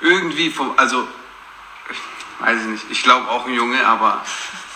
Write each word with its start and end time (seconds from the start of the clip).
irgendwie 0.00 0.50
vom, 0.50 0.72
also, 0.76 1.04
weiß 2.40 2.60
ich 2.62 2.66
nicht, 2.68 2.84
ich 2.90 3.02
glaube 3.02 3.28
auch 3.28 3.46
ein 3.46 3.54
Junge, 3.54 3.84
aber 3.86 4.22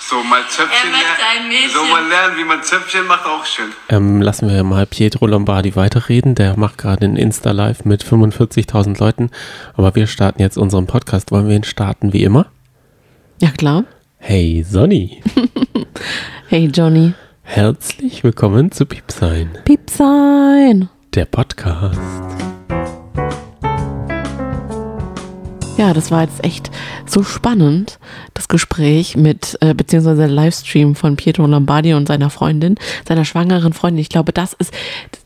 so 0.00 0.22
mal 0.24 0.42
Zöpfchen 0.48 0.90
Er 0.92 1.36
lernen, 1.36 1.48
Mädchen. 1.48 1.70
so 1.70 1.84
mal 1.84 2.04
lernen, 2.06 2.36
wie 2.36 2.44
man 2.44 2.62
Zöpfchen 2.62 3.06
macht, 3.06 3.24
auch 3.24 3.44
schön. 3.46 3.72
Ähm, 3.88 4.20
lassen 4.20 4.48
wir 4.48 4.64
mal 4.64 4.84
Pietro 4.86 5.26
Lombardi 5.26 5.76
weiterreden. 5.76 6.34
Der 6.34 6.56
macht 6.58 6.76
gerade 6.78 7.04
ein 7.04 7.16
Insta-Live 7.16 7.84
mit 7.84 8.02
45.000 8.04 8.98
Leuten. 8.98 9.30
Aber 9.76 9.94
wir 9.94 10.06
starten 10.08 10.42
jetzt 10.42 10.58
unseren 10.58 10.86
Podcast. 10.88 11.30
Wollen 11.30 11.48
wir 11.48 11.54
ihn 11.56 11.62
starten 11.64 12.12
wie 12.12 12.24
immer? 12.24 12.46
Ja, 13.40 13.50
klar. 13.50 13.84
Hey 14.18 14.64
Sonny, 14.68 15.22
Hey, 16.48 16.66
Johnny. 16.72 17.14
herzlich 17.42 18.22
willkommen 18.22 18.70
zu 18.70 18.86
Piepsein, 18.86 19.56
Piepsein. 19.64 20.88
der 21.14 21.24
Podcast. 21.24 22.41
Ja, 25.82 25.92
das 25.92 26.12
war 26.12 26.22
jetzt 26.22 26.44
echt 26.44 26.70
so 27.06 27.24
spannend, 27.24 27.98
das 28.34 28.46
Gespräch 28.46 29.16
mit, 29.16 29.58
äh, 29.60 29.74
beziehungsweise 29.74 30.26
Livestream 30.26 30.94
von 30.94 31.16
Pietro 31.16 31.44
Lombardi 31.44 31.94
und 31.94 32.06
seiner 32.06 32.30
Freundin, 32.30 32.76
seiner 33.04 33.24
schwangeren 33.24 33.72
Freundin. 33.72 34.00
Ich 34.00 34.08
glaube, 34.08 34.32
das 34.32 34.52
ist, 34.52 34.72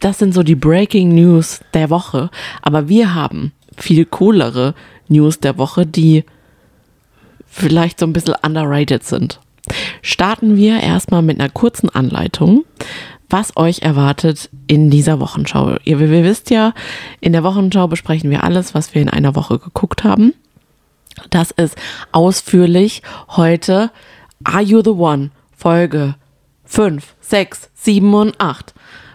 das 0.01 0.19
sind 0.19 0.33
so 0.33 0.43
die 0.43 0.55
Breaking 0.55 1.15
News 1.15 1.61
der 1.75 1.91
Woche. 1.91 2.31
Aber 2.63 2.89
wir 2.89 3.15
haben 3.15 3.53
viel 3.77 4.07
coolere 4.07 4.75
News 5.09 5.41
der 5.41 5.59
Woche, 5.59 5.85
die 5.85 6.25
vielleicht 7.47 8.01
so 8.01 8.07
ein 8.07 8.15
bisschen 8.15 8.37
underrated 8.43 9.05
sind. 9.05 9.41
Starten 10.01 10.57
wir 10.57 10.81
erstmal 10.81 11.21
mit 11.21 11.39
einer 11.39 11.51
kurzen 11.51 11.91
Anleitung, 11.91 12.65
was 13.29 13.59
euch 13.59 13.83
erwartet 13.83 14.49
in 14.69 14.89
dieser 14.89 15.21
Wochenschau. 15.21 15.77
Ihr, 15.85 16.01
ihr 16.01 16.25
wisst 16.25 16.49
ja, 16.49 16.73
in 17.21 17.35
der 17.35 17.45
Wochenschau 17.45 17.89
besprechen 17.89 18.31
wir 18.31 18.43
alles, 18.43 18.75
was 18.75 18.95
wir 18.95 19.03
in 19.03 19.11
einer 19.11 19.35
Woche 19.35 19.59
geguckt 19.59 20.03
haben. 20.03 20.33
Das 21.31 21.51
ist 21.51 21.77
ausführlich 22.13 23.03
heute 23.29 23.91
Are 24.45 24.63
You 24.63 24.83
the 24.83 24.91
One? 24.91 25.31
Folge 25.57 26.15
5, 26.65 27.15
6, 27.21 27.71
7 27.75 28.15
und 28.15 28.41
8. 28.41 28.75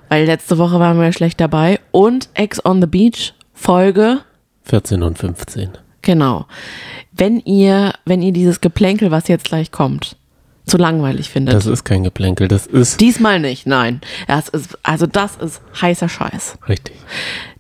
Weil 0.10 0.26
letzte 0.26 0.58
Woche 0.58 0.80
waren 0.80 1.00
wir 1.00 1.12
schlecht 1.14 1.40
dabei. 1.40 1.80
Und 1.92 2.30
Ex 2.34 2.64
on 2.66 2.82
the 2.82 2.88
Beach 2.88 3.34
Folge 3.54 4.22
14 4.64 5.04
und 5.04 5.18
15. 5.18 5.70
Genau. 6.02 6.46
Wenn 7.12 7.40
ihr, 7.42 7.94
wenn 8.06 8.22
ihr 8.22 8.32
dieses 8.34 8.62
Geplänkel, 8.62 9.12
was 9.12 9.28
jetzt 9.28 9.46
gleich 9.46 9.72
kommt, 9.72 10.18
zu 10.66 10.78
langweilig 10.78 11.30
findet. 11.30 11.56
Das 11.56 11.66
ist 11.66 11.84
kein 11.84 12.04
Geplänkel, 12.04 12.48
das 12.48 12.68
ist 12.68 13.02
Diesmal 13.02 13.40
nicht, 13.40 13.66
nein. 13.66 14.02
Das 14.28 14.48
ist, 14.48 14.78
also 14.84 15.08
das 15.08 15.36
ist 15.38 15.62
heißer 15.82 16.08
Scheiß. 16.08 16.58
richtig. 16.70 16.96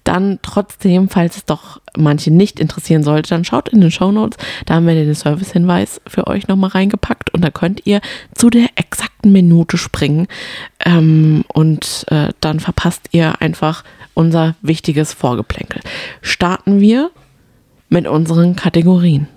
Dann 0.03 0.39
trotzdem, 0.41 1.09
falls 1.09 1.37
es 1.37 1.45
doch 1.45 1.79
manche 1.95 2.31
nicht 2.31 2.59
interessieren 2.59 3.03
sollte, 3.03 3.29
dann 3.29 3.45
schaut 3.45 3.69
in 3.69 3.81
den 3.81 3.91
Shownotes. 3.91 4.37
Da 4.65 4.75
haben 4.75 4.87
wir 4.87 4.95
den 4.95 5.13
Servicehinweis 5.13 6.01
für 6.07 6.27
euch 6.27 6.47
nochmal 6.47 6.71
reingepackt 6.71 7.33
und 7.33 7.43
da 7.43 7.51
könnt 7.51 7.85
ihr 7.85 8.01
zu 8.33 8.49
der 8.49 8.69
exakten 8.75 9.31
Minute 9.31 9.77
springen 9.77 10.27
ähm, 10.85 11.43
und 11.53 12.05
äh, 12.09 12.29
dann 12.39 12.59
verpasst 12.59 13.09
ihr 13.11 13.41
einfach 13.41 13.83
unser 14.13 14.55
wichtiges 14.61 15.13
Vorgeplänkel. 15.13 15.81
Starten 16.21 16.79
wir 16.79 17.11
mit 17.89 18.07
unseren 18.07 18.55
Kategorien. 18.55 19.27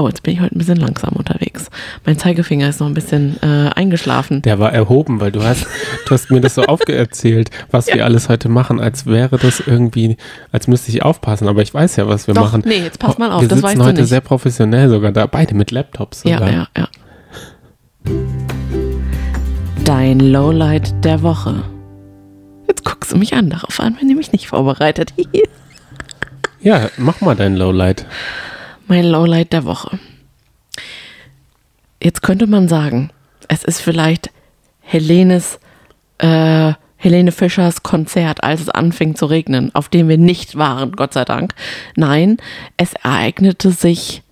Oh, 0.00 0.06
jetzt 0.06 0.22
bin 0.22 0.34
ich 0.34 0.40
heute 0.40 0.54
ein 0.54 0.58
bisschen 0.58 0.76
langsam 0.76 1.14
unterwegs. 1.14 1.70
Mein 2.06 2.16
Zeigefinger 2.16 2.68
ist 2.68 2.78
noch 2.78 2.86
ein 2.86 2.94
bisschen 2.94 3.36
äh, 3.42 3.70
eingeschlafen. 3.74 4.42
Der 4.42 4.60
war 4.60 4.72
erhoben, 4.72 5.20
weil 5.20 5.32
du 5.32 5.42
hast, 5.42 5.66
du 6.06 6.14
hast 6.14 6.30
mir 6.30 6.40
das 6.40 6.54
so 6.54 6.62
aufgeerzählt, 6.66 7.50
was 7.72 7.88
wir 7.88 8.04
alles 8.04 8.28
heute 8.28 8.48
machen, 8.48 8.78
als 8.78 9.06
wäre 9.06 9.38
das 9.38 9.58
irgendwie, 9.58 10.16
als 10.52 10.68
müsste 10.68 10.92
ich 10.92 11.02
aufpassen. 11.02 11.48
Aber 11.48 11.62
ich 11.62 11.74
weiß 11.74 11.96
ja, 11.96 12.06
was 12.06 12.28
wir 12.28 12.34
Doch, 12.34 12.42
machen. 12.44 12.62
nee, 12.64 12.78
jetzt 12.78 13.00
pass 13.00 13.18
mal 13.18 13.32
auf, 13.32 13.40
Wir 13.40 13.48
das 13.48 13.60
weißt 13.60 13.76
du 13.80 13.84
heute 13.84 14.00
nicht. 14.02 14.08
sehr 14.08 14.20
professionell 14.20 14.88
sogar 14.88 15.10
da, 15.10 15.26
beide 15.26 15.56
mit 15.56 15.72
Laptops 15.72 16.22
Ja, 16.22 16.38
sogar. 16.38 16.52
ja, 16.52 16.68
ja. 16.76 16.88
Dein 19.84 20.20
Lowlight 20.20 21.04
der 21.04 21.22
Woche. 21.22 21.64
Jetzt 22.68 22.84
guckst 22.84 23.10
du 23.12 23.16
mich 23.16 23.34
an, 23.34 23.50
darauf 23.50 23.80
an, 23.80 23.96
bin 23.96 24.06
nämlich 24.06 24.30
nicht 24.32 24.46
vorbereitet. 24.48 25.12
Ja, 26.60 26.88
mach 26.96 27.20
mal 27.20 27.36
dein 27.36 27.54
Lowlight. 27.54 28.04
Mein 28.88 29.04
Lowlight 29.04 29.52
der 29.52 29.64
Woche. 29.64 29.98
Jetzt 32.02 32.22
könnte 32.22 32.46
man 32.46 32.68
sagen, 32.68 33.10
es 33.48 33.64
ist 33.64 33.80
vielleicht 33.80 34.30
Helenes, 34.80 35.58
äh, 36.18 36.72
Helene 36.96 37.32
Fischers 37.32 37.82
Konzert, 37.82 38.42
als 38.42 38.60
es 38.60 38.68
anfing 38.68 39.14
zu 39.14 39.26
regnen, 39.26 39.74
auf 39.74 39.88
dem 39.88 40.08
wir 40.08 40.18
nicht 40.18 40.56
waren, 40.56 40.92
Gott 40.92 41.12
sei 41.12 41.24
Dank. 41.24 41.54
Nein, 41.96 42.38
es 42.76 42.94
ereignete 42.94 43.70
sich 43.70 44.22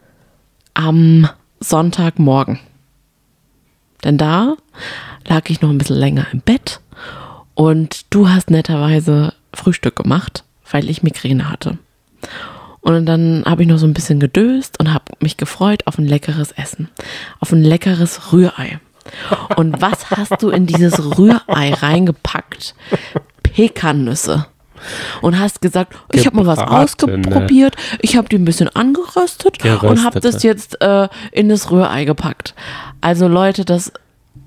am 0.74 1.28
Sonntagmorgen. 1.60 2.58
Denn 4.04 4.18
da 4.18 4.56
lag 5.26 5.48
ich 5.48 5.60
noch 5.60 5.70
ein 5.70 5.78
bisschen 5.78 5.96
länger 5.96 6.26
im 6.32 6.40
Bett 6.40 6.80
und 7.54 8.06
du 8.10 8.28
hast 8.28 8.50
netterweise 8.50 9.32
Frühstück 9.54 9.96
gemacht, 9.96 10.44
weil 10.70 10.90
ich 10.90 11.02
Migräne 11.02 11.50
hatte. 11.50 11.78
Und 12.86 13.04
dann 13.04 13.42
habe 13.44 13.62
ich 13.62 13.68
noch 13.68 13.78
so 13.78 13.86
ein 13.86 13.94
bisschen 13.94 14.20
gedöst 14.20 14.78
und 14.78 14.94
habe 14.94 15.06
mich 15.18 15.36
gefreut 15.36 15.82
auf 15.88 15.98
ein 15.98 16.06
leckeres 16.06 16.52
Essen. 16.52 16.88
Auf 17.40 17.50
ein 17.50 17.64
leckeres 17.64 18.32
Rührei. 18.32 18.78
Und 19.56 19.82
was 19.82 20.12
hast 20.12 20.40
du 20.40 20.50
in 20.50 20.66
dieses 20.66 21.18
Rührei 21.18 21.74
reingepackt? 21.74 22.76
Pekannüsse. 23.42 24.46
Und 25.20 25.36
hast 25.36 25.60
gesagt, 25.60 25.96
ich 26.12 26.26
habe 26.26 26.36
mal 26.36 26.46
was 26.46 26.60
Gebratene. 26.60 27.26
ausprobiert, 27.26 27.74
ich 28.02 28.16
habe 28.16 28.28
die 28.28 28.36
ein 28.36 28.44
bisschen 28.44 28.68
angeröstet 28.68 29.64
und 29.64 30.04
habe 30.04 30.20
das 30.20 30.42
Geröstete. 30.42 30.46
jetzt 30.46 30.80
äh, 30.80 31.08
in 31.32 31.48
das 31.48 31.72
Rührei 31.72 32.04
gepackt. 32.04 32.54
Also 33.00 33.26
Leute, 33.26 33.64
das 33.64 33.90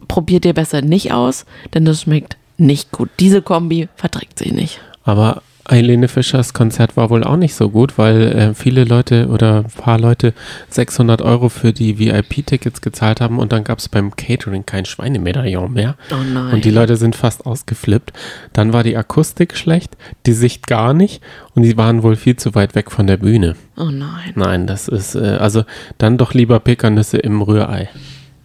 probiert 0.07 0.45
ihr 0.45 0.53
besser 0.53 0.81
nicht 0.81 1.11
aus, 1.11 1.45
denn 1.73 1.83
das 1.83 2.03
schmeckt 2.03 2.37
nicht 2.57 2.93
gut. 2.93 3.09
Diese 3.19 3.41
Kombi 3.41 3.89
verträgt 3.97 4.39
sich 4.39 4.53
nicht. 4.53 4.79
Aber 5.03 5.41
Helene 5.69 6.07
Fischers 6.07 6.53
Konzert 6.53 6.97
war 6.97 7.09
wohl 7.09 7.23
auch 7.23 7.35
nicht 7.35 7.53
so 7.53 7.69
gut, 7.69 7.97
weil 7.97 8.21
äh, 8.21 8.53
viele 8.53 8.83
Leute 8.83 9.27
oder 9.27 9.59
ein 9.59 9.65
paar 9.65 9.99
Leute 9.99 10.33
600 10.69 11.21
Euro 11.21 11.49
für 11.49 11.73
die 11.73 11.99
VIP-Tickets 11.99 12.81
gezahlt 12.81 13.21
haben 13.21 13.39
und 13.39 13.51
dann 13.51 13.63
gab 13.63 13.79
es 13.79 13.87
beim 13.87 14.15
Catering 14.15 14.65
kein 14.65 14.85
Schweinemedaillon 14.85 15.73
mehr. 15.73 15.95
Oh 16.11 16.23
nein. 16.23 16.53
Und 16.55 16.65
die 16.65 16.71
Leute 16.71 16.97
sind 16.97 17.15
fast 17.15 17.45
ausgeflippt. 17.45 18.13
Dann 18.53 18.73
war 18.73 18.83
die 18.83 18.97
Akustik 18.97 19.55
schlecht, 19.55 19.95
die 20.25 20.33
Sicht 20.33 20.67
gar 20.67 20.93
nicht 20.93 21.21
und 21.55 21.63
die 21.63 21.77
waren 21.77 22.03
wohl 22.03 22.15
viel 22.15 22.35
zu 22.35 22.55
weit 22.55 22.75
weg 22.75 22.91
von 22.91 23.07
der 23.07 23.17
Bühne. 23.17 23.55
Oh 23.77 23.91
nein. 23.91 24.33
Nein, 24.35 24.67
das 24.67 24.87
ist, 24.87 25.15
äh, 25.15 25.37
also 25.39 25.63
dann 25.97 26.17
doch 26.17 26.33
lieber 26.33 26.59
Pekannüsse 26.59 27.17
im 27.17 27.41
Rührei. 27.41 27.89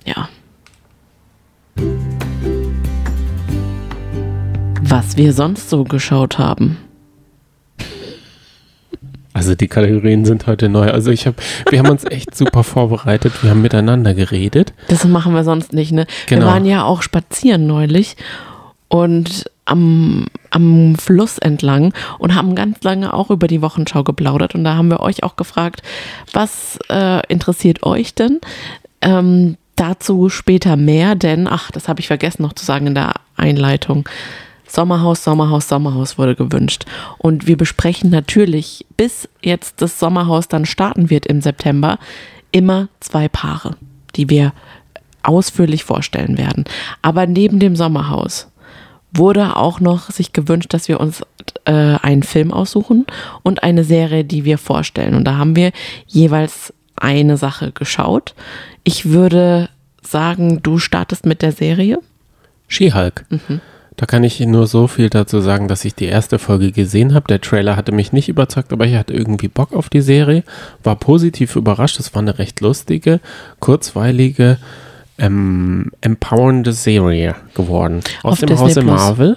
Ja. 0.05 0.29
Was 4.83 5.17
wir 5.17 5.33
sonst 5.33 5.71
so 5.71 5.85
geschaut 5.85 6.39
haben. 6.39 6.77
Also 9.34 9.56
die 9.56 9.67
Kategorien 9.69 10.25
sind 10.25 10.47
heute 10.47 10.69
neu. 10.69 10.91
Also 10.91 11.11
ich 11.11 11.27
habe, 11.27 11.37
wir 11.69 11.81
haben 11.81 11.91
uns 11.91 12.05
echt 12.05 12.34
super 12.37 12.62
vorbereitet. 12.65 13.43
Wir 13.43 13.50
haben 13.50 13.62
miteinander 13.62 14.15
geredet. 14.15 14.72
Das 14.89 15.05
machen 15.05 15.34
wir 15.34 15.45
sonst 15.45 15.72
nicht, 15.72 15.93
ne? 15.93 16.06
Genau. 16.27 16.47
Wir 16.47 16.53
waren 16.53 16.65
ja 16.65 16.84
auch 16.84 17.03
spazieren 17.03 17.67
neulich 17.67 18.17
und 18.89 19.50
am, 19.65 20.27
am 20.50 20.94
Fluss 20.94 21.39
entlang 21.39 21.93
und 22.19 22.34
haben 22.34 22.55
ganz 22.55 22.83
lange 22.84 23.12
auch 23.12 23.31
über 23.31 23.49
die 23.49 23.61
Wochenschau 23.61 24.05
geplaudert. 24.05 24.55
Und 24.55 24.62
da 24.62 24.77
haben 24.77 24.89
wir 24.89 25.00
euch 25.00 25.25
auch 25.25 25.34
gefragt, 25.34 25.83
was 26.33 26.78
äh, 26.89 27.27
interessiert 27.27 27.83
euch 27.83 28.15
denn? 28.15 28.41
Ähm, 29.00 29.56
dazu 29.75 30.28
später 30.28 30.77
mehr, 30.77 31.17
denn, 31.17 31.49
ach, 31.49 31.73
das 31.73 31.89
habe 31.89 32.00
ich 32.00 32.06
vergessen 32.06 32.43
noch 32.43 32.53
zu 32.53 32.65
sagen 32.65 32.87
in 32.87 32.94
der 32.94 33.15
Einleitung. 33.37 34.09
Sommerhaus, 34.75 35.25
Sommerhaus, 35.25 35.69
Sommerhaus 35.69 36.19
wurde 36.19 36.35
gewünscht. 36.35 36.85
Und 37.19 37.47
wir 37.47 37.57
besprechen 37.57 38.11
natürlich, 38.11 38.87
bis 38.97 39.29
jetzt 39.43 39.81
das 39.83 39.99
Sommerhaus 39.99 40.49
dann 40.49 40.67
starten 40.67 41.11
wird 41.11 41.26
im 41.26 41.41
September, 41.41 41.99
immer 42.50 42.88
zwei 43.00 43.29
Paare, 43.29 43.76
die 44.17 44.29
wir 44.29 44.53
ausführlich 45.23 45.85
vorstellen 45.85 46.38
werden. 46.38 46.65
Aber 47.03 47.26
neben 47.26 47.59
dem 47.59 47.76
Sommerhaus 47.76 48.49
wurde 49.12 49.56
auch 49.56 49.81
noch 49.81 50.11
sich 50.11 50.32
gewünscht, 50.32 50.75
dass 50.75 50.88
wir 50.88 51.00
uns 51.00 51.23
äh, 51.65 51.73
einen 51.73 52.23
Film 52.23 52.53
aussuchen 52.53 53.06
und 53.43 53.62
eine 53.62 53.85
Serie, 53.85 54.25
die 54.25 54.44
wir 54.44 54.59
vorstellen. 54.59 55.15
Und 55.15 55.25
da 55.25 55.37
haben 55.37 55.56
wir 55.56 55.73
jeweils 56.06 56.73
eine 56.97 57.37
Sache 57.37 57.73
geschaut. 57.73 58.35
Ich 58.82 59.11
würde 59.11 59.69
sagen, 60.03 60.62
du 60.62 60.79
startest 60.79 61.26
mit 61.26 61.43
der 61.43 61.53
Serie. 61.53 61.99
She-Hulk. 62.69 63.25
Da 63.96 64.06
kann 64.06 64.25
ich 64.25 64.41
nur 64.41 64.67
so 64.67 64.88
viel 64.88 65.08
dazu 65.08 65.41
sagen, 65.41 65.69
dass 65.69 65.85
ich 65.85 65.94
die 65.94 66.06
erste 66.06 66.41
Folge 66.41 66.73
gesehen 66.73 67.14
habe. 67.14 67.26
Der 67.29 67.41
Trailer 67.41 67.76
hatte 67.76 67.93
mich 67.93 68.12
nicht 68.12 68.29
überzeugt, 68.29 68.73
aber 68.73 68.87
ich 68.87 68.96
hatte 68.96 69.14
irgendwie 69.14 69.49
Bock 69.49 69.73
auf 69.73 69.88
die 69.88 70.00
Serie. 70.00 70.43
War 70.82 70.96
positiv 70.96 71.55
überrascht. 71.55 72.00
Es 72.00 72.12
war 72.14 72.23
eine 72.23 72.38
recht 72.38 72.61
lustige, 72.61 73.20
kurzweilige, 73.61 74.58
ähm, 75.19 75.93
empowernde 76.00 76.73
Serie 76.73 77.37
geworden. 77.55 78.00
Aus 78.25 78.32
Auf 78.32 78.38
dem 78.41 78.49
Disney 78.49 78.67
Hause 78.67 78.81
Plus. 78.81 79.00
Marvel, 79.00 79.37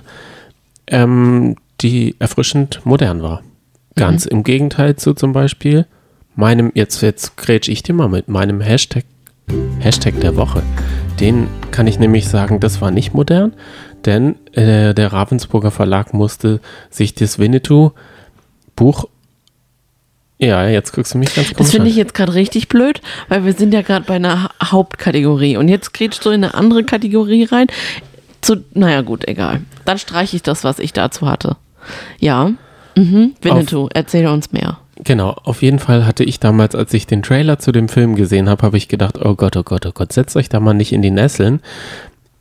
ähm, 0.87 1.55
die 1.81 2.15
erfrischend 2.17 2.81
modern 2.83 3.21
war. 3.21 3.43
Ganz 3.95 4.25
im 4.25 4.43
Gegenteil 4.43 4.95
zu 4.95 5.13
zum 5.13 5.33
Beispiel 5.33 5.85
meinem, 6.35 6.71
jetzt, 6.75 7.01
jetzt 7.01 7.37
grätsch 7.37 7.67
ich 7.67 7.83
dir 7.83 7.93
mal 7.93 8.09
mit 8.09 8.27
meinem 8.27 8.61
Hashtag, 8.61 9.05
Hashtag 9.79 10.19
der 10.21 10.35
Woche. 10.35 10.61
Den 11.19 11.47
kann 11.71 11.87
ich 11.87 11.99
nämlich 11.99 12.27
sagen, 12.27 12.59
das 12.59 12.79
war 12.79 12.91
nicht 12.91 13.13
modern, 13.13 13.53
denn 14.05 14.35
äh, 14.53 14.93
der 14.93 15.11
Ravensburger 15.13 15.71
Verlag 15.71 16.13
musste 16.13 16.59
sich 16.89 17.13
das 17.15 17.39
Winnetou-Buch 17.39 19.05
ja, 20.39 20.67
jetzt 20.67 20.93
guckst 20.93 21.15
du 21.15 21.17
mich 21.17 21.33
ganz 21.33 21.47
komisch 21.47 21.57
Das 21.57 21.71
finde 21.71 21.89
ich 21.89 21.95
jetzt 21.95 22.13
gerade 22.13 22.35
richtig 22.35 22.67
blöd, 22.67 23.01
weil 23.27 23.43
wir 23.43 23.53
sind 23.53 23.73
ja 23.73 23.81
gerade 23.81 24.05
bei 24.05 24.17
einer 24.17 24.43
Ha- 24.43 24.51
Hauptkategorie 24.65 25.57
und 25.57 25.67
jetzt 25.67 25.95
grätschst 25.95 26.23
du 26.23 26.29
in 26.29 26.43
eine 26.43 26.53
andere 26.53 26.83
Kategorie 26.83 27.45
rein. 27.45 27.65
Zu, 28.41 28.57
naja, 28.75 29.01
gut, 29.01 29.27
egal. 29.27 29.61
Dann 29.85 29.97
streiche 29.97 30.35
ich 30.35 30.43
das, 30.43 30.63
was 30.63 30.77
ich 30.77 30.93
dazu 30.93 31.27
hatte. 31.27 31.57
Ja, 32.19 32.51
mhm. 32.95 33.33
Winnetou, 33.41 33.89
erzähl 33.91 34.27
uns 34.27 34.51
mehr. 34.51 34.77
Genau, 35.03 35.31
auf 35.43 35.63
jeden 35.63 35.79
Fall 35.79 36.05
hatte 36.05 36.23
ich 36.23 36.39
damals, 36.39 36.75
als 36.75 36.93
ich 36.93 37.07
den 37.07 37.23
Trailer 37.23 37.57
zu 37.57 37.71
dem 37.71 37.89
Film 37.89 38.15
gesehen 38.15 38.47
habe, 38.47 38.61
habe 38.61 38.77
ich 38.77 38.87
gedacht, 38.87 39.17
oh 39.19 39.33
Gott, 39.33 39.57
oh 39.57 39.63
Gott, 39.63 39.87
oh 39.87 39.91
Gott, 39.91 40.13
setzt 40.13 40.35
euch 40.35 40.49
da 40.49 40.59
mal 40.59 40.75
nicht 40.75 40.93
in 40.93 41.01
die 41.01 41.09
Nesseln. 41.11 41.61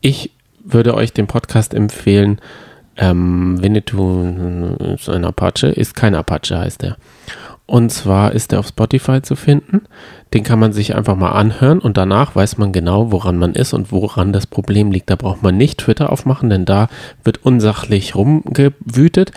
Ich 0.02 0.32
würde 0.66 0.94
euch 0.94 1.12
den 1.12 1.26
Podcast 1.26 1.74
empfehlen, 1.74 2.40
ähm, 2.96 3.62
Winnetou 3.62 4.74
ist 4.94 5.08
ein 5.08 5.24
Apache, 5.24 5.68
ist 5.68 5.94
kein 5.94 6.14
Apache, 6.14 6.58
heißt 6.58 6.82
er. 6.84 6.96
Und 7.66 7.90
zwar 7.90 8.32
ist 8.32 8.52
er 8.52 8.60
auf 8.60 8.68
Spotify 8.68 9.22
zu 9.22 9.34
finden. 9.34 9.82
Den 10.32 10.44
kann 10.44 10.60
man 10.60 10.72
sich 10.72 10.94
einfach 10.94 11.16
mal 11.16 11.32
anhören 11.32 11.80
und 11.80 11.96
danach 11.96 12.36
weiß 12.36 12.58
man 12.58 12.72
genau, 12.72 13.10
woran 13.10 13.36
man 13.38 13.54
ist 13.54 13.74
und 13.74 13.90
woran 13.90 14.32
das 14.32 14.46
Problem 14.46 14.92
liegt. 14.92 15.10
Da 15.10 15.16
braucht 15.16 15.42
man 15.42 15.56
nicht 15.56 15.78
Twitter 15.78 16.12
aufmachen, 16.12 16.48
denn 16.48 16.64
da 16.64 16.88
wird 17.24 17.44
unsachlich 17.44 18.14
rumgewütet. 18.14 19.32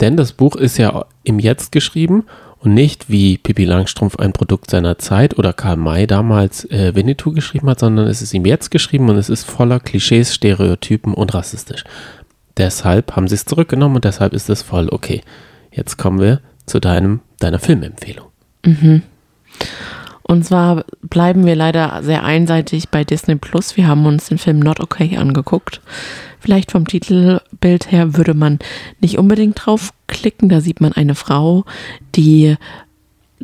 Denn 0.00 0.16
das 0.16 0.32
Buch 0.32 0.56
ist 0.56 0.76
ja 0.76 1.06
im 1.22 1.38
Jetzt 1.38 1.70
geschrieben 1.70 2.24
und 2.60 2.74
nicht 2.74 3.08
wie 3.08 3.38
Pippi 3.38 3.64
Langstrumpf 3.64 4.16
ein 4.16 4.32
Produkt 4.32 4.70
seiner 4.70 4.98
Zeit 4.98 5.38
oder 5.38 5.52
Karl 5.52 5.76
May 5.76 6.06
damals 6.06 6.64
äh, 6.70 6.94
Winnetou 6.94 7.32
geschrieben 7.32 7.68
hat, 7.70 7.80
sondern 7.80 8.06
es 8.08 8.22
ist 8.22 8.34
ihm 8.34 8.46
jetzt 8.46 8.70
geschrieben 8.70 9.08
und 9.08 9.16
es 9.16 9.28
ist 9.28 9.44
voller 9.44 9.80
Klischees, 9.80 10.34
Stereotypen 10.34 11.14
und 11.14 11.34
rassistisch. 11.34 11.84
Deshalb 12.56 13.14
haben 13.14 13.28
sie 13.28 13.36
es 13.36 13.44
zurückgenommen 13.44 13.96
und 13.96 14.04
deshalb 14.04 14.32
ist 14.32 14.50
es 14.50 14.62
voll 14.62 14.88
okay. 14.90 15.22
Jetzt 15.70 15.96
kommen 15.96 16.20
wir 16.20 16.40
zu 16.66 16.80
deinem, 16.80 17.20
deiner 17.38 17.60
Filmempfehlung. 17.60 18.26
Und 20.28 20.44
zwar 20.44 20.84
bleiben 21.00 21.46
wir 21.46 21.56
leider 21.56 22.02
sehr 22.02 22.22
einseitig 22.22 22.90
bei 22.90 23.02
Disney 23.02 23.36
Plus. 23.36 23.78
Wir 23.78 23.88
haben 23.88 24.04
uns 24.04 24.28
den 24.28 24.36
Film 24.36 24.60
Not 24.60 24.78
Okay 24.78 25.16
angeguckt. 25.16 25.80
Vielleicht 26.38 26.70
vom 26.70 26.86
Titelbild 26.86 27.90
her 27.90 28.14
würde 28.14 28.34
man 28.34 28.58
nicht 29.00 29.18
unbedingt 29.18 29.58
draufklicken. 29.64 30.50
Da 30.50 30.60
sieht 30.60 30.82
man 30.82 30.92
eine 30.92 31.14
Frau, 31.14 31.64
die 32.14 32.56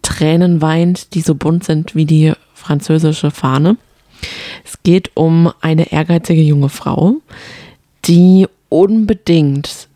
Tränen 0.02 0.60
weint, 0.60 1.14
die 1.14 1.22
so 1.22 1.34
bunt 1.34 1.64
sind 1.64 1.94
wie 1.94 2.04
die 2.04 2.34
französische 2.52 3.30
Fahne. 3.30 3.78
Es 4.62 4.82
geht 4.82 5.10
um 5.14 5.50
eine 5.62 5.90
ehrgeizige 5.90 6.42
junge 6.42 6.68
Frau, 6.68 7.16
die 8.04 8.46
unbedingt 8.68 9.88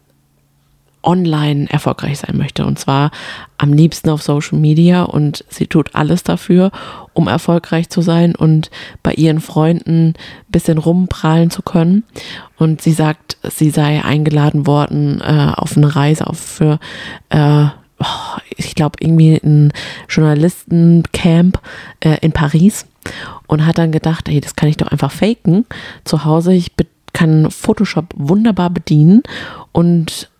online 1.02 1.70
erfolgreich 1.70 2.18
sein 2.18 2.36
möchte. 2.36 2.66
Und 2.66 2.78
zwar 2.78 3.10
am 3.56 3.72
liebsten 3.72 4.10
auf 4.10 4.22
Social 4.22 4.58
Media. 4.58 5.02
Und 5.02 5.44
sie 5.48 5.66
tut 5.66 5.94
alles 5.94 6.22
dafür, 6.22 6.70
um 7.12 7.28
erfolgreich 7.28 7.88
zu 7.88 8.00
sein 8.00 8.34
und 8.34 8.70
bei 9.02 9.14
ihren 9.14 9.40
Freunden 9.40 10.14
bisschen 10.48 10.78
rumprahlen 10.78 11.50
zu 11.50 11.62
können. 11.62 12.04
Und 12.56 12.82
sie 12.82 12.92
sagt, 12.92 13.36
sie 13.42 13.70
sei 13.70 14.04
eingeladen 14.04 14.66
worden 14.66 15.20
äh, 15.20 15.52
auf 15.56 15.76
eine 15.76 15.94
Reise 15.94 16.26
auf 16.26 16.38
für 16.38 16.78
äh, 17.30 17.66
oh, 18.00 18.38
ich 18.56 18.74
glaube, 18.74 18.96
irgendwie 19.00 19.40
ein 19.42 19.72
Journalistencamp 20.08 21.60
äh, 22.00 22.18
in 22.20 22.32
Paris 22.32 22.86
und 23.46 23.66
hat 23.66 23.78
dann 23.78 23.92
gedacht, 23.92 24.28
hey, 24.28 24.40
das 24.40 24.56
kann 24.56 24.68
ich 24.68 24.76
doch 24.76 24.88
einfach 24.88 25.10
faken 25.10 25.66
zu 26.04 26.24
Hause. 26.24 26.52
Ich 26.52 26.72
kann 27.12 27.50
Photoshop 27.50 28.14
wunderbar 28.16 28.70
bedienen 28.70 29.22
und 29.72 30.30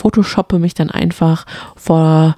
photoshoppe 0.00 0.58
mich 0.58 0.74
dann 0.74 0.90
einfach 0.90 1.44
vor 1.76 2.36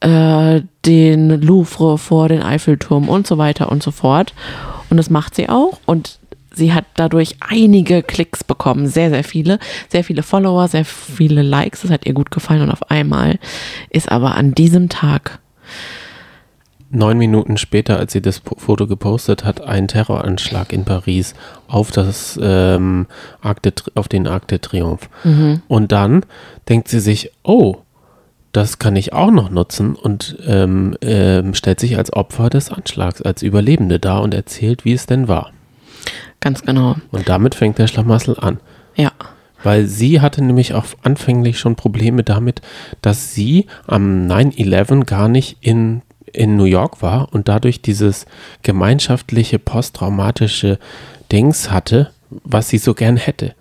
äh, 0.00 0.62
den 0.86 1.40
Louvre, 1.42 1.98
vor 1.98 2.28
den 2.28 2.42
Eiffelturm 2.42 3.08
und 3.08 3.26
so 3.26 3.36
weiter 3.36 3.70
und 3.70 3.82
so 3.82 3.90
fort. 3.90 4.32
Und 4.88 4.96
das 4.96 5.10
macht 5.10 5.34
sie 5.34 5.48
auch 5.48 5.78
und 5.84 6.18
sie 6.52 6.72
hat 6.72 6.86
dadurch 6.94 7.36
einige 7.40 8.02
Klicks 8.02 8.42
bekommen, 8.42 8.86
sehr, 8.86 9.10
sehr 9.10 9.24
viele, 9.24 9.58
sehr 9.88 10.04
viele 10.04 10.22
Follower, 10.22 10.68
sehr 10.68 10.84
viele 10.84 11.42
Likes. 11.42 11.82
Das 11.82 11.90
hat 11.90 12.06
ihr 12.06 12.14
gut 12.14 12.30
gefallen 12.30 12.62
und 12.62 12.70
auf 12.70 12.90
einmal 12.90 13.38
ist 13.90 14.10
aber 14.10 14.34
an 14.34 14.54
diesem 14.54 14.88
Tag 14.88 15.39
Neun 16.92 17.18
Minuten 17.18 17.56
später, 17.56 17.98
als 17.98 18.12
sie 18.12 18.20
das 18.20 18.42
Foto 18.56 18.86
gepostet 18.88 19.44
hat, 19.44 19.60
ein 19.60 19.86
Terroranschlag 19.86 20.72
in 20.72 20.84
Paris 20.84 21.34
auf 21.68 21.92
das 21.92 22.38
ähm, 22.42 23.06
Arc 23.40 23.60
auf 23.94 24.08
den 24.08 24.26
Arc 24.26 24.48
de 24.48 24.58
Triomphe. 24.58 25.08
Und 25.68 25.92
dann 25.92 26.26
denkt 26.68 26.88
sie 26.88 26.98
sich, 27.00 27.30
oh, 27.44 27.76
das 28.52 28.80
kann 28.80 28.96
ich 28.96 29.12
auch 29.12 29.30
noch 29.30 29.50
nutzen 29.50 29.94
und 29.94 30.36
ähm, 30.44 30.96
ähm, 31.02 31.54
stellt 31.54 31.78
sich 31.78 31.96
als 31.96 32.12
Opfer 32.12 32.50
des 32.50 32.70
Anschlags, 32.72 33.22
als 33.22 33.42
Überlebende 33.42 34.00
da 34.00 34.18
und 34.18 34.34
erzählt, 34.34 34.84
wie 34.84 34.92
es 34.92 35.06
denn 35.06 35.28
war. 35.28 35.52
ganz 36.40 36.62
genau, 36.62 36.96
Und 37.12 37.28
damit 37.28 37.54
fängt 37.54 37.78
der 37.78 37.86
Schlamassel 37.86 38.36
an. 38.40 38.58
ja, 38.96 39.12
Weil 39.62 39.86
sie 39.86 40.20
hatte 40.20 40.42
nämlich 40.42 40.74
auch 40.74 40.86
anfänglich 41.02 41.60
schon 41.60 41.76
Probleme 41.76 42.24
damit, 42.24 42.60
dass 43.02 43.32
sie 43.34 43.66
am 43.86 44.26
9-11 44.26 45.04
gar 45.04 45.28
nicht 45.28 45.58
in, 45.60 46.02
in 46.32 46.56
New 46.56 46.64
York 46.64 47.02
war 47.02 47.32
und 47.32 47.48
dadurch 47.48 47.82
dieses 47.82 48.26
gemeinschaftliche 48.62 49.58
posttraumatische 49.58 50.78
Dings 51.30 51.70
hatte, 51.70 52.10
was 52.30 52.68
sie 52.68 52.78
so 52.78 52.94
gern 52.94 53.16
hätte. 53.16 53.54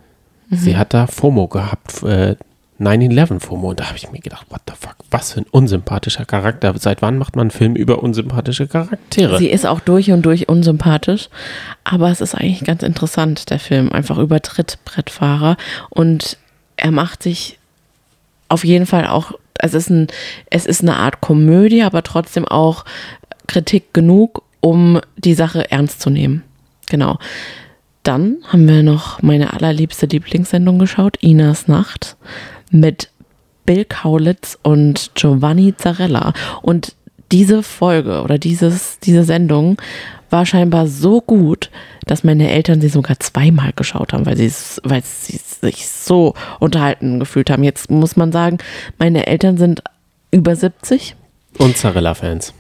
Sie 0.52 0.78
hat 0.78 0.94
da 0.96 1.06
FOMO 1.06 1.48
gehabt, 1.48 2.02
äh, 2.04 2.36
9-11 2.80 3.40
FOMO. 3.40 3.70
Und 3.70 3.80
da 3.80 3.88
habe 3.88 3.98
ich 3.98 4.12
mir 4.12 4.20
gedacht, 4.20 4.48
what 4.50 4.62
the 4.68 4.74
fuck, 4.80 4.96
was 5.12 5.34
für 5.34 5.42
ein 5.42 5.46
unsympathischer 5.52 6.26
Charakter. 6.26 6.74
Seit 6.78 7.02
wann 7.02 7.18
macht 7.18 7.36
man 7.36 7.44
einen 7.44 7.52
Film 7.52 7.76
über 7.76 8.02
unsympathische 8.02 8.68
Charaktere? 8.68 9.38
Sie 9.38 9.50
ist 9.50 9.66
auch 9.66 9.80
durch 9.80 10.12
und 10.12 10.24
durch 10.24 10.50
unsympathisch, 10.50 11.30
aber 11.84 12.10
es 12.10 12.22
ist 12.22 12.36
eigentlich 12.36 12.64
ganz 12.64 12.84
interessant, 12.84 13.50
der 13.50 13.60
Film. 13.60 13.92
Einfach 13.92 14.18
über 14.18 14.42
Trittbrettfahrer 14.42 15.58
und 15.90 16.38
er 16.78 16.92
macht 16.92 17.22
sich 17.24 17.60
auf 18.48 18.64
jeden 18.64 18.86
Fall 18.86 19.08
auch, 19.08 19.34
es 19.60 19.74
ist, 19.74 19.90
ein, 19.90 20.08
es 20.50 20.66
ist 20.66 20.82
eine 20.82 20.98
Art 20.98 21.22
Komödie, 21.22 21.84
aber 21.84 22.04
trotzdem 22.04 22.48
auch 22.48 22.86
Kritik 23.48 23.94
genug, 23.94 24.44
um 24.62 25.00
die 25.18 25.34
Sache 25.34 25.70
ernst 25.72 26.02
zu 26.02 26.10
nehmen. 26.10 26.44
Genau. 26.90 27.20
Dann 28.04 28.38
haben 28.48 28.68
wir 28.68 28.82
noch 28.82 29.22
meine 29.22 29.54
allerliebste 29.54 30.06
Lieblingssendung 30.06 30.80
geschaut, 30.80 31.18
Inas 31.22 31.68
Nacht, 31.68 32.16
mit 32.72 33.10
Bill 33.66 33.86
Kaulitz 33.86 34.58
und 34.64 35.12
Giovanni 35.16 35.76
Zarella. 35.78 36.34
Und 36.62 36.96
diese 37.32 37.62
Folge 37.62 38.22
oder 38.22 38.40
dieses, 38.40 39.00
diese 39.00 39.24
Sendung 39.24 39.78
war 40.32 40.46
scheinbar 40.46 40.88
so 40.88 41.22
gut, 41.22 41.70
dass 42.06 42.24
meine 42.24 42.50
Eltern 42.52 42.82
sie 42.82 42.90
sogar 42.90 43.20
zweimal 43.20 43.72
geschaut 43.76 44.14
haben, 44.14 44.26
weil 44.26 44.38
sie, 44.38 44.52
weil 44.84 45.02
sie 45.04 45.38
sich 45.62 45.88
so 45.88 46.34
unterhalten 46.60 47.20
gefühlt 47.20 47.50
haben. 47.50 47.64
Jetzt 47.64 47.90
muss 47.92 48.16
man 48.16 48.32
sagen, 48.32 48.58
meine 48.98 49.28
Eltern 49.28 49.58
sind 49.58 49.84
über 50.32 50.56
70 50.56 51.16
und 51.58 51.78
Zarella-Fans. 51.78 52.54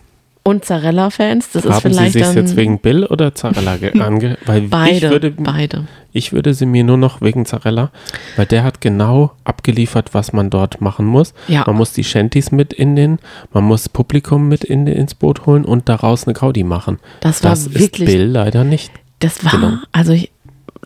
und 0.43 0.65
Zarella-Fans. 0.65 1.51
Das 1.53 1.65
ist 1.65 1.71
Haben 1.71 1.81
Sie 1.93 1.99
vielleicht 1.99 2.13
sich 2.13 2.33
jetzt 2.35 2.55
wegen 2.55 2.79
Bill 2.79 3.05
oder 3.05 3.35
Zarella 3.35 3.77
ge- 3.77 3.99
ange... 4.01 4.37
Weil 4.45 4.61
beide, 4.61 5.09
würde, 5.11 5.31
beide. 5.31 5.85
Ich 6.11 6.33
würde 6.33 6.53
sie 6.53 6.65
mir 6.65 6.83
nur 6.83 6.97
noch 6.97 7.21
wegen 7.21 7.45
Zarella, 7.45 7.91
weil 8.35 8.45
der 8.47 8.63
hat 8.63 8.81
genau 8.81 9.31
abgeliefert, 9.43 10.13
was 10.13 10.33
man 10.33 10.49
dort 10.49 10.81
machen 10.81 11.05
muss. 11.05 11.33
Ja. 11.47 11.63
Man 11.67 11.75
muss 11.75 11.93
die 11.93 12.03
Shanties 12.03 12.51
mit 12.51 12.73
in 12.73 12.95
den, 12.95 13.19
man 13.53 13.63
muss 13.63 13.89
Publikum 13.89 14.47
mit 14.47 14.63
in, 14.63 14.87
ins 14.87 15.13
Boot 15.15 15.45
holen 15.45 15.65
und 15.65 15.87
daraus 15.89 16.25
eine 16.25 16.33
Gaudi 16.33 16.63
machen. 16.63 16.99
Das 17.21 17.43
war 17.43 17.51
das 17.51 17.73
wirklich- 17.73 18.09
ist 18.09 18.13
Bill 18.15 18.25
leider 18.25 18.63
nicht. 18.63 18.91
Das 19.19 19.43
war, 19.45 19.51
Genau. 19.51 19.73
also 19.91 20.13
ich, 20.13 20.31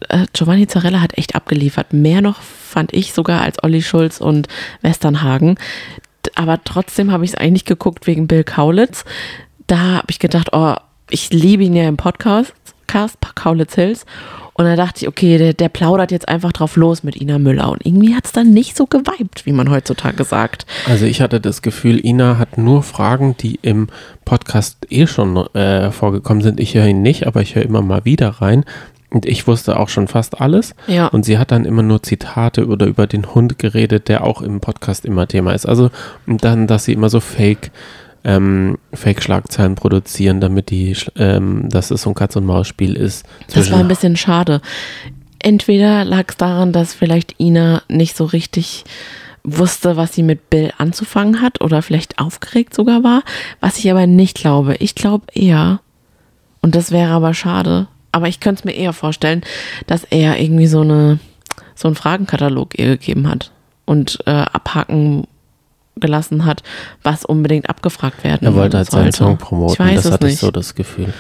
äh, 0.10 0.26
Giovanni 0.34 0.68
Zarella 0.68 1.00
hat 1.02 1.18
echt 1.18 1.36
abgeliefert. 1.36 1.94
Mehr 1.94 2.22
noch 2.22 2.42
fand 2.42 2.94
ich 2.94 3.14
sogar 3.14 3.42
als 3.42 3.64
Olli 3.64 3.82
Schulz 3.82 4.20
und 4.20 4.48
Westernhagen. 4.82 5.58
Aber 6.36 6.62
trotzdem 6.64 7.12
habe 7.12 7.26
ich 7.26 7.32
es 7.32 7.38
eigentlich 7.38 7.66
geguckt 7.66 8.08
wegen 8.08 8.28
Bill 8.28 8.44
Kaulitz. 8.44 9.06
Da 9.68 9.78
habe 9.78 10.08
ich 10.10 10.20
gedacht, 10.20 10.50
oh, 10.52 10.76
ich 11.10 11.32
liebe 11.32 11.64
ihn 11.64 11.76
ja 11.76 11.88
im 11.88 11.98
Podcast, 11.98 12.54
Cast, 12.88 13.18
Kaulitz 13.36 13.76
Hills. 13.76 14.06
Und 14.54 14.66
da 14.66 14.76
dachte 14.76 15.02
ich, 15.02 15.08
okay, 15.08 15.38
der, 15.38 15.54
der 15.54 15.70
plaudert 15.70 16.12
jetzt 16.12 16.30
einfach 16.30 16.52
drauf 16.52 16.76
los 16.76 17.04
mit 17.04 17.20
Ina 17.20 17.40
Müller. 17.40 17.72
Und 17.72 17.86
irgendwie 17.86 18.16
hat 18.16 18.26
es 18.26 18.32
dann 18.32 18.52
nicht 18.52 18.78
so 18.78 18.86
geweibt, 18.86 19.46
wie 19.46 19.52
man 19.52 19.70
heutzutage 19.70 20.24
sagt. 20.24 20.66
Also 20.88 21.06
ich 21.06 21.22
hatte 21.22 21.42
das 21.42 21.62
Gefühl, 21.62 22.04
Ina 22.06 22.38
hat 22.38 22.58
nur 22.58 22.84
Fragen, 22.84 23.36
die 23.38 23.60
im 23.62 23.88
Podcast 24.26 24.78
eh 24.90 25.08
schon 25.08 25.38
äh, 25.56 25.92
vorgekommen 25.92 26.44
sind. 26.44 26.60
Ich 26.60 26.76
höre 26.76 26.88
ihn 26.88 27.02
nicht, 27.02 27.26
aber 27.26 27.42
ich 27.42 27.56
höre 27.56 27.64
immer 27.64 27.82
mal 27.82 28.06
wieder 28.06 28.30
rein. 28.30 28.64
Und 29.10 29.28
ich 29.28 29.46
wusste 29.46 29.80
auch 29.80 29.90
schon 29.90 30.08
fast 30.08 30.42
alles. 30.42 30.74
Ja. 30.88 31.08
Und 31.08 31.24
sie 31.24 31.38
hat 31.38 31.52
dann 31.52 31.66
immer 31.66 31.84
nur 31.84 32.02
Zitate 32.02 32.66
oder 32.66 32.88
über 32.88 33.06
den 33.06 33.36
Hund 33.36 33.60
geredet, 33.60 34.08
der 34.08 34.24
auch 34.24 34.42
im 34.42 34.60
Podcast 34.60 35.06
immer 35.06 35.28
Thema 35.28 35.54
ist. 35.54 35.68
Also 35.68 35.92
und 36.26 36.44
dann, 36.44 36.66
dass 36.66 36.86
sie 36.86 36.94
immer 36.94 37.10
so 37.10 37.20
Fake, 37.20 37.72
ähm, 38.24 38.78
Fake-Schlagzeilen 38.94 39.76
produzieren, 39.76 40.40
damit 40.40 40.70
die, 40.70 40.96
ähm, 41.18 41.70
dass 41.70 41.92
es 41.92 42.04
so 42.04 42.12
ein 42.12 42.16
Katz-und-Maus-Spiel 42.16 42.96
ist. 42.96 43.26
Das 43.54 43.72
war 43.72 43.80
ein 43.80 43.88
bisschen 43.88 44.16
schade. 44.16 44.62
Entweder 45.40 46.06
lag 46.06 46.26
es 46.30 46.38
daran, 46.38 46.72
dass 46.72 46.94
vielleicht 46.94 47.40
Ina 47.40 47.84
nicht 47.90 48.16
so 48.16 48.26
richtig 48.26 48.86
wusste, 49.44 49.98
was 49.98 50.14
sie 50.14 50.24
mit 50.24 50.50
Bill 50.50 50.72
anzufangen 50.78 51.42
hat 51.42 51.60
oder 51.60 51.82
vielleicht 51.82 52.20
aufgeregt 52.20 52.74
sogar 52.74 53.04
war, 53.04 53.24
was 53.60 53.78
ich 53.78 53.92
aber 53.92 54.08
nicht 54.08 54.38
glaube. 54.38 54.76
Ich 54.80 54.96
glaube 54.96 55.26
eher, 55.34 55.82
und 56.62 56.76
das 56.76 56.92
wäre 56.92 57.12
aber 57.12 57.34
schade, 57.34 57.88
aber 58.14 58.30
ich 58.30 58.40
könnte 58.40 58.60
es 58.60 58.66
mir 58.66 58.76
eher 58.76 58.94
vorstellen, 58.94 59.42
dass 59.86 60.06
er 60.06 60.40
irgendwie 60.40 60.68
so 60.68 60.82
eine 60.82 61.20
so 61.76 61.88
einen 61.88 61.96
Fragenkatalog 61.96 62.78
ihr 62.78 62.98
gegeben 62.98 63.28
hat 63.28 63.52
und 63.86 64.20
äh, 64.26 64.32
abhaken 64.32 65.28
gelassen 65.96 66.46
hat, 66.46 66.64
was 67.04 67.24
unbedingt 67.26 67.70
abgefragt 67.70 68.24
werden 68.24 68.46
Er 68.46 68.56
wollte 68.56 68.78
halt 68.78 68.90
seinen 68.92 69.04
sollte. 69.12 69.18
Song 69.18 69.38
promoten, 69.38 69.74
Ich 69.74 69.80
weiß 69.80 69.96
das 69.96 70.06
es 70.06 70.12
hatte 70.12 70.26
nicht. 70.26 70.34
ich 70.36 70.40
so 70.40 70.52
das 70.52 70.76
Gefühl. 70.76 71.14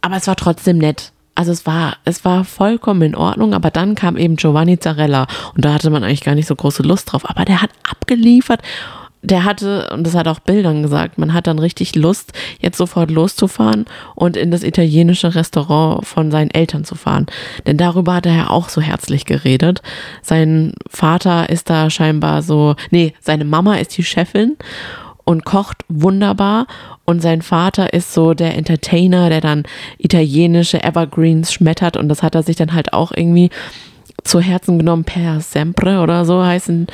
Aber 0.00 0.16
es 0.16 0.26
war 0.26 0.36
trotzdem 0.36 0.78
nett. 0.78 1.12
Also 1.36 1.50
es 1.50 1.66
war, 1.66 1.96
es 2.04 2.24
war 2.24 2.44
vollkommen 2.44 3.02
in 3.02 3.14
Ordnung, 3.16 3.54
aber 3.54 3.70
dann 3.70 3.94
kam 3.96 4.16
eben 4.16 4.36
Giovanni 4.36 4.78
Zarella 4.78 5.26
und 5.54 5.64
da 5.64 5.74
hatte 5.74 5.90
man 5.90 6.04
eigentlich 6.04 6.22
gar 6.22 6.34
nicht 6.36 6.46
so 6.46 6.54
große 6.54 6.82
Lust 6.84 7.10
drauf. 7.12 7.28
Aber 7.28 7.44
der 7.44 7.60
hat 7.62 7.70
abgeliefert. 7.90 8.60
Der 9.24 9.44
hatte, 9.44 9.88
und 9.90 10.06
das 10.06 10.14
hat 10.14 10.28
auch 10.28 10.38
Bildern 10.38 10.82
gesagt, 10.82 11.16
man 11.16 11.32
hat 11.32 11.46
dann 11.46 11.58
richtig 11.58 11.94
Lust, 11.94 12.32
jetzt 12.60 12.76
sofort 12.76 13.10
loszufahren 13.10 13.86
und 14.14 14.36
in 14.36 14.50
das 14.50 14.62
italienische 14.62 15.34
Restaurant 15.34 16.06
von 16.06 16.30
seinen 16.30 16.50
Eltern 16.50 16.84
zu 16.84 16.94
fahren. 16.94 17.26
Denn 17.66 17.78
darüber 17.78 18.14
hat 18.14 18.26
er 18.26 18.36
ja 18.36 18.50
auch 18.50 18.68
so 18.68 18.82
herzlich 18.82 19.24
geredet. 19.24 19.80
Sein 20.20 20.74
Vater 20.90 21.48
ist 21.48 21.70
da 21.70 21.88
scheinbar 21.88 22.42
so, 22.42 22.76
nee, 22.90 23.14
seine 23.20 23.46
Mama 23.46 23.76
ist 23.76 23.96
die 23.96 24.04
Chefin 24.04 24.56
und 25.24 25.46
kocht 25.46 25.78
wunderbar. 25.88 26.66
Und 27.06 27.20
sein 27.20 27.42
Vater 27.42 27.92
ist 27.92 28.12
so 28.12 28.34
der 28.34 28.56
Entertainer, 28.56 29.28
der 29.30 29.40
dann 29.40 29.64
italienische 29.98 30.82
Evergreens 30.82 31.52
schmettert. 31.52 31.96
Und 31.96 32.08
das 32.08 32.22
hat 32.22 32.34
er 32.34 32.42
sich 32.42 32.56
dann 32.56 32.74
halt 32.74 32.92
auch 32.92 33.10
irgendwie 33.10 33.50
zu 34.22 34.40
Herzen 34.40 34.78
genommen. 34.78 35.04
Per 35.04 35.40
Sempre 35.40 36.00
oder 36.00 36.24
so 36.24 36.44
heißen 36.44 36.86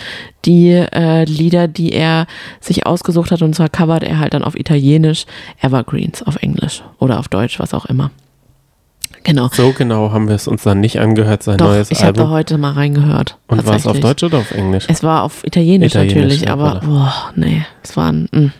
die 0.45 0.71
äh, 0.71 1.25
Lieder, 1.25 1.69
die 1.69 1.93
er 1.93 2.27
sich 2.61 2.87
ausgesucht 2.87 3.31
hat. 3.31 3.43
Und 3.43 3.55
zwar 3.55 3.69
covert 3.69 4.03
er 4.03 4.19
halt 4.19 4.35
dann 4.35 4.45
auf 4.45 4.57
Italienisch 4.57 5.27
Evergreens 5.61 6.23
auf 6.23 6.37
Englisch 6.37 6.83
oder 6.99 7.19
auf 7.19 7.29
Deutsch, 7.29 7.59
was 7.61 7.75
auch 7.75 7.87
immer. 7.87 8.11
Genau. 9.23 9.49
So 9.53 9.73
genau 9.73 10.13
haben 10.13 10.29
wir 10.29 10.35
es 10.35 10.49
uns 10.49 10.63
dann 10.63 10.81
nicht 10.81 10.99
angehört, 10.99 11.43
sein 11.43 11.59
Doch, 11.59 11.67
neues 11.67 11.91
ich 11.91 12.03
habe 12.03 12.15
da 12.15 12.23
Album. 12.23 12.35
heute 12.35 12.59
mal 12.59 12.73
reingehört. 12.73 13.37
Und 13.49 13.67
war 13.67 13.77
es 13.77 13.87
auf. 13.87 14.01
Deutsch 14.01 14.23
oder 14.23 14.39
auf 14.39 14.51
Englisch? 14.53 14.87
Es 14.89 15.03
war 15.03 15.25
auf 15.25 15.45
Italienisch, 15.45 15.93
Italienisch, 15.93 16.41
natürlich, 16.41 16.51
aber 16.51 16.81
boah, 16.81 17.13
nee, 17.37 17.65
es 17.83 17.97
waren, 17.97 18.29
mh. 18.33 18.51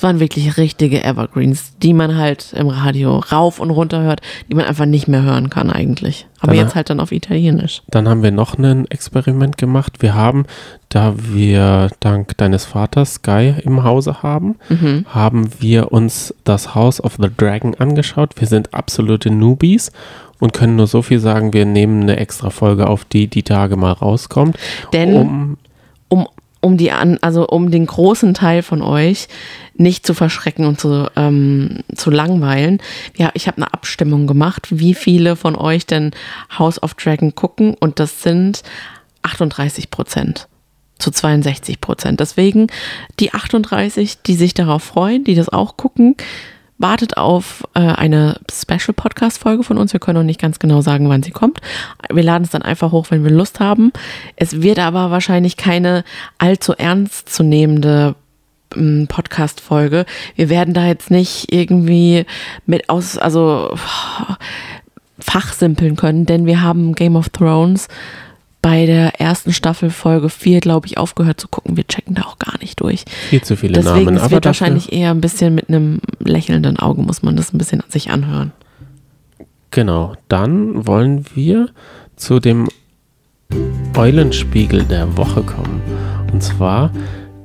Es 0.00 0.02
waren 0.02 0.18
wirklich 0.18 0.56
richtige 0.56 1.04
Evergreens, 1.04 1.74
die 1.82 1.92
man 1.92 2.16
halt 2.16 2.54
im 2.54 2.68
Radio 2.68 3.18
rauf 3.18 3.60
und 3.60 3.68
runter 3.68 4.00
hört, 4.00 4.22
die 4.48 4.54
man 4.54 4.64
einfach 4.64 4.86
nicht 4.86 5.08
mehr 5.08 5.20
hören 5.22 5.50
kann 5.50 5.68
eigentlich. 5.70 6.26
Aber 6.38 6.52
Danach- 6.52 6.62
jetzt 6.68 6.74
halt 6.74 6.88
dann 6.88 7.00
auf 7.00 7.12
Italienisch. 7.12 7.82
Dann 7.90 8.08
haben 8.08 8.22
wir 8.22 8.30
noch 8.30 8.56
ein 8.56 8.86
Experiment 8.90 9.58
gemacht. 9.58 9.98
Wir 10.00 10.14
haben, 10.14 10.46
da 10.88 11.12
wir 11.18 11.90
dank 12.00 12.34
deines 12.38 12.64
Vaters 12.64 13.16
Sky 13.16 13.52
im 13.62 13.84
Hause 13.84 14.22
haben, 14.22 14.56
Mhm. 14.70 15.04
haben 15.06 15.50
wir 15.58 15.92
uns 15.92 16.34
das 16.44 16.74
House 16.74 17.04
of 17.04 17.16
the 17.20 17.28
Dragon 17.36 17.74
angeschaut. 17.74 18.30
Wir 18.40 18.48
sind 18.48 18.72
absolute 18.72 19.28
Newbies 19.30 19.92
und 20.38 20.54
können 20.54 20.76
nur 20.76 20.86
so 20.86 21.02
viel 21.02 21.20
sagen, 21.20 21.52
wir 21.52 21.66
nehmen 21.66 22.00
eine 22.04 22.16
extra 22.16 22.48
Folge 22.48 22.86
auf, 22.86 23.04
die 23.04 23.28
die 23.28 23.42
Tage 23.42 23.76
mal 23.76 23.92
rauskommt. 23.92 24.56
Denn 24.94 25.14
um, 25.14 25.56
um, 26.60 26.76
die 26.76 26.92
an, 26.92 27.18
also 27.20 27.46
um 27.46 27.70
den 27.70 27.86
großen 27.86 28.34
Teil 28.34 28.62
von 28.62 28.82
euch 28.82 29.28
nicht 29.74 30.06
zu 30.06 30.14
verschrecken 30.14 30.66
und 30.66 30.80
zu, 30.80 31.10
ähm, 31.16 31.78
zu 31.94 32.10
langweilen. 32.10 32.78
Ja, 33.16 33.30
ich 33.34 33.46
habe 33.46 33.58
eine 33.58 33.72
Abstimmung 33.72 34.26
gemacht, 34.26 34.68
wie 34.70 34.94
viele 34.94 35.36
von 35.36 35.56
euch 35.56 35.86
denn 35.86 36.10
House 36.58 36.82
of 36.82 36.94
Dragon 36.94 37.34
gucken 37.34 37.74
und 37.80 37.98
das 37.98 38.22
sind 38.22 38.62
38 39.22 39.90
Prozent 39.90 40.48
zu 40.98 41.10
62 41.10 41.80
Prozent. 41.80 42.20
Deswegen 42.20 42.66
die 43.18 43.32
38, 43.32 44.22
die 44.22 44.34
sich 44.34 44.54
darauf 44.54 44.82
freuen, 44.82 45.24
die 45.24 45.34
das 45.34 45.48
auch 45.48 45.76
gucken, 45.76 46.16
wartet 46.80 47.18
auf 47.18 47.62
äh, 47.74 47.80
eine 47.80 48.40
Special 48.50 48.94
Podcast 48.94 49.38
Folge 49.38 49.62
von 49.62 49.76
uns. 49.76 49.92
Wir 49.92 50.00
können 50.00 50.18
noch 50.18 50.24
nicht 50.24 50.40
ganz 50.40 50.58
genau 50.58 50.80
sagen, 50.80 51.08
wann 51.10 51.22
sie 51.22 51.30
kommt. 51.30 51.60
Wir 52.10 52.22
laden 52.22 52.44
es 52.44 52.50
dann 52.50 52.62
einfach 52.62 52.90
hoch, 52.90 53.06
wenn 53.10 53.22
wir 53.22 53.30
Lust 53.30 53.60
haben. 53.60 53.92
Es 54.36 54.62
wird 54.62 54.78
aber 54.78 55.10
wahrscheinlich 55.10 55.58
keine 55.58 56.04
allzu 56.38 56.72
ernst 56.72 57.28
zu 57.28 57.42
nehmende 57.42 58.14
ähm, 58.74 59.06
Podcast 59.08 59.60
Folge. 59.60 60.06
Wir 60.36 60.48
werden 60.48 60.72
da 60.72 60.86
jetzt 60.86 61.10
nicht 61.10 61.52
irgendwie 61.52 62.24
mit 62.64 62.88
aus 62.88 63.18
also 63.18 63.76
fachsimpeln 65.18 65.96
können, 65.96 66.24
denn 66.24 66.46
wir 66.46 66.62
haben 66.62 66.94
Game 66.94 67.14
of 67.14 67.28
Thrones 67.28 67.88
bei 68.62 68.86
der 68.86 69.20
ersten 69.20 69.52
Staffel 69.52 69.90
Folge 69.90 70.28
4, 70.28 70.60
glaube 70.60 70.86
ich, 70.86 70.98
aufgehört 70.98 71.40
zu 71.40 71.48
gucken. 71.48 71.76
Wir 71.76 71.86
checken 71.86 72.14
da 72.14 72.22
auch 72.22 72.38
gar 72.38 72.58
nicht 72.60 72.80
durch. 72.80 73.04
viel 73.28 73.42
zu 73.42 73.56
viele 73.56 73.74
Deswegen, 73.74 74.04
Namen. 74.04 74.16
es 74.16 74.22
Aber 74.22 74.32
wird 74.32 74.44
wahrscheinlich 74.44 74.92
eher 74.92 75.10
ein 75.10 75.20
bisschen 75.20 75.54
mit 75.54 75.68
einem 75.68 76.00
lächelnden 76.18 76.78
Auge, 76.78 77.02
muss 77.02 77.22
man 77.22 77.36
das 77.36 77.52
ein 77.52 77.58
bisschen 77.58 77.82
sich 77.88 78.10
anhören. 78.10 78.52
Genau, 79.70 80.14
dann 80.28 80.86
wollen 80.86 81.24
wir 81.34 81.68
zu 82.16 82.40
dem 82.40 82.68
Eulenspiegel 83.96 84.84
der 84.84 85.16
Woche 85.16 85.42
kommen. 85.42 85.80
Und 86.32 86.42
zwar 86.42 86.90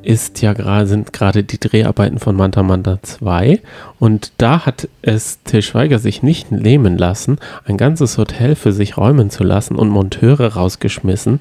ist 0.05 0.41
ja 0.41 0.53
gerade, 0.53 0.87
sind 0.87 1.13
gerade 1.13 1.43
die 1.43 1.59
Dreharbeiten 1.59 2.19
von 2.19 2.35
Manta 2.35 2.61
Manta 2.63 2.99
2 3.01 3.59
und 3.99 4.33
da 4.37 4.65
hat 4.65 4.87
es 5.01 5.41
Til 5.43 5.61
Schweiger 5.61 5.99
sich 5.99 6.21
nicht 6.21 6.51
nehmen 6.51 6.97
lassen, 6.97 7.37
ein 7.65 7.77
ganzes 7.77 8.17
Hotel 8.17 8.55
für 8.55 8.71
sich 8.71 8.97
räumen 8.97 9.29
zu 9.29 9.43
lassen 9.43 9.75
und 9.75 9.89
Monteure 9.89 10.53
rausgeschmissen, 10.53 11.39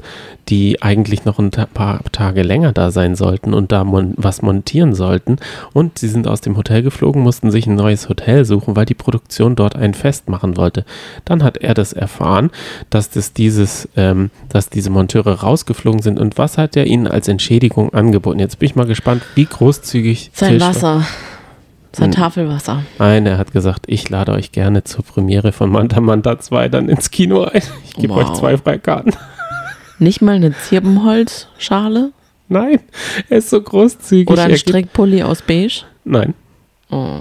die 0.48 0.82
eigentlich 0.82 1.24
noch 1.24 1.38
ein 1.38 1.50
paar 1.50 2.00
Tage 2.12 2.42
länger 2.42 2.72
da 2.72 2.90
sein 2.90 3.16
sollten 3.16 3.54
und 3.54 3.72
da 3.72 3.84
mon 3.84 4.14
was 4.16 4.42
montieren 4.42 4.94
sollten. 4.94 5.36
Und 5.72 5.98
sie 5.98 6.08
sind 6.08 6.28
aus 6.28 6.40
dem 6.40 6.56
Hotel 6.56 6.82
geflogen, 6.82 7.22
mussten 7.22 7.50
sich 7.50 7.66
ein 7.66 7.74
neues 7.74 8.08
Hotel 8.08 8.44
suchen, 8.44 8.76
weil 8.76 8.86
die 8.86 8.94
Produktion 8.94 9.56
dort 9.56 9.76
ein 9.76 9.94
Fest 9.94 10.28
machen 10.28 10.56
wollte. 10.56 10.84
Dann 11.24 11.42
hat 11.42 11.58
er 11.58 11.74
das 11.74 11.92
erfahren, 11.92 12.50
dass 12.90 13.10
das 13.10 13.32
dieses, 13.32 13.88
ähm, 13.96 14.30
dass 14.48 14.70
diese 14.70 14.90
Monteure 14.90 15.40
rausgeflogen 15.40 16.02
sind. 16.02 16.18
Und 16.18 16.38
was 16.38 16.56
hat 16.56 16.76
er 16.76 16.86
ihnen 16.86 17.06
als 17.06 17.28
Entschädigung 17.28 17.92
angeboten? 17.92 18.38
Jetzt 18.38 18.53
bin 18.56 18.66
ich 18.66 18.76
mal 18.76 18.86
gespannt, 18.86 19.22
wie 19.34 19.44
großzügig 19.46 20.30
Sein 20.34 20.50
Til 20.50 20.58
Schwe- 20.62 20.66
Wasser. 20.68 21.06
Sein 21.92 22.06
Hm. 22.06 22.12
Tafelwasser. 22.12 22.82
Nein, 22.98 23.24
er 23.26 23.38
hat 23.38 23.52
gesagt, 23.52 23.84
ich 23.86 24.08
lade 24.10 24.32
euch 24.32 24.50
gerne 24.50 24.82
zur 24.84 25.04
Premiere 25.04 25.52
von 25.52 25.70
Manta 25.70 26.00
Manta 26.00 26.38
2 26.40 26.68
dann 26.68 26.88
ins 26.88 27.10
Kino 27.12 27.44
ein. 27.44 27.62
Ich 27.84 27.94
gebe 27.94 28.14
Wow. 28.14 28.30
euch 28.30 28.32
zwei 28.38 28.56
Freikarten. 28.58 29.12
Nicht 30.00 30.20
mal 30.20 30.34
eine 30.34 30.52
Zirbenholzschale 30.56 32.10
Nein, 32.48 32.80
er 33.30 33.38
ist 33.38 33.48
so 33.50 33.60
großzügig. 33.62 34.28
oder 34.28 34.42
ein 34.44 34.56
Strickpulli 34.58 35.22
aus 35.22 35.40
beige. 35.42 35.84
Nein. 36.04 36.34
Oh, 36.90 37.20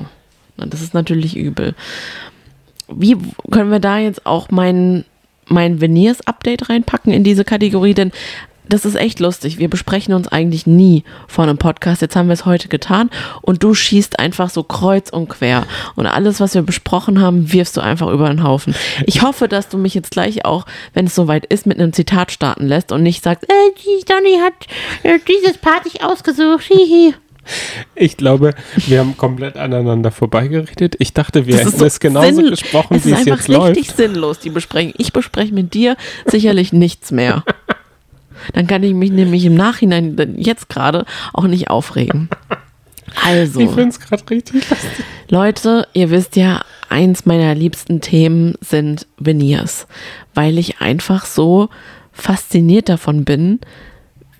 na, 0.57 0.65
das 0.65 0.81
ist 0.81 0.93
natürlich 0.93 1.37
übel. 1.37 1.75
Wie 2.89 3.15
können 3.49 3.71
wir 3.71 3.79
da 3.79 3.99
jetzt 3.99 4.25
auch 4.25 4.49
mein, 4.51 5.05
mein 5.47 5.79
Veneers-Update 5.79 6.69
reinpacken 6.69 7.13
in 7.13 7.23
diese 7.23 7.45
Kategorie? 7.45 7.93
Denn 7.93 8.11
das 8.69 8.85
ist 8.85 8.95
echt 8.95 9.19
lustig. 9.19 9.57
Wir 9.59 9.69
besprechen 9.69 10.13
uns 10.13 10.27
eigentlich 10.27 10.65
nie 10.67 11.03
vor 11.27 11.43
einem 11.43 11.57
Podcast. 11.57 12.01
Jetzt 12.01 12.15
haben 12.15 12.27
wir 12.27 12.33
es 12.33 12.45
heute 12.45 12.67
getan 12.69 13.09
und 13.41 13.63
du 13.63 13.73
schießt 13.73 14.19
einfach 14.19 14.49
so 14.49 14.63
kreuz 14.63 15.09
und 15.09 15.27
quer. 15.29 15.65
Und 15.95 16.05
alles, 16.07 16.39
was 16.39 16.53
wir 16.55 16.61
besprochen 16.61 17.21
haben, 17.21 17.51
wirfst 17.51 17.75
du 17.77 17.81
einfach 17.81 18.07
über 18.09 18.29
den 18.29 18.43
Haufen. 18.43 18.73
Ich 19.05 19.21
hoffe, 19.21 19.47
dass 19.47 19.69
du 19.69 19.77
mich 19.77 19.93
jetzt 19.93 20.11
gleich 20.11 20.45
auch, 20.45 20.65
wenn 20.93 21.07
es 21.07 21.15
soweit 21.15 21.45
ist, 21.45 21.65
mit 21.65 21.79
einem 21.79 21.93
Zitat 21.93 22.31
starten 22.31 22.65
lässt 22.67 22.91
und 22.91 23.03
nicht 23.03 23.23
sagst, 23.23 23.43
äh, 23.49 23.53
die 23.83 24.05
Donny 24.05 24.37
hat 24.41 24.53
äh, 25.03 25.19
dieses 25.27 25.57
Part 25.57 25.85
nicht 25.85 26.03
ausgesucht. 26.03 26.63
Hihi. 26.63 27.13
Ich 27.95 28.15
glaube, 28.15 28.53
wir 28.87 28.99
haben 28.99 29.17
komplett 29.17 29.57
aneinander 29.57 30.11
vorbeigeredet. 30.11 30.95
Ich 30.99 31.11
dachte, 31.11 31.45
wir 31.45 31.57
Das 31.57 31.65
hätten 31.67 31.79
so 31.79 31.85
es 31.85 31.99
genauso 31.99 32.35
sinn- 32.35 32.49
gesprochen, 32.51 32.95
es 32.95 33.05
wie 33.05 33.11
ist 33.11 33.19
es 33.19 33.27
einfach 33.27 33.47
jetzt 33.49 33.59
richtig 33.67 33.87
läuft. 33.87 33.97
sinnlos, 33.97 34.39
die 34.39 34.49
Besprechung. 34.49 34.93
Ich 34.97 35.11
bespreche 35.11 35.53
mit 35.53 35.73
dir 35.73 35.97
sicherlich 36.25 36.71
nichts 36.71 37.11
mehr. 37.11 37.43
Dann 38.53 38.67
kann 38.67 38.83
ich 38.83 38.93
mich 38.93 39.11
nämlich 39.11 39.45
im 39.45 39.55
Nachhinein, 39.55 40.35
jetzt 40.37 40.69
gerade, 40.69 41.05
auch 41.33 41.45
nicht 41.45 41.69
aufregen. 41.69 42.29
Ich 43.15 43.23
Also, 43.25 43.59
finde 43.59 43.89
es 43.89 43.99
gerade 43.99 44.23
richtig 44.31 44.67
lustig. 44.69 45.05
Leute, 45.29 45.87
ihr 45.93 46.09
wisst 46.09 46.35
ja, 46.35 46.61
eins 46.89 47.25
meiner 47.27 47.53
liebsten 47.53 48.01
Themen 48.01 48.55
sind 48.59 49.05
Veneers, 49.19 49.87
weil 50.33 50.57
ich 50.57 50.81
einfach 50.81 51.25
so 51.25 51.69
fasziniert 52.11 52.89
davon 52.89 53.23
bin, 53.23 53.59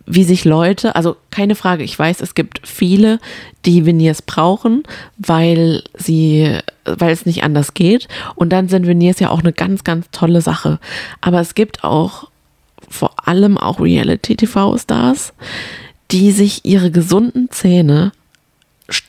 wie 0.05 0.23
sich 0.23 0.43
Leute, 0.43 0.95
also 0.95 1.15
keine 1.29 1.55
Frage, 1.55 1.83
ich 1.83 1.97
weiß, 1.97 2.21
es 2.21 2.35
gibt 2.35 2.67
viele, 2.67 3.19
die 3.65 3.85
Veneers 3.85 4.21
brauchen, 4.21 4.83
weil 5.17 5.83
sie 5.93 6.57
weil 6.85 7.11
es 7.11 7.25
nicht 7.25 7.43
anders 7.43 7.73
geht. 7.73 8.07
Und 8.35 8.49
dann 8.49 8.67
sind 8.67 8.87
Veneers 8.87 9.19
ja 9.19 9.29
auch 9.29 9.39
eine 9.39 9.53
ganz, 9.53 9.83
ganz 9.83 10.07
tolle 10.11 10.41
Sache. 10.41 10.79
Aber 11.21 11.39
es 11.39 11.55
gibt 11.55 11.83
auch 11.83 12.29
vor 12.93 13.27
allem 13.27 13.57
auch 13.57 13.79
Reality-TV-Stars, 13.79 15.33
die 16.11 16.31
sich 16.31 16.65
ihre 16.65 16.91
gesunden 16.91 17.49
Zähne 17.51 18.11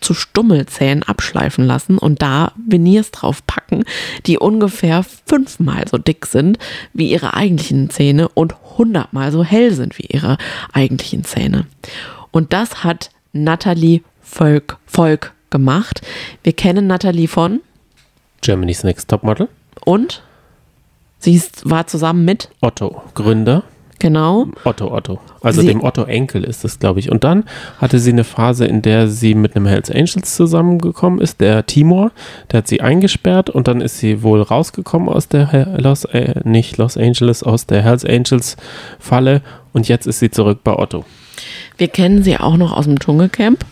zu 0.00 0.14
Stummelzähnen 0.14 1.02
abschleifen 1.02 1.66
lassen 1.66 1.98
und 1.98 2.22
da 2.22 2.52
Veneers 2.56 3.10
draufpacken, 3.10 3.84
die 4.26 4.38
ungefähr 4.38 5.04
fünfmal 5.26 5.84
so 5.90 5.98
dick 5.98 6.26
sind 6.26 6.58
wie 6.92 7.10
ihre 7.10 7.34
eigentlichen 7.34 7.90
Zähne 7.90 8.28
und 8.28 8.54
hundertmal 8.78 9.32
so 9.32 9.44
hell 9.44 9.72
sind 9.72 9.98
wie 9.98 10.06
ihre 10.06 10.38
eigentlichen 10.72 11.24
Zähne. 11.24 11.66
Und 12.30 12.52
das 12.52 12.84
hat 12.84 13.10
Natalie 13.32 14.02
Volk, 14.20 14.78
Volk 14.86 15.32
gemacht. 15.50 16.00
Wir 16.42 16.52
kennen 16.52 16.86
Natalie 16.86 17.28
von 17.28 17.60
Germany's 18.40 18.84
Next 18.84 19.08
Topmodel. 19.08 19.48
Und 19.84 20.22
sie 21.18 21.34
ist, 21.34 21.68
war 21.68 21.86
zusammen 21.86 22.24
mit 22.24 22.50
Otto, 22.60 23.02
Gründer. 23.14 23.64
Genau. 24.04 24.49
Otto, 24.64 24.92
Otto. 24.94 25.18
Also 25.40 25.62
Sie- 25.62 25.68
dem 25.68 25.82
Otto-Enkel 25.82 26.44
ist 26.44 26.62
es, 26.62 26.78
glaube 26.78 27.00
ich. 27.00 27.11
Und 27.11 27.25
dann 27.25 27.44
hatte 27.78 27.99
sie 27.99 28.12
eine 28.12 28.25
Phase, 28.25 28.66
in 28.66 28.82
der 28.82 29.08
sie 29.08 29.34
mit 29.34 29.56
einem 29.56 29.64
Hells 29.64 29.90
Angels 29.90 30.37
zusammengekommen 30.37 31.23
ist, 31.23 31.40
der 31.40 31.64
Timor. 31.64 32.11
Der 32.52 32.58
hat 32.58 32.68
sie 32.68 32.82
eingesperrt 32.82 33.49
und 33.49 33.66
dann 33.66 33.80
ist 33.80 33.96
sie 33.99 34.23
wohl 34.23 34.42
rausgekommen 34.42 35.08
aus 35.08 35.28
der 35.28 35.78
Los, 35.80 36.04
äh, 36.04 36.34
nicht 36.44 36.76
Los 36.76 36.99
Angeles, 36.99 37.42
aus 37.42 37.64
der 37.64 37.80
Hells 37.82 38.04
Angels 38.04 38.58
Falle. 38.99 39.40
Und 39.73 39.88
jetzt 39.88 40.06
ist 40.06 40.18
sie 40.20 40.30
zurück 40.30 40.58
bei 40.62 40.78
Otto. 40.78 41.06
Wir 41.78 41.88
kennen 41.88 42.23
sie 42.23 42.37
auch 42.38 42.58
noch 42.58 42.76
aus 42.76 42.84
dem 42.84 42.99
Dschungelcamp. 43.00 43.64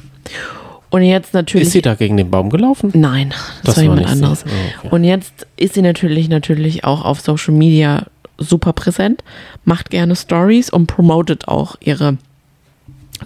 Und 0.89 1.03
jetzt 1.03 1.35
natürlich. 1.35 1.67
Ist 1.69 1.73
sie 1.75 1.83
da 1.83 1.95
gegen 1.95 2.17
den 2.17 2.31
Baum 2.31 2.49
gelaufen? 2.49 2.91
Nein, 2.95 3.31
das, 3.65 3.75
Das 3.75 3.77
war 3.77 3.83
jemand 3.83 4.07
anderes. 4.07 4.45
Oh, 4.47 4.79
okay. 4.79 4.89
Und 4.95 5.05
jetzt 5.05 5.47
ist 5.59 5.75
sie 5.75 5.83
natürlich, 5.83 6.29
natürlich 6.31 6.85
auch 6.85 7.05
auf 7.05 7.21
Social 7.21 7.55
Media 7.55 8.05
super 8.39 8.73
präsent, 8.73 9.23
macht 9.65 9.91
gerne 9.91 10.17
Stories 10.17 10.71
und 10.71 10.87
promotet 10.87 11.49
auch 11.49 11.77
ihre 11.81 12.19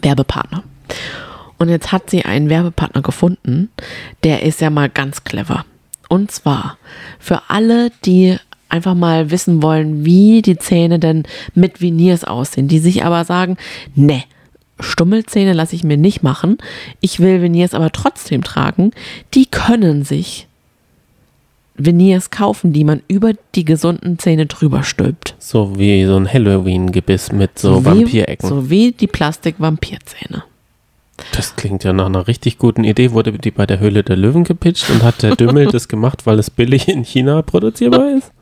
Werbepartner. 0.02 0.62
Und 1.58 1.68
jetzt 1.68 1.92
hat 1.92 2.10
sie 2.10 2.24
einen 2.24 2.50
Werbepartner 2.50 3.02
gefunden, 3.02 3.70
der 4.24 4.42
ist 4.42 4.60
ja 4.60 4.70
mal 4.70 4.88
ganz 4.88 5.24
clever. 5.24 5.64
Und 6.08 6.30
zwar 6.30 6.76
für 7.18 7.42
alle, 7.48 7.90
die 8.04 8.36
einfach 8.68 8.94
mal 8.94 9.30
wissen 9.30 9.62
wollen, 9.62 10.04
wie 10.04 10.42
die 10.42 10.58
Zähne 10.58 10.98
denn 10.98 11.24
mit 11.54 11.80
Veneers 11.80 12.24
aussehen, 12.24 12.68
die 12.68 12.78
sich 12.78 13.04
aber 13.04 13.24
sagen, 13.24 13.56
ne, 13.94 14.24
Stummelzähne 14.78 15.54
lasse 15.54 15.74
ich 15.74 15.84
mir 15.84 15.96
nicht 15.96 16.22
machen, 16.22 16.58
ich 17.00 17.20
will 17.20 17.40
Veneers 17.40 17.74
aber 17.74 17.92
trotzdem 17.92 18.42
tragen, 18.42 18.90
die 19.34 19.46
können 19.46 20.04
sich 20.04 20.48
Veneers 21.78 22.30
kaufen, 22.30 22.72
die 22.72 22.84
man 22.84 23.02
über 23.08 23.32
die 23.54 23.64
gesunden 23.64 24.18
Zähne 24.18 24.46
drüber 24.46 24.82
stülpt. 24.82 25.34
So 25.38 25.78
wie 25.78 26.04
so 26.04 26.16
ein 26.16 26.32
Halloween-Gebiss 26.32 27.32
mit 27.32 27.58
so, 27.58 27.80
wie, 27.80 27.84
Vampirecken. 27.84 28.48
So 28.48 28.70
wie 28.70 28.92
die 28.92 29.06
Plastik-Vampirzähne. 29.06 30.44
Das 31.32 31.56
klingt 31.56 31.82
ja 31.84 31.92
nach 31.92 32.06
einer 32.06 32.28
richtig 32.28 32.58
guten 32.58 32.84
Idee. 32.84 33.12
Wurde 33.12 33.32
die 33.32 33.50
bei 33.50 33.66
der 33.66 33.80
Höhle 33.80 34.02
der 34.02 34.16
Löwen 34.16 34.44
gepitcht 34.44 34.90
und 34.90 35.02
hat 35.02 35.22
der 35.22 35.34
Dümmel 35.34 35.66
das 35.72 35.88
gemacht, 35.88 36.26
weil 36.26 36.38
es 36.38 36.50
billig 36.50 36.88
in 36.88 37.04
China 37.04 37.42
produzierbar 37.42 38.10
ist? 38.18 38.32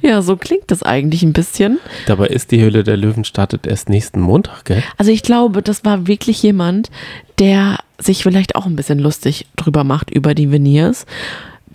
Ja, 0.00 0.22
so 0.22 0.36
klingt 0.36 0.70
das 0.70 0.82
eigentlich 0.82 1.22
ein 1.22 1.32
bisschen. 1.32 1.78
Dabei 2.06 2.28
ist 2.28 2.50
die 2.50 2.60
Höhle 2.60 2.84
der 2.84 2.96
Löwen 2.96 3.24
startet 3.24 3.66
erst 3.66 3.88
nächsten 3.88 4.20
Montag, 4.20 4.64
gell? 4.64 4.82
Also 4.96 5.10
ich 5.10 5.22
glaube, 5.22 5.62
das 5.62 5.84
war 5.84 6.06
wirklich 6.06 6.42
jemand, 6.42 6.90
der 7.38 7.78
sich 7.98 8.22
vielleicht 8.22 8.56
auch 8.56 8.66
ein 8.66 8.76
bisschen 8.76 8.98
lustig 8.98 9.46
drüber 9.56 9.84
macht 9.84 10.10
über 10.10 10.34
die 10.34 10.50
Veneers, 10.50 11.06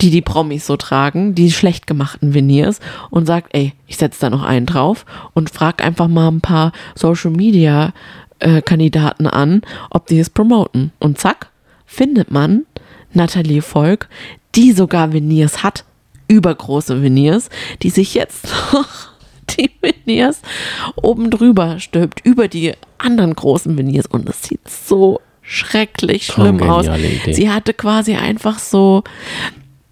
die 0.00 0.10
die 0.10 0.22
Promis 0.22 0.66
so 0.66 0.76
tragen, 0.76 1.34
die 1.34 1.50
schlecht 1.50 1.86
gemachten 1.86 2.34
Veneers 2.34 2.80
und 3.10 3.26
sagt, 3.26 3.54
ey, 3.54 3.74
ich 3.86 3.96
setze 3.96 4.20
da 4.20 4.30
noch 4.30 4.42
einen 4.42 4.66
drauf 4.66 5.04
und 5.34 5.50
frag 5.50 5.84
einfach 5.84 6.08
mal 6.08 6.28
ein 6.28 6.40
paar 6.40 6.72
Social 6.94 7.30
Media 7.30 7.92
äh, 8.38 8.62
Kandidaten 8.62 9.26
an, 9.26 9.62
ob 9.90 10.06
die 10.06 10.18
es 10.18 10.30
promoten. 10.30 10.92
Und 10.98 11.18
zack, 11.18 11.50
findet 11.86 12.30
man 12.30 12.64
Nathalie 13.12 13.62
Volk, 13.62 14.08
die 14.54 14.72
sogar 14.72 15.12
Veneers 15.12 15.62
hat, 15.62 15.84
übergroße 16.28 17.02
Veneers, 17.02 17.48
die 17.82 17.90
sich 17.90 18.14
jetzt 18.14 18.48
noch 18.72 18.88
die 19.58 19.70
Veneers 19.80 20.42
oben 20.96 21.30
drüber 21.30 21.80
stülpt, 21.80 22.24
über 22.24 22.48
die 22.48 22.74
anderen 22.98 23.34
großen 23.34 23.76
Veneers. 23.76 24.06
Und 24.06 24.28
es 24.28 24.42
sieht 24.42 24.68
so 24.68 25.20
schrecklich 25.42 26.26
schlimm 26.26 26.62
aus. 26.62 26.86
Idee. 26.86 27.32
Sie 27.32 27.50
hatte 27.50 27.72
quasi 27.72 28.14
einfach 28.14 28.58
so, 28.58 29.02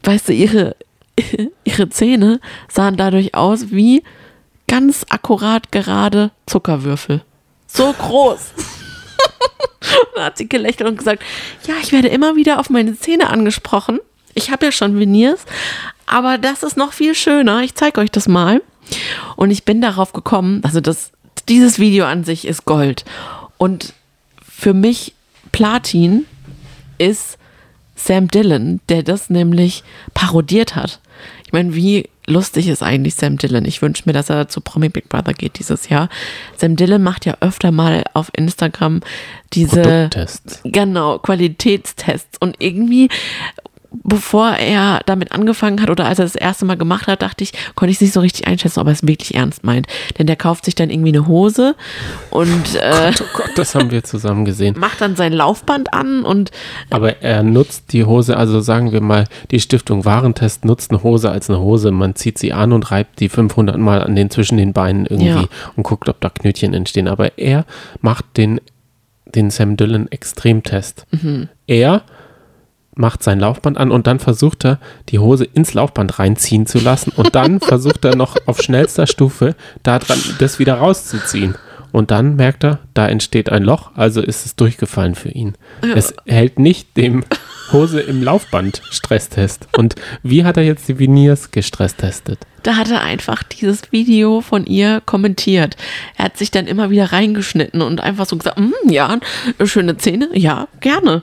weißt 0.07 0.29
du, 0.29 0.33
ihre, 0.33 0.77
ihre 1.64 1.88
Zähne 1.88 2.40
sahen 2.69 2.97
dadurch 2.97 3.35
aus 3.35 3.71
wie 3.71 4.03
ganz 4.69 5.05
akkurat 5.09 5.71
gerade 5.73 6.31
Zuckerwürfel. 6.47 7.23
So 7.66 7.92
groß. 7.92 8.53
da 10.14 10.25
hat 10.25 10.38
sie 10.38 10.49
gelächelt 10.49 10.88
und 10.88 10.99
gesagt, 10.99 11.23
ja, 11.66 11.75
ich 11.83 11.92
werde 11.92 12.09
immer 12.09 12.37
wieder 12.37 12.59
auf 12.59 12.71
meine 12.71 12.99
Zähne 12.99 13.31
angesprochen. 13.31 14.01
Ich 14.35 14.51
habe 14.51 14.66
ja 14.66 14.73
schon 14.73 14.99
Veneers, 14.99 15.45
aber 16.07 16.38
das 16.38 16.62
ist 16.62 16.77
noch 16.77 16.92
viel 16.92 17.14
schöner. 17.14 17.62
Ich 17.62 17.75
zeige 17.75 18.01
euch 18.01 18.11
das 18.11 18.29
mal. 18.29 18.62
Und 19.35 19.51
ich 19.51 19.64
bin 19.64 19.81
darauf 19.81 20.12
gekommen, 20.12 20.61
also 20.62 20.81
das, 20.81 21.11
dieses 21.49 21.79
Video 21.79 22.05
an 22.05 22.25
sich 22.25 22.47
ist 22.47 22.64
Gold. 22.64 23.05
Und 23.59 23.95
für 24.47 24.75
mich 24.75 25.14
Platin 25.53 26.27
ist 26.99 27.38
Sam 27.97 28.29
Dillon, 28.29 28.81
der 28.89 29.03
das 29.03 29.31
nämlich 29.31 29.83
parodiert 30.15 30.77
hat. 30.77 31.01
Ich 31.45 31.53
meine, 31.53 31.75
wie 31.75 32.09
lustig 32.27 32.69
ist 32.69 32.83
eigentlich 32.83 33.15
Sam 33.15 33.39
Dillon? 33.39 33.65
Ich 33.65 33.81
wünsche 33.83 34.03
mir, 34.07 34.13
dass 34.13 34.31
er 34.31 34.49
zu 34.49 34.61
Promi 34.61 34.89
Big 34.89 35.09
Brother 35.09 35.33
geht 35.33 35.59
dieses 35.59 35.89
Jahr. 35.89 36.09
Sam 36.57 36.77
Dillon 36.77 37.03
macht 37.03 37.25
ja 37.25 37.37
öfter 37.41 37.73
mal 37.73 38.05
auf 38.15 38.31
Instagram 38.35 39.01
diese 39.53 39.81
Produkttests. 39.81 40.61
Genau, 40.65 41.19
Qualitätstests. 41.19 42.39
Und 42.39 42.57
irgendwie, 42.59 43.09
bevor 43.90 44.51
er 44.53 45.01
damit 45.07 45.33
angefangen 45.33 45.81
hat 45.81 45.90
oder 45.90 46.07
als 46.07 46.18
er 46.18 46.25
das 46.25 46.35
erste 46.35 46.64
Mal 46.64 46.77
gemacht 46.77 47.07
hat, 47.07 47.22
dachte 47.22 47.44
ich, 47.44 47.53
konnte 47.75 47.90
ich 47.90 47.96
es 47.96 48.01
nicht 48.03 48.12
so 48.12 48.20
richtig 48.20 48.46
einschätzen, 48.46 48.81
ob 48.81 48.87
er 48.87 48.92
es 48.92 49.07
wirklich 49.07 49.35
ernst 49.35 49.64
meint. 49.64 49.87
Denn 50.18 50.27
der 50.27 50.37
kauft 50.37 50.64
sich 50.64 50.75
dann 50.75 50.90
irgendwie 50.90 51.11
eine 51.16 51.27
Hose 51.27 51.75
und 52.31 52.75
äh, 52.77 53.12
Oh 53.20 53.25
Gott, 53.37 53.51
das 53.57 53.75
haben 53.75 53.90
wir 53.90 54.05
zusammen 54.05 54.44
gesehen. 54.44 54.77
macht 54.79 55.01
dann 55.01 55.16
sein 55.16 55.33
Laufband 55.33 55.92
an 55.94 56.25
und 56.25 56.51
Aber 56.90 57.22
er 57.22 57.42
nutzt 57.42 57.92
die 57.92 58.05
Hose, 58.05 58.37
also 58.37 58.61
sagen 58.61 58.92
wir 58.92 59.01
mal, 59.01 59.25
die 59.51 59.61
Stiftung 59.61 60.05
Warentest 60.05 60.64
nutzt 60.64 60.90
eine 60.90 61.03
Hose 61.03 61.31
als 61.31 61.49
eine 61.51 61.61
Hose. 61.61 61.90
Man 61.90 62.14
zieht 62.14 62.38
sie 62.38 62.53
an 62.53 62.72
und 62.72 62.90
reibt 62.90 63.20
die 63.20 63.29
500 63.29 63.79
Mal 63.79 64.03
an 64.03 64.14
den 64.16 64.31
zwischen 64.31 64.57
den 64.59 64.72
Beinen 64.72 65.07
irgendwie 65.07 65.27
Ja. 65.42 65.49
und 65.77 65.83
guckt, 65.83 66.09
ob 66.09 66.20
da 66.20 66.29
Knötchen 66.31 66.75
entstehen. 66.75 67.09
Aber 67.09 67.38
er 67.38 67.64
macht 68.01 68.25
den, 68.37 68.61
den 69.35 69.51
Sam 69.51 69.77
Dillon 69.77 70.11
Extremtest. 70.11 71.07
Er 71.66 72.03
macht 72.97 73.23
sein 73.23 73.41
Laufband 73.41 73.79
an 73.79 73.91
und 73.91 74.07
dann 74.07 74.19
versucht 74.19 74.65
er, 74.65 74.79
die 75.11 75.19
Hose 75.19 75.45
ins 75.45 75.75
Laufband 75.75 76.19
reinziehen 76.19 76.67
zu 76.67 76.79
lassen 76.79 77.13
und 77.15 77.35
dann 77.35 77.61
versucht 77.61 78.05
er 78.05 78.17
noch 78.17 78.37
auf 78.47 78.61
schnellster 78.61 79.07
Stufe 79.07 79.55
da 79.83 79.99
dran, 79.99 80.19
das 80.39 80.59
wieder 80.59 80.75
rauszuziehen. 80.75 81.55
Und 81.93 82.11
dann 82.11 82.37
merkt 82.37 82.65
er, 82.65 82.81
da 82.93 83.09
entsteht 83.09 83.51
ein 83.51 83.63
Loch, 83.63 83.93
also 83.95 84.21
ist 84.21 84.45
es 84.45 84.57
durchgefallen 84.57 85.15
für 85.15 85.31
ihn. 85.31 85.55
Es 85.95 86.13
hält 86.27 86.59
nicht 86.59 86.95
dem 86.97 87.25
Hose 87.73 88.01
im 88.01 88.23
Laufband 88.23 88.83
Stresstest. 88.91 89.67
Und 89.77 89.95
wie 90.23 90.45
hat 90.45 90.59
er 90.59 90.65
jetzt 90.65 90.89
die 90.89 90.99
Veneers 90.99 91.53
gestresstestet? 91.53 92.41
da 92.67 92.77
hat 92.77 92.91
er 92.91 93.03
einfach 93.03 93.45
dieses 93.45 93.93
Video 93.93 94.41
von 94.41 94.67
ihr 94.67 95.01
kommentiert. 95.07 95.77
Er 96.17 96.25
hat 96.25 96.37
sich 96.37 96.51
dann 96.51 96.67
immer 96.67 96.91
wieder 96.91 97.13
reingeschnitten 97.13 97.81
und 97.81 98.01
einfach 98.01 98.27
so 98.27 98.37
gesagt, 98.37 98.59
"Mm, 98.59 98.91
ja, 98.91 99.19
schöne 99.65 99.97
Zähne, 99.99 100.29
ja, 100.33 100.67
gerne. 100.81 101.23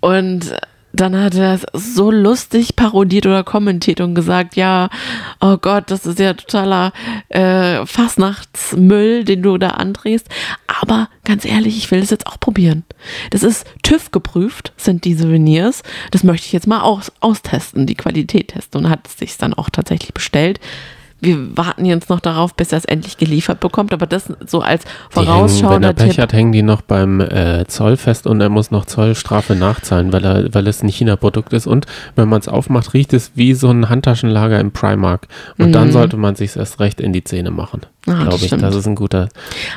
Und 0.00 0.54
dann 1.00 1.16
hat 1.16 1.34
er 1.34 1.54
es 1.54 1.66
so 1.72 2.10
lustig 2.10 2.76
parodiert 2.76 3.26
oder 3.26 3.44
kommentiert 3.44 4.00
und 4.00 4.14
gesagt, 4.14 4.56
ja, 4.56 4.90
oh 5.40 5.56
Gott, 5.56 5.90
das 5.90 6.06
ist 6.06 6.18
ja 6.18 6.34
totaler 6.34 6.92
äh, 7.28 7.86
Fastnachtsmüll, 7.86 9.24
den 9.24 9.42
du 9.42 9.58
da 9.58 9.68
andrehst. 9.70 10.28
Aber 10.66 11.08
ganz 11.24 11.44
ehrlich, 11.44 11.76
ich 11.76 11.90
will 11.90 12.00
das 12.00 12.10
jetzt 12.10 12.26
auch 12.26 12.40
probieren. 12.40 12.84
Das 13.30 13.42
ist 13.42 13.66
TÜV 13.82 14.10
geprüft, 14.10 14.72
sind 14.76 15.04
diese 15.04 15.30
Veneers. 15.30 15.82
Das 16.10 16.24
möchte 16.24 16.46
ich 16.46 16.52
jetzt 16.52 16.66
mal 16.66 16.80
aus, 16.80 17.12
austesten, 17.20 17.86
die 17.86 17.94
Qualität 17.94 18.48
testen. 18.48 18.84
Und 18.84 18.90
hat 18.90 19.06
es 19.06 19.18
sich 19.18 19.36
dann 19.36 19.54
auch 19.54 19.70
tatsächlich 19.70 20.12
bestellt. 20.12 20.60
Wir 21.20 21.56
warten 21.56 21.84
jetzt 21.84 22.10
noch 22.10 22.20
darauf, 22.20 22.54
bis 22.54 22.70
er 22.72 22.78
es 22.78 22.84
endlich 22.84 23.16
geliefert 23.16 23.58
bekommt, 23.60 23.92
aber 23.92 24.06
das 24.06 24.32
so 24.46 24.60
als 24.60 24.84
Die 24.84 24.88
hängen, 24.88 24.98
wenn 25.14 25.24
vorausschauender 25.26 25.88
er 25.88 25.94
Pech 25.94 26.10
Tipp. 26.10 26.18
hat, 26.22 26.32
hängen 26.32 26.52
die 26.52 26.62
noch 26.62 26.80
beim 26.82 27.20
äh, 27.20 27.64
Zoll 27.66 27.96
fest 27.96 28.26
und 28.26 28.40
er 28.40 28.48
muss 28.48 28.70
noch 28.70 28.84
Zollstrafe 28.84 29.54
nachzahlen, 29.56 30.12
weil, 30.12 30.24
er, 30.24 30.54
weil 30.54 30.66
es 30.68 30.82
ein 30.82 30.88
China-Produkt 30.88 31.52
ist. 31.52 31.66
Und 31.66 31.86
wenn 32.14 32.28
man 32.28 32.40
es 32.40 32.46
aufmacht, 32.48 32.94
riecht 32.94 33.12
es 33.14 33.32
wie 33.34 33.54
so 33.54 33.68
ein 33.70 33.88
Handtaschenlager 33.88 34.60
im 34.60 34.70
Primark. 34.70 35.26
Und 35.58 35.68
Mhm. 35.68 35.72
dann 35.72 35.92
sollte 35.92 36.16
man 36.16 36.36
sich 36.36 36.54
erst 36.56 36.78
recht 36.80 37.00
in 37.00 37.12
die 37.12 37.24
Zähne 37.24 37.50
machen. 37.50 37.80
Ah, 38.06 38.22
glaube 38.22 38.36
ich. 38.36 38.46
stimmt. 38.46 38.62
Das 38.62 38.74
ist 38.74 38.86
ein 38.86 38.94
guter. 38.94 39.28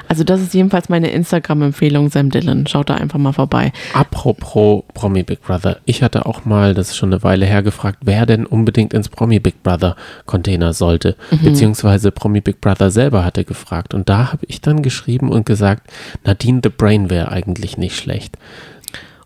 Also 0.07 0.23
das 0.23 0.41
ist 0.41 0.53
jedenfalls 0.53 0.89
meine 0.89 1.09
Instagram-Empfehlung, 1.11 2.09
Sam 2.09 2.29
Dillon. 2.29 2.65
Schaut 2.67 2.89
da 2.89 2.95
einfach 2.95 3.19
mal 3.19 3.33
vorbei. 3.33 3.73
Apropos 3.93 4.83
Promi 4.93 5.23
Big 5.23 5.41
Brother. 5.41 5.77
Ich 5.85 6.01
hatte 6.01 6.25
auch 6.25 6.45
mal, 6.45 6.73
das 6.73 6.89
ist 6.89 6.97
schon 6.97 7.11
eine 7.11 7.23
Weile 7.23 7.45
her, 7.45 7.63
gefragt, 7.63 7.99
wer 8.03 8.25
denn 8.25 8.45
unbedingt 8.45 8.93
ins 8.93 9.09
Promi 9.09 9.39
Big 9.39 9.63
Brother 9.63 9.95
Container 10.25 10.73
sollte. 10.73 11.15
Beziehungsweise 11.43 12.11
Promi 12.11 12.41
Big 12.41 12.61
Brother 12.61 12.91
selber 12.91 13.25
hatte 13.25 13.43
gefragt. 13.43 13.93
Und 13.93 14.07
da 14.07 14.31
habe 14.31 14.45
ich 14.47 14.61
dann 14.61 14.81
geschrieben 14.81 15.29
und 15.29 15.45
gesagt, 15.45 15.91
Nadine 16.23 16.61
the 16.63 16.69
Brain 16.69 17.09
wäre 17.09 17.31
eigentlich 17.31 17.77
nicht 17.77 17.97
schlecht. 17.97 18.37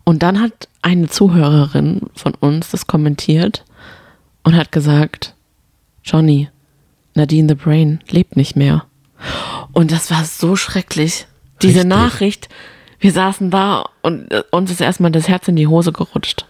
Und 0.04 0.22
dann 0.22 0.40
hat 0.40 0.68
eine 0.82 1.08
Zuhörerin 1.08 2.02
von 2.14 2.34
uns 2.34 2.70
das 2.70 2.86
kommentiert 2.86 3.64
und 4.44 4.56
hat 4.56 4.70
gesagt, 4.72 5.34
Johnny, 6.04 6.48
Nadine 7.16 7.48
the 7.48 7.54
Brain 7.54 8.00
lebt 8.08 8.36
nicht 8.36 8.56
mehr. 8.56 8.84
Und 9.72 9.92
das 9.92 10.10
war 10.10 10.24
so 10.24 10.56
schrecklich. 10.56 11.26
Diese 11.62 11.76
Richtig. 11.76 11.88
Nachricht, 11.88 12.48
wir 13.00 13.12
saßen 13.12 13.50
da 13.50 13.88
und 14.02 14.30
äh, 14.30 14.42
uns 14.50 14.70
ist 14.70 14.80
erstmal 14.80 15.10
das 15.10 15.28
Herz 15.28 15.48
in 15.48 15.56
die 15.56 15.66
Hose 15.66 15.92
gerutscht, 15.92 16.46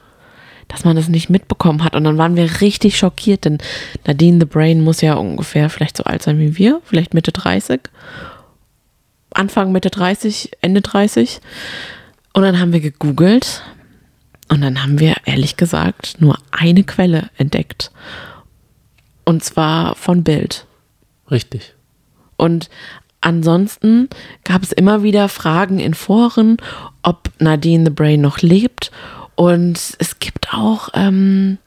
dass 0.68 0.84
man 0.84 0.96
das 0.96 1.08
nicht 1.08 1.30
mitbekommen 1.30 1.84
hat. 1.84 1.94
Und 1.94 2.04
dann 2.04 2.18
waren 2.18 2.36
wir 2.36 2.60
richtig 2.60 2.98
schockiert, 2.98 3.44
denn 3.44 3.58
Nadine 4.06 4.40
the 4.40 4.46
Brain 4.46 4.82
muss 4.82 5.00
ja 5.00 5.14
ungefähr 5.14 5.70
vielleicht 5.70 5.96
so 5.96 6.04
alt 6.04 6.22
sein 6.22 6.38
wie 6.38 6.56
wir, 6.58 6.80
vielleicht 6.84 7.14
Mitte 7.14 7.32
30. 7.32 7.80
Anfang, 9.32 9.70
Mitte 9.70 9.90
30, 9.90 10.52
Ende 10.60 10.80
30. 10.80 11.40
Und 12.32 12.42
dann 12.42 12.58
haben 12.58 12.72
wir 12.72 12.80
gegoogelt 12.80 13.62
und 14.48 14.60
dann 14.60 14.82
haben 14.82 14.98
wir 14.98 15.14
ehrlich 15.24 15.56
gesagt 15.56 16.20
nur 16.20 16.38
eine 16.50 16.84
Quelle 16.84 17.30
entdeckt. 17.36 17.90
Und 19.26 19.44
zwar 19.44 19.94
von 19.96 20.24
Bild. 20.24 20.66
Richtig. 21.30 21.74
Und 22.36 22.70
ansonsten 23.20 24.08
gab 24.44 24.62
es 24.62 24.72
immer 24.72 25.02
wieder 25.02 25.28
Fragen 25.28 25.78
in 25.80 25.92
Foren, 25.94 26.56
ob 27.02 27.30
Nadine 27.38 27.84
the 27.84 27.90
Brain 27.90 28.20
noch 28.22 28.38
lebt. 28.38 28.90
Und 29.34 29.78
es 29.98 30.18
gibt 30.18 30.54
auch 30.54 30.88
ähm, 30.94 31.58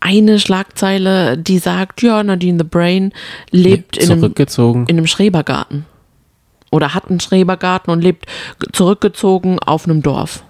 eine 0.00 0.38
Schlagzeile, 0.38 1.38
die 1.38 1.58
sagt, 1.58 2.02
ja, 2.02 2.22
Nadine 2.22 2.58
the 2.58 2.68
Brain 2.68 3.12
lebt 3.50 3.96
in 3.96 4.12
einem, 4.12 4.34
in 4.34 4.84
einem 4.88 5.06
Schrebergarten. 5.06 5.86
Oder 6.70 6.92
hat 6.92 7.08
einen 7.08 7.20
Schrebergarten 7.20 7.90
und 7.92 8.02
lebt 8.02 8.26
zurückgezogen 8.72 9.58
auf 9.60 9.84
einem 9.84 10.02
Dorf. 10.02 10.42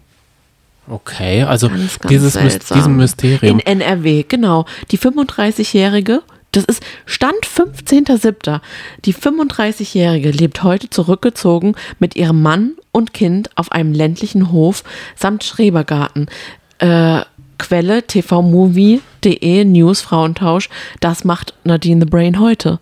Okay, 0.88 1.42
also 1.42 1.68
Ganz, 1.68 1.98
ganz 1.98 2.08
dieses 2.10 2.32
seltsam. 2.34 2.78
diesem 2.78 2.96
Mysterium. 2.96 3.58
In 3.58 3.80
NRW, 3.80 4.24
genau. 4.26 4.64
Die 4.90 4.98
35-Jährige, 4.98 6.22
das 6.56 6.64
ist 6.64 6.82
Stand 7.04 7.40
15.07. 7.44 8.60
Die 9.04 9.14
35-Jährige 9.14 10.30
lebt 10.30 10.62
heute 10.62 10.88
zurückgezogen 10.90 11.74
mit 11.98 12.16
ihrem 12.16 12.40
Mann 12.42 12.72
und 12.92 13.12
Kind 13.12 13.50
auf 13.56 13.72
einem 13.72 13.92
ländlichen 13.92 14.50
Hof 14.52 14.82
samt 15.16 15.44
Schrebergarten. 15.44 16.28
Äh, 16.78 17.20
Quelle 17.58 18.06
tvmovie.de 18.06 19.64
News 19.64 20.00
Frauentausch. 20.02 20.68
Das 21.00 21.24
macht 21.24 21.54
Nadine 21.64 22.00
the 22.04 22.10
Brain 22.10 22.38
heute. 22.40 22.78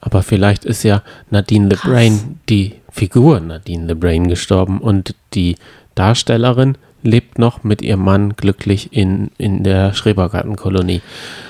Aber 0.00 0.22
vielleicht 0.22 0.64
ist 0.64 0.82
ja 0.82 1.02
Nadine 1.30 1.68
the 1.70 1.76
Krass. 1.76 1.90
Brain, 1.90 2.40
die 2.48 2.74
Figur 2.90 3.40
Nadine 3.40 3.86
the 3.88 3.94
Brain 3.94 4.28
gestorben 4.28 4.80
und 4.80 5.14
die 5.34 5.56
Darstellerin 5.94 6.76
lebt 7.02 7.38
noch 7.38 7.62
mit 7.64 7.80
ihrem 7.82 8.00
Mann 8.04 8.34
glücklich 8.36 8.92
in, 8.92 9.30
in 9.38 9.62
der 9.62 9.94
Schrebergartenkolonie. 9.94 11.00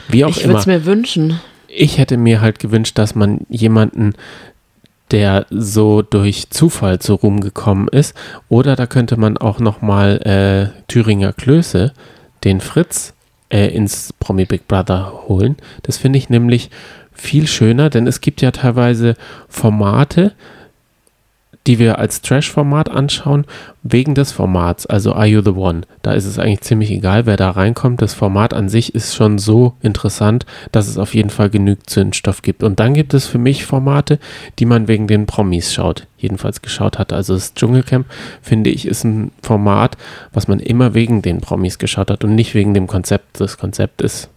Wie 0.09 0.24
auch 0.24 0.31
Ich 0.31 0.37
würde 0.38 0.50
immer. 0.50 0.59
es 0.59 0.66
mir 0.66 0.85
wünschen. 0.85 1.40
Ich 1.68 1.98
hätte 1.98 2.16
mir 2.16 2.40
halt 2.40 2.59
gewünscht, 2.59 2.98
dass 2.98 3.14
man 3.14 3.40
jemanden, 3.48 4.14
der 5.11 5.46
so 5.50 6.02
durch 6.02 6.50
Zufall 6.50 6.98
zu 6.98 7.14
Ruhm 7.14 7.40
gekommen 7.40 7.88
ist, 7.88 8.16
oder 8.48 8.76
da 8.76 8.87
könnte 8.87 9.16
man 9.16 9.37
auch 9.38 9.59
nochmal 9.59 10.18
äh, 10.22 10.83
Thüringer 10.88 11.33
Klöße, 11.33 11.92
den 12.44 12.61
Fritz, 12.61 13.14
äh, 13.50 13.68
ins 13.68 14.12
Promi 14.18 14.44
Big 14.44 14.68
Brother 14.68 15.24
holen. 15.26 15.57
Das 15.83 15.96
finde 15.96 16.18
ich 16.18 16.28
nämlich 16.28 16.70
viel 17.12 17.46
schöner, 17.46 17.90
denn 17.90 18.07
es 18.07 18.20
gibt 18.20 18.42
ja 18.42 18.50
teilweise 18.50 19.14
Formate, 19.48 20.33
die 21.68 21.78
wir 21.78 21.98
als 21.98 22.22
Trash-Format 22.22 22.88
anschauen, 22.88 23.44
wegen 23.83 24.14
des 24.14 24.33
Formats, 24.33 24.87
also 24.87 25.12
Are 25.12 25.26
You 25.26 25.42
the 25.42 25.50
One? 25.50 25.83
Da 26.00 26.12
ist 26.12 26.24
es 26.24 26.38
eigentlich 26.38 26.62
ziemlich 26.62 26.90
egal, 26.90 27.26
wer 27.26 27.37
da 27.37 27.50
reinkommt. 27.50 28.00
Das 28.00 28.14
Format 28.14 28.54
an 28.54 28.70
sich 28.70 28.94
ist 28.94 29.14
schon 29.14 29.38
so 29.38 29.74
interessant, 29.83 30.46
dass 30.72 30.88
es 30.88 30.96
auf 30.96 31.14
jeden 31.14 31.28
Fall 31.28 31.50
genügend 31.50 31.88
Zündstoff 31.88 32.40
gibt. 32.40 32.62
Und 32.62 32.81
dann 32.81 32.94
gibt 32.94 33.12
es 33.12 33.26
für 33.26 33.37
mich 33.37 33.66
Formate, 33.66 34.18
die 34.59 34.64
man 34.64 34.88
wegen 34.88 35.07
den 35.07 35.26
Promis 35.26 35.74
schaut, 35.74 36.07
jedenfalls 36.16 36.62
geschaut 36.62 36.98
hat. 36.98 37.12
Also 37.12 37.35
das 37.35 37.52
Dschungelcamp, 37.52 38.07
finde 38.40 38.70
ich, 38.70 38.87
ist 38.88 39.04
ein 39.04 39.31
Format, 39.42 39.98
was 40.33 40.48
man 40.48 40.61
immer 40.61 40.94
wegen 40.94 41.20
den 41.20 41.42
Promis 41.42 41.78
geschaut 41.78 42.11
hat 42.11 42.24
und 42.24 42.35
nicht 42.35 42.54
wegen 42.54 42.72
dem 42.72 42.87
Konzept. 42.87 43.40
Das 43.40 43.59
Konzept 43.59 44.00
ist 44.00 44.31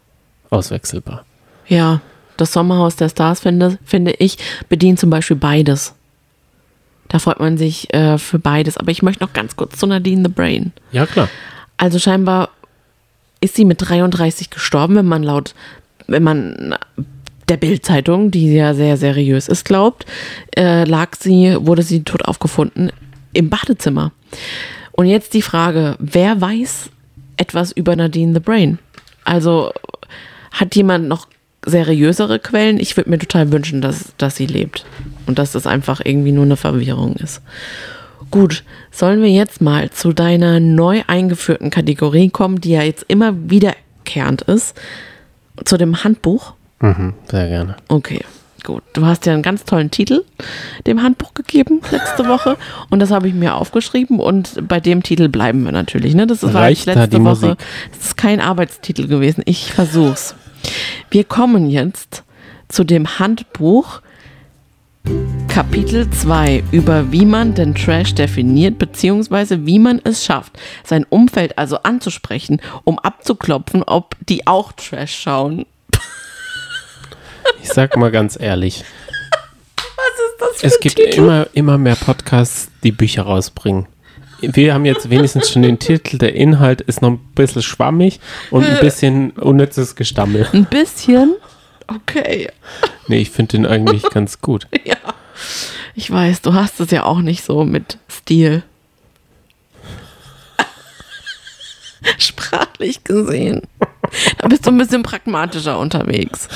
auswechselbar. 0.50 1.24
Ja, 1.66 2.02
das 2.36 2.52
Sommerhaus 2.52 2.98
der 2.98 3.08
Stars, 3.08 3.40
finde, 3.40 3.78
finde 3.86 4.12
ich, 4.20 4.38
bedient 4.68 5.00
zum 5.00 5.10
Beispiel 5.10 5.38
beides. 5.38 5.96
Da 7.12 7.20
freut 7.20 7.42
man 7.42 7.58
sich 7.58 7.94
äh, 7.94 8.18
für 8.18 8.40
beides. 8.40 8.78
Aber 8.78 8.90
ich 8.90 9.04
möchte 9.04 9.22
noch 9.22 9.34
ganz 9.34 9.58
kurz 9.58 9.78
zu 9.78 9.86
Nadine 9.86 10.24
the 10.24 10.32
Brain. 10.34 10.72
Ja, 10.94 11.06
klar. 11.06 11.28
Also 11.76 12.00
scheinbar 12.00 12.52
ist 13.42 13.56
sie 13.56 13.66
mit 13.66 13.82
33 13.82 14.50
gestorben, 14.50 14.96
wenn 14.96 15.08
man 15.08 15.22
laut, 15.22 15.54
wenn 16.08 16.24
man 16.24 16.76
der 17.50 17.58
Bild-Zeitung, 17.58 18.32
die 18.32 18.54
ja 18.54 18.74
sehr 18.74 18.96
seriös 18.96 19.50
ist, 19.50 19.66
glaubt, 19.66 20.06
äh, 20.56 20.86
lag 20.86 21.18
sie, 21.20 21.58
wurde 21.60 21.84
sie 21.84 22.04
tot 22.04 22.24
aufgefunden 22.24 22.94
im 23.34 23.50
Badezimmer. 23.50 24.14
Und 24.94 25.08
jetzt 25.08 25.34
die 25.34 25.42
Frage, 25.42 25.98
wer 26.00 26.40
weiß 26.40 26.92
etwas 27.36 27.74
über 27.74 27.94
Nadine 27.94 28.34
the 28.36 28.40
Brain? 28.40 28.80
Also 29.26 29.74
hat 30.54 30.76
jemand 30.78 31.10
noch 31.10 31.28
seriösere 31.66 32.40
Quellen? 32.40 32.80
Ich 32.80 32.98
würde 32.98 33.10
mir 33.10 33.20
total 33.20 33.52
wünschen, 33.52 33.82
dass, 33.82 34.14
dass 34.18 34.36
sie 34.36 34.48
lebt. 34.48 34.86
Und 35.28 35.40
dass 35.40 35.52
das 35.52 35.68
einfach 35.68 36.02
irgendwie 36.04 36.32
nur 36.32 36.46
eine 36.46 36.58
Verwirrung 36.58 37.16
ist. 37.16 37.42
Gut, 38.32 38.64
sollen 38.92 39.22
wir 39.22 39.30
jetzt 39.30 39.62
mal 39.62 39.90
zu 39.90 40.14
deiner 40.14 40.60
neu 40.60 41.04
eingeführten 41.08 41.70
Kategorie 41.70 42.30
kommen, 42.30 42.62
die 42.62 42.72
ja 42.72 42.82
jetzt 42.82 43.06
immer 43.08 43.34
wiederkehrend 43.50 44.44
ist. 44.44 44.80
Zu 45.66 45.78
dem 45.78 46.04
Handbuch. 46.04 46.54
Mhm, 46.80 47.14
sehr 47.30 47.48
gerne. 47.48 47.76
Okay, 47.90 48.22
gut. 48.64 48.84
Du 48.94 49.06
hast 49.06 49.26
ja 49.26 49.34
einen 49.34 49.44
ganz 49.44 49.66
tollen 49.66 49.92
Titel 49.92 50.24
dem 50.88 51.04
Handbuch 51.04 51.34
gegeben 51.34 51.82
letzte 51.92 52.28
Woche 52.28 52.58
und 52.90 53.00
das 53.00 53.12
habe 53.12 53.28
ich 53.28 53.34
mir 53.34 53.56
aufgeschrieben 53.56 54.20
und 54.20 54.68
bei 54.68 54.80
dem 54.80 55.04
Titel 55.04 55.28
bleiben 55.28 55.64
wir 55.64 55.72
natürlich. 55.72 56.16
Ne? 56.16 56.26
Das 56.26 56.42
war 56.42 56.56
Reicht 56.56 56.88
da 56.88 56.94
letzte 56.94 57.20
die 57.20 57.24
Woche. 57.24 57.58
Das 57.92 58.06
ist 58.08 58.18
kein 58.18 58.40
Arbeitstitel 58.40 59.08
gewesen. 59.08 59.44
Ich 59.46 59.72
versuch's. 59.74 60.36
Wir 61.10 61.24
kommen 61.24 61.70
jetzt 61.70 62.24
zu 62.68 62.84
dem 62.84 63.20
Handbuch 63.20 64.02
Kapitel 65.48 66.10
2 66.10 66.64
über 66.72 67.12
wie 67.12 67.26
man 67.26 67.54
den 67.56 67.76
Trash 67.76 68.14
definiert, 68.16 68.78
beziehungsweise 68.78 69.66
wie 69.66 69.80
man 69.80 70.00
es 70.04 70.24
schafft, 70.24 70.58
sein 70.86 71.06
Umfeld 71.10 71.58
also 71.58 71.78
anzusprechen, 71.84 72.62
um 72.84 73.00
abzuklopfen, 73.00 73.84
ob 73.84 74.16
die 74.30 74.48
auch 74.48 74.72
Trash 74.72 75.14
schauen. 75.14 75.66
Ich 77.62 77.70
sag 77.70 77.98
mal 77.98 78.12
ganz 78.12 78.40
ehrlich, 78.40 78.84
Was 79.78 79.86
ist 79.86 80.40
das 80.40 80.62
für 80.62 80.68
es 80.68 80.74
ein 80.76 80.80
gibt 80.82 80.96
Titel? 80.96 81.20
immer, 81.20 81.48
immer 81.54 81.78
mehr 81.78 81.96
Podcasts, 81.96 82.70
die 82.84 82.92
Bücher 82.92 83.24
rausbringen. 83.24 83.88
Wir 84.42 84.74
haben 84.74 84.86
jetzt 84.86 85.10
wenigstens 85.10 85.52
schon 85.52 85.62
den 85.62 85.80
Titel, 85.80 86.18
der 86.18 86.36
Inhalt 86.36 86.82
ist 86.82 87.02
noch 87.02 87.12
ein 87.12 87.20
bisschen 87.36 87.62
schwammig 87.62 88.20
und 88.50 88.66
ein 88.66 88.80
bisschen 88.80 89.32
unnützes 89.32 89.96
Gestammel. 89.96 90.48
Ein 90.52 90.66
bisschen. 90.66 91.36
Okay. 91.88 92.50
Nee, 93.08 93.20
ich 93.20 93.32
finde 93.32 93.58
den 93.58 93.66
eigentlich 93.66 94.04
ganz 94.04 94.42
gut. 94.42 94.68
Ja. 94.86 94.98
Ich 95.96 96.10
weiß, 96.10 96.42
du 96.42 96.54
hast 96.54 96.80
es 96.80 96.92
ja 96.92 97.04
auch 97.04 97.20
nicht 97.20 97.44
so 97.44 97.64
mit 97.66 97.98
Stil. 98.10 98.64
Sprachlich 102.18 103.04
gesehen. 103.04 103.64
Da 104.38 104.48
bist 104.48 104.66
du 104.66 104.72
ein 104.72 104.78
bisschen 104.78 105.04
pragmatischer 105.04 105.78
unterwegs. 105.80 106.48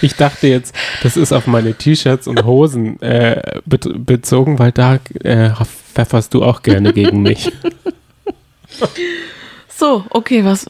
Ich 0.00 0.14
dachte 0.14 0.46
jetzt, 0.46 0.74
das 1.02 1.16
ist 1.16 1.32
auf 1.32 1.46
meine 1.46 1.74
T-Shirts 1.74 2.26
und 2.26 2.44
Hosen 2.44 3.00
äh, 3.02 3.60
be 3.66 3.78
bezogen, 3.78 4.58
weil 4.58 4.72
da 4.72 4.98
äh, 5.22 5.50
pfefferst 5.92 6.34
du 6.34 6.42
auch 6.42 6.62
gerne 6.62 6.92
gegen 6.92 7.22
mich. 7.22 7.50
So, 9.74 10.04
okay, 10.10 10.44
was. 10.44 10.66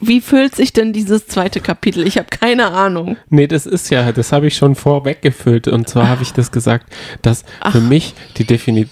Wie 0.00 0.20
füllt 0.20 0.54
sich 0.54 0.72
denn 0.72 0.92
dieses 0.92 1.26
zweite 1.28 1.60
Kapitel? 1.60 2.06
Ich 2.06 2.18
habe 2.18 2.28
keine 2.28 2.68
Ahnung. 2.72 3.16
Nee, 3.30 3.46
das 3.46 3.64
ist 3.66 3.90
ja, 3.90 4.12
das 4.12 4.32
habe 4.32 4.48
ich 4.48 4.56
schon 4.56 4.74
vorweg 4.74 5.22
gefüllt. 5.22 5.68
Und 5.68 5.88
zwar 5.88 6.08
habe 6.08 6.22
ich 6.22 6.32
das 6.32 6.50
gesagt, 6.52 6.92
dass 7.22 7.44
für 7.70 7.80
mich 7.80 8.14
die 8.36 8.44
Definition, 8.44 8.90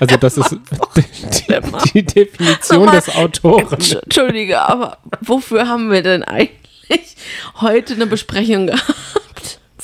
also 0.00 0.16
das 0.16 0.38
ist 0.38 0.50
die, 0.96 1.92
die 1.92 2.02
Definition 2.02 2.90
des 2.90 3.14
Autoren. 3.14 3.66
Entsch- 3.66 4.02
Entschuldige, 4.02 4.60
aber 4.62 4.98
wofür 5.20 5.68
haben 5.68 5.90
wir 5.92 6.02
denn 6.02 6.22
eigentlich 6.24 7.16
heute 7.60 7.94
eine 7.94 8.06
Besprechung 8.06 8.66
gehabt? 8.68 8.94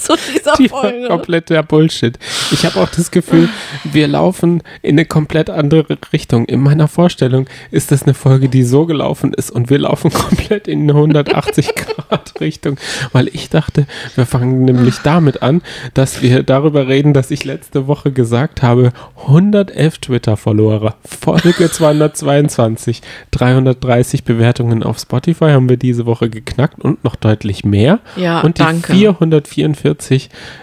zu 0.05 0.15
dieser 0.35 0.55
Die 0.57 0.69
Folge. 0.69 1.09
kompletter 1.09 1.63
Bullshit. 1.63 2.19
Ich 2.51 2.65
habe 2.65 2.81
auch 2.81 2.89
das 2.89 3.11
Gefühl, 3.11 3.49
wir 3.85 4.09
laufen 4.09 4.63
in 4.83 4.97
eine 4.97 5.07
komplett 5.07 5.51
andere 5.51 5.99
Richtung. 6.13 6.45
In 6.47 6.61
meiner 6.61 6.89
Vorstellung 6.89 7.47
ist 7.71 7.93
das 7.93 8.03
eine 8.03 8.15
Folge, 8.15 8.49
die 8.49 8.65
so 8.65 8.87
gelaufen 8.87 9.33
ist 9.35 9.51
und 9.51 9.71
wir 9.71 9.79
laufen 9.79 10.11
komplett 10.13 10.69
in 10.69 10.83
eine 10.83 10.93
180 10.95 11.75
Grad 11.75 12.41
Richtung, 12.41 12.77
weil 13.13 13.29
ich 13.29 13.51
dachte, 13.51 13.87
wir 14.15 14.27
fangen 14.27 14.65
nämlich 14.65 14.99
damit 15.03 15.43
an, 15.43 15.63
dass 15.95 16.23
wir 16.23 16.43
darüber 16.43 16.89
reden, 16.89 17.15
dass 17.15 17.31
ich 17.31 17.45
letzte 17.45 17.87
Woche 17.87 18.13
gesagt 18.13 18.63
habe, 18.63 18.93
111 19.27 19.99
Twitter-Follower, 19.99 20.95
Folge 21.05 21.71
222, 21.71 23.03
330 23.31 24.25
Bewertungen 24.25 24.83
auf 24.83 24.99
Spotify 24.99 25.51
haben 25.51 25.69
wir 25.69 25.77
diese 25.77 26.07
Woche 26.07 26.29
geknackt 26.29 26.81
und 26.81 27.05
noch 27.05 27.17
deutlich 27.17 27.65
mehr. 27.65 28.01
Ja, 28.17 28.41
und 28.41 28.59
die 28.59 28.63
danke. 28.63 28.93
444 28.93 29.92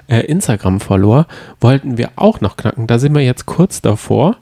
äh, 0.08 0.26
Instagram-Follower 0.26 1.28
wollten 1.60 1.98
wir 1.98 2.12
auch 2.15 2.42
noch 2.42 2.58
knacken. 2.58 2.88
Da 2.88 3.00
sind 3.00 3.13
wir 3.13 3.22
jetzt 3.22 3.46
kurz 3.46 3.82
davor. 3.82 4.38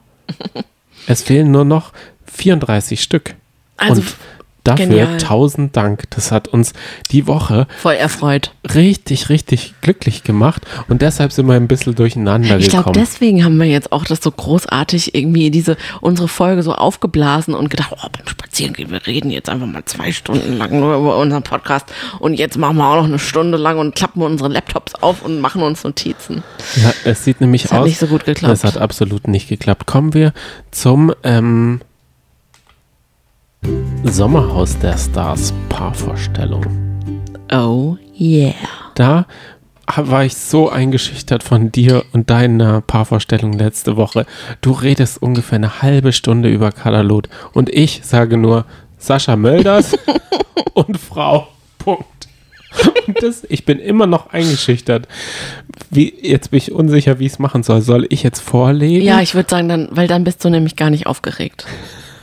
es 1.06 1.22
fehlen 1.22 1.50
nur 1.50 1.64
noch 1.64 1.92
34 2.26 3.02
Stück. 3.02 3.34
Also, 3.76 4.00
und 4.00 4.16
dafür 4.68 4.86
genial. 4.86 5.16
tausend 5.18 5.76
Dank. 5.76 6.04
Das 6.10 6.32
hat 6.32 6.48
uns 6.48 6.72
die 7.10 7.26
Woche 7.26 7.66
Voll 7.78 7.94
erfreut. 7.94 8.52
richtig, 8.74 9.28
richtig 9.28 9.74
glücklich 9.80 10.22
gemacht. 10.24 10.62
Und 10.88 11.02
deshalb 11.02 11.32
sind 11.32 11.46
wir 11.46 11.54
ein 11.54 11.68
bisschen 11.68 11.94
durcheinander 11.94 12.58
Ich 12.58 12.68
glaube, 12.68 12.84
gekommen. 12.90 13.04
deswegen 13.04 13.44
haben 13.44 13.58
wir 13.58 13.66
jetzt 13.66 13.92
auch 13.92 14.04
das 14.04 14.20
so 14.22 14.30
großartig 14.30 15.14
irgendwie 15.14 15.50
diese 15.50 15.76
unsere 16.00 16.28
Folge 16.28 16.62
so 16.62 16.74
aufgeblasen 16.74 17.54
und 17.54 17.70
gedacht, 17.70 17.92
oh, 17.92 18.08
beim 18.16 18.26
Spazierengehen, 18.26 18.90
wir 18.90 19.06
reden 19.06 19.30
jetzt 19.30 19.48
einfach 19.48 19.66
mal 19.66 19.84
zwei 19.84 20.12
Stunden 20.12 20.56
lang 20.58 20.78
nur 20.78 20.96
über 20.96 21.16
unseren 21.18 21.42
Podcast 21.42 21.86
und 22.18 22.34
jetzt 22.34 22.56
machen 22.58 22.76
wir 22.76 22.88
auch 22.88 22.96
noch 22.96 23.04
eine 23.04 23.18
Stunde 23.18 23.58
lang 23.58 23.78
und 23.78 23.94
klappen 23.94 24.22
unsere 24.22 24.48
Laptops 24.48 24.94
auf 24.96 25.22
und 25.22 25.40
machen 25.40 25.62
uns 25.62 25.84
Notizen. 25.84 26.42
Ja, 26.76 26.92
es 27.04 27.24
sieht 27.24 27.40
nämlich 27.40 27.62
Das 27.62 27.72
hat 27.72 27.80
aus. 27.80 27.86
nicht 27.86 27.98
so 27.98 28.06
gut 28.06 28.24
geklappt. 28.24 28.52
Das 28.52 28.64
hat 28.64 28.76
absolut 28.78 29.28
nicht 29.28 29.48
geklappt. 29.48 29.86
Kommen 29.86 30.14
wir 30.14 30.32
zum 30.70 31.12
ähm, 31.22 31.80
Sommerhaus 34.04 34.78
der 34.78 34.96
Stars 34.96 35.52
Paarvorstellung. 35.68 36.64
Oh 37.52 37.96
yeah. 38.18 38.54
Da 38.94 39.26
war 39.96 40.24
ich 40.24 40.36
so 40.36 40.68
eingeschüchtert 40.68 41.42
von 41.42 41.72
dir 41.72 42.04
und 42.12 42.30
deiner 42.30 42.80
Paarvorstellung 42.82 43.52
letzte 43.52 43.96
Woche. 43.96 44.26
Du 44.60 44.72
redest 44.72 45.22
ungefähr 45.22 45.56
eine 45.56 45.82
halbe 45.82 46.12
Stunde 46.12 46.50
über 46.50 46.72
Kalalot 46.72 47.28
und 47.52 47.70
ich 47.70 48.02
sage 48.04 48.36
nur 48.36 48.66
Sascha 48.98 49.36
Mölders 49.36 49.96
und 50.74 50.98
Frau. 50.98 51.48
Punkt. 51.78 52.28
Und 53.06 53.22
das, 53.22 53.46
ich 53.48 53.64
bin 53.64 53.78
immer 53.78 54.06
noch 54.06 54.32
eingeschüchtert. 54.32 55.08
Wie, 55.90 56.12
jetzt 56.20 56.50
bin 56.50 56.58
ich 56.58 56.72
unsicher, 56.72 57.18
wie 57.18 57.26
ich 57.26 57.32
es 57.32 57.38
machen 57.38 57.62
soll. 57.62 57.80
Soll 57.80 58.06
ich 58.10 58.22
jetzt 58.22 58.40
vorlegen? 58.40 59.04
Ja, 59.04 59.20
ich 59.20 59.34
würde 59.34 59.48
sagen, 59.48 59.68
dann, 59.68 59.88
weil 59.90 60.06
dann 60.06 60.24
bist 60.24 60.44
du 60.44 60.50
nämlich 60.50 60.76
gar 60.76 60.90
nicht 60.90 61.06
aufgeregt. 61.06 61.64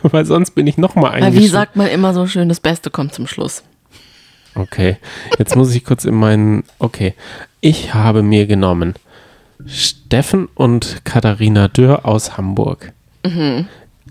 Weil 0.12 0.26
sonst 0.26 0.52
bin 0.52 0.68
ich 0.68 0.78
noch 0.78 0.96
mal 0.96 1.20
Weil 1.20 1.34
wie 1.34 1.48
sagt 1.48 1.76
man 1.76 1.88
immer 1.88 2.14
so 2.14 2.28
schön, 2.28 2.50
das 2.50 2.60
Beste 2.60 2.90
kommt 2.90 3.14
zum 3.14 3.28
Schluss. 3.28 3.64
Okay, 4.54 4.98
jetzt 5.38 5.56
muss 5.56 5.74
ich 5.74 5.84
kurz 5.84 6.06
in 6.06 6.16
meinen. 6.16 6.64
Okay, 6.80 7.14
ich 7.60 7.94
habe 7.94 8.24
mir 8.24 8.46
genommen 8.46 8.94
Steffen 9.66 10.48
und 10.54 11.02
Katharina 11.04 11.68
Dürr 11.68 12.06
aus 12.06 12.38
Hamburg. 12.38 12.94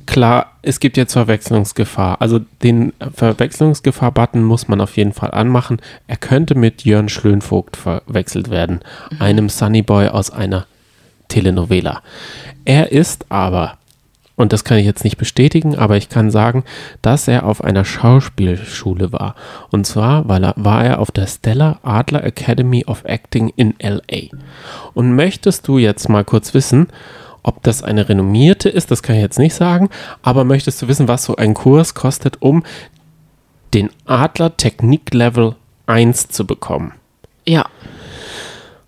Klar, 0.07 0.53
es 0.63 0.81
gibt 0.81 0.97
jetzt 0.97 1.13
Verwechslungsgefahr. 1.13 2.21
Also 2.21 2.41
den 2.63 2.93
Verwechslungsgefahr-Button 3.15 4.43
muss 4.43 4.69
man 4.69 4.81
auf 4.81 4.97
jeden 4.97 5.13
Fall 5.13 5.31
anmachen. 5.31 5.81
Er 6.09 6.17
könnte 6.17 6.55
mit 6.55 6.85
Jörn 6.85 7.09
Schlönvogt 7.09 7.77
verwechselt 7.77 8.51
werden, 8.51 8.81
einem 9.19 9.49
Sunnyboy 9.49 10.09
aus 10.09 10.31
einer 10.31 10.67
Telenovela. 11.29 12.03
Er 12.65 12.93
ist 12.93 13.31
aber, 13.31 13.79
und 14.37 14.53
das 14.53 14.65
kann 14.65 14.79
ich 14.79 14.85
jetzt 14.85 15.05
nicht 15.05 15.17
bestätigen, 15.17 15.77
aber 15.77 15.97
ich 15.97 16.09
kann 16.09 16.31
sagen, 16.31 16.65
dass 17.03 17.29
er 17.29 17.47
auf 17.47 17.63
einer 17.63 17.85
Schauspielschule 17.85 19.13
war. 19.13 19.37
Und 19.71 19.87
zwar 19.87 20.29
war 20.29 20.85
er 20.85 20.99
auf 20.99 21.13
der 21.13 21.27
Stella 21.27 21.79
Adler 21.83 22.25
Academy 22.25 22.85
of 22.87 23.05
Acting 23.05 23.53
in 23.55 23.75
LA. 23.81 24.37
Und 24.93 25.15
möchtest 25.15 25.69
du 25.69 25.79
jetzt 25.79 26.09
mal 26.09 26.25
kurz 26.25 26.53
wissen, 26.53 26.89
ob 27.45 27.63
das 27.63 27.83
eine 27.83 28.09
renommierte 28.09 28.69
ist, 28.69 28.91
das 28.91 29.03
kann 29.03 29.17
ich 29.17 29.23
jetzt 29.23 29.39
nicht 29.39 29.55
sagen, 29.55 29.91
aber 30.23 30.45
möchtest 30.45 30.81
du 30.83 30.89
wissen, 30.89 31.09
was 31.09 31.25
so 31.25 31.37
ein 31.37 31.55
Kurs 31.55 31.95
kostet, 31.95 32.41
um 32.41 32.65
den 33.75 33.91
Adler 34.07 34.57
Technik 34.57 35.13
Level 35.13 35.55
1 35.87 36.29
zu 36.29 36.47
bekommen? 36.47 36.93
Ja. 37.47 37.67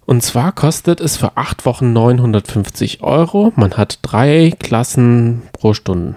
Und 0.06 0.22
zwar 0.22 0.52
kostet 0.52 1.00
es 1.00 1.16
für 1.16 1.36
acht 1.36 1.66
Wochen 1.66 1.92
950 1.92 3.02
Euro. 3.02 3.52
Man 3.56 3.72
hat 3.76 3.98
drei 4.02 4.52
Klassen 4.58 5.42
pro 5.52 5.74
Stunde, 5.74 6.14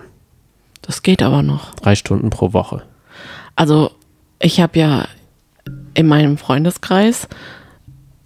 Das 0.83 1.01
geht 1.01 1.23
aber 1.23 1.41
noch. 1.41 1.73
drei 1.75 1.95
Stunden 1.95 2.29
pro 2.29 2.53
Woche. 2.53 2.83
Also, 3.55 3.91
ich 4.39 4.61
habe 4.61 4.79
ja 4.79 5.07
in 5.95 6.07
meinem 6.07 6.37
Freundeskreis 6.37 7.27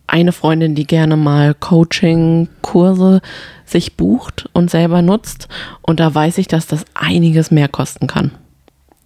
eine 0.05 0.33
Freundin, 0.33 0.75
die 0.75 0.85
gerne 0.85 1.15
mal 1.15 1.53
Coaching-Kurse 1.55 3.21
sich 3.65 3.95
bucht 3.95 4.49
und 4.53 4.69
selber 4.69 5.01
nutzt. 5.01 5.47
Und 5.81 5.99
da 5.99 6.13
weiß 6.13 6.37
ich, 6.39 6.47
dass 6.47 6.67
das 6.67 6.85
einiges 6.93 7.51
mehr 7.51 7.69
kosten 7.69 8.07
kann. 8.07 8.31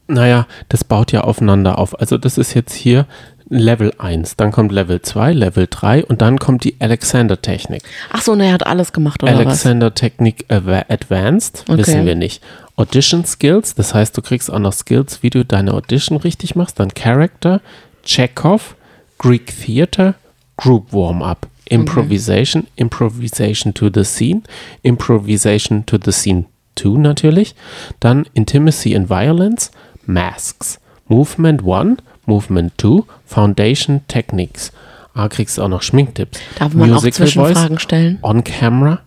Naja, 0.08 0.48
das 0.70 0.84
baut 0.84 1.12
ja 1.12 1.22
aufeinander 1.22 1.78
auf. 1.78 2.00
Also 2.00 2.18
das 2.18 2.38
ist 2.38 2.54
jetzt 2.56 2.74
hier 2.74 3.06
Level 3.50 3.94
1, 3.98 4.36
dann 4.36 4.52
kommt 4.52 4.72
Level 4.72 5.02
2, 5.02 5.32
Level 5.32 5.68
3 5.70 6.04
und 6.06 6.22
dann 6.22 6.38
kommt 6.38 6.64
die 6.66 6.76
Alexander-Technik. 6.80 7.82
Ach 8.12 8.22
so, 8.22 8.36
ne, 8.36 8.48
er 8.48 8.54
hat 8.54 8.68
alles 8.68 8.92
gemacht, 8.92 9.24
oder 9.24 9.34
was? 9.34 9.40
Alexander-Technik 9.40 10.46
Advanced, 10.50 11.64
Okay. 11.70 11.78
wissen 11.80 12.06
wir 12.06 12.16
nicht. 12.16 12.44
Audition 12.76 13.26
Skills, 13.26 13.74
das 13.74 13.94
heißt, 13.94 14.18
du 14.18 14.22
kriegst 14.22 14.52
auch 14.52 14.60
noch 14.60 14.74
Skills, 14.74 15.24
wie 15.24 15.30
du 15.30 15.46
deine 15.46 15.74
Audition 15.74 16.18
richtig 16.18 16.56
machst. 16.56 16.80
Dann 16.80 16.94
Character, 16.94 17.62
Chekhov, 18.04 18.76
Greek 19.18 19.48
Theater, 19.64 20.16
Group 20.58 20.92
Warm-Up, 20.92 21.48
Improvisation, 21.70 22.68
Improvisation 22.76 23.74
to 23.74 23.90
the 23.94 24.04
Scene, 24.04 24.42
Improvisation 24.84 25.86
to 25.86 25.98
the 26.04 26.12
Scene 26.12 26.46
2 26.76 26.98
natürlich. 27.00 27.56
Dann 28.00 28.26
Intimacy 28.34 28.96
and 28.96 29.10
Violence, 29.10 29.72
Masks, 30.06 30.80
Movement 31.08 31.64
1, 31.66 31.98
Movement 32.28 32.74
2, 32.80 33.04
Foundation 33.26 34.02
Techniques. 34.08 34.72
Ah, 35.14 35.30
kriegst 35.30 35.58
du 35.58 35.64
auch 35.64 35.68
noch 35.68 35.82
Schminktipps. 35.82 36.40
Darf 36.60 36.76
man 36.76 36.94
auch 36.94 37.02
Zwischenfragen 37.02 37.80
stellen? 37.80 38.20
On 38.22 38.44
Camera? 38.44 39.00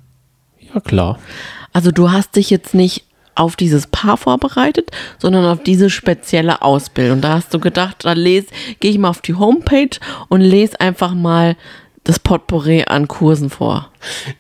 Ja, 0.75 0.81
klar. 0.81 1.19
Also 1.73 1.93
du 1.93 2.11
hast 2.11 2.35
dich 2.35 2.51
jetzt 2.51 2.75
nicht 2.75 3.05
auf 3.37 3.55
dieses 3.55 3.87
Paar 3.87 4.17
vorbereitet, 4.17 4.91
sondern 5.19 5.45
auf 5.47 5.63
diese 5.63 5.89
spezielle 5.89 6.63
Ausbildung. 6.63 7.21
Da 7.21 7.35
hast 7.35 7.55
du 7.55 7.61
gedacht, 7.61 7.99
da 8.05 8.13
lese, 8.13 8.49
gehe 8.81 8.91
ich 8.91 8.99
mal 8.99 9.09
auf 9.09 9.21
die 9.21 9.35
Homepage 9.35 9.99
und 10.29 10.41
lese 10.41 10.81
einfach 10.81 11.15
mal 11.15 11.57
das 12.11 12.19
Potpourri 12.19 12.85
an 12.87 13.07
Kursen 13.07 13.51
vor. 13.51 13.89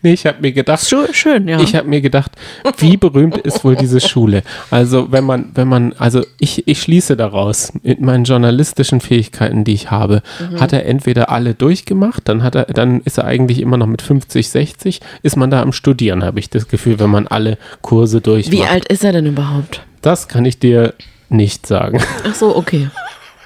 Nee, 0.03 0.15
ich 0.15 0.27
habe 0.27 0.39
mir 0.41 0.51
gedacht, 0.53 0.85
Schön, 0.87 1.13
schön 1.13 1.47
ja. 1.47 1.61
ich 1.61 1.77
habe 1.77 1.87
mir 1.89 2.01
gedacht, 2.01 2.33
wie 2.79 2.97
berühmt 2.97 3.37
ist 3.39 3.63
wohl 3.65 3.77
diese 3.77 4.01
Schule? 4.01 4.43
Also, 4.71 5.13
wenn 5.13 5.25
man, 5.25 5.51
wenn 5.55 5.69
man, 5.69 5.93
also 5.99 6.23
ich, 6.39 6.67
ich 6.67 6.83
schließe 6.83 7.17
daraus, 7.17 7.73
mit 7.83 8.01
meinen 8.01 8.25
journalistischen 8.25 9.01
Fähigkeiten, 9.01 9.65
die 9.65 9.75
ich 9.75 9.91
habe, 9.91 10.23
Mhm. 10.41 10.61
hat 10.61 10.73
er 10.73 10.87
entweder 10.87 11.31
alle 11.31 11.55
durchgemacht, 11.55 12.29
dann 12.29 12.43
hat 12.43 12.55
er, 12.55 12.65
dann 12.65 13.01
ist 13.03 13.19
er 13.19 13.25
eigentlich 13.27 13.61
immer 13.61 13.77
noch 13.77 13.87
mit 13.87 14.03
50, 14.03 14.49
60, 14.49 15.01
ist 15.23 15.37
man 15.37 15.51
da 15.51 15.63
am 15.63 15.73
Studieren, 15.73 16.25
habe 16.25 16.39
ich 16.41 16.51
das 16.51 16.67
Gefühl, 16.69 16.99
wenn 16.99 17.11
man 17.11 17.27
alle 17.29 17.57
Kurse 17.83 18.21
durchmacht. 18.21 18.53
Wie 18.57 18.65
alt 18.65 18.87
ist 18.89 19.05
er 19.05 19.13
denn 19.13 19.27
überhaupt? 19.27 19.83
Das 20.03 20.27
kann 20.29 20.45
ich 20.45 20.59
dir 20.59 20.95
nicht 21.29 21.67
sagen. 21.67 22.01
Ach 22.29 22.35
so, 22.35 22.57
okay. 22.57 22.89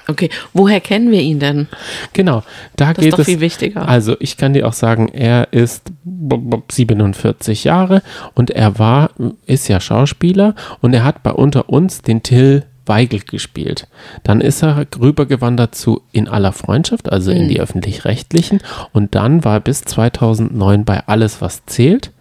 Okay, 0.07 0.29
woher 0.53 0.79
kennen 0.81 1.11
wir 1.11 1.21
ihn 1.21 1.39
denn? 1.39 1.67
Genau, 2.13 2.43
da 2.75 2.93
Das 2.93 2.97
ist 2.99 3.03
geht 3.03 3.13
doch 3.13 3.19
es. 3.19 3.25
viel 3.25 3.39
wichtiger. 3.39 3.87
Also 3.87 4.15
ich 4.19 4.37
kann 4.37 4.53
dir 4.53 4.67
auch 4.67 4.73
sagen, 4.73 5.07
er 5.09 5.51
ist 5.51 5.91
b- 6.03 6.37
b- 6.37 6.57
47 6.71 7.63
Jahre 7.63 8.01
und 8.35 8.51
er 8.51 8.77
war, 8.79 9.09
ist 9.45 9.67
ja 9.67 9.79
Schauspieler 9.79 10.55
und 10.81 10.93
er 10.93 11.03
hat 11.03 11.23
bei 11.23 11.31
unter 11.31 11.69
uns 11.69 12.01
den 12.01 12.21
Till 12.23 12.65
Weigel 12.87 13.19
gespielt. 13.21 13.87
Dann 14.23 14.41
ist 14.41 14.61
er 14.61 14.85
rübergewandert 14.99 15.73
zu 15.73 16.03
In 16.11 16.27
aller 16.27 16.51
Freundschaft, 16.51 17.11
also 17.11 17.31
in 17.31 17.47
die 17.49 17.59
öffentlich-rechtlichen 17.59 18.59
und 18.93 19.15
dann 19.15 19.43
war 19.43 19.53
er 19.55 19.59
bis 19.59 19.81
2009 19.81 20.85
bei 20.85 21.01
Alles, 21.07 21.41
was 21.41 21.65
zählt. 21.65 22.11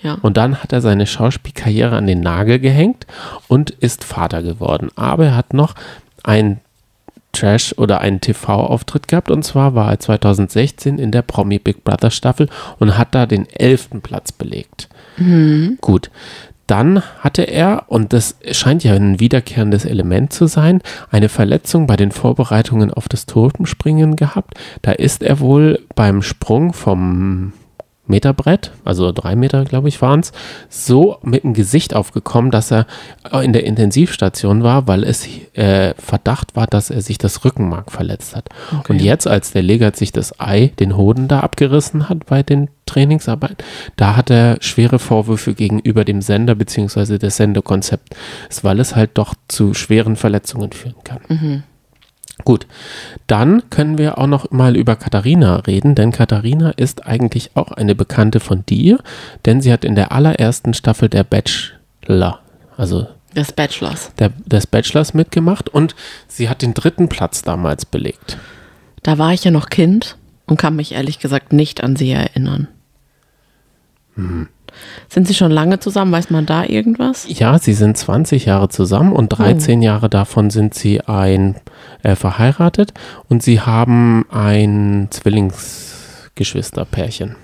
Ja. 0.00 0.16
Und 0.22 0.36
dann 0.38 0.62
hat 0.62 0.72
er 0.72 0.80
seine 0.80 1.06
Schauspielkarriere 1.06 1.94
an 1.96 2.06
den 2.06 2.20
Nagel 2.20 2.58
gehängt 2.60 3.06
und 3.48 3.70
ist 3.70 4.04
Vater 4.04 4.42
geworden. 4.42 4.88
Aber 4.96 5.26
er 5.26 5.36
hat 5.36 5.52
noch 5.52 5.74
ein 6.22 6.60
Trash 7.38 7.74
oder 7.76 8.00
einen 8.00 8.20
TV-Auftritt 8.20 9.08
gehabt 9.08 9.30
und 9.30 9.44
zwar 9.44 9.74
war 9.74 9.90
er 9.90 10.00
2016 10.00 10.98
in 10.98 11.12
der 11.12 11.22
Promi 11.22 11.58
Big 11.58 11.84
Brother 11.84 12.10
Staffel 12.10 12.48
und 12.78 12.98
hat 12.98 13.14
da 13.14 13.26
den 13.26 13.48
elften 13.48 14.00
Platz 14.00 14.32
belegt. 14.32 14.88
Gut. 15.80 16.10
dann 16.66 17.02
hatte 17.20 17.42
er, 17.42 17.84
und 17.88 18.12
das 18.12 18.36
scheint 18.52 18.84
ja 18.84 18.92
ein 18.92 19.20
wiederkehrendes 19.20 19.86
Element 19.86 20.32
zu 20.34 20.46
sein, 20.46 20.82
eine 21.10 21.30
Verletzung 21.30 21.86
bei 21.86 21.96
den 21.96 22.12
Vorbereitungen 22.12 22.92
auf 22.92 23.08
das 23.08 23.24
Turmspringen 23.24 24.16
gehabt. 24.16 24.54
Da 24.82 24.92
ist 24.92 25.22
er 25.22 25.40
wohl 25.40 25.80
beim 25.94 26.20
Sprung 26.22 26.74
vom 26.74 27.54
Meterbrett, 28.08 28.72
also 28.84 29.12
drei 29.12 29.36
Meter, 29.36 29.64
glaube 29.64 29.88
ich, 29.88 30.00
waren 30.02 30.20
es, 30.20 30.32
so 30.68 31.18
mit 31.22 31.44
dem 31.44 31.54
Gesicht 31.54 31.94
aufgekommen, 31.94 32.50
dass 32.50 32.70
er 32.70 32.86
in 33.42 33.52
der 33.52 33.64
Intensivstation 33.64 34.62
war, 34.62 34.86
weil 34.88 35.04
es 35.04 35.28
äh, 35.54 35.94
Verdacht 35.94 36.56
war, 36.56 36.66
dass 36.66 36.90
er 36.90 37.02
sich 37.02 37.18
das 37.18 37.44
Rückenmark 37.44 37.92
verletzt 37.92 38.34
hat. 38.34 38.48
Okay. 38.72 38.92
Und 38.92 39.02
jetzt, 39.02 39.26
als 39.26 39.52
der 39.52 39.62
Legat 39.62 39.96
sich 39.96 40.12
das 40.12 40.40
Ei, 40.40 40.72
den 40.78 40.96
Hoden 40.96 41.28
da 41.28 41.40
abgerissen 41.40 42.08
hat 42.08 42.26
bei 42.26 42.42
den 42.42 42.68
Trainingsarbeiten, 42.86 43.58
da 43.96 44.16
hat 44.16 44.30
er 44.30 44.56
schwere 44.60 44.98
Vorwürfe 44.98 45.54
gegenüber 45.54 46.04
dem 46.04 46.22
Sender 46.22 46.54
bzw. 46.54 47.18
des 47.18 47.36
Sendekonzept, 47.36 48.16
weil 48.62 48.80
es 48.80 48.96
halt 48.96 49.10
doch 49.14 49.34
zu 49.48 49.74
schweren 49.74 50.16
Verletzungen 50.16 50.72
führen 50.72 51.04
kann. 51.04 51.20
Gut, 52.44 52.66
dann 53.26 53.68
können 53.70 53.98
wir 53.98 54.18
auch 54.18 54.26
noch 54.26 54.50
mal 54.50 54.76
über 54.76 54.96
Katharina 54.96 55.56
reden, 55.56 55.94
denn 55.94 56.12
Katharina 56.12 56.70
ist 56.70 57.06
eigentlich 57.06 57.50
auch 57.54 57.72
eine 57.72 57.94
Bekannte 57.94 58.40
von 58.40 58.64
dir, 58.64 58.98
denn 59.44 59.60
sie 59.60 59.72
hat 59.72 59.84
in 59.84 59.94
der 59.94 60.12
allerersten 60.12 60.72
Staffel 60.72 61.08
der 61.08 61.24
Bachelor, 61.24 62.40
also 62.76 63.06
Des 63.36 63.52
Bachelors. 63.52 64.12
der, 64.18 64.30
des 64.46 64.66
Bachelors 64.66 65.14
mitgemacht 65.14 65.68
und 65.68 65.94
sie 66.26 66.48
hat 66.48 66.62
den 66.62 66.74
dritten 66.74 67.08
Platz 67.08 67.42
damals 67.42 67.84
belegt. 67.84 68.38
Da 69.02 69.18
war 69.18 69.32
ich 69.32 69.44
ja 69.44 69.50
noch 69.50 69.68
Kind 69.68 70.16
und 70.46 70.58
kann 70.58 70.76
mich 70.76 70.92
ehrlich 70.92 71.18
gesagt 71.18 71.52
nicht 71.52 71.82
an 71.82 71.96
sie 71.96 72.10
erinnern. 72.10 72.68
Sind 75.08 75.26
sie 75.26 75.34
schon 75.34 75.50
lange 75.50 75.80
zusammen? 75.80 76.12
Weiß 76.12 76.30
man 76.30 76.46
da 76.46 76.64
irgendwas? 76.64 77.26
Ja, 77.28 77.58
sie 77.58 77.74
sind 77.74 77.96
20 77.96 78.44
Jahre 78.46 78.68
zusammen 78.68 79.12
und 79.12 79.28
13 79.28 79.82
Jahre 79.82 80.08
davon 80.08 80.50
sind 80.50 80.74
sie 80.74 81.00
ein 81.02 81.56
äh, 82.02 82.14
verheiratet 82.14 82.94
und 83.28 83.42
sie 83.42 83.60
haben 83.60 84.24
ein 84.30 85.08
Zwillingsgeschwisterpärchen. 85.10 87.34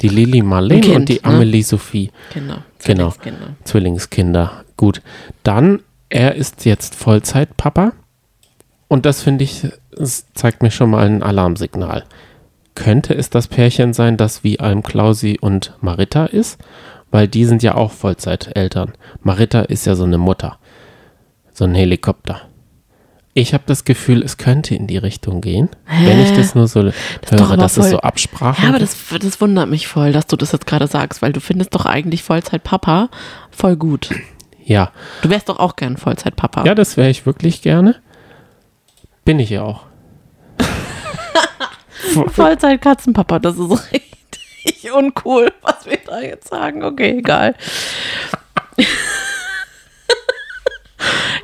Die 0.00 0.08
Lili 0.08 0.42
Marlene 0.42 0.80
Kind, 0.80 0.96
und 0.96 1.08
die 1.08 1.14
ne? 1.14 1.24
Amelie 1.24 1.62
Sophie. 1.62 2.10
Genau. 2.32 2.56
Genau. 2.84 3.14
Zwillingskinder. 3.64 4.64
Gut. 4.76 5.02
Dann, 5.42 5.80
er 6.08 6.34
ist 6.34 6.64
jetzt 6.64 6.94
Vollzeitpapa. 6.94 7.92
Und 8.88 9.06
das 9.06 9.22
finde 9.22 9.44
ich, 9.44 9.66
zeigt 10.34 10.62
mir 10.62 10.70
schon 10.70 10.90
mal 10.90 11.06
ein 11.06 11.22
Alarmsignal. 11.22 12.04
Könnte 12.74 13.14
es 13.14 13.30
das 13.30 13.46
Pärchen 13.48 13.92
sein, 13.92 14.16
das 14.16 14.42
wie 14.44 14.58
Alm 14.60 14.82
Klausi 14.82 15.38
und 15.40 15.74
Marita 15.80 16.26
ist? 16.26 16.58
Weil 17.10 17.28
die 17.28 17.44
sind 17.44 17.62
ja 17.62 17.76
auch 17.76 17.92
Vollzeiteltern. 17.92 18.92
Marita 19.22 19.60
ist 19.60 19.86
ja 19.86 19.94
so 19.94 20.04
eine 20.04 20.18
Mutter. 20.18 20.58
So 21.52 21.64
ein 21.64 21.74
Helikopter. 21.74 22.40
Ich 23.36 23.52
habe 23.54 23.64
das 23.66 23.84
Gefühl, 23.84 24.22
es 24.22 24.36
könnte 24.36 24.74
in 24.76 24.86
die 24.86 24.96
Richtung 24.96 25.40
gehen, 25.40 25.68
wenn 26.04 26.20
ich 26.20 26.32
das 26.32 26.54
nur 26.54 26.68
so 26.68 26.82
doch 26.84 26.92
höre, 27.30 27.56
dass 27.56 27.76
es 27.76 27.84
voll- 27.84 27.90
so 27.90 27.98
Absprachen 28.00 28.62
Ja, 28.64 28.70
aber 28.70 28.78
das, 28.78 28.96
das 29.20 29.40
wundert 29.40 29.68
mich 29.68 29.88
voll, 29.88 30.12
dass 30.12 30.26
du 30.26 30.36
das 30.36 30.52
jetzt 30.52 30.66
gerade 30.68 30.86
sagst, 30.86 31.20
weil 31.20 31.32
du 31.32 31.40
findest 31.40 31.74
doch 31.74 31.84
eigentlich 31.84 32.22
Vollzeitpapa 32.22 33.08
voll 33.50 33.76
gut. 33.76 34.10
Ja, 34.64 34.92
Du 35.22 35.30
wärst 35.30 35.48
doch 35.48 35.58
auch 35.58 35.74
gern 35.76 35.96
Vollzeitpapa. 35.96 36.64
Ja, 36.64 36.74
das 36.76 36.96
wäre 36.96 37.10
ich 37.10 37.26
wirklich 37.26 37.60
gerne. 37.60 37.96
Bin 39.24 39.38
ich 39.40 39.50
ja 39.50 39.62
auch. 39.62 39.82
Vollzeit-Katzenpapa, 42.28 43.38
das 43.38 43.56
ist 43.58 43.70
richtig 43.92 44.92
uncool, 44.92 45.52
was 45.62 45.86
wir 45.86 45.98
da 46.06 46.20
jetzt 46.20 46.48
sagen. 46.48 46.84
Okay, 46.84 47.18
egal. 47.18 47.54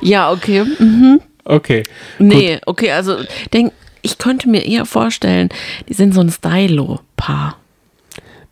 ja, 0.01 0.31
okay. 0.31 0.63
Mhm. 0.63 1.21
Okay. 1.43 1.83
Nee, 2.19 2.59
okay, 2.65 2.91
also 2.91 3.17
denk, 3.53 3.73
ich 4.01 4.17
könnte 4.17 4.49
mir 4.49 4.65
eher 4.65 4.85
vorstellen, 4.85 5.49
die 5.89 5.93
sind 5.93 6.13
so 6.13 6.21
ein 6.21 6.29
Stylo-Paar. 6.29 7.57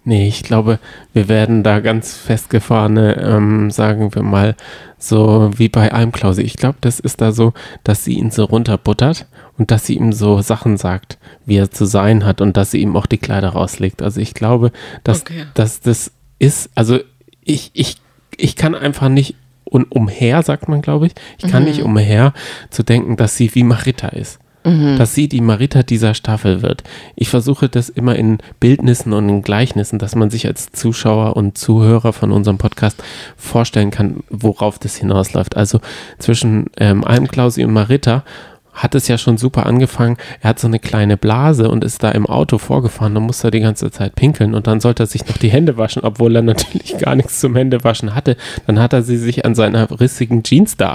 Nee, 0.05 0.27
ich 0.27 0.43
glaube, 0.43 0.79
wir 1.13 1.27
werden 1.27 1.61
da 1.61 1.81
ganz 1.81 2.15
festgefahrene, 2.17 3.21
ähm, 3.21 3.69
sagen 3.69 4.15
wir 4.15 4.23
mal, 4.23 4.55
so 4.97 5.51
wie 5.55 5.69
bei 5.69 5.91
Almklause. 5.91 6.41
Ich 6.41 6.55
glaube, 6.55 6.77
das 6.81 6.99
ist 6.99 7.21
da 7.21 7.31
so, 7.31 7.53
dass 7.83 8.05
sie 8.05 8.13
ihn 8.13 8.31
so 8.31 8.45
runterbuttert 8.45 9.27
und 9.59 9.69
dass 9.71 9.85
sie 9.85 9.97
ihm 9.97 10.11
so 10.13 10.41
Sachen 10.41 10.77
sagt, 10.77 11.19
wie 11.45 11.57
er 11.57 11.69
zu 11.69 11.85
sein 11.85 12.25
hat 12.25 12.41
und 12.41 12.57
dass 12.57 12.71
sie 12.71 12.81
ihm 12.81 12.95
auch 12.95 13.05
die 13.05 13.17
Kleider 13.19 13.49
rauslegt. 13.49 14.01
Also 14.01 14.19
ich 14.21 14.33
glaube, 14.33 14.71
dass, 15.03 15.21
Okay. 15.21 15.45
dass 15.53 15.81
das 15.81 16.11
ist, 16.39 16.69
also 16.73 16.99
ich, 17.43 17.69
ich, 17.73 17.97
ich 18.37 18.55
kann 18.55 18.73
einfach 18.73 19.09
nicht 19.09 19.35
un, 19.69 19.83
umher, 19.83 20.41
sagt 20.41 20.67
man, 20.69 20.81
glaube 20.81 21.07
ich. 21.07 21.13
Ich 21.37 21.51
kann 21.51 21.65
nicht 21.65 21.83
umher 21.83 22.33
zu 22.71 22.83
denken, 22.83 23.17
dass 23.17 23.35
sie 23.37 23.53
wie 23.53 23.63
Marita 23.63 24.07
ist. 24.07 24.39
Dass 24.63 25.15
sie 25.15 25.29
die 25.29 25.39
Marita 25.41 25.83
dieser 25.83 26.13
Staffel 26.13 26.61
wird. 26.61 26.83
Ich 27.15 27.29
versuche 27.29 27.69
das 27.69 27.87
immer 27.89 28.15
in 28.17 28.39
Bildnissen 28.59 29.13
und 29.13 29.27
in 29.29 29.41
Gleichnissen, 29.41 29.99
dass 29.99 30.15
man 30.15 30.29
sich 30.29 30.45
als 30.45 30.71
Zuschauer 30.73 31.37
und 31.37 31.57
Zuhörer 31.57 32.11
von 32.13 32.31
unserem 32.31 32.57
Podcast 32.57 33.01
vorstellen 33.37 33.89
kann, 33.89 34.17
worauf 34.29 34.77
das 34.77 34.97
hinausläuft. 34.97 35.55
Also 35.57 35.79
zwischen 36.19 36.67
ähm, 36.77 37.03
Almklausi 37.05 37.63
und 37.63 37.71
Marita 37.71 38.23
hat 38.73 38.95
es 38.95 39.07
ja 39.07 39.17
schon 39.17 39.37
super 39.37 39.65
angefangen. 39.65 40.17
Er 40.41 40.51
hat 40.51 40.59
so 40.59 40.67
eine 40.67 40.79
kleine 40.79 41.17
Blase 41.17 41.69
und 41.69 41.83
ist 41.83 42.03
da 42.03 42.11
im 42.11 42.25
Auto 42.25 42.57
vorgefahren. 42.57 43.13
Dann 43.13 43.23
musste 43.23 43.47
er 43.47 43.51
die 43.51 43.59
ganze 43.59 43.91
Zeit 43.91 44.15
pinkeln 44.15 44.53
und 44.53 44.67
dann 44.67 44.79
sollte 44.79 45.03
er 45.03 45.07
sich 45.07 45.25
noch 45.27 45.37
die 45.37 45.51
Hände 45.51 45.77
waschen, 45.77 46.03
obwohl 46.03 46.35
er 46.35 46.41
natürlich 46.41 46.97
gar 46.97 47.15
nichts 47.15 47.39
zum 47.39 47.55
Händewaschen 47.55 48.15
hatte. 48.15 48.37
Dann 48.67 48.79
hat 48.79 48.93
er 48.93 49.03
sie 49.03 49.17
sich 49.17 49.45
an 49.45 49.55
seiner 49.55 49.99
rissigen 49.99 50.43
Jeans 50.43 50.77
da 50.77 50.89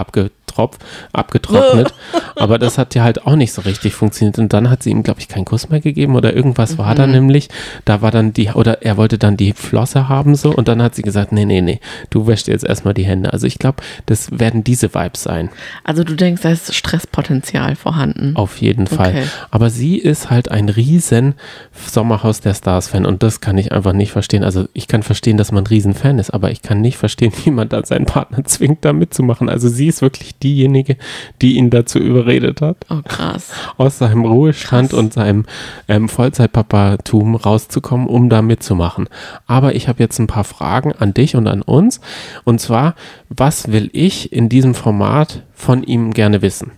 abgetropft, 0.55 0.85
abgetrocknet. 1.13 1.95
Aber 2.37 2.59
das 2.59 2.79
hat 2.79 2.95
ja 2.95 3.03
halt 3.03 3.27
auch 3.27 3.37
nicht 3.37 3.53
so 3.53 3.63
richtig 3.63 3.95
funktioniert. 3.95 4.39
Und 4.39 4.53
dann 4.53 4.71
hat 4.71 4.83
sie 4.83 4.91
ihm, 4.91 5.03
glaube 5.03 5.21
ich, 5.21 5.29
keinen 5.29 5.45
Kuss 5.45 5.69
mehr 5.69 5.81
gegeben 5.81 6.17
oder 6.17 6.35
irgendwas 6.35 6.79
war 6.79 6.95
da 6.95 7.07
nämlich. 7.07 7.49
Da 7.85 8.03
war 8.03 8.11
dann 8.11 8.33
die, 8.33 8.49
oder 8.51 8.83
er 8.83 8.97
wollte 8.97 9.19
dann 9.19 9.37
die 9.37 9.53
Flosse 9.53 10.09
haben 10.09 10.35
so 10.35 10.51
und 10.51 10.69
dann 10.69 10.83
hat 10.83 10.95
sie 10.95 11.03
gesagt, 11.03 11.33
nee, 11.33 11.45
nee, 11.45 11.61
nee, 11.61 11.81
du 12.11 12.27
wäschst 12.27 12.49
jetzt 12.49 12.65
erstmal 12.65 12.95
die 12.95 13.05
Hände. 13.05 13.33
Also 13.33 13.47
ich 13.47 13.59
glaube, 13.59 13.83
das 14.07 14.39
werden 14.39 14.65
diese 14.65 14.95
Vibes 14.95 15.23
sein. 15.23 15.51
Also 15.83 16.05
du 16.05 16.15
denkst, 16.15 16.43
da 16.43 16.51
ist 16.51 16.75
Stresspotenzial 16.75 17.77
vorhanden. 17.77 18.37
Auf 18.37 18.59
jeden 18.59 18.87
Fall. 18.87 19.11
Okay. 19.11 19.25
Aber 19.51 19.71
sie 19.71 19.99
ist 19.99 20.31
halt 20.31 20.51
ein 20.51 20.69
riesen 20.69 21.35
Sommerhaus 21.73 22.41
der 22.41 22.55
Stars-Fan 22.55 23.07
und 23.07 23.23
das 23.23 23.41
kann 23.41 23.59
ich 23.59 23.73
einfach 23.73 23.93
nicht 23.93 24.13
verstehen. 24.13 24.45
Also 24.45 24.67
ich 24.73 24.89
kann 24.89 25.03
verstehen, 25.03 25.37
dass 25.37 25.53
man 25.53 25.65
ein 25.65 25.69
riesen 25.69 25.95
Fan 25.95 26.19
ist, 26.19 26.31
aber 26.31 26.51
ich 26.51 26.63
kann 26.63 26.81
nicht 26.81 26.97
verstehen, 26.97 27.33
wie 27.45 27.51
man 27.51 27.69
da 27.69 27.85
seinen 27.85 28.07
Partner 28.07 28.45
zwingt, 28.45 28.85
da 28.85 28.93
mitzumachen. 28.93 29.49
Also 29.49 29.69
sie 29.69 29.89
ist 29.89 30.03
wirklich 30.03 30.37
diejenige, 30.45 30.97
die 31.43 31.57
ihn 31.57 31.71
dazu 31.71 31.99
überredet 31.99 32.61
hat, 32.61 32.77
Oh, 32.91 33.01
krass. 33.03 33.51
aus 33.79 33.99
seinem 33.99 34.25
Ruhestand 34.25 34.91
Krass. 34.91 34.99
und 34.99 35.13
seinem 35.15 35.47
ähm, 35.89 36.09
Vollzeitpapatum 36.09 37.35
rauszukommen, 37.35 38.07
um 38.07 38.29
da 38.29 38.43
mitzumachen. 38.43 39.09
Aber 39.47 39.75
ich 39.75 39.89
habe 39.89 40.03
jetzt 40.03 40.19
ein 40.21 40.27
paar 40.29 40.45
Fragen 40.45 40.93
an 40.93 41.15
dich 41.15 41.35
und 41.35 41.49
an 41.49 41.63
uns. 41.63 42.01
Und 42.45 42.61
zwar, 42.61 42.95
was 43.29 43.73
will 43.73 43.91
ich 43.93 44.33
in 44.33 44.49
diesem 44.49 44.75
Format 44.75 45.43
von 45.55 45.83
ihm 45.83 46.13
gerne 46.13 46.43
wissen? 46.43 46.73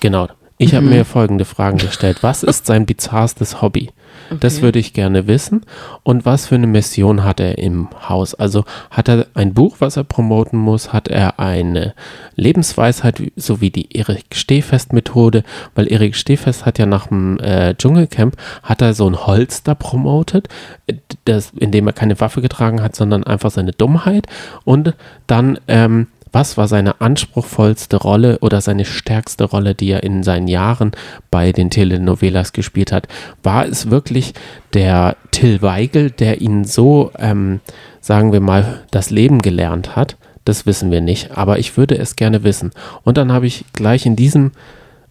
Genau. 0.00 0.28
Ich 0.58 0.74
habe 0.74 0.86
mir 0.86 1.04
folgende 1.04 1.44
Fragen 1.44 1.78
gestellt. 1.78 2.18
Was 2.22 2.42
ist 2.42 2.66
sein 2.66 2.84
bizarrstes 2.84 3.62
Hobby? 3.62 3.90
Das 4.40 4.62
würde 4.62 4.78
ich 4.78 4.92
gerne 4.92 5.26
wissen. 5.26 5.62
Und 6.02 6.24
was 6.24 6.46
für 6.46 6.54
eine 6.54 6.66
Mission 6.66 7.24
hat 7.24 7.40
er 7.40 7.58
im 7.58 7.88
Haus? 8.08 8.34
Also 8.34 8.64
hat 8.90 9.08
er 9.08 9.26
ein 9.34 9.54
Buch, 9.54 9.76
was 9.78 9.96
er 9.96 10.04
promoten 10.04 10.58
muss? 10.58 10.92
Hat 10.92 11.08
er 11.08 11.40
eine 11.40 11.94
Lebensweisheit, 12.36 13.22
so 13.36 13.60
wie 13.60 13.70
die 13.70 13.96
Erik 13.96 14.34
Stehfest-Methode? 14.34 15.44
Weil 15.74 15.90
Erik 15.90 16.14
Stehfest 16.14 16.66
hat 16.66 16.78
ja 16.78 16.86
nach 16.86 17.08
dem 17.08 17.38
äh, 17.40 17.74
Dschungelcamp, 17.74 18.36
hat 18.62 18.82
er 18.82 18.94
so 18.94 19.08
ein 19.08 19.26
Holster 19.26 19.74
promotet, 19.74 20.48
äh, 20.86 20.94
das, 21.24 21.52
in 21.58 21.70
dem 21.70 21.86
er 21.86 21.92
keine 21.92 22.20
Waffe 22.20 22.42
getragen 22.42 22.82
hat, 22.82 22.96
sondern 22.96 23.24
einfach 23.24 23.50
seine 23.50 23.72
Dummheit. 23.72 24.26
Und 24.64 24.94
dann 25.26 25.58
ähm, 25.68 26.08
was 26.32 26.56
war 26.56 26.68
seine 26.68 27.00
anspruchsvollste 27.00 27.96
Rolle 27.96 28.38
oder 28.40 28.60
seine 28.60 28.84
stärkste 28.84 29.44
Rolle, 29.44 29.74
die 29.74 29.90
er 29.90 30.02
in 30.02 30.22
seinen 30.22 30.48
Jahren 30.48 30.92
bei 31.30 31.52
den 31.52 31.70
Telenovelas 31.70 32.52
gespielt 32.52 32.92
hat? 32.92 33.08
War 33.42 33.66
es 33.66 33.90
wirklich 33.90 34.34
der 34.74 35.16
Till 35.30 35.62
Weigel, 35.62 36.10
der 36.10 36.40
ihn 36.40 36.64
so, 36.64 37.12
ähm, 37.18 37.60
sagen 38.00 38.32
wir 38.32 38.40
mal, 38.40 38.80
das 38.90 39.10
Leben 39.10 39.40
gelernt 39.40 39.96
hat? 39.96 40.16
Das 40.44 40.64
wissen 40.64 40.90
wir 40.90 41.00
nicht, 41.00 41.36
aber 41.36 41.58
ich 41.58 41.76
würde 41.76 41.98
es 41.98 42.16
gerne 42.16 42.42
wissen. 42.42 42.70
Und 43.04 43.18
dann 43.18 43.32
habe 43.32 43.46
ich 43.46 43.64
gleich 43.72 44.06
in 44.06 44.16
diesem 44.16 44.52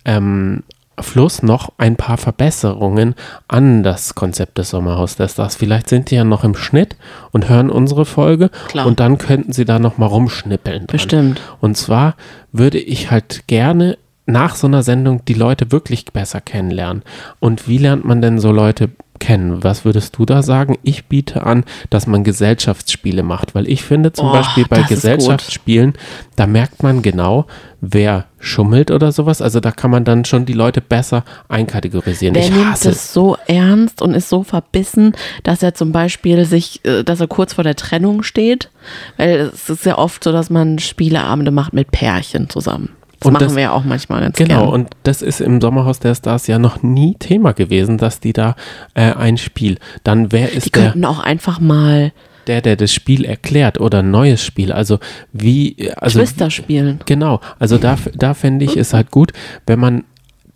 ähm, 0.05 0.63
Fluss 0.99 1.43
noch 1.43 1.73
ein 1.77 1.95
paar 1.95 2.17
Verbesserungen 2.17 3.15
an 3.47 3.83
das 3.83 4.15
Konzept 4.15 4.57
des 4.57 4.71
Sommerhaus 4.71 5.15
der 5.15 5.27
Stars. 5.27 5.55
Vielleicht 5.55 5.89
sind 5.89 6.09
die 6.11 6.15
ja 6.15 6.23
noch 6.23 6.43
im 6.43 6.55
Schnitt 6.55 6.95
und 7.31 7.49
hören 7.49 7.69
unsere 7.69 8.05
Folge 8.05 8.49
Klar. 8.67 8.87
und 8.87 8.99
dann 8.99 9.17
könnten 9.17 9.53
sie 9.53 9.65
da 9.65 9.79
noch 9.79 9.97
mal 9.97 10.07
rumschnippeln. 10.07 10.79
dran. 10.79 10.87
Bestimmt. 10.87 11.41
Und 11.61 11.77
zwar 11.77 12.15
würde 12.51 12.79
ich 12.79 13.11
halt 13.11 13.47
gerne 13.47 13.97
nach 14.25 14.55
so 14.55 14.67
einer 14.67 14.83
Sendung 14.83 15.23
die 15.25 15.33
Leute 15.33 15.71
wirklich 15.71 16.05
besser 16.05 16.41
kennenlernen. 16.41 17.03
Und 17.39 17.67
wie 17.67 17.77
lernt 17.77 18.03
man 18.03 18.21
denn 18.21 18.39
so 18.39 18.51
Leute 18.51 18.89
kennen. 19.19 19.63
Was 19.63 19.85
würdest 19.85 20.17
du 20.17 20.25
da 20.25 20.41
sagen? 20.41 20.77
Ich 20.83 21.05
biete 21.05 21.43
an, 21.43 21.63
dass 21.89 22.07
man 22.07 22.23
Gesellschaftsspiele 22.23 23.23
macht, 23.23 23.55
weil 23.55 23.67
ich 23.67 23.83
finde 23.83 24.13
zum 24.13 24.29
Oh, 24.29 24.31
Beispiel 24.31 24.65
bei. 24.69 24.81
Gesellschaftsspielen, 24.83 25.93
da 26.35 26.47
merkt 26.47 26.83
man 26.83 27.01
genau, 27.01 27.45
wer 27.81 28.25
schummelt 28.39 28.91
oder 28.91 29.11
sowas. 29.11 29.41
Also 29.41 29.59
da 29.59 29.71
kann 29.71 29.91
man 29.91 30.03
dann 30.05 30.25
schon 30.25 30.45
die 30.45 30.53
Leute 30.53 30.81
besser 30.81 31.23
einkategorisieren. 31.49 32.33
Der 32.33 32.43
ich 32.43 32.51
nimmt 32.51 32.65
hasse 32.71 32.89
es 32.91 33.13
so 33.13 33.37
ernst 33.47 34.01
und 34.01 34.13
ist 34.13 34.29
so 34.29 34.43
verbissen, 34.43 35.13
dass 35.43 35.63
er 35.63 35.73
zum 35.73 35.91
Beispiel 35.91 36.45
sich, 36.45 36.83
äh, 36.85 37.03
dass 37.03 37.19
er 37.19 37.27
kurz 37.27 37.53
vor 37.53 37.63
der 37.63 37.75
Trennung 37.75 38.23
steht. 38.23 38.69
Weil 39.17 39.51
es 39.53 39.69
ist 39.69 39.85
ja 39.85 39.97
oft 39.97 40.23
so, 40.23 40.31
dass 40.31 40.49
man 40.49 40.79
Spieleabende 40.79 41.51
macht 41.51 41.73
mit 41.73 41.91
Pärchen 41.91 42.49
zusammen. 42.49 42.89
Das 43.19 43.27
Und 43.27 43.33
machen 43.33 43.43
das- 43.45 43.55
wir 43.55 43.63
ja 43.63 43.71
auch 43.71 43.83
manchmal 43.83 44.21
ganz 44.21 44.37
Genau, 44.37 44.59
gerne. 44.59 44.71
und 44.71 44.89
das 45.03 45.21
ist 45.21 45.41
im 45.41 45.59
Sommerhaus 45.59 45.99
der 45.99 46.13
Stars 46.15 46.47
ja 46.47 46.59
noch 46.59 46.83
nie 46.83 47.15
Thema 47.17 47.53
gewesen, 47.53 47.97
dass 47.97 48.19
die 48.19 48.33
da 48.33 48.55
äh, 48.93 49.13
ein 49.13 49.37
Spiel. 49.37 49.77
Dann 50.03 50.31
wer 50.31 50.47
Die 50.47 50.57
ist 50.57 50.75
der, 50.75 50.83
könnten 50.91 51.05
auch 51.05 51.19
einfach 51.19 51.59
mal 51.59 52.11
der, 52.45 52.61
der 52.61 52.75
das 52.77 52.93
Spiel 52.93 53.25
erklärt 53.25 53.79
oder 53.81 53.99
ein 53.99 54.11
neues 54.11 54.41
Spiel? 54.43 54.71
Also 54.71 54.99
wie, 55.33 55.91
also 55.97 56.19
Twister 56.19 56.49
spielen. 56.49 56.99
Genau, 57.05 57.41
also 57.59 57.77
da, 57.77 57.97
da 58.13 58.33
fände 58.33 58.63
ich 58.65 58.77
es 58.77 58.93
halt 58.93 59.11
gut, 59.11 59.33
wenn 59.65 59.79
man 59.79 60.03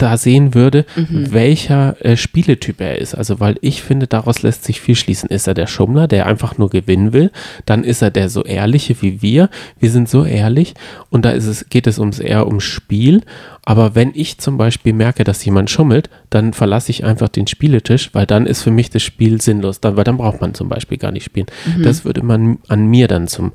da 0.01 0.17
sehen 0.17 0.53
würde, 0.53 0.85
Mhm. 0.95 1.31
welcher 1.31 1.95
äh, 2.05 2.17
Spieletyp 2.17 2.81
er 2.81 2.97
ist. 2.97 3.15
Also, 3.15 3.39
weil 3.39 3.55
ich 3.61 3.81
finde, 3.83 4.07
daraus 4.07 4.41
lässt 4.43 4.63
sich 4.63 4.81
viel 4.81 4.95
schließen. 4.95 5.29
Ist 5.29 5.47
er 5.47 5.53
der 5.53 5.67
Schummler, 5.67 6.07
der 6.07 6.25
einfach 6.25 6.57
nur 6.57 6.69
gewinnen 6.69 7.13
will? 7.13 7.31
Dann 7.65 7.83
ist 7.83 8.01
er 8.01 8.11
der 8.11 8.29
so 8.29 8.43
ehrliche 8.43 9.01
wie 9.01 9.21
wir. 9.21 9.49
Wir 9.79 9.91
sind 9.91 10.09
so 10.09 10.25
ehrlich 10.25 10.73
und 11.09 11.25
da 11.25 11.31
ist 11.31 11.45
es, 11.45 11.69
geht 11.69 11.87
es 11.87 11.99
ums 11.99 12.19
eher 12.19 12.47
ums 12.47 12.63
Spiel. 12.63 13.21
Aber 13.63 13.93
wenn 13.93 14.11
ich 14.15 14.39
zum 14.39 14.57
Beispiel 14.57 14.91
merke, 14.93 15.23
dass 15.23 15.45
jemand 15.45 15.69
schummelt, 15.69 16.09
dann 16.31 16.51
verlasse 16.53 16.89
ich 16.89 17.03
einfach 17.05 17.29
den 17.29 17.45
Spieletisch, 17.45 18.09
weil 18.13 18.25
dann 18.25 18.47
ist 18.47 18.63
für 18.63 18.71
mich 18.71 18.89
das 18.89 19.03
Spiel 19.03 19.39
sinnlos. 19.39 19.79
Dann, 19.79 19.95
weil 19.97 20.03
dann 20.03 20.17
braucht 20.17 20.41
man 20.41 20.55
zum 20.55 20.67
Beispiel 20.67 20.97
gar 20.97 21.11
nicht 21.11 21.25
spielen. 21.25 21.45
Das 21.83 22.03
würde 22.03 22.23
man 22.23 22.57
an 22.69 22.87
mir 22.87 23.07
dann 23.07 23.27
zum 23.27 23.51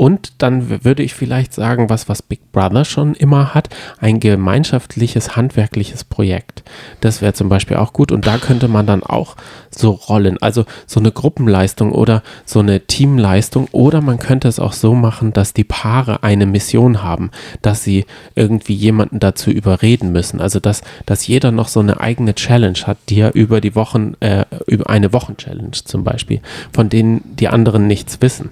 und 0.00 0.32
dann 0.38 0.82
würde 0.82 1.02
ich 1.02 1.12
vielleicht 1.12 1.52
sagen, 1.52 1.90
was, 1.90 2.08
was 2.08 2.22
Big 2.22 2.52
Brother 2.52 2.86
schon 2.86 3.14
immer 3.14 3.52
hat, 3.52 3.68
ein 3.98 4.18
gemeinschaftliches, 4.18 5.36
handwerkliches 5.36 6.04
Projekt. 6.04 6.62
Das 7.02 7.20
wäre 7.20 7.34
zum 7.34 7.50
Beispiel 7.50 7.76
auch 7.76 7.92
gut. 7.92 8.10
Und 8.10 8.26
da 8.26 8.38
könnte 8.38 8.66
man 8.66 8.86
dann 8.86 9.02
auch 9.02 9.36
so 9.68 9.90
rollen. 9.90 10.38
Also 10.40 10.64
so 10.86 11.00
eine 11.00 11.12
Gruppenleistung 11.12 11.92
oder 11.92 12.22
so 12.46 12.60
eine 12.60 12.80
Teamleistung. 12.80 13.68
Oder 13.72 14.00
man 14.00 14.18
könnte 14.18 14.48
es 14.48 14.58
auch 14.58 14.72
so 14.72 14.94
machen, 14.94 15.34
dass 15.34 15.52
die 15.52 15.64
Paare 15.64 16.22
eine 16.22 16.46
Mission 16.46 17.02
haben, 17.02 17.30
dass 17.60 17.84
sie 17.84 18.06
irgendwie 18.34 18.72
jemanden 18.72 19.20
dazu 19.20 19.50
überreden 19.50 20.12
müssen. 20.12 20.40
Also 20.40 20.60
dass, 20.60 20.80
dass 21.04 21.26
jeder 21.26 21.52
noch 21.52 21.68
so 21.68 21.80
eine 21.80 22.00
eigene 22.00 22.34
Challenge 22.34 22.78
hat, 22.86 22.96
die 23.10 23.20
er 23.20 23.34
über 23.34 23.60
die 23.60 23.74
Wochen, 23.74 24.14
äh, 24.20 24.46
über 24.66 24.88
eine 24.88 25.12
Wochenchallenge 25.12 25.72
zum 25.72 26.04
Beispiel, 26.04 26.40
von 26.72 26.88
denen 26.88 27.36
die 27.36 27.48
anderen 27.48 27.86
nichts 27.86 28.22
wissen. 28.22 28.48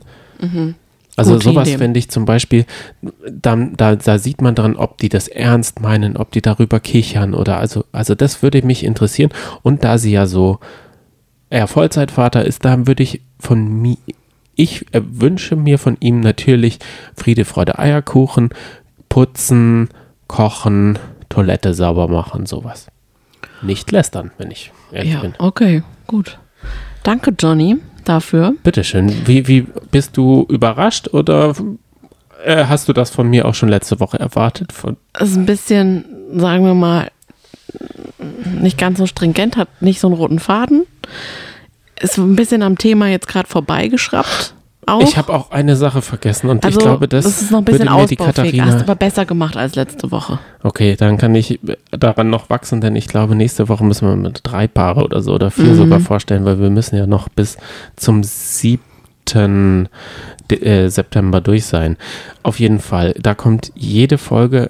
Also 1.19 1.35
Gute 1.35 1.45
sowas 1.45 1.71
finde 1.71 1.99
ich 1.99 2.11
zum 2.11 2.25
Beispiel, 2.25 2.65
dann, 3.31 3.77
da, 3.77 3.97
da 3.97 4.19
sieht 4.19 4.41
man 4.41 4.55
dran, 4.55 4.77
ob 4.77 4.99
die 4.99 5.09
das 5.09 5.29
ernst 5.29 5.81
meinen, 5.81 6.17
ob 6.17 6.31
die 6.33 6.41
darüber 6.43 6.81
kichern 6.81 7.35
oder 7.35 7.59
also, 7.59 7.85
also 7.93 8.15
das 8.15 8.43
würde 8.43 8.63
mich 8.65 8.85
interessieren. 8.85 9.31
Und 9.63 9.85
da 9.85 9.99
sie 9.99 10.13
ja 10.13 10.27
so 10.27 10.59
er 11.51 11.67
Vollzeitvater 11.67 12.45
ist, 12.45 12.65
da 12.65 12.87
würde 12.87 13.03
ich 13.03 13.23
von 13.41 13.81
mir, 13.83 13.97
ich 14.55 14.87
wünsche 14.93 15.57
mir 15.57 15.79
von 15.79 15.97
ihm 16.01 16.21
natürlich 16.21 16.79
Friede, 17.17 17.45
Freude, 17.45 17.79
Eierkuchen, 17.79 18.51
putzen, 19.09 19.89
kochen, 20.27 20.99
Toilette 21.29 21.75
sauber 21.75 22.09
machen, 22.09 22.47
sowas. 22.47 22.89
Nicht 23.63 23.91
lästern, 23.91 24.31
wenn 24.39 24.51
ich 24.51 24.73
ehrlich 24.93 25.15
Ja, 25.15 25.21
bin. 25.21 25.35
okay, 25.39 25.83
gut. 26.07 26.39
Danke, 27.03 27.35
Johnny, 27.39 27.79
dafür. 28.09 28.55
Bitteschön. 28.63 29.27
Wie, 29.27 29.47
wie 29.49 29.67
bist 29.91 30.17
du 30.17 30.47
überrascht 30.49 31.09
oder 31.09 31.55
äh, 32.45 32.65
hast 32.67 32.89
du 32.89 32.93
das 32.93 33.11
von 33.11 33.29
mir 33.29 33.47
auch 33.47 33.55
schon 33.55 33.69
letzte 33.69 34.01
Woche 34.01 34.19
erwartet? 34.19 34.73
Von, 34.73 34.97
ist 35.19 35.37
ein 35.37 35.47
bisschen, 35.47 36.05
sagen 36.35 36.65
wir 36.65 36.75
mal, 36.75 37.11
nicht 38.61 38.79
ganz 38.79 38.99
so 38.99 39.07
stringent, 39.07 39.57
hat 39.57 39.69
nicht 39.83 40.01
so 40.01 40.09
einen 40.09 40.17
roten 40.17 40.39
Faden. 40.39 40.85
Ist 42.01 42.19
ein 42.19 42.37
bisschen 42.37 42.63
am 42.63 42.79
Thema 42.79 43.09
jetzt 43.09 43.29
gerade 43.29 43.49
vorbeigeschraubt. 43.49 44.55
Auch. 44.89 45.03
ich 45.03 45.17
habe 45.17 45.33
auch 45.33 45.51
eine 45.51 45.77
Sache 45.77 46.03
vergessen 46.03 46.49
und 46.51 46.65
also, 46.65 46.79
ich 46.79 46.85
glaube, 46.85 47.09
das, 47.09 47.27
ist 47.27 47.51
noch 47.51 47.59
ein 47.59 47.65
bisschen 47.65 47.81
würde 47.87 47.95
mir 47.95 48.07
die 48.07 48.19
ausbaufähig. 48.19 48.29
Hast 48.29 48.39
du 48.39 48.43
Katharina. 48.63 48.81
aber 48.83 48.95
besser 48.95 49.27
gemacht 49.27 49.57
als 49.57 49.75
letzte 49.75 50.11
Woche. 50.11 50.39
Okay, 50.63 50.97
dann 50.97 51.19
kann 51.19 51.35
ich 51.35 51.61
daran 51.91 52.31
noch 52.31 52.51
wachsen, 52.51 52.81
denn 52.81 52.97
ich 52.97 53.07
glaube, 53.09 53.35
nächste 53.35 53.69
Woche 53.69 53.85
müssen 53.85 54.09
wir 54.09 54.17
mit 54.17 54.41
drei 54.43 54.67
Paare 54.67 55.05
oder 55.05 55.23
so 55.23 55.33
oder 55.35 55.47
Mhm. 55.47 55.51
vier 55.51 55.75
sogar 55.75 56.01
vorstellen, 56.01 56.45
weil 56.45 56.59
wir 56.61 56.71
müssen 56.71 56.97
ja 56.97 57.07
noch 57.07 57.29
bis 57.29 57.57
zum 57.97 58.23
7. 58.23 58.83
De- 59.35 60.63
äh, 60.63 60.89
September 60.89 61.41
durch 61.43 61.67
sein. 61.67 61.97
Auf 62.43 62.59
jeden 62.59 62.79
Fall, 62.79 63.15
da 63.21 63.35
kommt 63.35 63.71
jede 63.75 64.17
Folge 64.17 64.69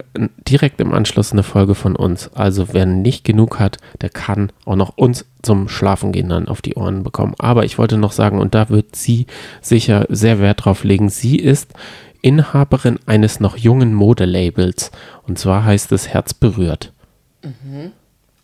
direkt 0.48 0.80
im 0.80 0.92
Anschluss 0.92 1.32
eine 1.32 1.44
Folge 1.44 1.76
von 1.76 1.94
uns. 1.94 2.30
Also 2.34 2.68
wer 2.72 2.84
nicht 2.86 3.22
genug 3.24 3.60
hat, 3.60 3.76
der 4.00 4.10
kann 4.10 4.50
auch 4.64 4.74
noch 4.74 4.96
uns 4.96 5.24
zum 5.42 5.68
Schlafen 5.68 6.10
gehen 6.10 6.30
dann 6.30 6.48
auf 6.48 6.62
die 6.62 6.74
Ohren 6.74 7.04
bekommen. 7.04 7.34
Aber 7.38 7.64
ich 7.64 7.78
wollte 7.78 7.96
noch 7.96 8.10
sagen, 8.12 8.40
und 8.40 8.54
da 8.56 8.70
wird 8.70 8.96
sie 8.96 9.26
sicher 9.60 10.06
sehr 10.08 10.40
Wert 10.40 10.64
drauf 10.64 10.82
legen, 10.82 11.10
sie 11.10 11.36
ist 11.36 11.72
Inhaberin 12.22 12.98
eines 13.06 13.38
noch 13.38 13.56
jungen 13.56 13.94
Modelabels. 13.94 14.90
Und 15.28 15.38
zwar 15.38 15.64
heißt 15.64 15.92
es 15.92 16.08
Herz 16.08 16.34
berührt. 16.34 16.92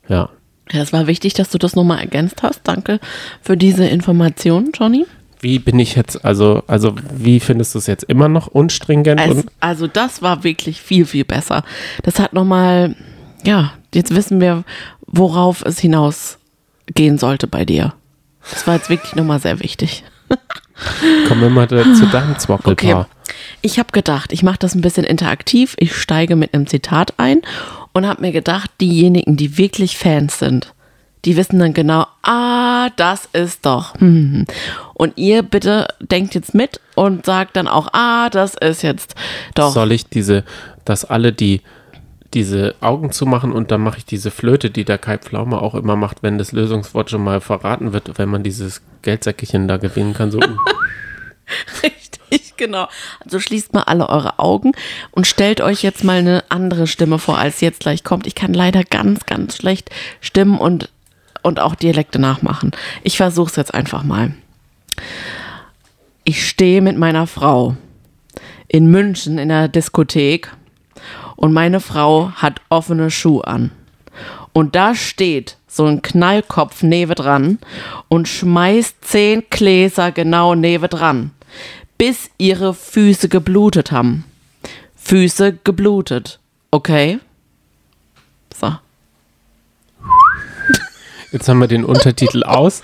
Ja. 0.09 0.29
Ja, 0.71 0.79
das 0.79 0.93
war 0.93 1.09
wichtig, 1.09 1.35
dass 1.35 1.51
du 1.51 1.59
das 1.59 1.75
nochmal 1.75 1.99
ergänzt 1.99 2.43
hast. 2.43 2.61
Danke 2.65 3.01
für 3.43 3.57
diese 3.57 3.85
Information, 3.87 4.71
Johnny. 4.73 5.05
Wie 5.45 5.59
bin 5.59 5.79
ich 5.79 5.95
jetzt, 5.95 6.25
also, 6.25 6.63
also 6.67 6.95
wie 7.13 7.39
findest 7.39 7.75
du 7.75 7.79
es 7.79 7.87
jetzt 7.87 8.05
immer 8.05 8.31
noch 8.31 8.47
unstringent? 8.47 9.21
Also, 9.21 9.41
und, 9.41 9.51
also 9.61 9.87
das 9.87 10.23
war 10.23 10.43
wirklich 10.43 10.81
viel, 10.81 11.05
viel 11.05 11.27
besser. 11.27 11.65
Das 12.03 12.19
hat 12.19 12.33
nochmal, 12.33 12.97
ja, 13.45 13.75
jetzt 13.93 14.15
wissen 14.15 14.41
wir, 14.41 14.65
worauf 15.07 15.61
es 15.61 15.79
hinausgehen 15.79 17.19
sollte 17.19 17.47
bei 17.47 17.67
dir. 17.67 17.93
Das 18.51 18.67
war 18.67 18.77
jetzt 18.77 18.89
wirklich 18.89 19.15
nochmal 19.17 19.39
sehr 19.39 19.61
wichtig. 19.61 20.03
kommen 21.29 21.43
wir 21.43 21.51
mal 21.51 21.69
zu 21.69 22.07
deinem 22.07 22.39
Zwockelpaar. 22.39 23.01
Okay. 23.01 23.35
Ich 23.61 23.79
habe 23.79 23.93
gedacht, 23.93 24.33
ich 24.33 24.43
mache 24.43 24.59
das 24.59 24.75
ein 24.75 24.81
bisschen 24.81 25.05
interaktiv. 25.05 25.75
Ich 25.79 25.95
steige 25.95 26.37
mit 26.37 26.55
einem 26.55 26.67
Zitat 26.67 27.15
ein 27.19 27.43
und 27.93 28.07
habe 28.07 28.23
mir 28.23 28.33
gedacht, 28.33 28.71
diejenigen, 28.81 29.37
die 29.37 29.59
wirklich 29.59 29.99
Fans 29.99 30.39
sind, 30.39 30.74
die 31.25 31.37
wissen 31.37 31.59
dann 31.59 31.75
genau, 31.75 32.07
ah, 32.23 32.91
das 32.97 33.29
ist 33.33 33.65
doch. 33.67 33.95
hm. 34.01 34.47
Und 34.95 35.17
ihr 35.17 35.43
bitte 35.43 35.89
denkt 36.01 36.35
jetzt 36.35 36.55
mit 36.55 36.81
und 36.95 37.27
sagt 37.27 37.57
dann 37.57 37.69
auch, 37.69 37.89
ah, 37.93 38.31
das 38.31 38.55
ist 38.55 38.83
jetzt 38.83 39.15
doch. 39.55 39.73
Soll 39.73 39.93
ich 39.93 40.07
diese, 40.07 40.45
dass 40.85 41.05
alle 41.05 41.33
die 41.33 41.63
diese 42.35 42.75
Augen 42.81 43.13
zumachen 43.13 43.53
und 43.53 43.71
dann 43.71 43.81
mache 43.81 43.99
ich 43.99 44.05
diese 44.05 44.31
Flöte, 44.31 44.71
die 44.71 44.85
der 44.85 44.99
Kai 44.99 45.19
Pflaume 45.19 45.63
auch 45.63 45.75
immer 45.75 45.97
macht, 45.97 46.23
wenn 46.23 46.37
das 46.37 46.51
Lösungswort 46.53 47.11
schon 47.11 47.23
mal 47.23 47.41
verraten 47.41 47.93
wird, 47.93 48.19
wenn 48.19 48.29
man 48.29 48.43
dieses 48.43 48.83
Geldsäckchen 49.03 49.69
da 49.69 49.77
gewinnen 49.77 50.15
kann. 50.15 50.33
So, 50.33 50.39
uh. 50.39 50.43
Richtig, 51.83 52.57
genau. 52.57 52.89
Also 53.25 53.39
schließt 53.39 53.73
mal 53.73 53.83
alle 53.83 54.09
eure 54.09 54.39
Augen 54.41 54.73
und 55.13 55.27
stellt 55.27 55.61
euch 55.61 55.83
jetzt 55.83 56.03
mal 56.03 56.19
eine 56.19 56.43
andere 56.49 56.87
Stimme 56.87 57.19
vor, 57.19 57.39
als 57.39 57.61
jetzt 57.61 57.81
gleich 57.81 58.03
kommt. 58.03 58.27
Ich 58.27 58.35
kann 58.35 58.53
leider 58.53 58.83
ganz, 58.83 59.27
ganz 59.27 59.57
schlecht 59.57 59.91
Stimmen 60.21 60.59
und, 60.59 60.89
und 61.45 61.61
auch 61.61 61.75
Dialekte 61.75 62.19
nachmachen. 62.19 62.73
Ich 63.03 63.17
versuche 63.17 63.51
es 63.51 63.57
jetzt 63.57 63.75
einfach 63.75 64.03
mal. 64.03 64.35
Ich 66.25 66.49
stehe 66.49 66.81
mit 66.81 66.97
meiner 66.97 67.27
Frau 67.27 67.77
in 68.67 68.87
München 68.91 69.39
in 69.39 69.51
der 69.51 69.69
Diskothek 69.69 70.51
und 71.37 71.53
meine 71.53 71.81
Frau 71.81 72.31
hat 72.31 72.61
offene 72.71 73.11
Schuhe 73.11 73.47
an. 73.47 73.71
Und 74.53 74.75
da 74.75 74.95
steht 74.95 75.59
so 75.67 75.85
ein 75.85 76.01
Knallkopf 76.01 76.83
neben 76.83 77.15
dran 77.15 77.59
und 78.09 78.29
schmeißt 78.29 79.05
zehn 79.05 79.43
Gläser 79.51 80.13
genau 80.13 80.55
neben 80.55 80.89
dran, 80.89 81.33
bis 81.99 82.31
ihre 82.39 82.73
Füße 82.73 83.29
geblutet 83.29 83.93
haben. 83.93 84.25
Füße 84.97 85.59
geblutet. 85.65 86.39
Okay? 86.71 87.19
So. 88.59 88.77
Jetzt 91.35 91.49
haben 91.49 91.59
wir 91.59 91.67
den 91.69 91.85
Untertitel 91.85 92.45
aus. 92.45 92.83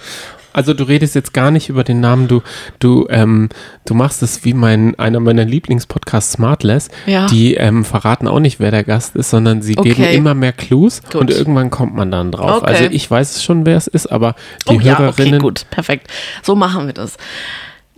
Also 0.52 0.74
du 0.74 0.82
redest 0.82 1.14
jetzt 1.14 1.32
gar 1.32 1.52
nicht 1.52 1.68
über 1.68 1.84
den 1.84 2.00
Namen, 2.00 2.26
du, 2.26 2.42
du, 2.80 3.06
ähm, 3.08 3.50
du 3.84 3.94
machst 3.94 4.20
es 4.20 4.44
wie 4.44 4.52
mein, 4.52 4.98
einer 4.98 5.20
meiner 5.20 5.44
Lieblingspodcasts 5.44 6.32
Smartless. 6.32 6.88
Ja. 7.06 7.26
Die 7.26 7.54
ähm, 7.54 7.84
verraten 7.84 8.26
auch 8.26 8.40
nicht, 8.40 8.58
wer 8.58 8.72
der 8.72 8.82
Gast 8.82 9.14
ist, 9.14 9.30
sondern 9.30 9.62
sie 9.62 9.76
geben 9.76 10.02
Okay. 10.02 10.16
immer 10.16 10.34
mehr 10.34 10.52
Clues 10.52 11.02
Gut. 11.04 11.14
und 11.14 11.30
irgendwann 11.30 11.70
kommt 11.70 11.94
man 11.94 12.10
dann 12.10 12.32
drauf. 12.32 12.62
Okay. 12.62 12.66
Also 12.66 12.84
ich 12.90 13.08
weiß 13.08 13.44
schon, 13.44 13.64
wer 13.64 13.76
es 13.76 13.86
ist, 13.86 14.10
aber 14.10 14.34
die 14.68 14.78
oh 14.78 14.80
ja, 14.80 14.94
okay, 14.94 15.02
Hörerinnen. 15.02 15.40
gut, 15.40 15.66
perfekt. 15.70 16.08
So 16.42 16.56
machen 16.56 16.86
wir 16.86 16.94
das. 16.94 17.16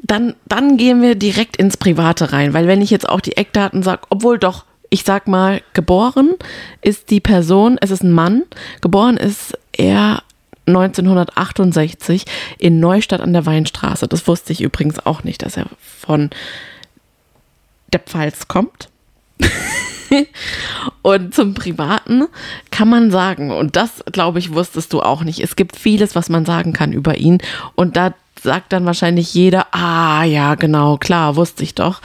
Dann, 0.03 0.35
dann 0.47 0.77
gehen 0.77 1.01
wir 1.01 1.15
direkt 1.15 1.57
ins 1.57 1.79
Private 1.79 2.35
rein, 2.35 2.53
weil 2.53 2.67
wenn 2.67 2.83
ich 2.83 2.91
jetzt 2.91 3.09
auch 3.09 3.23
die 3.23 3.37
Eckdaten 3.39 3.83
sage, 3.83 4.03
obwohl 4.11 4.39
doch, 4.39 4.67
ich 4.91 5.05
sag 5.05 5.27
mal, 5.27 5.63
geboren 5.73 6.35
ist 6.83 7.09
die 7.09 7.21
Person, 7.21 7.79
es 7.81 7.91
ist 7.91 8.03
ein 8.03 8.13
Mann, 8.13 8.43
geboren 8.83 9.17
ist 9.17 9.57
er 9.73 10.23
1968 10.67 12.25
in 12.59 12.81
Neustadt 12.81 13.21
an 13.21 13.33
der 13.33 13.47
Weinstraße. 13.47 14.09
Das 14.09 14.27
wusste 14.27 14.53
ich 14.53 14.61
übrigens 14.61 15.05
auch 15.05 15.25
nicht, 15.25 15.43
dass 15.43 15.57
er 15.57 15.67
von 15.79 16.31
der 17.93 18.01
Pfalz 18.01 18.49
kommt. 18.49 18.89
und 21.03 21.35
zum 21.35 21.55
Privaten 21.55 22.27
kann 22.71 22.89
man 22.89 23.11
sagen, 23.11 23.51
und 23.51 23.77
das 23.77 24.05
glaube 24.13 24.39
ich, 24.39 24.53
wusstest 24.53 24.93
du 24.93 25.01
auch 25.01 25.25
nicht. 25.25 25.41
Es 25.41 25.57
gibt 25.57 25.77
vieles, 25.77 26.15
was 26.15 26.29
man 26.29 26.45
sagen 26.45 26.73
kann 26.73 26.93
über 26.93 27.17
ihn. 27.17 27.39
Und 27.75 27.97
da 27.97 28.15
sagt 28.41 28.73
dann 28.73 28.87
wahrscheinlich 28.87 29.35
jeder, 29.35 29.69
ah 29.73 30.25
ja, 30.25 30.55
genau, 30.55 30.97
klar, 30.97 31.37
wusste 31.37 31.63
ich 31.63 31.75
doch. 31.75 32.01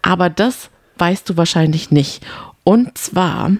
Aber 0.00 0.30
das 0.30 0.70
weißt 0.98 1.28
du 1.28 1.36
wahrscheinlich 1.36 1.90
nicht. 1.90 2.24
Und 2.64 2.96
zwar 2.96 3.52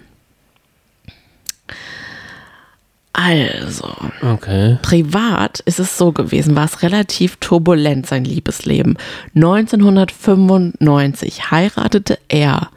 also, 3.15 3.95
Okay. 4.23 4.79
privat 4.81 5.61
ist 5.61 5.79
es 5.79 5.99
so 5.99 6.13
gewesen, 6.13 6.57
war 6.57 6.65
es 6.65 6.81
relativ 6.83 7.37
turbulent, 7.37 8.07
sein 8.07 8.25
Liebesleben. 8.25 8.97
1995 9.35 11.51
heiratete 11.51 12.19
er 12.29 12.71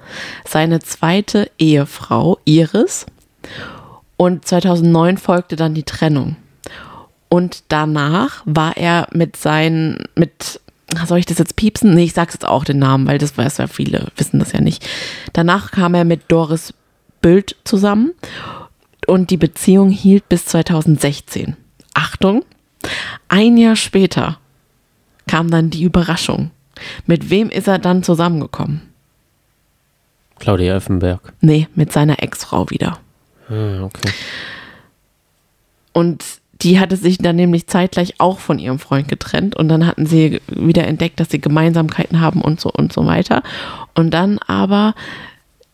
seine 0.45 0.79
zweite 0.79 1.49
Ehefrau 1.57 2.37
Iris 2.43 3.05
und 4.17 4.45
2009 4.45 5.17
folgte 5.17 5.55
dann 5.55 5.73
die 5.73 5.83
Trennung. 5.83 6.35
Und 7.29 7.63
danach 7.69 8.41
war 8.45 8.75
er 8.75 9.07
mit 9.13 9.37
seinen, 9.37 10.03
mit, 10.15 10.59
soll 11.05 11.19
ich 11.19 11.25
das 11.25 11.37
jetzt 11.37 11.55
piepsen? 11.55 11.93
Nee, 11.93 12.03
ich 12.03 12.13
sag's 12.13 12.33
jetzt 12.33 12.47
auch 12.47 12.65
den 12.65 12.79
Namen, 12.79 13.07
weil 13.07 13.19
das 13.19 13.37
weiß 13.37 13.57
ja 13.57 13.67
viele, 13.67 14.07
wissen 14.17 14.39
das 14.39 14.51
ja 14.51 14.59
nicht. 14.59 14.85
Danach 15.33 15.71
kam 15.71 15.95
er 15.95 16.03
mit 16.03 16.23
Doris 16.27 16.73
Bild 17.21 17.55
zusammen 17.63 18.11
und 19.07 19.29
die 19.29 19.37
Beziehung 19.37 19.89
hielt 19.89 20.27
bis 20.29 20.45
2016. 20.45 21.55
Achtung, 21.93 22.43
ein 23.27 23.57
Jahr 23.57 23.75
später 23.75 24.39
kam 25.27 25.49
dann 25.49 25.69
die 25.69 25.83
Überraschung. 25.83 26.51
Mit 27.05 27.29
wem 27.29 27.49
ist 27.49 27.67
er 27.67 27.79
dann 27.79 28.03
zusammengekommen? 28.03 28.81
Claudia 30.39 30.75
Effenberg. 30.75 31.33
Nee, 31.41 31.67
mit 31.75 31.91
seiner 31.91 32.21
Ex-Frau 32.21 32.69
wieder. 32.69 32.99
Ah, 33.49 33.83
okay. 33.83 34.11
Und 35.93 36.23
die 36.61 36.79
hatte 36.79 36.97
sich 36.97 37.17
dann 37.17 37.35
nämlich 37.35 37.67
zeitgleich 37.67 38.15
auch 38.19 38.39
von 38.39 38.59
ihrem 38.59 38.79
Freund 38.79 39.07
getrennt 39.07 39.55
und 39.55 39.67
dann 39.69 39.85
hatten 39.85 40.05
sie 40.05 40.41
wieder 40.47 40.87
entdeckt, 40.87 41.19
dass 41.19 41.29
sie 41.29 41.39
Gemeinsamkeiten 41.39 42.21
haben 42.21 42.41
und 42.41 42.59
so 42.59 42.71
und 42.71 42.93
so 42.93 43.05
weiter. 43.05 43.43
Und 43.93 44.11
dann 44.11 44.39
aber 44.39 44.95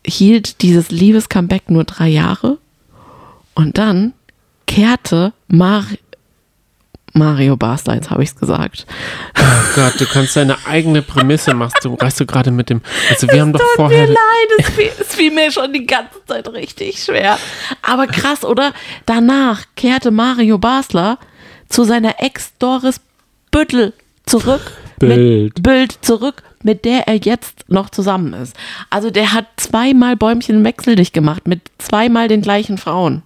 hielt 0.05 0.61
dieses 0.61 0.91
Liebes-Comeback 0.91 1.69
nur 1.69 1.83
drei 1.83 2.07
Jahre 2.07 2.57
und 3.55 3.77
dann 3.77 4.13
kehrte 4.67 5.33
Mar 5.47 5.85
Mario 7.13 7.57
Basler, 7.57 7.95
jetzt 7.95 8.09
habe 8.09 8.23
ich 8.23 8.29
es 8.29 8.35
gesagt. 8.35 8.85
Oh 9.37 9.75
Gott, 9.75 9.99
du 9.99 10.05
kannst 10.05 10.35
deine 10.35 10.57
eigene 10.65 11.01
Prämisse 11.01 11.53
machst 11.53 11.83
du, 11.83 11.95
reißt 11.95 12.19
du 12.21 12.25
gerade 12.25 12.51
mit 12.51 12.69
dem. 12.69 12.81
Also 13.09 13.27
wir 13.27 13.41
haben 13.41 13.51
doch 13.51 13.59
Tut 13.59 13.69
vorher. 13.75 14.07
mir 14.07 14.13
leid, 14.13 14.59
es 14.59 14.69
fiel, 14.69 14.91
es 14.97 15.15
fiel 15.15 15.31
mir 15.31 15.51
schon 15.51 15.73
die 15.73 15.85
ganze 15.85 16.25
Zeit 16.25 16.47
richtig 16.53 17.03
schwer. 17.03 17.37
Aber 17.81 18.07
krass, 18.07 18.45
oder? 18.45 18.73
Danach 19.05 19.65
kehrte 19.75 20.11
Mario 20.11 20.57
Basler 20.57 21.17
zu 21.67 21.83
seiner 21.83 22.21
Ex 22.21 22.53
Doris 22.59 23.01
Büttel 23.51 23.93
zurück. 24.25 24.71
Bild. 24.97 25.55
Mit 25.55 25.63
Bild 25.63 25.97
zurück, 26.01 26.43
mit 26.63 26.85
der 26.85 27.07
er 27.07 27.15
jetzt 27.15 27.65
noch 27.67 27.89
zusammen 27.89 28.33
ist. 28.33 28.55
Also 28.89 29.09
der 29.09 29.33
hat 29.33 29.47
zweimal 29.57 30.15
Bäumchen 30.15 30.63
wechseldicht 30.63 31.13
gemacht 31.13 31.47
mit 31.47 31.71
zweimal 31.77 32.27
den 32.27 32.41
gleichen 32.41 32.77
Frauen. 32.77 33.23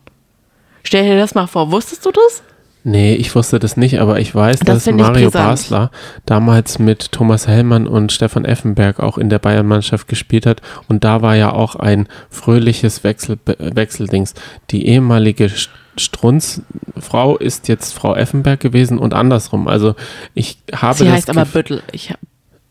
Stell 0.85 1.03
dir 1.03 1.17
das 1.17 1.35
mal 1.35 1.47
vor, 1.47 1.71
wusstest 1.71 2.05
du 2.05 2.11
das? 2.11 2.41
Nee, 2.87 3.15
ich 3.15 3.33
wusste 3.33 3.57
das 3.57 3.77
nicht, 3.77 3.99
aber 3.99 4.19
ich 4.19 4.35
weiß, 4.35 4.59
Das 4.59 4.83
dass 4.83 4.93
Mario. 4.93 5.31
Basler 5.31 5.89
damals 6.27 6.77
mit 6.77 7.11
Thomas 7.11 7.47
Hellmann 7.47 7.87
und 7.87 8.11
Stefan 8.11 8.45
Effenberg 8.45 8.99
auch 8.99 9.17
in 9.17 9.29
der 9.29 9.39
Bayern-Mannschaft 9.39 10.07
gespielt 10.07 10.45
hat. 10.45 10.61
Und 10.87 11.03
da 11.03 11.23
war 11.23 11.35
ja 11.35 11.51
auch 11.51 11.75
ein 11.75 12.07
fröhliches 12.29 13.03
Wechsel, 13.03 13.39
Wechseldings. 13.57 14.35
Die 14.69 14.85
ehemalige 14.87 15.45
St- 15.47 15.69
Strunz-Frau 15.97 17.37
ist 17.37 17.67
jetzt 17.67 17.93
Frau 17.93 18.15
Effenberg 18.15 18.59
gewesen 18.59 18.99
und 18.99 19.13
andersrum. 19.13 19.67
Also 19.67 19.95
ich 20.33 20.57
habe 20.73 20.97
Sie 20.97 21.09
heißt 21.09 21.29
aber 21.29 21.45
Büttel. 21.45 21.81
Ich 21.91 22.09
habe 22.11 22.19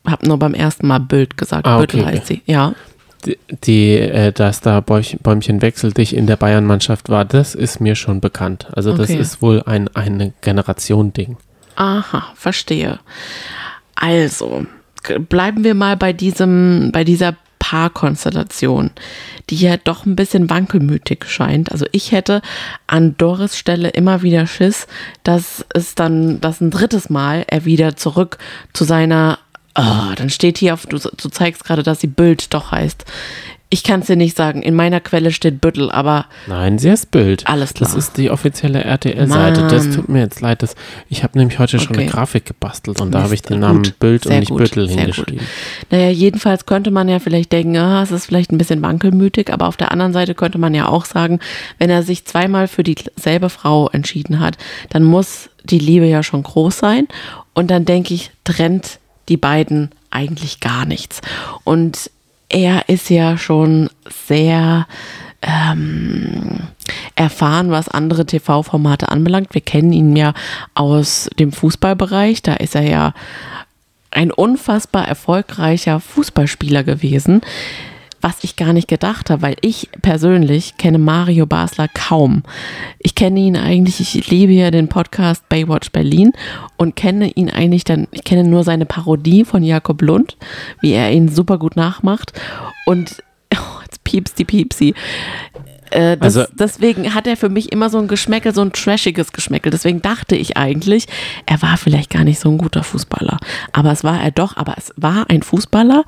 hab 0.06 0.22
nur 0.26 0.38
beim 0.38 0.54
ersten 0.54 0.86
Mal 0.86 1.00
Bild 1.00 1.36
gesagt. 1.36 1.66
Ah, 1.66 1.78
Büttel 1.80 2.00
okay, 2.02 2.08
heißt 2.18 2.26
sie. 2.26 2.42
Ja. 2.46 2.74
Die, 3.64 3.96
äh, 3.98 4.32
dass 4.32 4.60
da 4.60 4.80
Bäumchen, 4.80 5.18
Bäumchen 5.22 5.62
wechseldich 5.62 6.14
in 6.14 6.26
der 6.26 6.36
Bayern-Mannschaft 6.36 7.08
war, 7.08 7.24
das 7.24 7.54
ist 7.54 7.80
mir 7.80 7.94
schon 7.94 8.20
bekannt. 8.20 8.66
Also 8.72 8.92
das 8.96 9.10
Okay. 9.10 9.18
ist 9.20 9.42
wohl 9.42 9.62
ein 9.66 9.88
eine 9.94 10.32
Generation-Ding. 10.40 11.36
Aha, 11.76 12.32
verstehe. 12.36 13.00
Also, 13.96 14.66
bleiben 15.28 15.64
wir 15.64 15.74
mal 15.74 15.96
bei 15.96 16.12
diesem, 16.12 16.90
bei 16.92 17.04
dieser 17.04 17.36
Paarkonstellation, 17.58 18.90
die 19.48 19.56
ja 19.56 19.76
doch 19.78 20.04
ein 20.04 20.16
bisschen 20.16 20.50
wankelmütig 20.50 21.24
scheint. 21.26 21.72
Also 21.72 21.86
ich 21.92 22.12
hätte 22.12 22.42
an 22.86 23.16
Doris 23.16 23.56
Stelle 23.56 23.88
immer 23.88 24.22
wieder 24.22 24.46
Schiss, 24.46 24.86
dass 25.22 25.64
es 25.72 25.94
dann, 25.94 26.40
dass 26.40 26.60
ein 26.60 26.70
drittes 26.70 27.08
Mal 27.08 27.44
er 27.46 27.64
wieder 27.64 27.96
zurück 27.96 28.36
zu 28.74 28.84
seiner, 28.84 29.38
ah, 29.74 30.14
dann 30.16 30.30
steht 30.30 30.58
hier 30.58 30.74
auf, 30.74 30.86
du, 30.86 30.98
du 30.98 31.28
zeigst 31.28 31.64
gerade, 31.64 31.82
dass 31.82 32.00
sie 32.00 32.06
Bild 32.06 32.52
doch 32.54 32.70
heißt. 32.72 33.04
Ich 33.70 33.82
kann 33.82 34.00
es 34.00 34.06
dir 34.06 34.14
nicht 34.14 34.36
sagen. 34.36 34.62
In 34.62 34.76
meiner 34.76 35.00
Quelle 35.00 35.32
steht 35.32 35.60
Büttel, 35.60 35.90
aber 35.90 36.26
Nein, 36.46 36.78
sie 36.78 36.90
ist 36.90 37.10
Bild. 37.10 37.44
Alles 37.48 37.74
Das 37.74 37.88
klar. 37.88 37.98
ist 37.98 38.16
die 38.18 38.30
offizielle 38.30 38.84
RTL-Seite. 38.84 39.66
Das 39.66 39.90
tut 39.90 40.08
mir 40.08 40.20
jetzt 40.20 40.40
leid. 40.40 40.62
Das, 40.62 40.76
ich 41.08 41.24
habe 41.24 41.36
nämlich 41.36 41.58
heute 41.58 41.80
schon 41.80 41.88
Okay. 41.90 42.02
eine 42.02 42.10
Grafik 42.10 42.44
gebastelt 42.46 43.00
und 43.00 43.10
da 43.10 43.18
Mist, 43.18 43.24
habe 43.24 43.34
ich 43.34 43.42
den 43.42 43.58
Namen 43.60 43.82
gut, 43.82 43.98
Bild 43.98 44.26
und 44.26 44.30
sehr 44.30 44.38
nicht 44.40 44.50
gut, 44.50 44.58
Büttel 44.58 44.86
sehr 44.86 44.98
hingeschrieben. 44.98 45.44
Naja, 45.90 46.08
jedenfalls 46.10 46.66
könnte 46.66 46.92
man 46.92 47.08
ja 47.08 47.18
vielleicht 47.18 47.50
denken, 47.50 47.76
ah, 47.78 48.02
es 48.04 48.12
ist 48.12 48.26
vielleicht 48.26 48.52
ein 48.52 48.58
bisschen 48.58 48.80
wankelmütig, 48.80 49.52
aber 49.52 49.66
auf 49.66 49.76
der 49.76 49.90
anderen 49.90 50.12
Seite 50.12 50.36
könnte 50.36 50.58
man 50.58 50.72
ja 50.74 50.86
auch 50.86 51.04
sagen, 51.04 51.40
wenn 51.78 51.90
er 51.90 52.04
sich 52.04 52.26
zweimal 52.26 52.68
für 52.68 52.84
dieselbe 52.84 53.48
Frau 53.48 53.88
entschieden 53.88 54.38
hat, 54.38 54.56
dann 54.90 55.02
muss 55.02 55.50
die 55.64 55.80
Liebe 55.80 56.06
ja 56.06 56.22
schon 56.22 56.44
groß 56.44 56.78
sein. 56.78 57.08
Und 57.54 57.72
dann 57.72 57.86
denke 57.86 58.14
ich, 58.14 58.30
trennt 58.44 59.00
die 59.28 59.36
beiden 59.36 59.90
eigentlich 60.10 60.60
gar 60.60 60.86
nichts. 60.86 61.20
Und 61.64 62.10
er 62.48 62.88
ist 62.88 63.10
ja 63.10 63.36
schon 63.36 63.90
sehr 64.26 64.86
ähm, 65.42 66.68
erfahren, 67.14 67.70
was 67.70 67.88
andere 67.88 68.26
TV-Formate 68.26 69.08
anbelangt. 69.08 69.54
Wir 69.54 69.60
kennen 69.60 69.92
ihn 69.92 70.16
ja 70.16 70.34
aus 70.74 71.28
dem 71.38 71.52
Fußballbereich. 71.52 72.42
Da 72.42 72.54
ist 72.54 72.74
er 72.74 72.82
ja 72.82 73.14
ein 74.10 74.30
unfassbar 74.30 75.06
erfolgreicher 75.08 76.00
Fußballspieler 76.00 76.84
gewesen, 76.84 77.40
was 78.24 78.42
ich 78.42 78.56
gar 78.56 78.72
nicht 78.72 78.88
gedacht 78.88 79.28
habe, 79.28 79.42
weil 79.42 79.56
ich 79.60 79.90
persönlich 80.00 80.78
kenne 80.78 80.96
Mario 80.96 81.44
Basler 81.44 81.88
kaum. 81.88 82.42
Ich 82.98 83.14
kenne 83.14 83.38
ihn 83.38 83.54
eigentlich, 83.54 84.00
ich 84.00 84.30
liebe 84.30 84.54
ja 84.54 84.70
den 84.70 84.88
Podcast 84.88 85.46
Baywatch 85.50 85.92
Berlin 85.92 86.32
und 86.78 86.96
kenne 86.96 87.28
ihn 87.28 87.50
eigentlich 87.50 87.84
dann, 87.84 88.08
ich 88.12 88.24
kenne 88.24 88.44
nur 88.44 88.64
seine 88.64 88.86
Parodie 88.86 89.44
von 89.44 89.62
Jakob 89.62 90.00
Lund, 90.00 90.38
wie 90.80 90.92
er 90.92 91.12
ihn 91.12 91.28
super 91.28 91.58
gut 91.58 91.76
nachmacht 91.76 92.32
und 92.86 93.22
oh, 93.54 93.80
jetzt 93.82 94.02
piepst 94.04 94.38
die 94.38 94.46
Piepsi. 94.46 94.94
Äh, 95.90 96.16
das, 96.16 96.36
Also- 96.36 96.52
deswegen 96.58 97.14
hat 97.14 97.26
er 97.26 97.36
für 97.36 97.48
mich 97.48 97.70
immer 97.72 97.90
so 97.90 97.98
ein 97.98 98.08
Geschmäckel, 98.08 98.54
so 98.54 98.62
ein 98.62 98.72
trashiges 98.72 99.32
Geschmäckel. 99.32 99.70
Deswegen 99.70 100.02
dachte 100.02 100.36
ich 100.36 100.56
eigentlich, 100.56 101.06
er 101.46 101.60
war 101.62 101.76
vielleicht 101.76 102.10
gar 102.10 102.24
nicht 102.24 102.40
so 102.40 102.50
ein 102.50 102.58
guter 102.58 102.82
Fußballer. 102.82 103.38
Aber 103.72 103.92
es 103.92 104.02
war 104.04 104.20
er 104.22 104.30
doch. 104.30 104.56
Aber 104.56 104.74
es 104.76 104.92
war 104.96 105.28
ein 105.30 105.42
Fußballer, 105.42 106.04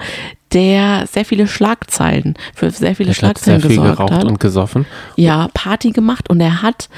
der 0.53 1.07
sehr 1.07 1.25
viele 1.25 1.47
Schlagzeilen, 1.47 2.35
für 2.55 2.71
sehr 2.71 2.95
viele 2.97 3.11
Er 3.11 3.13
hat 3.13 3.17
sehr 3.17 3.29
Schlagzeilen 3.29 3.61
viel 3.63 3.71
gesorgt 3.71 3.97
geraucht 3.97 4.13
hat. 4.13 4.25
und 4.25 4.41
gesoffen. 4.41 4.87
ja, 5.17 5.49
Party 5.55 5.91
gemacht 5.91 6.31
und 6.31 6.41
er 6.41 6.63
hat, 6.63 6.89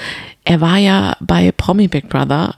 er 0.45 0.61
war 0.61 0.77
ja 0.77 1.17
bei 1.21 1.51
Promi 1.53 1.89
Big 1.89 2.09
Brother 2.09 2.55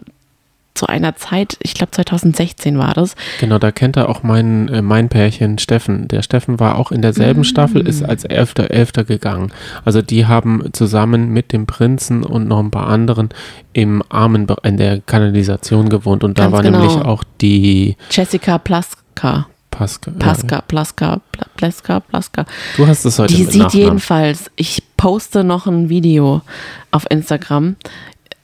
zu 0.80 0.86
einer 0.88 1.14
Zeit, 1.16 1.56
ich 1.60 1.74
glaube 1.74 1.90
2016 1.92 2.78
war 2.78 2.94
das, 2.94 3.14
Genau, 3.38 3.58
da 3.58 3.70
kennt 3.70 3.96
er 3.96 4.08
auch 4.08 4.22
mein, 4.22 4.68
äh, 4.68 4.82
mein 4.82 5.08
Pärchen 5.08 5.58
Steffen. 5.58 6.08
Der 6.08 6.22
Steffen 6.22 6.58
war 6.58 6.76
auch 6.78 6.90
in 6.90 7.02
derselben 7.02 7.44
Staffel, 7.44 7.86
ist 7.86 8.02
als 8.02 8.24
Elfter, 8.24 8.70
Elfter 8.70 9.04
gegangen. 9.04 9.52
Also 9.84 10.00
die 10.02 10.26
haben 10.26 10.64
zusammen 10.72 11.28
mit 11.28 11.52
dem 11.52 11.66
Prinzen 11.66 12.24
und 12.24 12.48
noch 12.48 12.58
ein 12.60 12.70
paar 12.70 12.86
anderen 12.88 13.28
im 13.72 14.02
Armen 14.08 14.46
in 14.62 14.76
der 14.78 15.00
Kanalisation 15.00 15.88
gewohnt 15.88 16.24
und 16.24 16.38
da 16.38 16.44
Ganz 16.44 16.52
war 16.54 16.62
genau. 16.62 16.78
nämlich 16.78 16.96
auch 17.04 17.22
die 17.40 17.96
Jessica 18.10 18.58
Plaska. 18.58 19.46
Pascal. 19.70 20.14
Pasca, 20.18 20.60
Plaska, 20.66 21.20
Pla- 21.32 21.46
Plaska, 21.56 22.00
Plaska. 22.00 22.44
Du 22.76 22.86
hast 22.86 23.04
es 23.04 23.18
heute 23.18 23.32
Die 23.34 23.44
sieht 23.44 23.62
Nachnamen. 23.62 23.84
jedenfalls, 23.86 24.50
ich 24.56 24.82
poste 24.96 25.44
noch 25.44 25.66
ein 25.66 25.88
Video 25.88 26.42
auf 26.90 27.06
Instagram. 27.08 27.76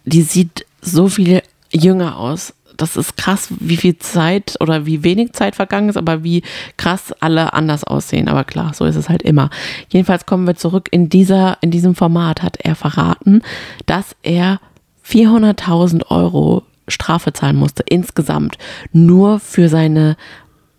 Die 0.05 0.23
sieht 0.23 0.65
so 0.81 1.09
viel 1.09 1.43
jünger 1.77 2.19
aus. 2.19 2.55
Das 2.77 2.97
ist 2.97 3.17
krass, 3.17 3.49
wie 3.59 3.79
viel 3.79 3.97
Zeit 3.99 4.57
oder 4.61 4.85
wie 4.85 5.03
wenig 5.03 5.33
Zeit 5.33 5.57
vergangen 5.57 5.89
ist, 5.89 5.97
aber 5.97 6.23
wie 6.23 6.43
krass 6.77 7.13
alle 7.21 7.55
anders 7.55 7.85
aussehen. 7.85 8.29
Aber 8.29 8.45
klar, 8.45 8.75
so 8.75 8.85
ist 8.85 8.97
es 8.97 9.09
halt 9.09 9.23
immer. 9.23 9.49
Jedenfalls 9.89 10.27
kommen 10.27 10.47
wir 10.47 10.57
zurück 10.57 10.89
in 10.91 11.09
dieser, 11.09 11.57
in 11.63 11.71
diesem 11.71 11.95
Format 11.95 12.43
hat 12.43 12.59
er 12.59 12.75
verraten, 12.75 13.43
dass 13.87 14.15
er 14.23 14.61
400.000 15.09 16.11
Euro 16.11 16.65
Strafe 16.89 17.33
zahlen 17.33 17.57
musste 17.57 17.83
insgesamt 17.83 18.59
nur 18.93 19.41
für 19.41 19.69
seine 19.69 20.17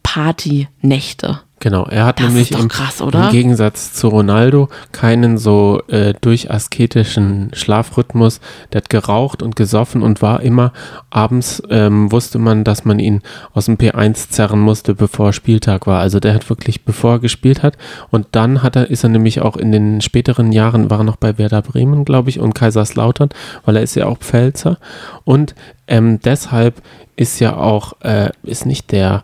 Partynächte. 0.04 1.42
Genau, 1.60 1.86
er 1.86 2.06
hat 2.06 2.20
Das 2.20 2.28
nämlich 2.28 2.52
im, 2.52 2.68
krass, 2.68 3.02
oder? 3.02 3.26
im 3.26 3.32
Gegensatz 3.32 3.94
zu 3.94 4.10
Ronaldo 4.10 4.70
keinen 4.92 5.40
so 5.40 5.82
äh, 5.88 6.14
durchasketischen 6.22 7.50
Schlafrhythmus. 7.54 8.42
Der 8.72 8.82
hat 8.82 8.92
geraucht 8.92 9.42
und 9.42 9.56
gesoffen 9.56 10.04
und 10.04 10.22
war 10.22 10.44
immer 10.44 10.72
abends, 11.10 11.64
ähm, 11.72 12.12
wusste 12.12 12.38
man, 12.38 12.64
dass 12.64 12.86
man 12.86 13.00
ihn 13.00 13.22
aus 13.54 13.66
dem 13.66 13.78
P1 13.78 14.30
zerren 14.30 14.60
musste, 14.60 14.94
bevor 14.94 15.34
Spieltag 15.34 15.88
war. 15.88 16.00
Also 16.00 16.20
der 16.20 16.36
hat 16.36 16.48
wirklich, 16.48 16.86
bevor 16.86 17.14
er 17.14 17.20
gespielt 17.20 17.64
hat. 17.64 17.76
Und 18.12 18.28
dann 18.32 18.62
hat 18.62 18.76
er, 18.76 18.92
ist 18.92 19.04
er 19.04 19.10
nämlich 19.10 19.42
auch 19.42 19.58
in 19.58 19.72
den 19.72 20.02
späteren 20.02 20.52
Jahren, 20.52 20.92
war 20.92 21.00
er 21.00 21.06
noch 21.06 21.18
bei 21.18 21.40
Werder 21.40 21.64
Bremen, 21.64 22.06
glaube 22.06 22.30
ich, 22.30 22.40
und 22.40 22.54
Kaiserslautern, 22.54 23.30
weil 23.66 23.78
er 23.78 23.84
ist 23.84 23.96
ja 23.96 24.06
auch 24.06 24.20
Pfälzer. 24.20 24.78
Und 25.24 25.56
ähm, 25.88 26.20
deshalb 26.20 26.84
ist 27.16 27.40
ja 27.40 27.58
auch, 27.58 27.94
äh, 28.02 28.30
ist 28.44 28.68
nicht 28.68 28.92
der, 28.92 29.24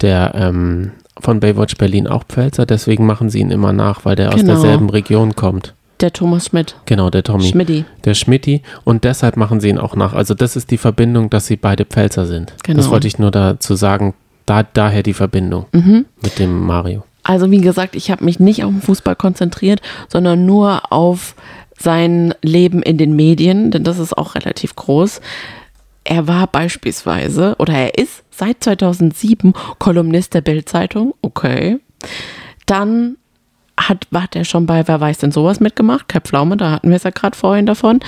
der 0.00 0.32
ähm, 0.34 0.92
von 1.20 1.40
Baywatch 1.40 1.76
Berlin 1.76 2.06
auch 2.06 2.24
Pfälzer, 2.24 2.66
deswegen 2.66 3.06
machen 3.06 3.30
sie 3.30 3.40
ihn 3.40 3.50
immer 3.50 3.72
nach, 3.72 4.04
weil 4.04 4.16
der 4.16 4.28
aus 4.30 4.36
Genau. 4.40 4.54
derselben 4.54 4.90
Region 4.90 5.34
kommt. 5.36 5.74
Der 6.00 6.12
Thomas 6.12 6.46
Schmidt. 6.46 6.76
Genau, 6.86 7.10
der 7.10 7.24
Tommy. 7.24 7.44
Schmidti. 7.44 7.84
Der 8.04 8.14
Schmidti 8.14 8.62
und 8.84 9.02
deshalb 9.04 9.36
machen 9.36 9.60
sie 9.60 9.68
ihn 9.68 9.78
auch 9.78 9.96
nach. 9.96 10.12
Also 10.14 10.34
das 10.34 10.54
ist 10.54 10.70
die 10.70 10.78
Verbindung, 10.78 11.28
dass 11.28 11.46
sie 11.46 11.56
beide 11.56 11.84
Pfälzer 11.84 12.24
sind. 12.24 12.54
Genau. 12.62 12.76
Das 12.76 12.88
wollte 12.90 13.08
ich 13.08 13.18
nur 13.18 13.32
dazu 13.32 13.74
sagen, 13.74 14.14
da, 14.46 14.62
daher 14.62 15.02
die 15.02 15.12
Verbindung 15.14 15.66
Mhm. 15.72 16.04
mit 16.22 16.38
dem 16.38 16.64
Mario. 16.64 17.02
Also 17.24 17.50
wie 17.50 17.60
gesagt, 17.60 17.96
ich 17.96 18.10
habe 18.12 18.24
mich 18.24 18.38
nicht 18.38 18.62
auf 18.64 18.70
den 18.70 18.80
Fußball 18.80 19.16
konzentriert, 19.16 19.80
sondern 20.08 20.46
nur 20.46 20.92
auf 20.92 21.34
sein 21.78 22.32
Leben 22.42 22.80
in 22.82 22.96
den 22.96 23.14
Medien, 23.16 23.70
denn 23.70 23.84
das 23.84 23.98
ist 23.98 24.16
auch 24.16 24.34
relativ 24.36 24.76
groß. 24.76 25.20
Er 26.04 26.26
war 26.26 26.46
beispielsweise, 26.46 27.54
oder 27.58 27.74
er 27.74 27.98
ist 27.98 28.24
seit 28.30 28.64
2007 28.64 29.52
Kolumnist 29.78 30.34
der 30.34 30.40
Bild-Zeitung. 30.40 31.14
Okay. 31.22 31.80
Dann 32.66 33.16
hat, 33.78 34.06
hat 34.12 34.36
er 34.36 34.44
schon 34.44 34.66
bei 34.66 34.86
Wer 34.86 35.00
weiß 35.00 35.18
denn 35.18 35.32
sowas 35.32 35.60
mitgemacht? 35.60 36.08
Kai 36.08 36.20
Pflaume, 36.20 36.56
da 36.56 36.70
hatten 36.70 36.88
wir 36.88 36.96
es 36.96 37.04
ja 37.04 37.10
gerade 37.10 37.36
vorhin 37.36 37.66
davon. 37.66 38.00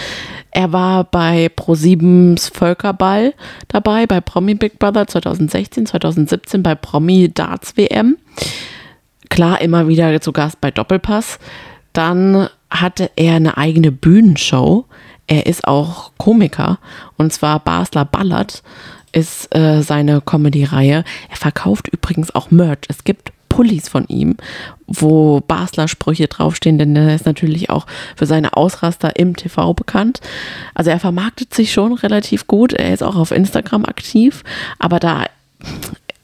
Er 0.51 0.73
war 0.73 1.05
bei 1.05 1.47
Pro7s 1.47 2.53
Völkerball 2.53 3.35
dabei, 3.69 4.07
bei 4.07 4.21
Promi 4.21 4.55
Big 4.55 4.79
Brother 4.79 5.07
2016, 5.07 5.87
2017 5.87 6.63
bei 6.63 6.75
Promi 6.75 7.31
Darts 7.33 7.77
WM. 7.77 8.17
Klar, 9.29 9.61
immer 9.61 9.87
wieder 9.87 10.21
zu 10.21 10.33
Gast 10.33 10.61
bei 10.61 10.71
Doppelpass. 10.71 11.39
Dann 11.93 12.49
hatte 12.71 13.11
er 13.17 13.37
eine 13.37 13.57
eigene 13.57 13.93
Bühnenshow. 13.93 14.87
Er 15.31 15.47
ist 15.47 15.69
auch 15.69 16.11
Komiker 16.19 16.79
und 17.17 17.33
zwar 17.33 17.61
Basler 17.61 18.05
Ballert 18.05 18.65
ist 19.13 19.55
äh, 19.55 19.81
seine 19.83 20.21
Comedy-Reihe. 20.21 21.05
Er 21.29 21.37
verkauft 21.37 21.87
übrigens 21.87 22.35
auch 22.35 22.51
Merch. 22.51 22.81
Es 22.89 23.05
gibt 23.05 23.33
Pullis 23.49 23.89
von 23.89 24.07
ihm, 24.09 24.37
wo 24.89 25.41
Basler 25.41 25.87
Sprüche 25.87 26.27
draufstehen, 26.27 26.79
denn 26.79 26.97
er 26.97 27.15
ist 27.15 27.27
natürlich 27.27 27.71
auch 27.71 27.87
für 28.17 28.27
seine 28.27 28.57
Ausraster 28.57 29.17
im 29.17 29.37
TV 29.37 29.73
bekannt. 29.73 30.21
Also 30.75 30.91
er 30.91 30.99
vermarktet 30.99 31.55
sich 31.55 31.73
schon 31.73 31.93
relativ 31.93 32.49
gut. 32.49 32.73
Er 32.73 32.93
ist 32.93 33.05
auch 33.05 33.15
auf 33.15 33.31
Instagram 33.31 33.85
aktiv, 33.85 34.43
aber 34.81 34.99
da 34.99 35.27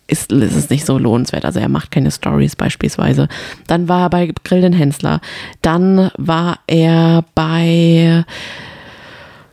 ist, 0.08 0.32
ist 0.32 0.56
es 0.56 0.68
nicht 0.68 0.84
so 0.84 0.98
lohnenswert. 0.98 1.44
Also 1.44 1.60
er 1.60 1.68
macht 1.68 1.92
keine 1.92 2.10
Stories 2.10 2.56
beispielsweise. 2.56 3.28
Dann 3.68 3.88
war 3.88 4.02
er 4.02 4.10
bei 4.10 4.32
Grill 4.42 4.62
den 4.62 4.72
Hensler. 4.72 5.20
Dann 5.62 6.10
war 6.16 6.58
er 6.66 7.24
bei 7.36 8.24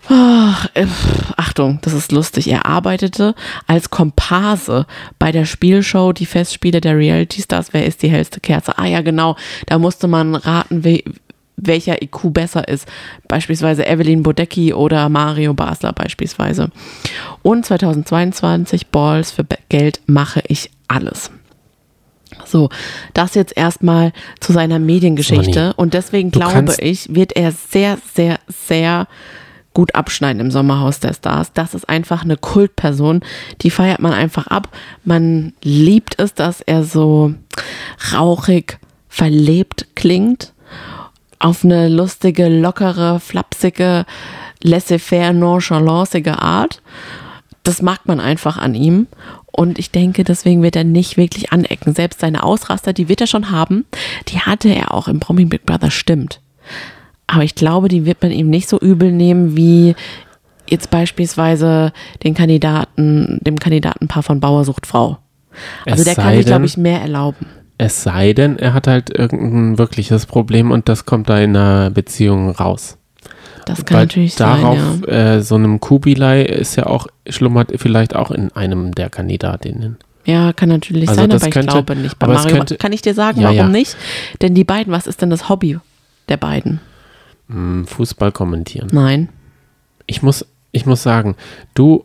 Ach, 0.10 0.68
äh, 0.74 0.86
Achtung, 1.38 1.80
das 1.82 1.94
ist 1.94 2.12
lustig. 2.12 2.50
Er 2.50 2.66
arbeitete 2.66 3.36
als 3.68 3.90
Komparse 3.90 4.86
bei 5.18 5.32
der 5.32 5.46
Spielshow 5.46 6.12
Die 6.12 6.26
Festspiele 6.26 6.82
der 6.82 6.98
Reality 6.98 7.42
Stars. 7.42 7.68
Wer 7.72 7.86
ist 7.86 8.04
die 8.04 8.10
hellste 8.10 8.40
Kerze? 8.40 8.78
Ah 8.78 8.86
ja, 8.86 9.02
genau. 9.02 9.38
Da 9.68 9.80
musste 9.80 10.08
man 10.08 10.36
raten, 10.36 10.84
we 10.84 11.04
welcher 11.56 12.02
IQ 12.02 12.34
besser 12.34 12.68
ist. 12.68 12.88
Beispielsweise 13.28 13.86
Evelyn 13.86 14.24
Bodecki 14.24 14.74
oder 14.74 15.08
Mario 15.08 15.54
Basler 15.54 15.94
beispielsweise. 15.94 16.70
Und 17.42 17.66
2022 17.66 18.88
Balls 18.88 19.32
für 19.32 19.46
Geld 19.70 20.02
mache 20.06 20.42
ich 20.48 20.72
alles. 20.88 21.32
So, 22.46 22.70
das 23.14 23.36
jetzt 23.36 23.56
erstmal 23.56 24.12
zu 24.40 24.52
seiner 24.52 24.80
Mediengeschichte. 24.80 25.74
Und 25.76 25.94
deswegen 25.94 26.32
glaube 26.32 26.76
ich, 26.80 27.14
wird 27.14 27.36
er 27.36 27.52
sehr, 27.52 27.98
sehr, 28.14 28.40
sehr 28.48 29.08
gut 29.74 29.96
abschneiden 29.96 30.40
im 30.40 30.52
Sommerhaus 30.52 31.00
der 31.00 31.14
Stars. 31.14 31.54
Das 31.54 31.74
ist 31.74 31.90
einfach 31.90 32.24
eine 32.24 32.38
Kultperson, 32.38 33.22
die 33.62 33.70
feiert 33.70 34.00
man 34.00 34.14
einfach 34.14 34.48
ab. 34.48 34.70
Man 35.04 35.54
liebt 35.64 36.20
es, 36.20 36.34
dass 36.34 36.62
er 36.62 36.84
so 36.84 37.34
rauchig, 38.14 38.80
verlebt 39.10 39.88
klingt, 39.96 40.54
auf 41.40 41.64
eine 41.64 41.90
lustige, 41.90 42.48
lockere, 42.48 43.20
flapsige, 43.20 44.06
laissez-faire, 44.62 45.34
nonchalancige 45.34 46.40
Art. 46.42 46.82
Das 47.64 47.82
mag 47.82 48.06
man 48.06 48.20
einfach 48.20 48.58
an 48.58 48.76
ihm. 48.76 49.08
Und 49.52 49.78
ich 49.78 49.92
denke, 49.92 50.24
deswegen 50.24 50.64
wird 50.64 50.76
er 50.76 50.84
nicht 50.84 51.16
wirklich 51.16 51.52
anecken. 51.52 51.94
Selbst 51.94 52.22
seine 52.22 52.44
Ausraster, 52.44 52.92
die 52.92 53.08
wird 53.08 53.22
er 53.22 53.28
schon 53.28 53.52
haben, 53.52 53.86
die 54.30 54.40
hatte 54.40 54.70
er 54.70 54.94
auch 54.94 55.08
im 55.08 55.20
Promi 55.20 55.46
Big 55.46 55.66
Brother, 55.66 55.92
stimmt. 55.92 56.42
Aber 57.34 57.44
ich 57.44 57.56
glaube, 57.56 57.88
die 57.88 58.06
wird 58.06 58.22
man 58.22 58.32
ihm 58.32 58.50
nicht 58.50 58.70
so 58.70 58.80
übel 58.80 59.12
nehmen 59.12 59.58
wie 59.58 59.96
jetzt 60.70 60.90
beispielsweise 60.92 61.92
den 62.24 62.34
Kandidaten, 62.34 63.40
dem 63.42 63.58
Kandidatenpaar 63.60 64.24
von 64.24 64.40
Bauersucht 64.40 64.86
Frau. 64.88 65.18
Also 65.86 66.00
Es 66.02 66.04
der 66.06 66.16
kann 66.16 66.36
sich, 66.36 66.46
glaube 66.46 66.66
ich, 66.66 66.78
mehr 66.78 67.02
erlauben. 67.02 67.46
Es 67.78 68.04
sei 68.04 68.34
denn, 68.34 68.58
er 68.60 68.74
hat 68.74 68.88
halt 68.88 69.10
irgendein 69.18 69.78
wirkliches 69.78 70.26
Problem 70.26 70.72
und 70.72 70.88
das 70.90 71.06
kommt 71.06 71.28
da 71.30 71.40
in 71.40 71.56
einer 71.56 71.90
Beziehung 71.90 72.52
raus. 72.52 72.98
Das 73.66 73.84
kann 73.86 73.98
Weil 73.98 74.04
natürlich 74.06 74.36
darauf, 74.36 74.78
sein, 74.78 75.04
ja. 75.08 75.36
äh, 75.36 75.42
so 75.42 75.56
einem 75.56 75.80
Kubilai 75.80 76.44
ist 76.44 76.76
ja 76.76 76.86
auch, 76.86 77.08
schlummert 77.28 77.72
vielleicht 77.78 78.16
auch 78.16 78.30
in 78.32 78.52
einem 78.52 78.94
der 78.94 79.10
Kandidatinnen. 79.10 79.98
Ja, 80.26 80.54
kann 80.54 80.70
natürlich 80.70 81.10
Also 81.10 81.22
sein, 81.22 81.32
aber 81.32 81.46
ich 81.46 81.52
könnte- 81.52 81.72
glaube 81.72 81.96
nicht. 81.96 82.20
Bei 82.20 82.28
Mario 82.28 82.56
könnte- 82.58 82.78
kann 82.78 82.94
ich 82.94 83.02
dir 83.02 83.14
sagen, 83.14 83.40
Ja, 83.42 83.46
warum 83.48 83.58
ja. 83.58 83.68
nicht? 83.70 83.98
Denn 84.42 84.54
die 84.54 84.64
beiden, 84.64 84.94
was 84.94 85.08
ist 85.08 85.22
denn 85.22 85.30
das 85.30 85.50
Hobby 85.50 85.80
der 86.30 86.38
beiden? 86.38 86.80
Hm, 87.54 87.86
Fußball 87.88 88.32
kommentieren. 88.32 88.90
Nein. 88.92 89.30
Ich 90.06 90.22
muss, 90.22 90.46
ich 90.72 90.86
muss 90.86 91.04
sagen, 91.04 91.36
du 91.74 92.04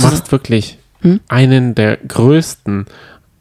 machst 0.00 0.32
wirklich 0.32 0.78
Hm? 1.00 1.20
einen 1.28 1.74
der 1.76 1.96
größten 1.96 2.86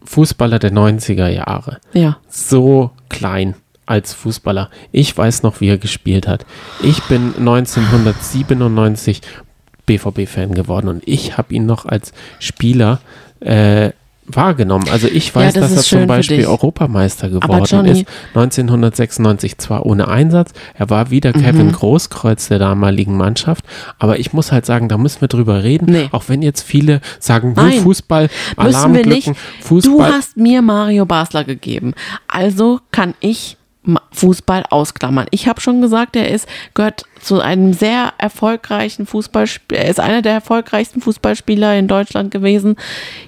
Fußballer 0.04 0.60
der 0.60 0.72
90er 0.72 1.28
Jahre. 1.28 1.80
Ja. 1.94 2.18
So 2.30 2.92
klein 3.10 3.56
als 3.88 4.14
Fußballer. 4.14 4.70
Ich 4.92 5.18
weiß 5.18 5.44
noch, 5.44 5.60
wie 5.62 5.70
er 5.70 5.78
gespielt 5.78 6.28
hat. 6.28 6.46
Ich 6.84 7.02
bin 7.04 7.34
1997 7.38 9.22
BVB-Fan 9.86 10.54
geworden 10.54 10.88
und 10.90 11.04
ich 11.08 11.38
habe 11.38 11.54
ihn 11.54 11.66
noch 11.66 11.86
als 11.86 12.12
Spieler 12.40 13.00
äh, 13.40 13.92
wahrgenommen. 14.28 14.88
Also 14.92 15.08
ich 15.08 15.34
weiß, 15.34 15.54
das 15.54 15.72
dass 15.74 15.78
er 15.92 16.00
zum 16.00 16.08
Beispiel. 16.08 16.46
Europameister 16.46 17.30
geworden 17.30 17.64
Johnny- 17.66 18.02
ist. 18.02 18.06
1996 18.34 19.58
zwar 19.58 19.86
ohne 19.86 20.08
Einsatz, 20.08 20.52
er 20.74 20.90
war 20.90 21.10
wieder 21.10 21.36
Mhm. 21.36 21.42
Kevin 21.42 21.72
Großkreuz 21.72 22.48
der 22.50 22.60
damaligen 22.60 23.16
Mannschaft, 23.18 23.64
aber 24.00 24.20
ich 24.20 24.34
muss 24.34 24.52
halt 24.52 24.66
sagen, 24.66 24.90
da 24.90 24.98
müssen 24.98 25.22
wir 25.22 25.28
drüber 25.28 25.64
reden, 25.64 25.86
Nee. 25.92 26.10
auch 26.12 26.26
wenn 26.28 26.42
jetzt 26.42 26.62
viele 26.64 27.02
sagen, 27.20 27.54
Nein. 27.56 27.82
Fußball, 27.82 28.24
Müssen 28.24 28.58
wir 28.58 28.64
Alarmglocken, 28.66 29.10
nicht. 29.10 29.28
Du 29.28 29.34
Fußball. 29.66 30.12
hast 30.14 30.38
mir 30.38 30.62
Mario 30.62 31.06
Basler 31.06 31.44
gegeben. 31.44 31.94
Also 32.28 32.80
kann 32.92 33.14
ich 33.20 33.58
Fußball 34.12 34.64
ausklammern. 34.70 35.28
Ich 35.32 35.48
habe 35.48 35.62
schon 35.62 35.80
gesagt, 35.82 36.18
er 36.18 36.30
ist, 36.30 36.46
gehört 36.74 37.04
zu 37.22 37.41
einem 37.41 37.74
sehr 37.74 38.13
erfolgreichen 38.18 39.05
Fußballspieler. 39.05 39.82
Er 39.82 39.89
ist 39.89 39.99
einer 39.99 40.22
der 40.22 40.34
erfolgreichsten 40.34 41.01
Fußballspieler 41.01 41.78
in 41.78 41.88
Deutschland 41.88 42.32
gewesen. 42.32 42.76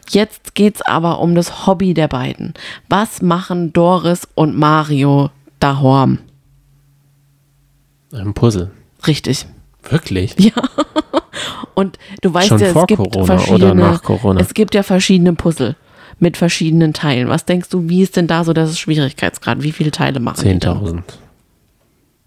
Jetzt 0.10 0.56
geht 0.56 0.76
es 0.76 0.82
aber 0.82 1.20
um 1.20 1.36
das 1.36 1.68
Hobby 1.68 1.94
der 1.94 2.08
beiden. 2.08 2.54
Was 2.88 3.22
machen 3.22 3.74
Doris 3.74 4.28
und 4.36 4.58
Mario 4.58 5.30
dahorm? 5.60 6.20
Ein 8.14 8.34
Puzzle. 8.34 8.72
Richtig. 9.06 9.46
Wirklich? 9.90 10.36
Und 11.74 11.98
du 12.22 12.34
weißt 12.34 12.50
Schon 12.50 12.60
ja, 12.60 12.68
es 12.68 12.88
gibt 12.88 12.98
Corona 12.98 13.26
verschiedene, 13.26 13.72
oder 13.72 13.74
nach 13.74 14.04
Corona? 14.04 14.42
es 14.42 14.54
gibt 14.54 14.76
ja 14.76 14.84
verschiedene 14.84 15.34
Puzzle 15.34 15.76
mit 16.20 16.36
verschiedenen 16.36 16.94
Teilen. 16.94 17.30
Was 17.30 17.46
denkst 17.46 17.70
du, 17.70 17.88
wie 17.88 18.02
ist 18.02 18.18
denn 18.18 18.28
da 18.28 18.44
so 18.44 18.52
das 18.52 18.78
Schwierigkeitsgrad? 18.78 19.64
Wie 19.64 19.72
viele 19.72 19.92
Teile 19.92 20.20
machen 20.20 20.42
die 20.44 20.50
denn? 20.50 20.60
10.000. 20.60 21.04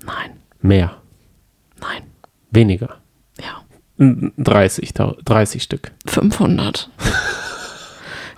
Nein, 0.06 0.30
Mehr. 0.62 1.01
Nein, 1.82 2.02
Weniger. 2.50 2.96
ja, 3.38 3.62
30, 3.98 4.92
30 4.94 5.62
Stück. 5.62 5.92
500. 6.06 6.90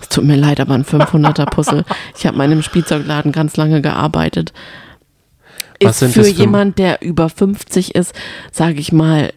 Es 0.00 0.08
tut 0.10 0.24
mir 0.24 0.36
leid, 0.36 0.60
aber 0.60 0.74
ein 0.74 0.84
500er 0.84 1.46
Puzzle. 1.46 1.84
Ich 2.16 2.26
habe 2.26 2.34
in 2.34 2.38
meinem 2.38 2.62
Spielzeugladen 2.62 3.32
ganz 3.32 3.56
lange 3.56 3.80
gearbeitet. 3.80 4.52
Was 5.82 6.02
Ist 6.02 6.14
für 6.14 6.26
jemand, 6.28 6.78
der 6.78 7.00
über 7.02 7.28
50 7.28 7.94
ist, 7.94 8.12
sage 8.52 8.80
ich 8.80 8.92
mal, 8.92 9.32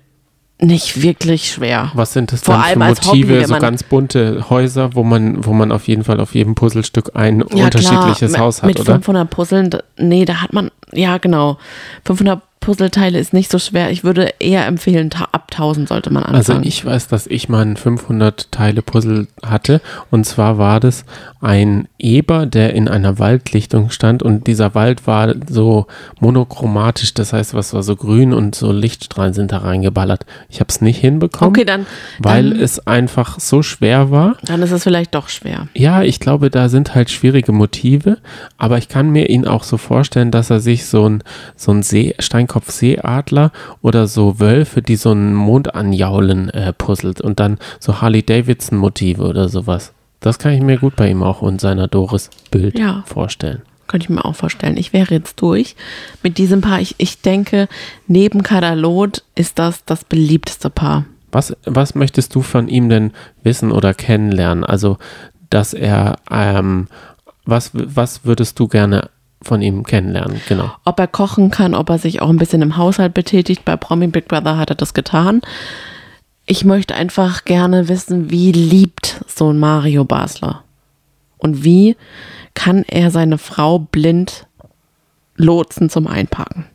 nicht 0.59 1.01
wirklich 1.01 1.51
schwer. 1.51 1.91
Was 1.93 2.13
sind 2.13 2.31
das 2.31 2.41
Vor 2.41 2.55
dann 2.55 2.63
für 2.63 2.81
allem 2.81 2.89
Motive? 2.89 3.35
Hobby, 3.35 3.45
so 3.45 3.59
ganz 3.59 3.83
bunte 3.83 4.49
Häuser, 4.49 4.95
wo 4.95 5.03
man, 5.03 5.45
wo 5.45 5.53
man 5.53 5.71
auf 5.71 5.87
jeden 5.87 6.03
Fall 6.03 6.19
auf 6.19 6.33
jedem 6.33 6.55
Puzzlestück 6.55 7.11
ein 7.15 7.43
unterschiedliches 7.43 8.33
klar, 8.33 8.45
Haus 8.45 8.63
hat, 8.63 8.67
mit 8.67 8.79
oder? 8.79 8.93
500 8.93 9.29
Puzzeln, 9.29 9.69
nee, 9.97 10.25
da 10.25 10.41
hat 10.41 10.53
man, 10.53 10.71
ja 10.91 11.17
genau, 11.17 11.57
500 12.05 12.41
Puzzleteile 12.59 13.17
ist 13.19 13.33
nicht 13.33 13.49
so 13.51 13.59
schwer. 13.59 13.91
Ich 13.91 14.03
würde 14.03 14.33
eher 14.39 14.65
empfehlen, 14.65 15.09
ab 15.31 15.47
1000 15.51 15.87
sollte 15.87 16.11
man 16.11 16.23
Also 16.23 16.53
anfangen. 16.53 16.67
ich 16.67 16.83
weiß, 16.83 17.07
dass 17.07 17.27
ich 17.27 17.49
mal 17.49 17.61
ein 17.61 17.77
500 17.77 18.51
Teile 18.51 18.81
Puzzle 18.81 19.27
hatte 19.45 19.81
und 20.11 20.25
zwar 20.25 20.57
war 20.57 20.79
das 20.79 21.05
ein 21.39 21.87
Eber, 21.97 22.45
der 22.45 22.73
in 22.73 22.87
einer 22.87 23.19
Waldlichtung 23.19 23.89
stand 23.89 24.23
und 24.23 24.47
dieser 24.47 24.75
Wald 24.75 25.07
war 25.07 25.33
so 25.49 25.87
monochromatisch, 26.19 27.13
das 27.13 27.31
heißt, 27.33 27.53
was 27.53 27.73
war 27.73 27.83
so 27.83 27.95
grün 27.95 28.33
und 28.33 28.55
so 28.55 28.71
Lichtstrahlen 28.71 29.33
sind 29.33 29.51
da 29.51 29.59
reingeballert. 29.59 30.25
Ich 30.49 30.59
habe 30.59 30.67
es 30.69 30.81
nicht 30.81 30.99
hinbekommen, 30.99 31.49
okay, 31.55 31.63
dann, 31.65 31.85
weil 32.19 32.49
dann, 32.51 32.59
es 32.59 32.85
einfach 32.85 33.39
so 33.39 33.61
schwer 33.61 34.11
war. 34.11 34.35
dann 34.43 34.61
ist 34.61 34.71
es 34.71 34.83
vielleicht 34.83 35.15
doch 35.15 35.29
schwer. 35.29 35.67
Ja, 35.73 36.03
ich 36.03 36.19
glaube, 36.19 36.49
da 36.49 36.69
sind 36.69 36.95
halt 36.95 37.09
schwierige 37.09 37.51
Motive, 37.51 38.17
aber 38.57 38.77
ich 38.77 38.89
kann 38.89 39.09
mir 39.11 39.29
ihn 39.29 39.47
auch 39.47 39.63
so 39.63 39.77
vorstellen, 39.77 40.31
dass 40.31 40.49
er 40.49 40.59
sich 40.59 40.85
so 40.85 41.07
ein, 41.07 41.23
so 41.55 41.71
ein 41.71 41.83
See, 41.83 42.15
Steinkopf-Seeadler 42.47 43.51
oder 43.81 44.07
so 44.07 44.39
Wölfe, 44.39 44.81
die 44.81 44.95
so 44.95 45.11
einen 45.11 45.33
Mond 45.33 45.75
anjaulen, 45.75 46.49
äh, 46.49 46.73
puzzelt 46.73 47.21
und 47.21 47.39
dann 47.39 47.57
so 47.79 48.01
Harley-Davidson-Motive 48.01 49.21
oder 49.23 49.49
sowas. 49.49 49.93
Das 50.19 50.39
kann 50.39 50.53
ich 50.53 50.61
mir 50.61 50.77
gut 50.77 50.95
bei 50.95 51.09
ihm 51.09 51.21
auch 51.23 51.41
und 51.41 51.61
seiner 51.61 51.87
Doris-Bild 51.87 52.79
Ja. 52.79 53.03
vorstellen. 53.05 53.61
Könnte 53.87 54.05
ich 54.05 54.09
mir 54.09 54.25
auch 54.25 54.35
vorstellen. 54.35 54.75
Ich 54.75 54.91
wäre 54.91 55.13
jetzt 55.13 55.41
durch 55.41 55.75
mit 56.23 56.37
diesem 56.37 56.59
Paar. 56.61 56.81
Ich, 56.81 56.95
ich 56.97 57.21
denke, 57.21 57.69
neben 58.07 58.43
Kadalot 58.43 59.23
ist 59.35 59.59
das 59.59 59.85
das 59.85 60.03
beliebteste 60.03 60.69
Paar. 60.69 61.05
Was, 61.31 61.55
was 61.65 61.95
möchtest 61.95 62.35
du 62.35 62.41
von 62.41 62.67
ihm 62.67 62.89
denn 62.89 63.11
wissen 63.43 63.71
oder 63.71 63.93
kennenlernen? 63.93 64.63
Also, 64.65 64.97
dass 65.49 65.73
er, 65.73 66.17
ähm, 66.29 66.87
was, 67.45 67.71
was 67.73 68.25
würdest 68.25 68.59
du 68.59 68.67
gerne 68.67 69.09
von 69.41 69.61
ihm 69.61 69.83
kennenlernen? 69.83 70.41
Genau. 70.47 70.71
Ob 70.85 70.99
er 70.99 71.07
kochen 71.07 71.51
kann, 71.51 71.73
ob 71.73 71.89
er 71.89 71.99
sich 71.99 72.21
auch 72.21 72.29
ein 72.29 72.37
bisschen 72.37 72.61
im 72.61 72.77
Haushalt 72.77 73.13
betätigt. 73.13 73.65
Bei 73.65 73.75
Promi 73.75 74.07
Big 74.07 74.27
Brother 74.27 74.57
hat 74.57 74.69
er 74.69 74.75
das 74.75 74.93
getan. 74.93 75.41
Ich 76.45 76.63
möchte 76.63 76.95
einfach 76.95 77.45
gerne 77.45 77.89
wissen, 77.89 78.31
wie 78.31 78.51
liebt 78.51 79.21
so 79.27 79.51
ein 79.51 79.59
Mario 79.59 80.05
Basler? 80.05 80.63
Und 81.37 81.63
wie 81.63 81.95
kann 82.53 82.83
er 82.87 83.11
seine 83.11 83.37
Frau 83.37 83.79
blind 83.79 84.47
lotsen 85.35 85.89
zum 85.89 86.07
Einparken? 86.07 86.65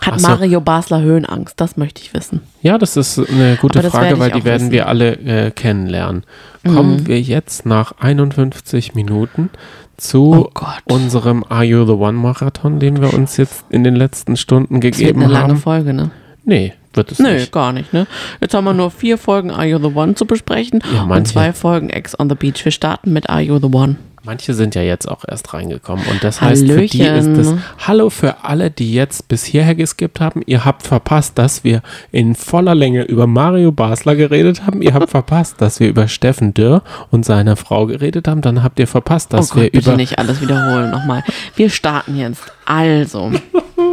Hat 0.00 0.20
so. 0.20 0.28
Mario 0.28 0.60
Basler 0.60 1.00
Höhenangst? 1.00 1.60
Das 1.60 1.76
möchte 1.76 2.02
ich 2.02 2.12
wissen. 2.12 2.40
Ja, 2.62 2.78
das 2.78 2.96
ist 2.96 3.18
eine 3.18 3.56
gute 3.60 3.82
Frage, 3.82 4.18
weil 4.18 4.32
die 4.32 4.44
werden 4.44 4.62
wissen. 4.62 4.68
Mhm. 4.68 4.72
wir 4.72 4.88
alle 4.88 5.16
äh, 5.16 5.50
kennenlernen. 5.50 6.24
Kommen 6.64 7.06
wir 7.06 7.20
jetzt 7.20 7.66
nach 7.66 7.92
51 7.98 8.94
Minuten 8.94 9.50
zu 9.96 10.48
Oh 10.54 10.92
unserem 10.92 11.44
Are 11.48 11.64
You 11.64 11.84
the 11.86 11.92
One 11.92 12.12
Marathon, 12.18 12.78
den 12.80 13.00
wir 13.00 13.14
uns 13.14 13.36
jetzt 13.36 13.64
in 13.70 13.84
den 13.84 13.94
letzten 13.96 14.36
Stunden 14.36 14.80
Das 14.80 14.84
wird 14.84 14.96
gegeben 14.96 15.22
eine 15.22 15.32
lange 15.32 15.48
haben. 15.54 15.56
Folge, 15.58 15.92
ne? 15.94 16.10
Nee, 16.44 16.74
wird 16.92 17.10
es 17.12 17.18
Nö, 17.18 17.32
nicht. 17.34 17.52
gar 17.52 17.72
nicht, 17.72 17.92
ne? 17.92 18.06
Jetzt 18.40 18.54
haben 18.54 18.64
wir 18.64 18.74
nur 18.74 18.90
vier 18.90 19.16
Folgen 19.18 19.50
Are 19.50 19.66
You 19.66 19.78
the 19.78 19.94
One 19.96 20.14
zu 20.14 20.26
besprechen 20.26 20.80
Ja, 20.94 21.04
und 21.04 21.26
zwei 21.26 21.52
Folgen 21.52 21.88
Ex 21.90 22.18
on 22.18 22.28
the 22.28 22.34
Beach. 22.34 22.64
Wir 22.64 22.72
starten 22.72 23.12
mit 23.12 23.30
Are 23.30 23.40
You 23.40 23.58
the 23.58 23.68
One. 23.72 23.96
Manche 24.26 24.54
sind 24.54 24.74
ja 24.74 24.80
jetzt 24.80 25.06
auch 25.06 25.22
erst 25.28 25.52
reingekommen 25.52 26.04
und 26.10 26.24
das 26.24 26.40
heißt, 26.40 26.66
für 26.66 26.86
die 26.86 27.00
ist 27.02 27.06
Hallöchen. 27.28 27.38
es 27.40 27.54
Hallo 27.86 28.08
für 28.08 28.42
alle, 28.44 28.70
die 28.70 28.94
jetzt 28.94 29.28
bis 29.28 29.44
hierher 29.44 29.74
geskippt 29.74 30.18
haben. 30.18 30.40
Ihr 30.46 30.64
habt 30.64 30.86
verpasst, 30.86 31.36
dass 31.36 31.62
wir 31.62 31.82
in 32.10 32.34
voller 32.34 32.74
Länge 32.74 33.02
über 33.02 33.26
Mario 33.26 33.70
Basler 33.70 34.16
geredet 34.16 34.66
haben. 34.66 34.80
Ihr 34.80 34.94
habt 34.94 35.10
verpasst, 35.18 35.56
dass 35.60 35.78
wir 35.78 35.88
über 35.88 36.08
Steffen 36.08 36.54
Dürr 36.54 36.82
und 37.10 37.26
seine 37.26 37.56
Frau 37.56 37.84
geredet 37.86 38.26
haben. 38.26 38.40
Dann 38.40 38.62
habt 38.62 38.78
ihr 38.78 38.86
verpasst, 38.86 39.32
dass 39.34 39.50
oh 39.52 39.54
Gott, 39.56 39.62
wir 39.64 39.70
bitte 39.72 39.88
über 39.90 39.96
nicht 39.96 40.18
alles 40.18 40.40
wiederholen 40.40 40.90
nochmal. 40.90 41.22
Wir 41.56 41.68
starten 41.68 42.16
jetzt. 42.16 42.42
Also, 42.64 43.30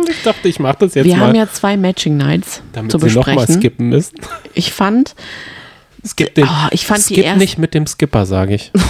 Ich 0.09 0.23
dachte, 0.23 0.47
ich 0.47 0.59
mache 0.59 0.77
das 0.79 0.95
jetzt 0.95 1.05
wir 1.05 1.15
mal, 1.17 1.27
haben 1.27 1.36
ja 1.36 1.47
zwei 1.51 1.75
Matching 1.77 2.15
Nights 2.17 2.61
damit 2.73 2.91
zu 2.91 2.99
sie 2.99 3.07
nochmal 3.15 3.36
besprechen. 3.36 3.61
skippen 3.61 3.89
müssen. 3.89 4.15
Ich 4.53 4.71
fand, 4.71 5.13
Es 6.03 6.15
gibt 6.15 6.38
den 6.38 6.45
Oh, 6.45 6.67
ich 6.71 6.86
fand 6.86 6.99
die 7.09 7.15
Skip 7.15 7.25
erst- 7.25 7.38
nicht 7.38 7.57
mit 7.57 7.73
dem 7.73 7.86
Skipper, 7.86 8.25
sage 8.25 8.55
ich. 8.55 8.71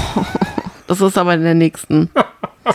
das 0.91 1.01
ist 1.11 1.17
aber 1.17 1.33
in 1.33 1.43
der 1.43 1.53
nächsten, 1.53 2.09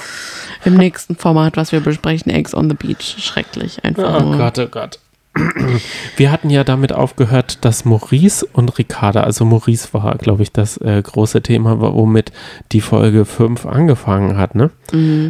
im 0.65 0.75
nächsten 0.75 1.17
Format, 1.17 1.57
was 1.57 1.73
wir 1.73 1.81
besprechen, 1.81 2.33
Eggs 2.33 2.55
on 2.55 2.71
the 2.71 2.77
Beach. 2.77 3.17
Schrecklich, 3.19 3.85
einfach 3.85 4.21
Oh 4.21 4.25
nur. 4.25 4.37
Gott, 4.39 4.59
oh 4.59 4.67
Gott. 4.67 4.99
Wir 6.17 6.33
hatten 6.33 6.49
ja 6.49 6.65
damit 6.65 6.95
aufgehört, 6.95 7.59
dass 7.63 7.85
Maurice 7.85 8.47
und 8.55 8.79
Ricarda, 8.79 9.21
also 9.25 9.45
Maurice 9.45 9.89
war, 9.93 10.17
glaube 10.17 10.43
ich, 10.43 10.51
das 10.51 10.79
äh, 10.79 11.03
große 11.03 11.43
Thema, 11.43 11.79
womit 11.79 12.33
die 12.73 12.81
Folge 12.81 13.27
5 13.27 13.67
angefangen 13.67 14.39
hat, 14.39 14.55
ne? 14.55 14.71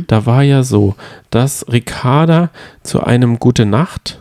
Da 0.07 0.24
war 0.24 0.45
ja 0.45 0.62
so, 0.62 0.95
dass 1.30 1.66
Ricarda 1.68 2.51
zu 2.84 3.03
einem 3.03 3.41
Gute 3.41 3.66
Nacht, 3.66 4.20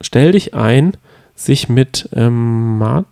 stell 0.00 0.32
dich 0.32 0.54
ein, 0.54 0.96
sich 1.36 1.68
mit 1.68 2.08
ähm, 2.12 2.78
Martin, 2.78 3.06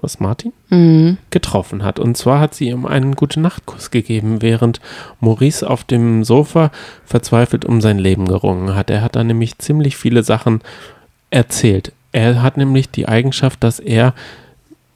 was 0.00 0.20
Martin? 0.20 0.52
Mhm. 0.70 1.18
getroffen 1.30 1.82
hat. 1.82 1.98
Und 1.98 2.16
zwar 2.16 2.40
hat 2.40 2.54
sie 2.54 2.68
ihm 2.68 2.86
einen 2.86 3.14
gute 3.14 3.40
Nachtkuss 3.40 3.90
gegeben, 3.90 4.42
während 4.42 4.80
Maurice 5.20 5.68
auf 5.68 5.84
dem 5.84 6.24
Sofa 6.24 6.70
verzweifelt 7.04 7.64
um 7.64 7.80
sein 7.80 7.98
Leben 7.98 8.26
gerungen 8.26 8.74
hat. 8.74 8.90
Er 8.90 9.02
hat 9.02 9.16
da 9.16 9.24
nämlich 9.24 9.58
ziemlich 9.58 9.96
viele 9.96 10.22
Sachen 10.22 10.60
erzählt. 11.30 11.92
Er 12.12 12.42
hat 12.42 12.56
nämlich 12.56 12.90
die 12.90 13.08
Eigenschaft, 13.08 13.62
dass 13.62 13.80
er 13.80 14.14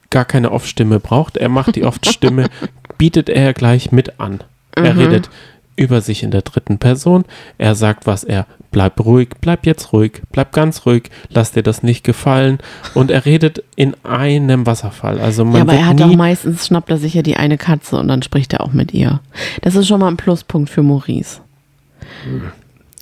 gar 0.09 0.25
keine 0.25 0.51
Off-Stimme 0.51 0.99
braucht. 0.99 1.37
Er 1.37 1.49
macht 1.49 1.75
die 1.75 1.83
Off-Stimme, 1.85 2.49
bietet 2.97 3.29
er 3.29 3.53
gleich 3.53 3.91
mit 3.91 4.19
an. 4.19 4.41
Er 4.75 4.97
redet 4.97 5.29
über 5.75 6.01
sich 6.01 6.23
in 6.23 6.31
der 6.31 6.41
dritten 6.43 6.77
Person. 6.77 7.25
Er 7.57 7.75
sagt, 7.75 8.05
was 8.05 8.23
er, 8.23 8.45
bleib 8.71 9.03
ruhig, 9.03 9.29
bleib 9.41 9.65
jetzt 9.65 9.93
ruhig, 9.93 10.21
bleib 10.31 10.51
ganz 10.51 10.85
ruhig, 10.85 11.09
lass 11.29 11.51
dir 11.51 11.63
das 11.63 11.83
nicht 11.83 12.03
gefallen. 12.03 12.59
Und 12.93 13.11
er 13.11 13.25
redet 13.25 13.63
in 13.75 13.95
einem 14.03 14.65
Wasserfall. 14.65 15.19
Also 15.19 15.45
man 15.45 15.55
Ja, 15.55 15.61
aber 15.61 15.73
er 15.73 15.87
hat 15.87 16.01
auch 16.01 16.15
meistens, 16.15 16.67
schnappt 16.67 16.89
er 16.89 16.97
sich 16.97 17.13
ja 17.13 17.21
die 17.21 17.37
eine 17.37 17.57
Katze 17.57 17.97
und 17.97 18.07
dann 18.07 18.21
spricht 18.21 18.53
er 18.53 18.61
auch 18.61 18.73
mit 18.73 18.93
ihr. 18.93 19.19
Das 19.61 19.75
ist 19.75 19.87
schon 19.87 19.99
mal 19.99 20.07
ein 20.09 20.17
Pluspunkt 20.17 20.69
für 20.69 20.83
Maurice. 20.83 21.41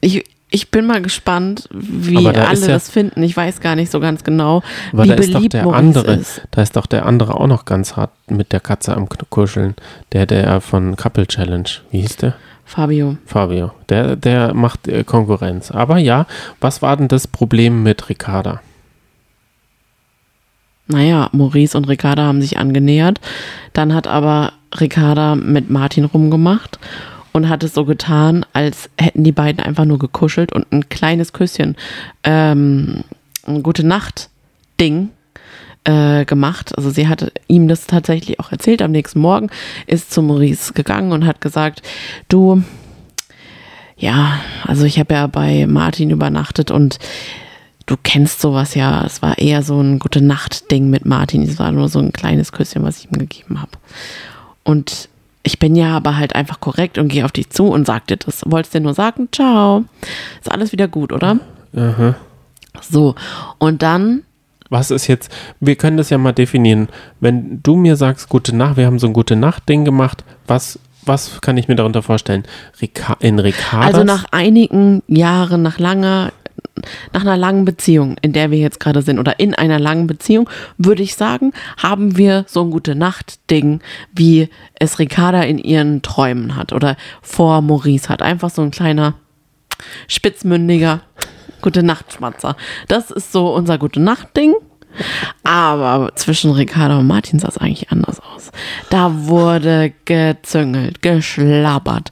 Ich, 0.01 0.23
ich 0.49 0.69
bin 0.71 0.85
mal 0.85 1.01
gespannt, 1.01 1.69
wie 1.71 2.17
alle 2.27 2.59
ja- 2.59 2.67
das 2.67 2.89
finden. 2.89 3.23
Ich 3.23 3.35
weiß 3.37 3.61
gar 3.61 3.75
nicht 3.75 3.91
so 3.91 3.99
ganz 3.99 4.23
genau, 4.23 4.61
Aber 4.91 5.03
wie 5.03 5.09
da 5.09 5.13
ist 5.15 5.29
doch 5.29 5.35
beliebt 5.35 5.53
der 5.53 5.63
Maurice 5.63 5.79
andere, 5.79 6.13
ist. 6.15 6.41
da 6.51 6.61
ist 6.61 6.75
doch 6.75 6.85
der 6.85 7.05
andere 7.05 7.35
auch 7.35 7.47
noch 7.47 7.65
ganz 7.65 7.95
hart 7.95 8.11
mit 8.29 8.51
der 8.51 8.59
Katze 8.59 8.95
am 8.95 9.07
Kuscheln. 9.09 9.75
Der, 10.11 10.25
der 10.25 10.59
von 10.61 10.95
Couple 10.95 11.27
Challenge. 11.27 11.69
Wie 11.91 12.01
hieß 12.01 12.17
der? 12.17 12.35
Fabio. 12.65 13.17
Fabio. 13.25 13.71
Der, 13.89 14.15
der 14.15 14.53
macht 14.53 14.87
äh, 14.87 15.03
Konkurrenz. 15.03 15.71
Aber 15.71 15.97
ja, 15.97 16.25
was 16.59 16.81
war 16.81 16.95
denn 16.97 17.07
das 17.07 17.27
Problem 17.27 17.83
mit 17.83 18.09
Ricarda? 18.09 18.61
Naja, 20.87 21.29
Maurice 21.31 21.77
und 21.77 21.87
Ricarda 21.87 22.23
haben 22.23 22.41
sich 22.41 22.57
angenähert. 22.57 23.19
Dann 23.73 23.93
hat 23.93 24.07
aber 24.07 24.53
Ricarda 24.79 25.35
mit 25.35 25.69
Martin 25.69 26.05
rumgemacht 26.05 26.79
und 27.31 27.49
hat 27.49 27.63
es 27.63 27.73
so 27.73 27.85
getan, 27.85 28.45
als 28.53 28.89
hätten 28.97 29.23
die 29.23 29.31
beiden 29.31 29.63
einfach 29.63 29.85
nur 29.85 29.99
gekuschelt 29.99 30.51
und 30.51 30.71
ein 30.71 30.89
kleines 30.89 31.33
Küsschen, 31.33 31.75
ähm, 32.23 33.03
ein 33.45 33.63
gute 33.63 33.85
Nacht-Ding 33.85 35.09
äh, 35.83 36.25
gemacht. 36.25 36.77
Also 36.77 36.89
sie 36.89 37.07
hatte 37.07 37.31
ihm 37.47 37.67
das 37.67 37.87
tatsächlich 37.87 38.39
auch 38.39 38.51
erzählt. 38.51 38.81
Am 38.81 38.91
nächsten 38.91 39.19
Morgen 39.19 39.49
ist 39.87 40.11
zu 40.11 40.21
Maurice 40.21 40.73
gegangen 40.73 41.11
und 41.11 41.25
hat 41.25 41.41
gesagt, 41.41 41.81
du, 42.27 42.63
ja, 43.97 44.39
also 44.65 44.85
ich 44.85 44.99
habe 44.99 45.13
ja 45.13 45.27
bei 45.27 45.67
Martin 45.67 46.09
übernachtet 46.09 46.71
und 46.71 46.99
du 47.85 47.95
kennst 48.01 48.41
sowas 48.41 48.75
ja. 48.75 49.03
Es 49.05 49.21
war 49.21 49.37
eher 49.37 49.63
so 49.63 49.79
ein 49.79 49.99
gute 49.99 50.21
Nacht-Ding 50.21 50.89
mit 50.89 51.05
Martin. 51.05 51.43
Es 51.43 51.59
war 51.59 51.71
nur 51.71 51.89
so 51.89 51.99
ein 51.99 52.13
kleines 52.13 52.51
Küsschen, 52.51 52.83
was 52.83 52.99
ich 52.99 53.11
ihm 53.11 53.17
gegeben 53.17 53.61
habe. 53.61 53.71
Und 54.63 55.09
ich 55.43 55.59
bin 55.59 55.75
ja 55.75 55.97
aber 55.97 56.17
halt 56.17 56.35
einfach 56.35 56.59
korrekt 56.59 56.97
und 56.97 57.07
gehe 57.07 57.25
auf 57.25 57.31
dich 57.31 57.49
zu 57.49 57.67
und 57.67 57.85
sag 57.85 58.07
dir 58.07 58.17
das. 58.17 58.43
Wolltest 58.45 58.73
dir 58.73 58.79
nur 58.79 58.93
sagen, 58.93 59.29
ciao. 59.31 59.85
Ist 60.39 60.51
alles 60.51 60.71
wieder 60.71 60.87
gut, 60.87 61.11
oder? 61.11 61.39
Aha. 61.75 62.15
So. 62.81 63.15
Und 63.57 63.81
dann, 63.81 64.23
Was 64.71 64.89
ist 64.89 65.07
jetzt, 65.07 65.29
wir 65.59 65.75
können 65.75 65.97
das 65.97 66.09
ja 66.09 66.17
mal 66.17 66.31
definieren. 66.31 66.87
Wenn 67.19 67.61
du 67.61 67.75
mir 67.75 67.97
sagst, 67.97 68.29
gute 68.29 68.55
Nacht, 68.55 68.77
wir 68.77 68.85
haben 68.85 68.99
so 68.99 69.07
ein 69.07 69.11
gute 69.11 69.35
Nacht-Ding 69.35 69.83
gemacht, 69.83 70.23
was, 70.47 70.79
was 71.03 71.41
kann 71.41 71.57
ich 71.57 71.67
mir 71.67 71.75
darunter 71.75 72.01
vorstellen? 72.01 72.45
Rica 72.81 73.17
in 73.19 73.37
Ricardas? 73.37 73.93
also 73.93 74.05
nach 74.05 74.27
einigen 74.31 75.03
Jahren, 75.07 75.61
nach 75.61 75.77
langer, 75.77 76.31
nach 77.11 77.19
einer 77.19 77.35
langen 77.35 77.65
Beziehung, 77.65 78.15
in 78.21 78.31
der 78.31 78.49
wir 78.49 78.59
jetzt 78.59 78.79
gerade 78.79 79.01
sind, 79.01 79.19
oder 79.19 79.41
in 79.41 79.53
einer 79.53 79.77
langen 79.77 80.07
Beziehung, 80.07 80.49
würde 80.77 81.03
ich 81.03 81.15
sagen, 81.15 81.51
haben 81.75 82.15
wir 82.15 82.45
so 82.47 82.63
ein 82.63 82.71
gute 82.71 82.95
Nacht-Ding, 82.95 83.81
wie 84.13 84.47
es 84.75 84.99
Ricarda 84.99 85.41
in 85.41 85.57
ihren 85.57 86.01
Träumen 86.01 86.55
hat 86.55 86.71
oder 86.71 86.95
vor 87.21 87.61
Maurice 87.61 88.07
hat. 88.07 88.21
Einfach 88.21 88.49
so 88.49 88.61
ein 88.61 88.71
kleiner, 88.71 89.15
spitzmündiger 90.07 91.01
Gute 91.61 91.83
Nacht, 91.83 92.13
Schmatzer. 92.13 92.55
Das 92.87 93.11
ist 93.11 93.31
so 93.31 93.53
unser 93.53 93.77
Gute 93.77 93.99
Nacht-Ding. 93.99 94.55
Aber 95.43 96.11
zwischen 96.15 96.51
Ricardo 96.51 96.99
und 96.99 97.07
Martin 97.07 97.39
sah 97.39 97.47
es 97.47 97.57
eigentlich 97.57 97.91
anders 97.91 98.19
aus. 98.19 98.51
Da 98.89 99.25
wurde 99.25 99.93
gezüngelt, 100.05 101.01
geschlabbert, 101.01 102.11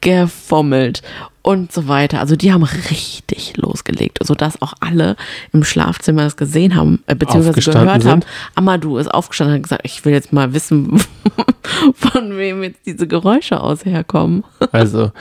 gefummelt 0.00 1.02
und 1.46 1.70
so 1.70 1.86
weiter. 1.86 2.18
Also 2.18 2.34
die 2.34 2.52
haben 2.52 2.64
richtig 2.64 3.56
losgelegt, 3.56 4.18
sodass 4.24 4.60
auch 4.60 4.74
alle 4.80 5.14
im 5.52 5.62
Schlafzimmer 5.62 6.24
das 6.24 6.36
gesehen 6.36 6.74
haben, 6.74 7.04
äh, 7.06 7.14
beziehungsweise 7.14 7.70
gehört 7.70 8.02
sind. 8.02 8.10
haben. 8.10 8.22
Amadou 8.56 8.98
ist 8.98 9.06
aufgestanden 9.06 9.54
und 9.54 9.58
hat 9.58 9.62
gesagt, 9.62 9.82
ich 9.84 10.04
will 10.04 10.12
jetzt 10.12 10.32
mal 10.32 10.52
wissen, 10.54 11.00
von 11.94 12.36
wem 12.36 12.64
jetzt 12.64 12.80
diese 12.84 13.06
Geräusche 13.06 13.60
aus 13.60 13.84
herkommen. 13.84 14.42
Also, 14.72 15.12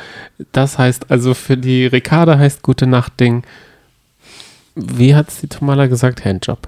das 0.51 0.80
heißt, 0.80 1.11
also 1.11 1.36
für 1.36 1.57
die 1.57 1.86
Ricarda 1.86 2.39
heißt 2.39 2.63
Gute 2.63 2.88
Nacht 2.88 3.19
Ding. 3.19 3.43
Wie 4.76 5.15
hat 5.15 5.30
es 5.30 5.41
die 5.41 5.47
Tomala 5.47 5.88
gesagt? 5.88 6.26
Handjob. 6.26 6.67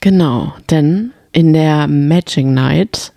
Genau, 0.00 0.54
denn 0.70 1.12
in 1.32 1.52
der 1.52 1.86
Matching 1.86 2.52
Night, 2.54 3.12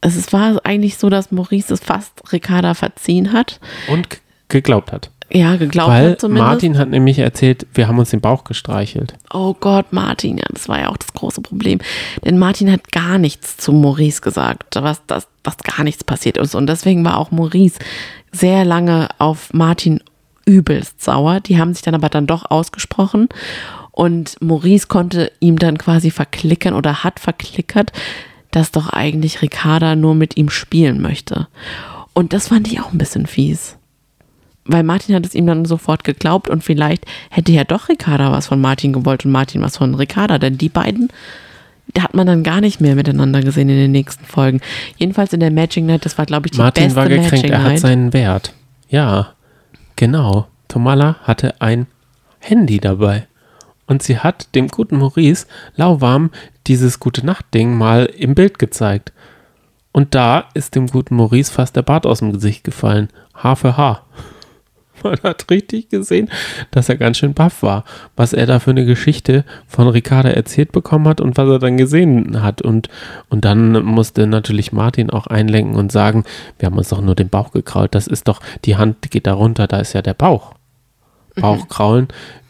es 0.00 0.32
war 0.32 0.60
eigentlich 0.64 0.96
so, 0.96 1.10
dass 1.10 1.30
Maurice 1.30 1.74
es 1.74 1.80
fast 1.80 2.32
Ricarda 2.32 2.74
verziehen 2.74 3.32
hat. 3.32 3.60
Und 3.88 4.20
geglaubt 4.48 4.92
hat. 4.92 5.10
Ja, 5.34 5.56
geglaubt 5.56 5.90
Weil 5.90 6.10
hat 6.12 6.20
zumindest. 6.20 6.46
Martin 6.46 6.78
hat 6.78 6.90
nämlich 6.90 7.18
erzählt, 7.18 7.66
wir 7.72 7.88
haben 7.88 7.98
uns 7.98 8.10
den 8.10 8.20
Bauch 8.20 8.44
gestreichelt. 8.44 9.14
Oh 9.32 9.54
Gott, 9.58 9.92
Martin, 9.92 10.36
ja, 10.36 10.44
das 10.50 10.68
war 10.68 10.80
ja 10.80 10.88
auch 10.88 10.96
das 10.98 11.12
große 11.14 11.40
Problem. 11.40 11.78
Denn 12.24 12.38
Martin 12.38 12.70
hat 12.70 12.92
gar 12.92 13.16
nichts 13.18 13.56
zu 13.56 13.72
Maurice 13.72 14.20
gesagt, 14.20 14.76
was, 14.82 15.00
das, 15.06 15.26
was 15.42 15.56
gar 15.58 15.84
nichts 15.84 16.04
passiert 16.04 16.36
ist. 16.36 16.54
Und 16.54 16.66
deswegen 16.66 17.04
war 17.04 17.16
auch 17.16 17.30
Maurice 17.30 17.78
sehr 18.30 18.64
lange 18.64 19.08
auf 19.18 19.52
Martin 19.54 20.00
übelst 20.44 21.02
sauer. 21.02 21.40
Die 21.40 21.58
haben 21.58 21.74
sich 21.74 21.82
dann 21.82 21.94
aber 21.94 22.08
dann 22.08 22.26
doch 22.26 22.50
ausgesprochen. 22.50 23.28
Und 23.90 24.36
Maurice 24.40 24.86
konnte 24.86 25.30
ihm 25.40 25.58
dann 25.58 25.78
quasi 25.78 26.10
verklickern 26.10 26.74
oder 26.74 27.04
hat 27.04 27.20
verklickert, 27.20 27.92
dass 28.50 28.70
doch 28.70 28.88
eigentlich 28.88 29.42
Ricarda 29.42 29.96
nur 29.96 30.14
mit 30.14 30.36
ihm 30.36 30.50
spielen 30.50 31.00
möchte. 31.00 31.48
Und 32.14 32.32
das 32.32 32.48
fand 32.48 32.68
ich 32.68 32.80
auch 32.80 32.92
ein 32.92 32.98
bisschen 32.98 33.26
fies. 33.26 33.76
Weil 34.64 34.84
Martin 34.84 35.14
hat 35.14 35.26
es 35.26 35.34
ihm 35.34 35.46
dann 35.46 35.64
sofort 35.64 36.04
geglaubt 36.04 36.48
und 36.48 36.62
vielleicht 36.62 37.04
hätte 37.30 37.52
ja 37.52 37.64
doch 37.64 37.88
Ricarda 37.88 38.30
was 38.30 38.46
von 38.46 38.60
Martin 38.60 38.92
gewollt 38.92 39.24
und 39.24 39.32
Martin 39.32 39.60
was 39.60 39.76
von 39.76 39.94
Ricarda, 39.94 40.38
denn 40.38 40.56
die 40.56 40.68
beiden, 40.68 41.08
da 41.94 42.04
hat 42.04 42.14
man 42.14 42.28
dann 42.28 42.44
gar 42.44 42.60
nicht 42.60 42.80
mehr 42.80 42.94
miteinander 42.94 43.40
gesehen 43.40 43.68
in 43.68 43.76
den 43.76 43.90
nächsten 43.90 44.24
Folgen. 44.24 44.60
Jedenfalls 44.96 45.32
in 45.32 45.40
der 45.40 45.50
Matching 45.50 45.86
Night, 45.86 46.04
das 46.04 46.16
war 46.16 46.26
glaube 46.26 46.46
ich 46.46 46.52
die 46.52 46.58
Martin 46.58 46.84
beste 46.84 46.96
war 46.96 47.08
gekränkt, 47.08 47.32
Matching 47.32 47.50
er 47.50 47.62
hat 47.64 47.78
seinen 47.80 48.12
Wert. 48.12 48.52
Ja, 48.88 49.32
genau. 50.02 50.48
Tomala 50.66 51.14
hatte 51.22 51.60
ein 51.60 51.86
Handy 52.40 52.80
dabei. 52.80 53.28
Und 53.86 54.02
sie 54.02 54.18
hat 54.18 54.52
dem 54.56 54.66
guten 54.66 54.96
Maurice 54.96 55.46
lauwarm 55.76 56.32
dieses 56.66 56.98
Gute 56.98 57.24
Nacht-Ding 57.24 57.78
mal 57.78 58.06
im 58.06 58.34
Bild 58.34 58.58
gezeigt. 58.58 59.12
Und 59.92 60.16
da 60.16 60.48
ist 60.54 60.74
dem 60.74 60.88
guten 60.88 61.14
Maurice 61.14 61.52
fast 61.52 61.76
der 61.76 61.82
Bart 61.82 62.04
aus 62.04 62.18
dem 62.18 62.32
Gesicht 62.32 62.64
gefallen. 62.64 63.10
Haar 63.32 63.54
für 63.54 63.76
Haar. 63.76 64.04
Man 65.02 65.18
hat 65.22 65.50
richtig 65.50 65.88
gesehen, 65.88 66.28
dass 66.70 66.88
er 66.88 66.96
ganz 66.96 67.18
schön 67.18 67.34
baff 67.34 67.62
war, 67.62 67.84
was 68.16 68.32
er 68.32 68.46
da 68.46 68.58
für 68.58 68.70
eine 68.70 68.84
Geschichte 68.84 69.44
von 69.66 69.88
Ricarda 69.88 70.30
erzählt 70.30 70.72
bekommen 70.72 71.08
hat 71.08 71.20
und 71.20 71.36
was 71.36 71.48
er 71.48 71.58
dann 71.58 71.76
gesehen 71.76 72.42
hat. 72.42 72.62
Und, 72.62 72.88
und 73.28 73.44
dann 73.44 73.84
musste 73.84 74.26
natürlich 74.26 74.72
Martin 74.72 75.10
auch 75.10 75.26
einlenken 75.26 75.76
und 75.76 75.92
sagen, 75.92 76.24
wir 76.58 76.66
haben 76.66 76.78
uns 76.78 76.88
doch 76.88 77.00
nur 77.00 77.14
den 77.14 77.28
Bauch 77.28 77.52
gekrault. 77.52 77.94
Das 77.94 78.06
ist 78.06 78.28
doch, 78.28 78.40
die 78.64 78.76
Hand 78.76 79.10
geht 79.10 79.26
da 79.26 79.34
runter, 79.34 79.66
da 79.66 79.78
ist 79.78 79.92
ja 79.92 80.02
der 80.02 80.14
Bauch. 80.14 80.54
Bauchkraulen 81.34 82.08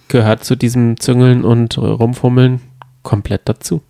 gehört 0.09 0.45
zu 0.45 0.57
diesem 0.57 0.99
Züngeln 0.99 1.45
und 1.45 1.79
Rumfummeln 1.79 2.61
komplett 3.03 3.43
dazu. 3.45 3.83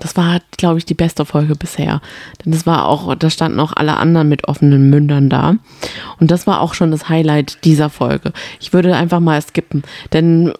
Das 0.00 0.16
war, 0.16 0.40
glaube 0.56 0.78
ich, 0.78 0.84
die 0.84 0.94
beste 0.94 1.24
Folge 1.24 1.54
bisher. 1.54 2.00
Denn 2.44 2.52
das 2.52 2.66
war 2.66 2.86
auch, 2.86 3.14
da 3.14 3.30
standen 3.30 3.60
auch 3.60 3.72
alle 3.74 3.96
anderen 3.96 4.28
mit 4.28 4.48
offenen 4.48 4.90
Mündern 4.90 5.30
da. 5.30 5.54
Und 6.20 6.30
das 6.30 6.46
war 6.46 6.60
auch 6.60 6.74
schon 6.74 6.90
das 6.90 7.08
Highlight 7.08 7.64
dieser 7.64 7.90
Folge. 7.90 8.32
Ich 8.60 8.72
würde 8.72 8.94
einfach 8.96 9.20
mal 9.20 9.40
skippen, 9.40 9.82
denn 10.12 10.52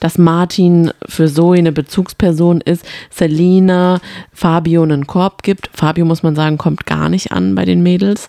dass 0.00 0.18
Martin 0.18 0.92
für 1.06 1.28
Zoe 1.28 1.58
eine 1.58 1.72
Bezugsperson 1.72 2.60
ist, 2.60 2.84
Selina 3.10 4.00
Fabio 4.32 4.82
einen 4.82 5.06
Korb 5.06 5.42
gibt. 5.42 5.70
Fabio, 5.72 6.04
muss 6.04 6.22
man 6.22 6.34
sagen, 6.34 6.58
kommt 6.58 6.86
gar 6.86 7.08
nicht 7.08 7.32
an 7.32 7.54
bei 7.54 7.64
den 7.64 7.82
Mädels. 7.82 8.28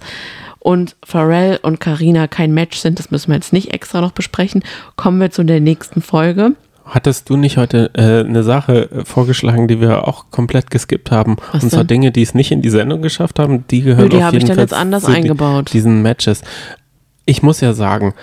Und 0.60 0.96
Pharrell 1.04 1.60
und 1.64 1.80
Karina 1.80 2.28
kein 2.28 2.54
Match 2.54 2.78
sind, 2.78 3.00
das 3.00 3.10
müssen 3.10 3.30
wir 3.30 3.36
jetzt 3.36 3.52
nicht 3.52 3.74
extra 3.74 4.00
noch 4.00 4.12
besprechen. 4.12 4.64
Kommen 4.96 5.20
wir 5.20 5.32
zu 5.32 5.44
der 5.44 5.60
nächsten 5.60 6.02
Folge. 6.02 6.56
Hattest 6.94 7.30
du 7.30 7.38
nicht 7.38 7.56
heute 7.56 7.90
äh, 7.94 8.28
eine 8.28 8.44
Sache 8.44 8.92
äh, 8.92 9.06
vorgeschlagen, 9.06 9.70
die 9.70 9.80
wir 9.80 10.10
auch 10.10 10.30
komplett 10.30 10.70
geskippt 10.70 11.10
haben? 11.10 11.38
Was 11.54 11.64
und 11.64 11.70
zwar 11.70 11.86
denn? 11.86 12.02
Dinge, 12.02 12.12
die 12.12 12.22
es 12.22 12.34
nicht 12.34 12.52
in 12.52 12.62
die 12.62 12.70
Sendung 12.70 13.02
geschafft 13.02 13.40
haben, 13.40 13.66
die 13.68 13.82
gehören 13.82 14.04
Nö, 14.04 14.10
die 14.10 14.18
auf 14.18 14.24
habe 14.24 14.36
ich 14.36 14.44
jeden 14.44 14.48
dann 14.50 14.56
Fall 14.58 14.66
jetzt 14.66 14.74
anders 14.74 15.04
zu 15.04 15.12
eingebaut. 15.12 15.72
diesen 15.72 16.02
Matches. 16.02 16.42
Ich 17.26 17.42
muss 17.44 17.62
ja 17.62 17.72
sagen, 17.74 18.14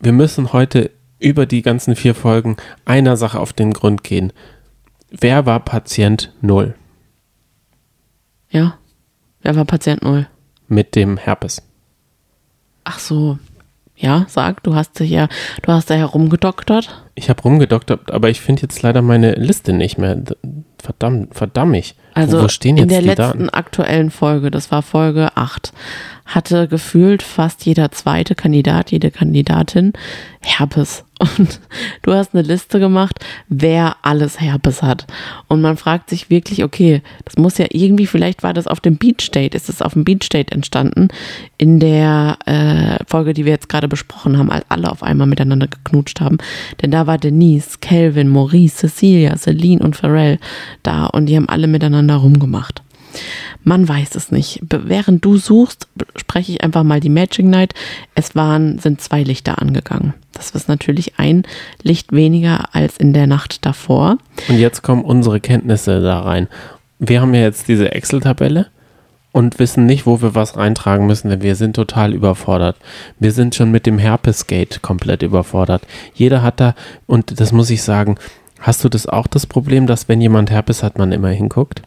wir 0.00 0.10
müssen 0.10 0.52
heute 0.52 0.90
über 1.20 1.46
die 1.46 1.62
ganzen 1.62 1.94
vier 1.94 2.16
Folgen 2.16 2.56
einer 2.84 3.16
Sache 3.16 3.38
auf 3.38 3.52
den 3.52 3.72
Grund 3.72 4.02
gehen. 4.02 4.32
Wer 5.10 5.46
war 5.46 5.60
Patient 5.60 6.32
Null 6.40 6.74
Ja. 8.50 8.76
Wer 9.40 9.54
war 9.54 9.64
Patient 9.64 10.02
Null? 10.02 10.26
mit 10.66 10.96
dem 10.96 11.16
Herpes? 11.16 11.62
Ach 12.82 12.98
so. 12.98 13.38
Ja, 13.94 14.26
sag, 14.28 14.64
du 14.64 14.74
hast 14.74 14.98
dich 14.98 15.10
ja, 15.10 15.28
du 15.62 15.70
hast 15.72 15.88
da 15.90 15.94
herumgedoktert. 15.94 17.04
Ich 17.18 17.30
habe 17.30 17.42
rumgedoktert, 17.42 18.12
aber 18.12 18.28
ich 18.28 18.42
finde 18.42 18.62
jetzt 18.62 18.82
leider 18.82 19.00
meine 19.00 19.32
Liste 19.32 19.72
nicht 19.72 19.96
mehr. 19.96 20.22
Verdammt, 20.78 21.34
verdammt 21.34 21.72
mich. 21.72 21.96
Also 22.12 22.38
wo, 22.38 22.42
wo 22.42 22.68
in 22.82 22.88
der 22.88 23.00
die 23.00 23.06
letzten 23.06 23.16
Daten? 23.16 23.50
aktuellen 23.50 24.10
Folge, 24.10 24.50
das 24.50 24.70
war 24.70 24.82
Folge 24.82 25.30
8, 25.34 25.72
hatte 26.26 26.68
gefühlt 26.68 27.22
fast 27.22 27.64
jeder 27.64 27.92
zweite 27.92 28.34
Kandidat, 28.34 28.90
jede 28.90 29.10
Kandidatin 29.10 29.92
Herpes. 30.40 31.04
Und 31.18 31.60
du 32.02 32.12
hast 32.12 32.34
eine 32.34 32.42
Liste 32.42 32.78
gemacht, 32.78 33.24
wer 33.48 33.96
alles 34.02 34.40
Herpes 34.40 34.82
hat. 34.82 35.06
Und 35.48 35.62
man 35.62 35.76
fragt 35.76 36.10
sich 36.10 36.28
wirklich, 36.28 36.62
okay, 36.62 37.00
das 37.24 37.36
muss 37.36 37.58
ja 37.58 37.66
irgendwie, 37.70 38.06
vielleicht 38.06 38.42
war 38.42 38.52
das 38.52 38.66
auf 38.66 38.80
dem 38.80 38.96
Beach 38.96 39.30
Date, 39.30 39.54
ist 39.54 39.68
es 39.68 39.80
auf 39.80 39.94
dem 39.94 40.04
Beach 40.04 40.28
Date 40.28 40.52
entstanden, 40.52 41.08
in 41.58 41.80
der 41.80 42.38
äh, 42.44 43.04
Folge, 43.06 43.32
die 43.32 43.44
wir 43.44 43.52
jetzt 43.52 43.68
gerade 43.68 43.88
besprochen 43.88 44.36
haben, 44.36 44.50
als 44.50 44.66
alle 44.68 44.90
auf 44.90 45.02
einmal 45.02 45.26
miteinander 45.26 45.68
geknutscht 45.68 46.20
haben. 46.20 46.38
Denn 46.82 46.90
da 46.90 47.06
war 47.06 47.18
Denise, 47.18 47.78
Calvin, 47.80 48.28
Maurice, 48.28 48.76
Cecilia, 48.76 49.36
Celine 49.36 49.82
und 49.82 49.96
Pharrell 49.96 50.38
da 50.82 51.06
und 51.06 51.26
die 51.26 51.36
haben 51.36 51.48
alle 51.48 51.66
miteinander 51.66 52.16
rumgemacht. 52.16 52.82
Man 53.64 53.88
weiß 53.88 54.14
es 54.14 54.30
nicht. 54.30 54.60
Während 54.68 55.24
du 55.24 55.36
suchst, 55.36 55.88
spreche 56.16 56.52
ich 56.52 56.62
einfach 56.62 56.82
mal 56.82 57.00
die 57.00 57.08
Matching 57.08 57.50
Night. 57.50 57.74
Es 58.14 58.34
waren, 58.34 58.78
sind 58.78 59.00
zwei 59.00 59.22
Lichter 59.22 59.60
angegangen. 59.60 60.14
Das 60.32 60.50
ist 60.50 60.68
natürlich 60.68 61.18
ein 61.18 61.44
Licht 61.82 62.12
weniger 62.12 62.74
als 62.74 62.96
in 62.96 63.12
der 63.12 63.26
Nacht 63.26 63.64
davor. 63.64 64.18
Und 64.48 64.58
jetzt 64.58 64.82
kommen 64.82 65.04
unsere 65.04 65.40
Kenntnisse 65.40 66.00
da 66.00 66.20
rein. 66.20 66.48
Wir 66.98 67.20
haben 67.20 67.34
ja 67.34 67.42
jetzt 67.42 67.68
diese 67.68 67.92
Excel-Tabelle 67.92 68.68
und 69.36 69.58
wissen 69.58 69.84
nicht, 69.84 70.06
wo 70.06 70.22
wir 70.22 70.34
was 70.34 70.56
reintragen 70.56 71.06
müssen, 71.06 71.28
denn 71.28 71.42
wir 71.42 71.56
sind 71.56 71.76
total 71.76 72.14
überfordert. 72.14 72.76
Wir 73.18 73.32
sind 73.32 73.54
schon 73.54 73.70
mit 73.70 73.84
dem 73.84 73.98
Herpes-Gate 73.98 74.80
komplett 74.80 75.22
überfordert. 75.22 75.82
Jeder 76.14 76.42
hat 76.42 76.58
da, 76.58 76.74
und 77.06 77.38
das 77.38 77.52
muss 77.52 77.68
ich 77.68 77.82
sagen, 77.82 78.16
hast 78.60 78.82
du 78.82 78.88
das 78.88 79.06
auch 79.06 79.26
das 79.26 79.46
Problem, 79.46 79.86
dass 79.86 80.08
wenn 80.08 80.22
jemand 80.22 80.50
Herpes 80.50 80.82
hat, 80.82 80.96
man 80.96 81.12
immer 81.12 81.28
hinguckt? 81.28 81.82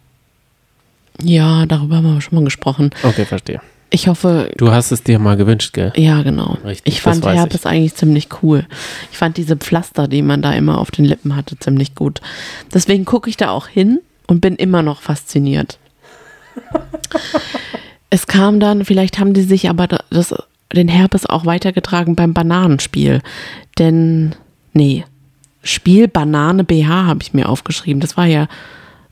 Ja, 1.24 1.65
darüber 1.65 1.97
haben 1.97 2.13
wir 2.13 2.22
schon 2.22 2.36
mal 2.39 2.43
gesprochen. 2.45 2.91
Okay, 3.03 3.26
verstehe. 3.26 3.61
Ich 3.91 4.07
hoffe, 4.07 4.51
Du 4.57 4.72
hast 4.72 4.91
es 4.91 5.01
dir 5.01 5.17
mal 5.17 5.36
gewünscht, 5.36 5.74
gell? 5.74 5.91
ja, 5.95 6.22
genau. 6.22 6.57
Richtig, 6.63 6.93
ich 6.93 7.01
fand 7.01 7.26
Herpes 7.26 7.65
eigentlich 7.65 7.95
ziemlich 7.95 8.28
cool. 8.43 8.65
Ich 9.11 9.17
fand 9.17 9.36
diese 9.38 9.57
Pflaster, 9.57 10.07
die 10.07 10.22
man 10.22 10.41
da 10.43 10.53
immer 10.53 10.78
auf 10.78 10.91
den 10.91 11.05
Lippen 11.05 11.36
hatte, 11.36 11.57
ziemlich 11.57 11.95
gut. 11.95 12.22
Deswegen 12.74 13.03
gucke 13.05 13.30
ich 13.32 13.38
da 13.38 13.49
auch 13.49 13.67
hin 13.67 13.99
und 14.28 14.41
bin 14.41 14.55
immer 14.57 14.84
noch 14.84 15.01
fasziniert. 15.01 15.80
es 18.09 18.28
kam 18.28 18.59
dann, 18.59 18.86
vielleicht 18.86 19.20
haben 19.20 19.34
die 19.34 19.41
sich 19.43 19.70
aber 19.70 19.88
da- 19.88 20.03
das, 20.09 20.34
den 20.74 20.88
Herpes 20.88 21.26
auch 21.26 21.45
weitergetragen 21.45 22.15
beim 22.15 22.34
Bananenspiel. 22.34 23.22
Denn, 23.78 24.36
nee, 24.74 25.03
Spiel 25.63 26.07
Banane 26.07 26.63
BH 26.63 27.05
habe 27.05 27.22
ich 27.22 27.34
mir 27.34 27.49
aufgeschrieben. 27.49 27.99
Das 27.99 28.17
war 28.17 28.26
ja 28.26 28.47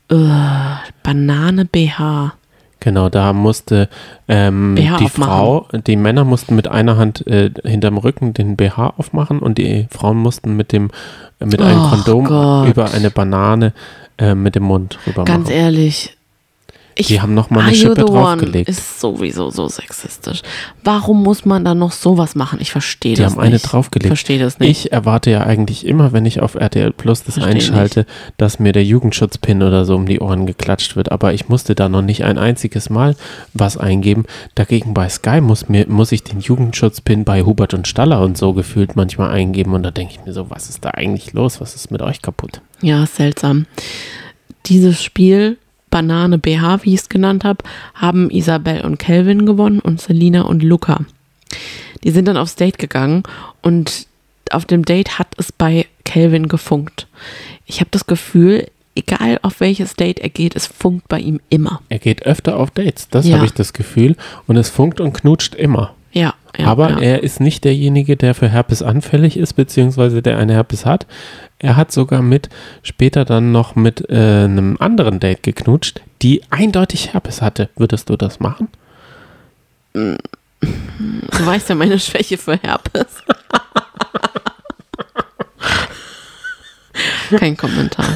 Banane 0.08 1.64
BH. 1.64 2.34
Genau, 2.80 3.08
da 3.08 3.32
musste 3.32 3.88
ähm, 4.28 4.76
die 4.76 4.88
aufmachen. 4.88 5.10
Frau, 5.10 5.66
die 5.72 5.96
Männer 5.96 6.24
mussten 6.24 6.54
mit 6.54 6.68
einer 6.68 6.96
Hand 6.96 7.26
äh, 7.26 7.50
hinterm 7.64 7.98
Rücken 7.98 8.34
den 8.34 8.56
BH 8.56 8.94
aufmachen 8.96 9.40
und 9.40 9.58
die 9.58 9.88
Frauen 9.90 10.16
mussten 10.16 10.56
mit 10.56 10.72
dem 10.72 10.90
mit 11.40 11.60
einem 11.60 11.80
Och 11.80 11.90
Kondom 11.90 12.24
Gott. 12.24 12.68
über 12.68 12.92
eine 12.92 13.10
Banane 13.10 13.72
äh, 14.18 14.34
mit 14.34 14.54
dem 14.54 14.64
Mund 14.64 14.98
rüber 15.06 15.24
Ganz 15.24 15.48
machen. 15.48 15.58
ehrlich, 15.58 16.16
Ich, 17.00 17.06
Die 17.06 17.20
haben 17.20 17.32
noch 17.32 17.48
mal 17.48 17.60
eine 17.64 17.74
Schippe 17.76 18.04
draufgelegt. 18.04 18.68
ist 18.68 18.98
sowieso 19.00 19.50
so 19.50 19.68
sexistisch. 19.68 20.42
Warum 20.82 21.22
muss 21.22 21.44
man 21.44 21.64
dann 21.64 21.78
noch 21.78 21.92
sowas 21.92 22.34
machen? 22.34 22.58
Ich 22.60 22.72
verstehe 22.72 23.14
Die 23.14 23.22
das 23.22 23.32
haben 23.34 23.40
eine 23.40 23.52
nicht. 23.52 23.62
draufgelegt. 23.72 24.06
Ich 24.06 24.08
verstehe 24.08 24.38
das 24.40 24.58
nicht. 24.58 24.68
Ich 24.86 24.92
erwarte 24.92 25.30
ja 25.30 25.42
eigentlich 25.44 25.86
immer, 25.86 26.12
wenn 26.12 26.26
ich 26.26 26.40
auf 26.40 26.56
RTL 26.56 26.92
Plus 26.92 27.22
das 27.22 27.34
Versteh 27.34 27.52
einschalte, 27.52 28.04
dass 28.36 28.58
mir 28.58 28.72
der 28.72 28.84
Jugendschutzpin 28.84 29.62
oder 29.62 29.84
so 29.84 29.94
um 29.94 30.06
die 30.06 30.18
Ohren 30.18 30.44
geklatscht 30.46 30.96
wird. 30.96 31.12
Aber 31.12 31.32
ich 31.32 31.48
musste 31.48 31.76
da 31.76 31.88
noch 31.88 32.02
nicht 32.02 32.24
ein 32.24 32.36
einziges 32.36 32.90
Mal 32.90 33.14
was 33.54 33.76
eingeben. 33.76 34.24
Dagegen 34.56 34.92
bei 34.92 35.08
Sky 35.08 35.40
muss, 35.40 35.68
mir, 35.68 35.86
muss 35.88 36.10
ich 36.10 36.24
den 36.24 36.40
Jugendschutzpin 36.40 37.22
bei 37.24 37.44
Hubert 37.44 37.74
und 37.74 37.86
Staller 37.86 38.22
und 38.22 38.36
so 38.36 38.54
gefühlt 38.54 38.96
manchmal 38.96 39.30
eingeben. 39.30 39.72
Und 39.72 39.84
da 39.84 39.92
denke 39.92 40.14
ich 40.18 40.26
mir 40.26 40.32
so, 40.32 40.50
was 40.50 40.68
ist 40.68 40.84
da 40.84 40.90
eigentlich 40.90 41.32
los? 41.32 41.60
Was 41.60 41.76
ist 41.76 41.92
mit 41.92 42.02
euch 42.02 42.22
kaputt? 42.22 42.60
Ja, 42.82 43.06
seltsam. 43.06 43.66
Dieses 44.66 45.02
Spiel, 45.02 45.58
Banane 45.90 46.38
BH, 46.38 46.84
wie 46.84 46.94
ich 46.94 47.00
es 47.00 47.08
genannt 47.08 47.44
habe, 47.44 47.64
haben 47.94 48.30
Isabel 48.30 48.82
und 48.82 48.98
Kelvin 48.98 49.46
gewonnen 49.46 49.80
und 49.80 50.00
Selina 50.00 50.42
und 50.42 50.62
Luca. 50.62 51.00
Die 52.04 52.10
sind 52.10 52.26
dann 52.28 52.36
aufs 52.36 52.54
Date 52.56 52.78
gegangen 52.78 53.22
und 53.62 54.06
auf 54.50 54.64
dem 54.64 54.84
Date 54.84 55.18
hat 55.18 55.28
es 55.36 55.52
bei 55.52 55.86
Kelvin 56.04 56.48
gefunkt. 56.48 57.06
Ich 57.66 57.80
habe 57.80 57.90
das 57.90 58.06
Gefühl, 58.06 58.66
egal 58.94 59.38
auf 59.42 59.60
welches 59.60 59.94
Date 59.94 60.20
er 60.20 60.30
geht, 60.30 60.56
es 60.56 60.66
funkt 60.66 61.08
bei 61.08 61.18
ihm 61.20 61.40
immer. 61.50 61.82
Er 61.88 61.98
geht 61.98 62.24
öfter 62.24 62.56
auf 62.56 62.70
Dates, 62.70 63.08
das 63.08 63.26
Ja. 63.26 63.36
habe 63.36 63.46
ich 63.46 63.52
das 63.52 63.72
Gefühl. 63.72 64.16
Und 64.46 64.56
es 64.56 64.70
funkt 64.70 65.00
und 65.00 65.12
knutscht 65.12 65.54
immer. 65.54 65.94
Ja, 66.12 66.34
ja 66.56 66.66
Aber 66.66 66.90
ja. 66.90 66.98
er 66.98 67.22
ist 67.22 67.40
nicht 67.40 67.64
derjenige, 67.64 68.16
der 68.16 68.34
für 68.34 68.48
Herpes 68.48 68.82
anfällig 68.82 69.36
ist, 69.36 69.54
beziehungsweise 69.54 70.22
der 70.22 70.38
eine 70.38 70.54
Herpes 70.54 70.86
hat. 70.86 71.06
Er 71.58 71.76
hat 71.76 71.90
sogar 71.92 72.22
mit, 72.22 72.48
später 72.82 73.24
dann 73.24 73.52
noch 73.52 73.74
mit 73.74 74.08
äh, 74.08 74.44
einem 74.44 74.76
anderen 74.78 75.18
Date 75.20 75.42
geknutscht, 75.42 76.00
die 76.22 76.42
eindeutig 76.50 77.12
Herpes 77.12 77.42
hatte. 77.42 77.68
Würdest 77.76 78.08
du 78.08 78.16
das 78.16 78.38
machen? 78.40 78.68
Du 79.92 80.16
weißt 81.46 81.68
ja 81.68 81.74
meine 81.74 81.98
Schwäche 81.98 82.38
für 82.38 82.56
Herpes. 82.56 83.06
Kein 87.38 87.56
Kommentar. 87.56 88.06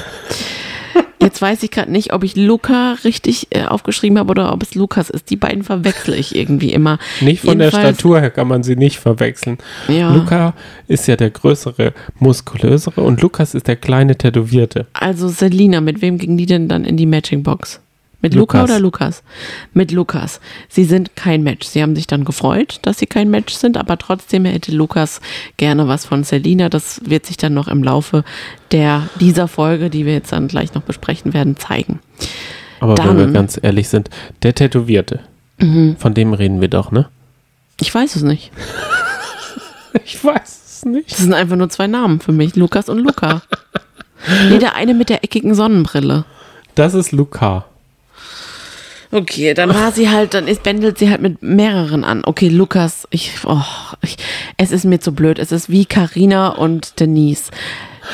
Jetzt 1.23 1.41
weiß 1.41 1.63
ich 1.63 1.71
gerade 1.71 1.91
nicht, 1.91 2.13
ob 2.13 2.25
ich 2.25 2.37
Luca 2.37 2.97
richtig 3.05 3.47
äh, 3.51 3.65
aufgeschrieben 3.65 4.19
habe 4.19 4.31
oder 4.31 4.53
ob 4.53 4.63
es 4.63 4.75
Lukas 4.75 5.09
ist. 5.09 5.31
Die 5.31 5.37
beiden 5.37 5.63
verwechsel 5.63 6.15
ich 6.15 6.35
irgendwie 6.35 6.73
immer. 6.73 6.99
Nicht 7.21 7.41
von 7.43 7.59
der 7.59 7.69
Jedenfalls- 7.69 7.97
Statur 7.99 8.21
her 8.21 8.31
kann 8.31 8.49
man 8.49 8.63
sie 8.63 8.77
nicht 8.77 8.99
verwechseln. 8.99 9.59
Ja. 9.89 10.13
Luca 10.15 10.55
ist 10.89 11.07
ja 11.09 11.17
der 11.17 11.31
größere, 11.31 11.93
muskulösere 12.19 13.01
und 13.03 13.21
Lukas 13.23 13.55
ist 13.55 13.69
der 13.69 13.77
kleine, 13.77 14.17
tätowierte. 14.17 14.87
Also 14.93 15.29
Selina, 15.29 15.81
mit 15.81 16.03
wem 16.03 16.19
ging 16.19 16.37
die 16.37 16.47
denn 16.47 16.69
dann 16.69 16.85
in 16.85 16.97
die 16.97 17.07
Matching-Box? 17.07 17.81
Mit 18.23 18.35
Luca 18.35 18.59
Lukas. 18.61 18.71
oder 18.71 18.81
Lukas? 18.81 19.23
Mit 19.75 19.91
Lukas. 19.93 20.41
Sie 20.69 20.85
sind 20.85 21.17
kein 21.17 21.43
Match. 21.43 21.67
Sie 21.67 21.83
haben 21.83 21.95
sich 21.97 22.07
dann 22.07 22.25
gefreut, 22.25 22.79
dass 22.83 22.99
sie 22.99 23.07
kein 23.07 23.29
Match 23.31 23.53
sind, 23.53 23.77
aber 23.77 23.99
trotzdem 23.99 24.45
hätte 24.45 24.73
Lukas 24.73 25.21
gerne 25.57 25.89
was 25.89 26.07
von 26.07 26.23
Selina. 26.25 26.69
Das 26.69 27.01
wird 27.05 27.27
sich 27.27 27.37
dann 27.37 27.53
noch 27.53 27.69
im 27.69 27.83
Laufe 27.83 28.23
der, 28.71 29.09
dieser 29.21 29.49
Folge, 29.49 29.91
die 29.91 30.07
wir 30.07 30.13
jetzt 30.15 30.33
dann 30.33 30.49
gleich 30.49 30.73
noch 30.75 30.83
besprechen 30.83 31.35
werden, 31.35 31.57
zeigen. 31.57 31.99
Aber 32.81 32.97
wenn 32.97 33.05
Dann- 33.07 33.15
Mhm. 33.17 33.19
wir 33.19 33.33
ganz 33.33 33.59
ehrlich 33.61 33.89
sind, 33.89 34.09
der 34.43 34.55
Tätowierte, 34.55 35.21
von 35.99 36.15
dem 36.15 36.33
reden 36.33 36.61
wir 36.61 36.69
doch, 36.69 36.91
ne? 36.91 37.09
Ich 37.81 37.95
weiß 37.95 38.17
es 38.17 38.23
nicht. 38.23 38.51
Ich 40.05 40.25
weiß 40.25 40.63
es 40.67 40.85
nicht. 40.87 41.11
Das 41.13 41.19
sind 41.19 41.35
einfach 41.35 41.57
nur 41.57 41.69
zwei 41.69 41.87
Namen 41.87 42.21
für 42.21 42.33
mich. 42.33 42.57
Lukas 42.57 42.89
und 42.89 42.99
Luca. 42.99 43.43
nee, 44.49 44.59
der 44.59 44.75
eine 44.75 44.95
mit 44.95 45.11
der 45.11 45.23
eckigen 45.23 45.55
Sonnenbrille. 45.55 46.25
Das 46.75 46.95
ist 46.95 47.13
Luca. 47.13 47.67
Okay, 49.13 49.53
dann 49.53 49.75
war 49.75 49.93
sie 49.93 50.09
halt, 50.09 50.33
dann 50.33 50.49
ist, 50.49 50.63
bändelt 50.63 50.97
sie 50.97 51.11
halt 51.11 51.21
mit 51.21 51.43
mehreren 51.43 52.03
an. 52.03 52.23
Okay, 52.25 52.49
Lukas, 52.49 53.07
ich, 53.11 53.33
oh, 53.45 53.61
ich, 54.01 54.17
es 54.57 54.73
ist 54.73 54.87
mir 54.87 55.01
zu 55.01 55.13
blöd. 55.13 55.39
Es 55.39 55.53
ist 55.53 55.69
wie 55.69 55.85
Karina 55.85 56.49
und 56.49 56.99
Denise. 56.99 57.51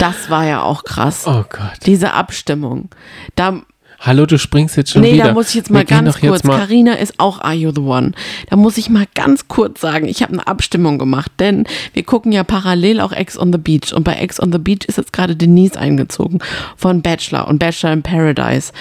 Das 0.00 0.28
war 0.28 0.44
ja 0.44 0.62
auch 0.62 0.82
krass. 0.82 1.24
Oh 1.26 1.44
Gott. 1.48 1.78
Diese 1.86 2.14
Abstimmung. 2.14 2.88
Da, 3.36 3.62
Hallo, 4.00 4.26
du 4.26 4.38
springst 4.38 4.76
jetzt 4.76 4.92
schon 4.92 5.02
nee, 5.02 5.14
wieder. 5.14 5.24
da 5.24 5.32
muss 5.32 5.48
ich 5.48 5.56
jetzt 5.56 5.70
mal 5.70 5.84
ganz 5.84 6.20
kurz. 6.20 6.42
Karina 6.42 6.94
ist 6.94 7.14
auch 7.18 7.40
Are 7.40 7.54
You 7.54 7.72
the 7.74 7.80
One? 7.80 8.12
Da 8.48 8.54
muss 8.54 8.78
ich 8.78 8.90
mal 8.90 9.06
ganz 9.14 9.48
kurz 9.48 9.80
sagen, 9.80 10.06
ich 10.06 10.22
habe 10.22 10.34
eine 10.34 10.46
Abstimmung 10.46 10.98
gemacht, 10.98 11.32
denn 11.40 11.64
wir 11.94 12.04
gucken 12.04 12.30
ja 12.30 12.44
parallel 12.44 13.00
auch 13.00 13.10
Ex 13.10 13.36
on 13.36 13.52
the 13.52 13.58
Beach 13.58 13.92
und 13.92 14.04
bei 14.04 14.14
Ex 14.14 14.40
on 14.40 14.52
the 14.52 14.58
Beach 14.58 14.84
ist 14.86 14.98
jetzt 14.98 15.12
gerade 15.12 15.34
Denise 15.34 15.76
eingezogen 15.76 16.38
von 16.76 17.02
Bachelor 17.02 17.48
und 17.48 17.58
Bachelor 17.58 17.92
in 17.92 18.02
Paradise 18.04 18.72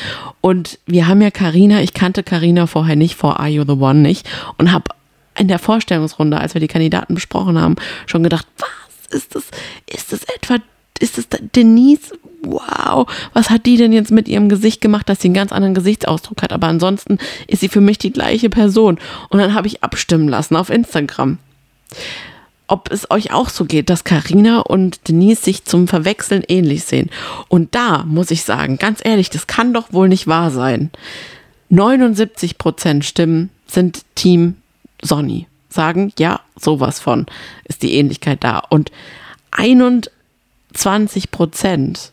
und 0.41 0.77
wir 0.85 1.07
haben 1.07 1.21
ja 1.21 1.31
Karina, 1.31 1.81
ich 1.81 1.95
kannte 1.95 2.21
Karina 2.21 2.67
vorher 2.67 2.95
nicht 2.95 3.15
vor 3.15 3.39
Are 3.39 3.49
You 3.49 3.63
the 3.65 3.73
One 3.73 4.01
nicht 4.01 4.29
und 4.59 4.71
habe 4.71 4.91
in 5.35 5.47
der 5.47 5.59
Vorstellungsrunde, 5.59 6.39
als 6.39 6.53
wir 6.53 6.61
die 6.61 6.67
Kandidaten 6.67 7.15
besprochen 7.15 7.59
haben, 7.59 7.75
schon 8.05 8.23
gedacht, 8.23 8.47
was 8.57 9.17
ist 9.17 9.35
das? 9.35 9.45
Ist 9.87 10.13
das 10.13 10.23
etwa 10.35 10.57
ist 10.99 11.17
das 11.17 11.27
Denise? 11.55 12.17
Wow, 12.43 13.07
was 13.33 13.49
hat 13.49 13.65
die 13.65 13.77
denn 13.77 13.91
jetzt 13.91 14.11
mit 14.11 14.27
ihrem 14.27 14.47
Gesicht 14.47 14.79
gemacht, 14.79 15.09
dass 15.09 15.21
sie 15.21 15.27
einen 15.27 15.35
ganz 15.35 15.51
anderen 15.51 15.73
Gesichtsausdruck 15.73 16.41
hat? 16.41 16.53
Aber 16.53 16.67
ansonsten 16.67 17.17
ist 17.47 17.61
sie 17.61 17.67
für 17.67 17.81
mich 17.81 17.97
die 17.97 18.13
gleiche 18.13 18.49
Person. 18.49 18.99
Und 19.29 19.39
dann 19.39 19.53
habe 19.53 19.67
ich 19.67 19.83
abstimmen 19.83 20.29
lassen 20.29 20.55
auf 20.55 20.69
Instagram. 20.69 21.39
Ob 22.67 22.91
es 22.91 23.09
euch 23.09 23.33
auch 23.33 23.49
so 23.49 23.65
geht, 23.65 23.89
dass 23.89 24.03
Karina 24.03 24.59
und 24.59 25.07
Denise 25.07 25.41
sich 25.41 25.65
zum 25.65 25.87
Verwechseln 25.87 26.43
ähnlich 26.47 26.83
sehen. 26.83 27.09
Und 27.47 27.75
da 27.75 28.03
muss 28.03 28.29
ich 28.29 28.43
sagen, 28.43 28.77
ganz 28.77 28.99
ehrlich, 29.03 29.29
das 29.29 29.47
kann 29.47 29.73
doch 29.73 29.91
wohl 29.93 30.09
nicht 30.09 30.27
wahr 30.27 30.51
sein. 30.51 30.91
79 31.69 32.57
Prozent 32.57 33.05
Stimmen 33.05 33.49
sind 33.67 34.01
Team 34.15 34.55
Sonny. 35.01 35.47
Sagen, 35.69 36.13
ja, 36.17 36.41
sowas 36.55 36.99
von 36.99 37.25
ist 37.65 37.83
die 37.83 37.93
Ähnlichkeit 37.95 38.43
da. 38.43 38.59
Und 38.69 38.91
21 40.73 41.31
Prozent, 41.31 42.11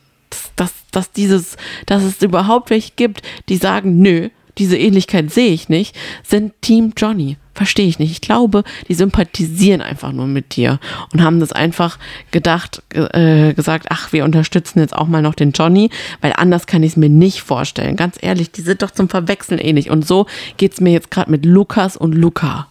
dass, 0.57 0.73
dass, 0.91 1.13
dieses, 1.13 1.57
dass 1.87 2.03
es 2.03 2.23
überhaupt 2.23 2.71
welche 2.71 2.93
gibt, 2.97 3.23
die 3.49 3.57
sagen, 3.57 3.99
nö, 4.01 4.29
diese 4.59 4.79
Ähnlichkeit 4.79 5.33
sehe 5.33 5.51
ich 5.53 5.69
nicht, 5.69 5.97
sind 6.23 6.53
Team 6.61 6.93
Johnny. 6.97 7.37
Verstehe 7.57 7.87
ich 7.87 8.01
nicht. 8.01 8.11
Ich 8.11 8.21
glaube, 8.21 8.65
die 8.89 8.95
sympathisieren 8.95 9.81
einfach 9.81 10.11
nur 10.11 10.27
mit 10.27 10.57
dir 10.57 10.81
und 11.13 11.23
haben 11.23 11.39
das 11.39 11.53
einfach 11.53 11.99
gedacht, 12.33 12.83
ge- 12.89 13.07
äh, 13.13 13.53
gesagt, 13.55 13.87
ach, 13.91 14.13
wir 14.13 14.25
unterstützen 14.25 14.81
jetzt 14.81 14.95
auch 14.95 15.07
mal 15.07 15.23
noch 15.23 15.35
den 15.37 15.53
Johnny, 15.53 15.91
weil 16.21 16.33
anders 16.37 16.67
kann 16.67 16.83
ich 16.83 16.93
es 16.93 16.97
mir 16.97 17.09
nicht 17.09 17.43
vorstellen. 17.43 17.95
Ganz 17.95 18.17
ehrlich, 18.21 18.51
die 18.51 18.63
sind 18.63 18.83
doch 18.83 18.91
zum 18.91 19.09
Verwechseln 19.09 19.61
ähnlich. 19.61 19.89
Und 19.91 20.05
so 20.07 20.27
geht 20.57 20.73
es 20.73 20.81
mir 20.81 20.91
jetzt 20.93 21.13
gerade 21.13 21.31
mit 21.31 21.45
Lukas 21.45 21.97
und 21.97 22.13
Luca. 22.13 22.67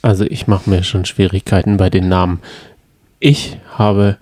Also 0.00 0.24
ich 0.24 0.46
mache 0.46 0.68
mir 0.70 0.82
schon 0.82 1.04
Schwierigkeiten 1.04 1.76
bei 1.76 1.90
den 1.90 2.08
Namen. 2.08 2.40
Ich 3.18 3.58
habe 3.76 4.16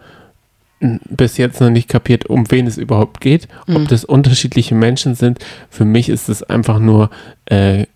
bis 0.81 1.37
jetzt 1.39 1.61
noch 1.61 1.71
nicht 1.71 1.89
kapiert, 1.89 2.27
um 2.27 2.51
wen 2.51 2.67
es 2.67 2.79
überhaupt 2.79 3.21
geht, 3.21 3.49
ob 3.75 3.89
das 3.89 4.05
unterschiedliche 4.05 4.75
Menschen 4.75 5.15
sind. 5.15 5.39
Für 5.71 5.85
mich 5.85 6.09
ist 6.09 6.29
es 6.29 6.43
einfach 6.43 6.79
nur 6.79 7.11
äh, 7.47 7.87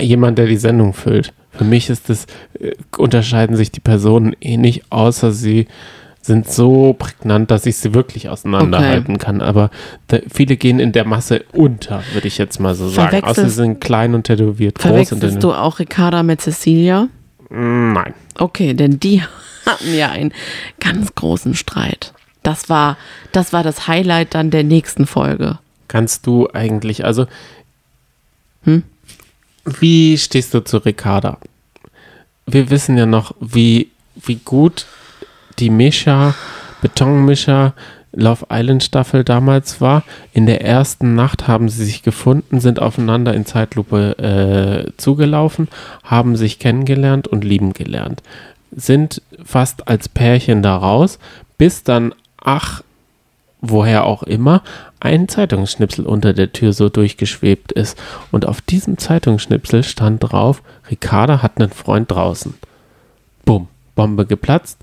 jemand, 0.00 0.38
der 0.38 0.46
die 0.46 0.56
Sendung 0.56 0.94
füllt. 0.94 1.32
Für 1.52 1.64
mich 1.64 1.88
ist 1.90 2.10
es, 2.10 2.26
äh, 2.58 2.72
unterscheiden 2.98 3.54
sich 3.56 3.70
die 3.70 3.80
Personen 3.80 4.34
eh 4.40 4.56
nicht, 4.56 4.90
außer 4.90 5.30
sie 5.32 5.68
sind 6.20 6.50
so 6.50 6.94
prägnant, 6.94 7.50
dass 7.50 7.66
ich 7.66 7.76
sie 7.76 7.92
wirklich 7.94 8.28
auseinanderhalten 8.30 9.18
kann. 9.18 9.40
Aber 9.42 9.70
da, 10.08 10.18
viele 10.32 10.56
gehen 10.56 10.80
in 10.80 10.90
der 10.92 11.04
Masse 11.04 11.44
unter, 11.52 12.02
würde 12.14 12.26
ich 12.28 12.38
jetzt 12.38 12.58
mal 12.60 12.74
so 12.74 12.88
sagen. 12.88 13.10
Verwechselst- 13.10 13.30
Außer 13.30 13.48
sie 13.48 13.54
sind 13.54 13.80
klein 13.80 14.14
und 14.14 14.24
tätowiert 14.24 14.76
groß. 14.78 14.84
Und 14.86 14.90
Verwechselst 15.18 15.42
du 15.42 15.52
auch 15.52 15.78
Ricarda 15.78 16.22
mit 16.22 16.40
Cecilia? 16.40 17.08
nein. 17.50 18.14
Okay, 18.38 18.74
denn 18.74 18.98
die 18.98 19.22
hatten 19.66 19.94
ja 19.94 20.10
einen 20.10 20.32
ganz 20.80 21.14
großen 21.14 21.54
Streit. 21.54 22.12
Das 22.44 22.68
war, 22.68 22.96
das 23.32 23.52
war 23.52 23.64
das 23.64 23.88
Highlight 23.88 24.34
dann 24.34 24.52
der 24.52 24.62
nächsten 24.62 25.06
Folge. 25.06 25.58
Kannst 25.88 26.26
du 26.26 26.48
eigentlich, 26.52 27.04
also, 27.04 27.26
Hm? 28.62 28.84
wie 29.64 30.16
stehst 30.16 30.54
du 30.54 30.60
zu 30.64 30.78
Ricarda? 30.78 31.38
Wir 32.46 32.70
wissen 32.70 32.96
ja 32.96 33.06
noch, 33.06 33.34
wie, 33.40 33.90
wie 34.14 34.36
gut 34.36 34.86
die 35.58 35.70
Mischa, 35.70 36.34
Betonmischer, 36.82 37.74
Love 38.12 38.46
Island 38.50 38.84
Staffel 38.84 39.24
damals 39.24 39.80
war. 39.80 40.04
In 40.32 40.46
der 40.46 40.60
ersten 40.64 41.14
Nacht 41.14 41.48
haben 41.48 41.68
sie 41.68 41.84
sich 41.84 42.02
gefunden, 42.02 42.60
sind 42.60 42.80
aufeinander 42.80 43.34
in 43.34 43.46
Zeitlupe 43.46 44.18
äh, 44.18 44.92
zugelaufen, 44.98 45.68
haben 46.04 46.36
sich 46.36 46.58
kennengelernt 46.58 47.26
und 47.26 47.42
lieben 47.44 47.72
gelernt. 47.72 48.22
Sind 48.70 49.22
fast 49.44 49.88
als 49.88 50.08
Pärchen 50.08 50.62
da 50.62 50.76
raus, 50.76 51.18
bis 51.58 51.82
dann, 51.82 52.14
ach, 52.44 52.82
woher 53.60 54.04
auch 54.04 54.22
immer, 54.22 54.62
ein 55.00 55.28
Zeitungsschnipsel 55.28 56.06
unter 56.06 56.32
der 56.32 56.52
Tür 56.52 56.72
so 56.72 56.88
durchgeschwebt 56.88 57.72
ist. 57.72 57.98
Und 58.30 58.46
auf 58.46 58.60
diesem 58.60 58.98
Zeitungsschnipsel 58.98 59.82
stand 59.82 60.22
drauf, 60.22 60.62
Ricarda 60.90 61.42
hat 61.42 61.60
einen 61.60 61.70
Freund 61.70 62.10
draußen. 62.10 62.54
Bumm, 63.44 63.68
Bombe 63.94 64.26
geplatzt. 64.26 64.78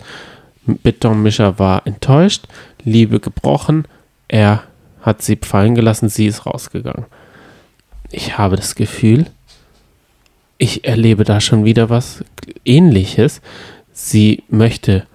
Betonmischer 0.66 1.58
war 1.58 1.88
enttäuscht, 1.88 2.48
Liebe 2.84 3.20
gebrochen, 3.20 3.86
er 4.28 4.64
hat 5.02 5.22
sie 5.24 5.36
fallen 5.36 5.74
gelassen, 5.74 6.10
sie 6.10 6.28
ist 6.28 6.46
rausgegangen. 6.46 7.06
ich 8.12 8.38
habe 8.38 8.56
das 8.56 8.76
Gefühl, 8.76 9.26
ich 10.58 10.86
erlebe 10.86 11.24
da 11.24 11.42
schon 11.42 11.66
wieder 11.66 11.90
was 11.90 12.24
ähnliches. 12.66 13.42
Sie 13.94 14.44
möchte 14.48 15.08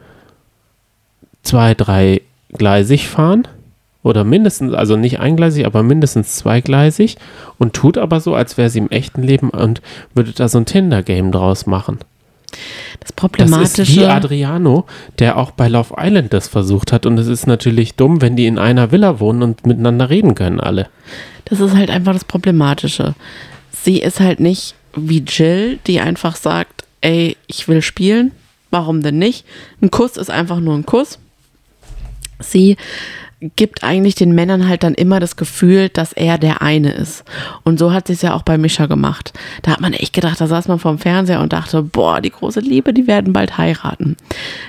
zwei, 1.42 1.74
drei 1.74 2.22
gleisig 2.56 3.08
fahren 3.08 3.46
oder 4.02 4.24
mindestens, 4.24 4.72
also 4.72 4.96
nicht 4.96 5.20
eingleisig, 5.20 5.66
aber 5.66 5.82
mindestens 5.82 6.36
zweigleisig 6.36 7.16
und 7.58 7.74
tut 7.74 7.98
aber 7.98 8.20
so, 8.20 8.34
als 8.34 8.56
wäre 8.56 8.70
sie 8.70 8.78
im 8.78 8.90
echten 8.90 9.22
Leben 9.22 9.50
und 9.50 9.82
würde 10.14 10.32
da 10.32 10.48
so 10.48 10.58
ein 10.58 10.66
Tinder-Game 10.66 11.32
draus 11.32 11.66
machen. 11.66 11.98
Das 13.00 13.12
Problematische. 13.12 13.76
Das 13.82 13.88
ist 13.88 13.96
wie 13.96 14.06
Adriano, 14.06 14.86
der 15.18 15.36
auch 15.36 15.50
bei 15.50 15.68
Love 15.68 15.94
Island 15.98 16.32
das 16.32 16.48
versucht 16.48 16.92
hat. 16.92 17.06
Und 17.06 17.18
es 17.18 17.26
ist 17.26 17.46
natürlich 17.46 17.94
dumm, 17.94 18.22
wenn 18.22 18.36
die 18.36 18.46
in 18.46 18.58
einer 18.58 18.92
Villa 18.92 19.20
wohnen 19.20 19.42
und 19.42 19.66
miteinander 19.66 20.10
reden 20.10 20.34
können, 20.34 20.60
alle. 20.60 20.88
Das 21.44 21.60
ist 21.60 21.74
halt 21.74 21.90
einfach 21.90 22.12
das 22.12 22.24
Problematische. 22.24 23.14
Sie 23.72 24.00
ist 24.00 24.20
halt 24.20 24.40
nicht 24.40 24.74
wie 24.94 25.24
Jill, 25.26 25.78
die 25.86 26.00
einfach 26.00 26.36
sagt, 26.36 26.84
ey, 27.00 27.36
ich 27.46 27.68
will 27.68 27.82
spielen. 27.82 28.32
Warum 28.70 29.02
denn 29.02 29.18
nicht? 29.18 29.44
Ein 29.80 29.90
Kuss 29.90 30.16
ist 30.16 30.30
einfach 30.30 30.60
nur 30.60 30.74
ein 30.74 30.86
Kuss. 30.86 31.18
Sie 32.38 32.76
gibt 33.40 33.82
eigentlich 33.82 34.14
den 34.14 34.34
Männern 34.34 34.66
halt 34.66 34.82
dann 34.82 34.94
immer 34.94 35.20
das 35.20 35.36
Gefühl, 35.36 35.90
dass 35.90 36.12
er 36.12 36.38
der 36.38 36.62
eine 36.62 36.92
ist. 36.92 37.24
Und 37.64 37.78
so 37.78 37.92
hat 37.92 38.06
sie 38.06 38.14
es 38.14 38.22
ja 38.22 38.34
auch 38.34 38.42
bei 38.42 38.56
Mischa 38.56 38.86
gemacht. 38.86 39.32
Da 39.62 39.72
hat 39.72 39.80
man 39.80 39.92
echt 39.92 40.14
gedacht, 40.14 40.40
da 40.40 40.46
saß 40.46 40.68
man 40.68 40.78
vorm 40.78 40.98
Fernseher 40.98 41.40
und 41.40 41.52
dachte, 41.52 41.82
boah, 41.82 42.20
die 42.20 42.30
große 42.30 42.60
Liebe, 42.60 42.94
die 42.94 43.06
werden 43.06 43.34
bald 43.34 43.58
heiraten. 43.58 44.16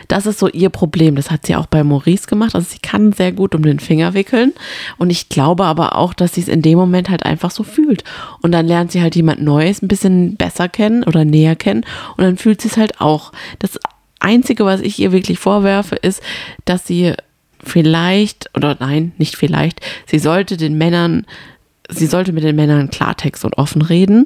Das 0.10 0.26
ist 0.26 0.40
so 0.40 0.50
ihr 0.50 0.70
Problem. 0.70 1.16
Das 1.16 1.32
hat 1.32 1.46
sie 1.46 1.56
auch 1.56 1.68
bei 1.68 1.84
Maurice 1.84 2.28
gemacht. 2.28 2.56
Also 2.56 2.68
sie 2.70 2.80
kann 2.80 3.14
sehr 3.14 3.32
gut 3.32 3.56
um 3.56 3.64
den 3.64 3.80
Finger 3.80 4.14
wickeln. 4.14 4.54
Und 4.98 5.10
ich 5.12 5.30
glaube 5.30 5.64
aber 5.66 5.96
auch, 5.96 6.14
dass 6.14 6.34
sie 6.34 6.42
es 6.42 6.48
in 6.50 6.62
dem 6.62 6.78
Moment 6.78 7.10
halt 7.10 7.26
einfach 7.26 7.52
so 7.52 7.64
fühlt. 7.64 8.04
Und 8.42 8.52
dann 8.52 8.68
lernt 8.68 8.92
sie 8.92 9.02
halt 9.02 9.16
jemand 9.16 9.42
Neues 9.42 9.82
ein 9.82 9.88
bisschen 9.88 10.36
besser 10.36 10.68
kennen 10.68 11.04
oder 11.04 11.24
näher 11.24 11.56
kennen. 11.56 11.86
Und 12.18 12.24
dann 12.26 12.38
fühlt 12.38 12.62
sie 12.62 12.68
es 12.68 12.78
halt 12.78 13.00
auch. 13.00 13.32
Das 13.60 13.80
Einzige, 14.20 14.66
was 14.66 14.82
ich 14.82 15.00
ihr 15.00 15.12
wirklich 15.12 15.40
vorwerfe, 15.40 15.96
ist, 15.96 16.22
dass 16.66 16.86
sie 16.86 17.14
vielleicht, 17.68 18.50
oder 18.56 18.78
nein, 18.80 19.14
nicht 19.18 19.36
vielleicht, 19.36 19.82
sie 20.06 20.20
sollte 20.20 20.58
den 20.58 20.78
Männern, 20.78 21.26
sie 21.90 22.08
sollte 22.08 22.34
mit 22.34 22.44
den 22.44 22.56
Männern 22.56 22.90
Klartext 22.90 23.46
und 23.46 23.58
offen 23.58 23.82
reden. 23.82 24.26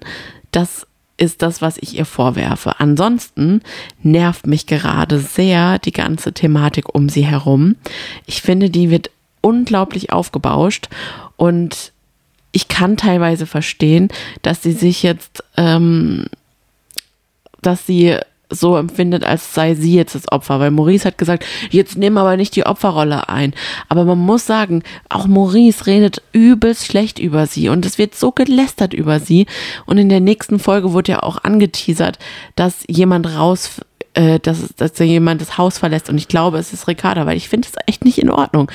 Das 0.51 0.87
ist 1.17 1.43
das, 1.43 1.61
was 1.61 1.77
ich 1.77 1.97
ihr 1.97 2.05
vorwerfe. 2.05 2.79
Ansonsten 2.79 3.61
nervt 4.01 4.47
mich 4.47 4.65
gerade 4.65 5.19
sehr 5.19 5.77
die 5.77 5.91
ganze 5.91 6.33
Thematik 6.33 6.95
um 6.95 7.09
sie 7.09 7.25
herum. 7.25 7.75
Ich 8.25 8.41
finde, 8.41 8.69
die 8.69 8.89
wird 8.89 9.11
unglaublich 9.41 10.11
aufgebauscht 10.11 10.89
und 11.35 11.91
ich 12.51 12.67
kann 12.67 12.97
teilweise 12.97 13.45
verstehen, 13.45 14.09
dass 14.41 14.63
sie 14.63 14.73
sich 14.73 15.03
jetzt, 15.03 15.43
ähm, 15.57 16.25
dass 17.61 17.85
sie 17.85 18.17
so 18.51 18.77
empfindet, 18.77 19.23
als 19.23 19.53
sei 19.53 19.75
sie 19.75 19.95
jetzt 19.95 20.15
das 20.15 20.31
Opfer. 20.31 20.59
Weil 20.59 20.71
Maurice 20.71 21.05
hat 21.05 21.17
gesagt, 21.17 21.45
jetzt 21.69 21.97
nimm 21.97 22.17
aber 22.17 22.37
nicht 22.37 22.55
die 22.55 22.65
Opferrolle 22.65 23.29
ein. 23.29 23.53
Aber 23.89 24.05
man 24.05 24.19
muss 24.19 24.45
sagen, 24.45 24.83
auch 25.09 25.27
Maurice 25.27 25.87
redet 25.87 26.21
übelst 26.31 26.85
schlecht 26.85 27.17
über 27.17 27.47
sie 27.47 27.69
und 27.69 27.85
es 27.85 27.97
wird 27.97 28.15
so 28.15 28.31
gelästert 28.31 28.93
über 28.93 29.19
sie. 29.19 29.47
Und 29.85 29.97
in 29.97 30.09
der 30.09 30.19
nächsten 30.19 30.59
Folge 30.59 30.93
wurde 30.93 31.13
ja 31.13 31.23
auch 31.23 31.43
angeteasert, 31.43 32.19
dass 32.55 32.83
jemand 32.87 33.35
raus 33.35 33.81
äh, 34.13 34.39
dass, 34.39 34.75
dass 34.75 34.99
jemand 34.99 35.41
das 35.41 35.57
Haus 35.57 35.77
verlässt. 35.77 36.09
Und 36.09 36.17
ich 36.17 36.27
glaube, 36.27 36.57
es 36.57 36.73
ist 36.73 36.87
Ricarda, 36.87 37.25
weil 37.25 37.37
ich 37.37 37.47
finde 37.47 37.67
es 37.67 37.75
echt 37.87 38.03
nicht 38.03 38.17
in 38.17 38.29
Ordnung. 38.29 38.69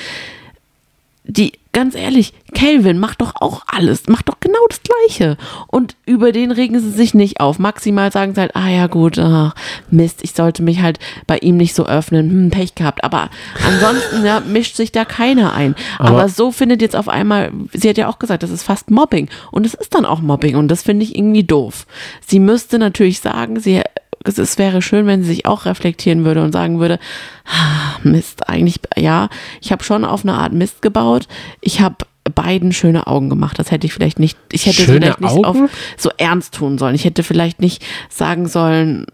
Die 1.29 1.53
ganz 1.77 1.95
ehrlich, 1.95 2.33
Calvin 2.55 2.99
macht 2.99 3.21
doch 3.21 3.35
auch 3.39 3.61
alles, 3.67 4.07
macht 4.09 4.31
doch 4.31 4.41
genau 4.41 4.59
das 4.71 4.81
Gleiche. 4.83 5.37
Und 5.67 5.95
über 6.07 6.33
den 6.33 6.51
regen 6.51 6.81
sie 6.81 6.91
sich 6.91 7.13
nicht 7.13 7.39
auf. 7.39 7.59
Maximal 7.59 8.11
sagen 8.11 8.35
sie 8.35 8.41
halt, 8.41 8.57
ah 8.57 8.71
ja 8.71 8.87
gut, 8.87 9.19
ach, 9.19 9.55
Mist, 9.91 10.21
ich 10.23 10.33
sollte 10.33 10.63
mich 10.63 10.81
halt 10.81 10.99
bei 11.27 11.37
ihm 11.37 11.59
nicht 11.59 11.75
so 11.75 11.85
öffnen, 11.85 12.31
hm, 12.31 12.51
Pech 12.51 12.77
gehabt. 12.77 13.05
Aber 13.05 13.29
ansonsten 13.63 14.25
ja, 14.25 14.41
mischt 14.41 14.75
sich 14.75 14.91
da 14.91 15.05
keiner 15.05 15.53
ein. 15.53 15.75
Aber, 15.99 16.21
Aber, 16.21 16.29
so 16.31 16.51
findet 16.51 16.81
jetzt 16.81 16.97
auf 16.97 17.11
einmal, 17.11 17.53
sie 17.75 17.91
hat 17.91 17.99
ja 17.99 18.09
auch 18.09 18.19
gesagt, 18.19 18.43
das 18.43 18.51
ist 18.51 18.63
fast 18.63 18.91
Mobbing. 18.91 19.29
Und 19.51 19.67
es 19.67 19.75
ist 19.75 19.95
dann 19.95 20.07
auch 20.07 20.23
Mobbing 20.23 20.57
und 20.57 20.69
das 20.69 20.81
finde 20.81 21.05
ich 21.05 21.15
irgendwie 21.15 21.45
doof. 21.45 21.87
Sie 22.27 22.41
müsste 22.41 22.79
natürlich 22.79 23.21
sagen, 23.21 23.61
sie 23.61 23.83
es 24.29 24.59
wäre 24.59 24.83
schön, 24.83 25.07
wenn 25.07 25.23
sie 25.23 25.29
sich 25.29 25.47
auch 25.47 25.65
reflektieren 25.65 26.25
würde 26.25 26.43
und 26.43 26.53
sagen 26.53 26.79
würde, 26.81 26.99
ah, 27.47 27.99
Mist, 28.03 28.49
eigentlich, 28.49 28.81
ja, 28.97 29.29
ich 29.61 29.73
habe 29.73 29.85
schon 29.85 30.05
auf 30.05 30.25
eine 30.25 30.35
Art 30.35 30.53
Mist 30.53 30.83
gebaut. 30.83 31.29
Ich 31.61 31.81
habe 31.81 31.97
beiden 32.35 32.73
schöne 32.73 33.07
Augen 33.07 33.31
gemacht. 33.31 33.59
Das 33.59 33.71
hätte 33.71 33.87
ich 33.87 33.93
vielleicht 33.93 34.19
nicht, 34.19 34.37
ich 34.53 34.67
hätte 34.67 34.83
schöne 34.83 35.01
vielleicht 35.01 35.21
nicht 35.21 35.31
Augen? 35.31 35.65
auf 35.65 35.71
so 35.97 36.11
ernst 36.19 36.55
tun 36.55 36.79
sollen. 36.79 36.95
Ich 36.95 37.05
hätte 37.05 37.23
vielleicht 37.23 37.61
nicht 37.61 37.85
sagen 38.09 38.49
sollen, 38.49 39.07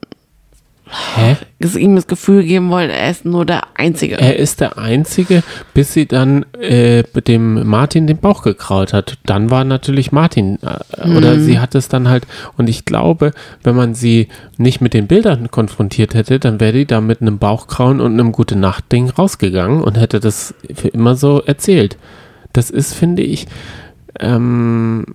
Hä? 1.16 1.36
ihm 1.76 1.96
das 1.96 2.06
Gefühl 2.06 2.42
geben 2.44 2.68
wollen, 2.70 2.90
er 2.90 3.10
ist 3.10 3.24
nur 3.24 3.46
der 3.46 3.62
Einzige. 3.74 4.18
Er 4.18 4.36
ist 4.36 4.60
der 4.60 4.78
Einzige, 4.78 5.42
bis 5.72 5.92
sie 5.94 6.06
dann 6.06 6.44
äh, 6.60 7.02
dem 7.26 7.66
Martin 7.66 8.06
den 8.06 8.18
Bauch 8.18 8.42
gekraut 8.42 8.92
hat. 8.92 9.16
Dann 9.24 9.50
war 9.50 9.64
natürlich 9.64 10.12
Martin, 10.12 10.58
äh, 10.62 11.06
mhm. 11.06 11.16
oder 11.16 11.38
sie 11.38 11.60
hat 11.60 11.74
es 11.74 11.88
dann 11.88 12.08
halt, 12.08 12.26
und 12.58 12.68
ich 12.68 12.84
glaube, 12.84 13.32
wenn 13.62 13.74
man 13.74 13.94
sie 13.94 14.28
nicht 14.58 14.80
mit 14.80 14.92
den 14.92 15.06
Bildern 15.06 15.50
konfrontiert 15.50 16.14
hätte, 16.14 16.38
dann 16.38 16.60
wäre 16.60 16.72
die 16.72 16.86
da 16.86 17.00
mit 17.00 17.22
einem 17.22 17.38
Bauchkrauen 17.38 18.00
und 18.00 18.12
einem 18.12 18.32
Gute-Nacht-Ding 18.32 19.10
rausgegangen 19.10 19.82
und 19.82 19.98
hätte 19.98 20.20
das 20.20 20.54
für 20.74 20.88
immer 20.88 21.14
so 21.14 21.40
erzählt. 21.40 21.96
Das 22.52 22.68
ist, 22.68 22.92
finde 22.92 23.22
ich, 23.22 23.46
ähm, 24.20 25.06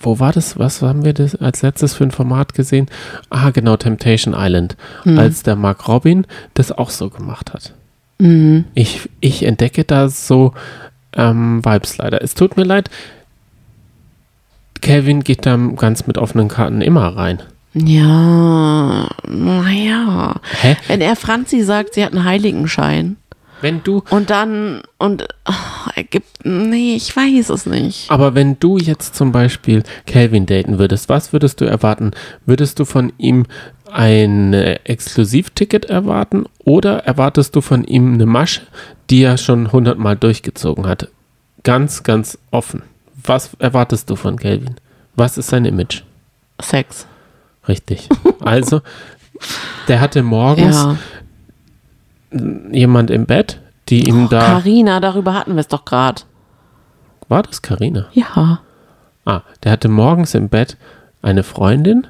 wo 0.00 0.18
war 0.18 0.32
das? 0.32 0.58
Was 0.58 0.82
haben 0.82 1.04
wir 1.04 1.12
das 1.14 1.36
als 1.36 1.62
letztes 1.62 1.94
für 1.94 2.04
ein 2.04 2.10
Format 2.10 2.54
gesehen? 2.54 2.88
Ah, 3.30 3.50
genau, 3.50 3.76
Temptation 3.76 4.34
Island. 4.36 4.76
Mhm. 5.04 5.18
Als 5.18 5.42
der 5.42 5.56
Mark 5.56 5.86
Robin 5.88 6.26
das 6.54 6.72
auch 6.72 6.90
so 6.90 7.08
gemacht 7.08 7.52
hat. 7.52 7.72
Mhm. 8.18 8.64
Ich, 8.74 9.08
ich 9.20 9.44
entdecke 9.44 9.84
da 9.84 10.08
so 10.08 10.52
ähm, 11.14 11.64
Vibes 11.64 11.98
leider. 11.98 12.22
Es 12.22 12.34
tut 12.34 12.56
mir 12.56 12.64
leid. 12.64 12.90
Kevin 14.80 15.24
geht 15.24 15.46
da 15.46 15.56
ganz 15.56 16.06
mit 16.06 16.18
offenen 16.18 16.48
Karten 16.48 16.80
immer 16.80 17.16
rein. 17.16 17.42
Ja, 17.74 19.08
naja. 19.28 20.40
Wenn 20.88 21.00
er 21.00 21.16
Franzi 21.16 21.62
sagt, 21.62 21.94
sie 21.94 22.04
hat 22.04 22.12
einen 22.12 22.24
Heiligenschein. 22.24 23.16
Wenn 23.60 23.82
du. 23.82 24.02
Und 24.10 24.30
dann, 24.30 24.82
und 24.98 25.26
oh, 25.48 25.90
er 25.94 26.04
gibt, 26.04 26.44
nee, 26.44 26.94
ich 26.96 27.14
weiß 27.14 27.50
es 27.50 27.66
nicht. 27.66 28.10
Aber 28.10 28.34
wenn 28.34 28.58
du 28.58 28.76
jetzt 28.76 29.14
zum 29.14 29.32
Beispiel 29.32 29.82
Calvin 30.06 30.46
daten 30.46 30.78
würdest, 30.78 31.08
was 31.08 31.32
würdest 31.32 31.60
du 31.60 31.64
erwarten? 31.64 32.10
Würdest 32.44 32.78
du 32.78 32.84
von 32.84 33.12
ihm 33.18 33.46
ein 33.90 34.52
Exklusivticket 34.52 35.86
erwarten 35.86 36.44
oder 36.64 37.04
erwartest 37.04 37.56
du 37.56 37.60
von 37.60 37.84
ihm 37.84 38.14
eine 38.14 38.26
Masche, 38.26 38.62
die 39.08 39.22
er 39.22 39.38
schon 39.38 39.72
hundertmal 39.72 40.16
durchgezogen 40.16 40.86
hat? 40.86 41.08
Ganz, 41.62 42.02
ganz 42.02 42.38
offen. 42.50 42.82
Was 43.14 43.54
erwartest 43.58 44.10
du 44.10 44.16
von 44.16 44.36
Calvin? 44.36 44.76
Was 45.14 45.38
ist 45.38 45.48
sein 45.48 45.64
Image? 45.64 46.02
Sex. 46.60 47.06
Richtig. 47.66 48.08
Also, 48.40 48.82
der 49.88 50.00
hatte 50.00 50.22
morgens 50.22 50.76
ja 50.76 50.96
jemand 52.72 53.10
im 53.10 53.26
Bett, 53.26 53.60
die 53.88 54.08
ihm 54.08 54.26
oh, 54.26 54.28
da. 54.28 54.40
Carina, 54.40 55.00
darüber 55.00 55.34
hatten 55.34 55.54
wir 55.54 55.60
es 55.60 55.68
doch 55.68 55.84
gerade. 55.84 56.22
War 57.28 57.42
das 57.42 57.62
Carina? 57.62 58.06
Ja. 58.12 58.60
Ah, 59.24 59.42
der 59.62 59.72
hatte 59.72 59.88
morgens 59.88 60.34
im 60.34 60.48
Bett 60.48 60.76
eine 61.22 61.42
Freundin, 61.42 62.06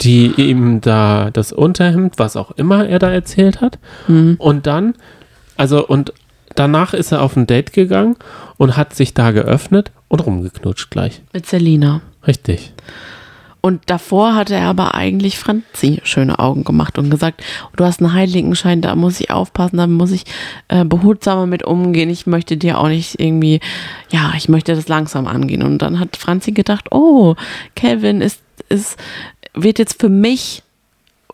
die 0.00 0.32
ihm 0.36 0.80
da 0.80 1.30
das 1.30 1.52
Unterhemd, 1.52 2.18
was 2.18 2.36
auch 2.36 2.52
immer 2.52 2.88
er 2.88 2.98
da 2.98 3.10
erzählt 3.10 3.60
hat, 3.60 3.78
mhm. 4.08 4.36
und 4.38 4.66
dann, 4.66 4.94
also 5.56 5.86
und 5.86 6.14
danach 6.54 6.94
ist 6.94 7.12
er 7.12 7.20
auf 7.20 7.36
ein 7.36 7.46
Date 7.46 7.72
gegangen 7.72 8.16
und 8.56 8.76
hat 8.76 8.94
sich 8.94 9.12
da 9.12 9.30
geöffnet 9.30 9.92
und 10.08 10.24
rumgeknutscht 10.24 10.90
gleich. 10.90 11.22
Mit 11.32 11.46
Selina. 11.46 12.00
Richtig. 12.26 12.72
Und 13.64 13.84
davor 13.86 14.34
hatte 14.34 14.56
er 14.56 14.66
aber 14.66 14.94
eigentlich 14.94 15.38
Franzi 15.38 16.02
schöne 16.04 16.38
Augen 16.38 16.64
gemacht 16.64 16.98
und 16.98 17.08
gesagt, 17.08 17.42
du 17.76 17.86
hast 17.86 18.02
einen 18.02 18.12
Heiligenschein, 18.12 18.82
da 18.82 18.94
muss 18.94 19.18
ich 19.20 19.30
aufpassen, 19.30 19.78
da 19.78 19.86
muss 19.86 20.10
ich 20.10 20.24
äh, 20.68 20.84
behutsamer 20.84 21.46
mit 21.46 21.62
umgehen. 21.62 22.10
Ich 22.10 22.26
möchte 22.26 22.58
dir 22.58 22.78
auch 22.78 22.88
nicht 22.88 23.18
irgendwie, 23.18 23.60
ja, 24.10 24.34
ich 24.36 24.50
möchte 24.50 24.74
das 24.74 24.88
langsam 24.88 25.26
angehen. 25.26 25.62
Und 25.62 25.78
dann 25.78 25.98
hat 25.98 26.18
Franzi 26.18 26.52
gedacht, 26.52 26.92
oh, 26.92 27.36
Kevin 27.74 28.20
ist, 28.20 28.42
ist, 28.68 28.98
wird 29.54 29.78
jetzt 29.78 29.98
für 29.98 30.10
mich 30.10 30.62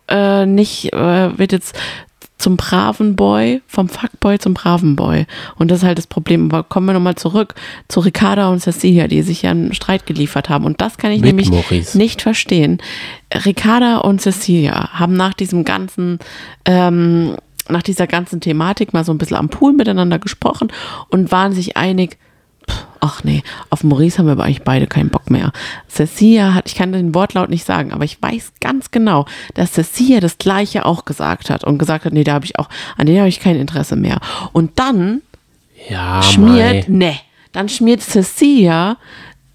äh, 0.06 0.46
nicht, 0.46 0.92
äh, 0.92 1.36
wird 1.36 1.50
jetzt 1.50 1.74
zum 2.40 2.56
braven 2.56 3.16
Boy, 3.16 3.60
vom 3.66 3.88
Fuckboy 3.88 4.38
zum 4.38 4.54
braven 4.54 4.96
Boy. 4.96 5.26
Und 5.56 5.70
das 5.70 5.78
ist 5.78 5.84
halt 5.84 5.98
das 5.98 6.06
Problem. 6.06 6.50
Aber 6.50 6.62
kommen 6.62 6.86
wir 6.86 6.92
nochmal 6.94 7.16
zurück 7.16 7.54
zu 7.88 8.00
Ricarda 8.00 8.48
und 8.48 8.60
Cecilia, 8.60 9.08
die 9.08 9.22
sich 9.22 9.42
ja 9.42 9.50
einen 9.50 9.74
Streit 9.74 10.06
geliefert 10.06 10.48
haben. 10.48 10.64
Und 10.64 10.80
das 10.80 10.96
kann 10.96 11.12
ich 11.12 11.20
Mit 11.20 11.28
nämlich 11.28 11.50
Maurice. 11.50 11.96
nicht 11.96 12.22
verstehen. 12.22 12.78
Ricarda 13.32 13.98
und 13.98 14.20
Cecilia 14.20 14.90
haben 14.92 15.14
nach 15.14 15.34
diesem 15.34 15.64
ganzen, 15.64 16.18
ähm, 16.64 17.36
nach 17.68 17.82
dieser 17.82 18.06
ganzen 18.06 18.40
Thematik 18.40 18.92
mal 18.92 19.04
so 19.04 19.12
ein 19.12 19.18
bisschen 19.18 19.36
am 19.36 19.50
Pool 19.50 19.72
miteinander 19.72 20.18
gesprochen 20.18 20.72
und 21.10 21.30
waren 21.30 21.52
sich 21.52 21.76
einig, 21.76 22.18
ach 23.00 23.24
nee, 23.24 23.42
auf 23.70 23.82
Maurice 23.82 24.18
haben 24.18 24.26
wir 24.26 24.32
aber 24.32 24.44
eigentlich 24.44 24.62
beide 24.62 24.86
keinen 24.86 25.08
Bock 25.10 25.30
mehr. 25.30 25.52
Cecilia 25.88 26.54
hat, 26.54 26.68
ich 26.68 26.74
kann 26.74 26.92
den 26.92 27.14
Wortlaut 27.14 27.48
nicht 27.48 27.64
sagen, 27.64 27.92
aber 27.92 28.04
ich 28.04 28.20
weiß 28.20 28.52
ganz 28.60 28.90
genau, 28.90 29.24
dass 29.54 29.72
Cecilia 29.72 30.20
das 30.20 30.38
Gleiche 30.38 30.84
auch 30.84 31.04
gesagt 31.06 31.48
hat 31.50 31.64
und 31.64 31.78
gesagt 31.78 32.04
hat, 32.04 32.12
nee, 32.12 32.24
da 32.24 32.34
habe 32.34 32.44
ich 32.44 32.58
auch, 32.58 32.68
an 32.98 33.06
den 33.06 33.18
habe 33.18 33.28
ich 33.28 33.40
kein 33.40 33.56
Interesse 33.56 33.96
mehr. 33.96 34.18
Und 34.52 34.78
dann 34.78 35.22
Ja, 35.88 36.22
schmiert, 36.22 36.88
Mai. 36.88 36.96
ne, 36.96 37.16
dann 37.52 37.68
schmiert 37.68 38.02
Cecilia 38.02 38.96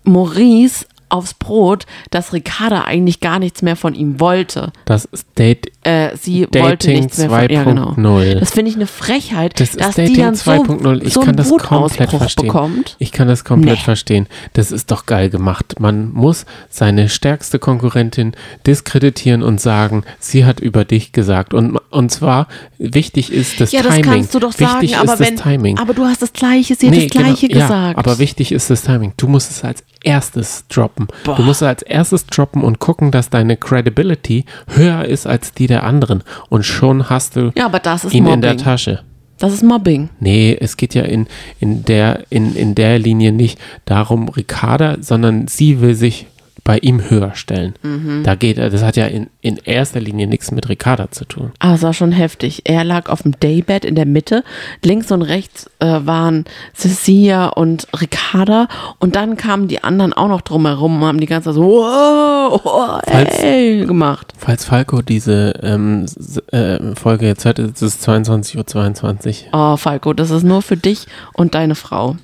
Maurice 0.03 0.85
aufs 1.15 1.33
Brot, 1.33 1.85
dass 2.11 2.33
Ricarda 2.33 2.83
eigentlich 2.83 3.19
gar 3.19 3.39
nichts 3.39 3.61
mehr 3.61 3.75
von 3.75 3.95
ihm 3.95 4.19
wollte. 4.19 4.71
Das 4.85 5.05
ist 5.05 5.27
Date. 5.37 5.71
Äh, 5.83 6.15
sie 6.17 6.41
Dating 6.45 6.63
wollte 6.63 6.89
nichts 6.91 7.17
mehr 7.17 7.29
von 7.29 7.41
ihr, 7.49 7.63
genau. 7.63 7.91
2.0. 7.91 8.39
Das 8.39 8.51
finde 8.51 8.69
ich 8.71 8.75
eine 8.75 8.87
Frechheit, 8.87 9.59
Das 9.59 9.69
ist 9.71 9.79
dass 9.81 9.95
die 9.95 10.01
Dating 10.01 10.17
dann 10.17 10.35
so, 10.35 10.51
2.0. 10.51 11.01
Ich 11.03 11.13
so 11.13 11.19
kann 11.21 11.35
das 11.35 11.49
komplett 11.49 12.09
verstehen. 12.09 12.47
bekommt. 12.47 12.95
Ich 12.99 13.11
kann 13.11 13.27
das 13.27 13.43
komplett 13.43 13.77
Nee. 13.79 13.83
verstehen. 13.83 14.27
Das 14.53 14.71
ist 14.71 14.91
doch 14.91 15.05
geil 15.05 15.29
gemacht. 15.29 15.75
Man 15.79 16.11
muss 16.11 16.45
seine 16.69 17.09
stärkste 17.09 17.59
Konkurrentin 17.59 18.35
diskreditieren 18.65 19.43
und 19.43 19.61
sagen, 19.61 20.03
sie 20.19 20.45
hat 20.45 20.59
über 20.59 20.85
dich 20.85 21.11
gesagt. 21.11 21.53
Und, 21.53 21.77
und 21.91 22.09
zwar, 22.11 22.47
wichtig 22.77 23.31
ist 23.31 23.59
das 23.61 23.71
Ja, 23.71 23.81
das 23.83 23.95
Timing. 23.95 24.11
kannst 24.11 24.33
du 24.35 24.39
doch 24.39 24.57
wichtig 24.59 24.91
sagen, 24.91 25.01
aber 25.03 25.13
ist 25.13 25.19
wenn, 25.19 25.35
das 25.35 25.43
Timing. 25.43 25.77
aber 25.77 25.93
du 25.93 26.05
hast 26.05 26.21
das 26.21 26.33
Gleiche, 26.33 26.75
sie 26.75 26.87
hat 26.89 26.97
das 26.97 27.07
Gleiche 27.09 27.47
genau, 27.47 27.61
gesagt. 27.61 27.93
Ja, 27.93 27.97
aber 27.97 28.19
wichtig 28.19 28.51
ist 28.51 28.69
das 28.69 28.81
Timing. 28.83 29.13
Du 29.17 29.27
musst 29.27 29.51
es 29.51 29.63
als 29.63 29.83
erstes 30.05 30.65
droppen. 30.67 31.07
Du 31.23 31.41
musst 31.41 31.63
als 31.63 31.81
erstes 31.81 32.25
droppen 32.27 32.63
und 32.63 32.79
gucken, 32.79 33.11
dass 33.11 33.29
deine 33.29 33.57
Credibility 33.57 34.45
höher 34.67 35.05
ist 35.05 35.27
als 35.27 35.53
die 35.53 35.67
der 35.67 35.83
anderen. 35.83 36.23
Und 36.49 36.65
schon 36.65 37.09
hast 37.09 37.35
du 37.35 37.51
ja, 37.55 37.65
aber 37.65 37.79
das 37.79 38.05
ist 38.05 38.13
ihn 38.13 38.27
in 38.27 38.41
der 38.41 38.51
Mobbing. 38.51 38.63
Tasche. 38.63 39.03
Das 39.37 39.51
ist 39.53 39.63
Mobbing. 39.63 40.09
Nee, 40.19 40.57
es 40.59 40.77
geht 40.77 40.93
ja 40.93 41.03
in, 41.03 41.27
in, 41.59 41.83
der, 41.83 42.23
in, 42.29 42.55
in 42.55 42.73
der 42.73 42.99
Linie 42.99 43.33
nicht 43.33 43.59
darum, 43.83 44.29
Ricarda, 44.29 44.97
sondern 45.01 45.47
sie 45.47 45.81
will 45.81 45.95
sich 45.95 46.27
bei 46.65 46.79
ihm 46.79 47.09
höher 47.09 47.35
stellen. 47.35 47.75
Mhm. 47.83 48.23
Da 48.23 48.33
geht 48.33 48.57
er, 48.57 48.71
das 48.71 48.81
hat 48.83 48.97
ja 48.97 49.05
in, 49.05 49.27
in 49.39 49.57
erster 49.63 50.01
Linie 50.01 50.25
nichts 50.25 50.49
mit 50.51 50.67
Ricarda 50.67 51.11
zu 51.11 51.23
tun. 51.23 51.51
Ah, 51.59 51.75
es 51.75 51.83
war 51.83 51.93
schon 51.93 52.11
heftig. 52.11 52.63
Er 52.65 52.83
lag 52.83 53.07
auf 53.07 53.21
dem 53.21 53.39
Daybed 53.39 53.85
in 53.85 53.93
der 53.93 54.07
Mitte. 54.07 54.43
Links 54.83 55.11
und 55.11 55.21
rechts 55.21 55.69
äh, 55.79 55.85
waren 55.85 56.45
Cecilia 56.73 57.49
und 57.49 57.87
Ricarda. 58.01 58.67
Und 58.97 59.15
dann 59.15 59.37
kamen 59.37 59.67
die 59.67 59.83
anderen 59.83 60.11
auch 60.11 60.27
noch 60.27 60.41
drumherum 60.41 61.01
und 61.03 61.07
haben 61.07 61.19
die 61.19 61.27
ganze 61.27 61.49
Zeit 61.49 61.55
so, 61.55 61.61
wow, 61.61 62.59
wow 62.63 62.99
Falls- 63.05 63.39
ey, 63.43 63.85
gemacht. 63.85 64.33
Falls 64.35 64.65
Falco 64.65 65.03
diese 65.03 65.53
ähm, 65.61 66.07
äh, 66.51 66.95
Folge 66.95 67.27
jetzt 67.27 67.45
hört, 67.45 67.59
ist 67.59 67.83
es 67.83 68.05
22.22 68.07 69.27
Uhr. 69.53 69.73
Oh, 69.73 69.77
Falco, 69.77 70.13
das 70.13 70.31
ist 70.31 70.43
nur 70.43 70.63
für 70.63 70.77
dich 70.77 71.05
und 71.33 71.53
deine 71.53 71.75
Frau. 71.75 72.15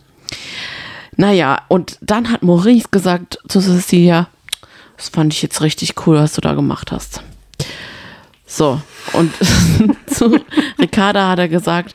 Naja, 1.21 1.61
und 1.67 1.99
dann 2.01 2.31
hat 2.31 2.41
Maurice 2.41 2.87
gesagt 2.89 3.37
zu 3.47 3.61
Cecilia, 3.61 4.27
das 4.97 5.09
fand 5.09 5.31
ich 5.31 5.43
jetzt 5.43 5.61
richtig 5.61 5.93
cool, 6.07 6.15
was 6.15 6.33
du 6.33 6.41
da 6.41 6.55
gemacht 6.55 6.91
hast. 6.91 7.21
So, 8.47 8.81
und 9.13 9.31
zu 10.07 10.39
Ricarda 10.79 11.29
hat 11.29 11.37
er 11.37 11.47
gesagt, 11.47 11.93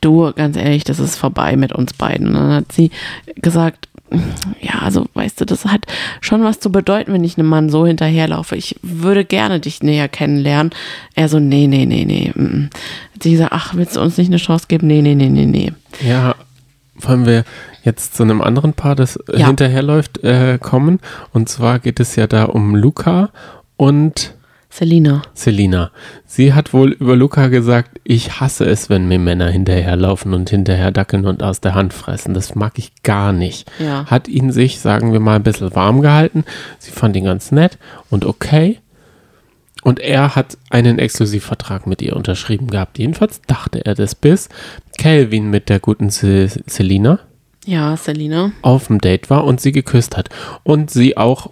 du, 0.00 0.32
ganz 0.32 0.56
ehrlich, 0.56 0.84
das 0.84 1.00
ist 1.00 1.16
vorbei 1.16 1.56
mit 1.56 1.72
uns 1.72 1.92
beiden. 1.92 2.28
Und 2.28 2.34
dann 2.34 2.52
hat 2.52 2.70
sie 2.70 2.92
gesagt, 3.34 3.88
ja, 4.60 4.78
also 4.78 5.06
weißt 5.14 5.40
du, 5.40 5.44
das 5.44 5.64
hat 5.64 5.86
schon 6.20 6.44
was 6.44 6.60
zu 6.60 6.70
bedeuten, 6.70 7.12
wenn 7.12 7.24
ich 7.24 7.36
einem 7.36 7.48
Mann 7.48 7.70
so 7.70 7.84
hinterherlaufe. 7.84 8.54
Ich 8.54 8.76
würde 8.82 9.24
gerne 9.24 9.58
dich 9.58 9.82
näher 9.82 10.08
kennenlernen. 10.08 10.72
Er 11.16 11.28
so, 11.28 11.40
nee, 11.40 11.66
nee, 11.66 11.84
nee, 11.84 12.04
nee. 12.04 12.30
mm, 12.32 12.42
mm. 12.42 12.70
Sie 13.20 13.36
sagt, 13.36 13.52
ach, 13.52 13.74
willst 13.74 13.96
du 13.96 14.00
uns 14.00 14.16
nicht 14.18 14.28
eine 14.28 14.36
Chance 14.36 14.66
geben? 14.68 14.86
Nee, 14.86 15.02
nee, 15.02 15.16
nee, 15.16 15.30
nee, 15.30 15.46
nee. 15.46 15.72
Ja, 16.00 16.36
wollen 17.00 17.26
wir 17.26 17.44
jetzt 17.82 18.16
zu 18.16 18.22
einem 18.22 18.40
anderen 18.40 18.72
Paar, 18.74 18.94
das 18.94 19.18
Ja. 19.34 19.46
hinterherläuft, 19.46 20.22
äh, 20.24 20.58
kommen. 20.60 21.00
Und 21.32 21.48
zwar 21.48 21.78
geht 21.78 22.00
es 22.00 22.16
ja 22.16 22.26
da 22.26 22.44
um 22.44 22.74
Luca 22.74 23.30
und 23.76 24.34
Selina. 24.70 25.22
Selina. 25.32 25.90
Sie 26.26 26.52
hat 26.52 26.74
wohl 26.74 26.90
über 26.92 27.16
Luca 27.16 27.48
gesagt, 27.48 27.98
ich 28.04 28.38
hasse 28.40 28.66
es, 28.66 28.90
wenn 28.90 29.08
mir 29.08 29.18
Männer 29.18 29.48
hinterherlaufen 29.48 30.34
und 30.34 30.50
hinterher 30.50 30.90
dackeln 30.90 31.24
und 31.26 31.42
aus 31.42 31.60
der 31.60 31.74
Hand 31.74 31.94
fressen. 31.94 32.34
Das 32.34 32.54
mag 32.54 32.74
ich 32.78 33.02
gar 33.02 33.32
nicht. 33.32 33.68
Ja. 33.78 34.04
Hat 34.06 34.28
ihn 34.28 34.52
sich, 34.52 34.78
sagen 34.80 35.12
wir 35.12 35.20
mal, 35.20 35.36
ein 35.36 35.42
bisschen 35.42 35.74
warm 35.74 36.02
gehalten. 36.02 36.44
Sie 36.78 36.90
fand 36.90 37.16
ihn 37.16 37.24
ganz 37.24 37.50
nett 37.50 37.78
und 38.10 38.26
okay. 38.26 38.78
Und 39.82 40.00
er 40.00 40.34
hat 40.34 40.58
einen 40.70 40.98
Exklusivvertrag 40.98 41.86
mit 41.86 42.02
ihr 42.02 42.16
unterschrieben 42.16 42.66
gehabt. 42.68 42.98
Jedenfalls 42.98 43.40
dachte 43.46 43.84
er 43.86 43.94
das, 43.94 44.14
bis 44.14 44.48
Calvin 44.98 45.50
mit 45.50 45.68
der 45.68 45.78
guten 45.80 46.10
Se 46.10 46.48
Selina 46.66 47.20
Ja, 47.64 47.96
Selina. 47.96 48.52
auf 48.62 48.88
dem 48.88 49.00
Date 49.00 49.30
war 49.30 49.44
und 49.44 49.60
sie 49.60 49.72
geküsst 49.72 50.16
hat. 50.16 50.30
Und 50.64 50.90
sie 50.90 51.16
auch, 51.16 51.50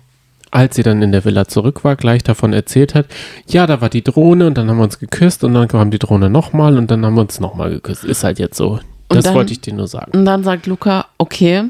als 0.51 0.75
sie 0.77 0.83
dann 0.83 1.03
in 1.03 1.13
der 1.13 1.25
Villa 1.25 1.47
zurück 1.47 1.85
war, 1.85 1.95
gleich 1.97 2.25
davon 2.25 2.53
erzählt 2.53 2.95
hat, 2.95 3.07
ja, 3.47 3.67
da 3.67 3.81
war 3.81 3.89
die 3.91 4.03
Drohne 4.03 4.47
und 4.49 4.59
dann 4.59 4.69
haben 4.69 4.79
wir 4.79 4.85
uns 4.85 4.99
geküsst 4.99 5.45
und 5.45 5.55
dann 5.55 5.69
kam 5.69 5.91
die 5.91 5.99
Drohne 6.01 6.29
nochmal 6.29 6.77
und 6.79 6.91
dann 6.91 7.07
haben 7.07 7.15
wir 7.15 7.21
uns 7.23 7.39
nochmal 7.41 7.71
geküsst. 7.71 8.05
Ist 8.05 8.25
halt 8.25 8.39
jetzt 8.39 8.57
so. 8.57 8.71
Und 9.09 9.17
Das 9.19 9.25
dann- 9.27 9.35
wollte 9.35 9.53
ich 9.53 9.61
dir 9.61 9.73
nur 9.73 9.87
sagen. 9.87 10.11
Und 10.19 10.25
dann 10.25 10.43
sagt 10.43 10.67
Luca, 10.67 11.07
okay, 11.17 11.65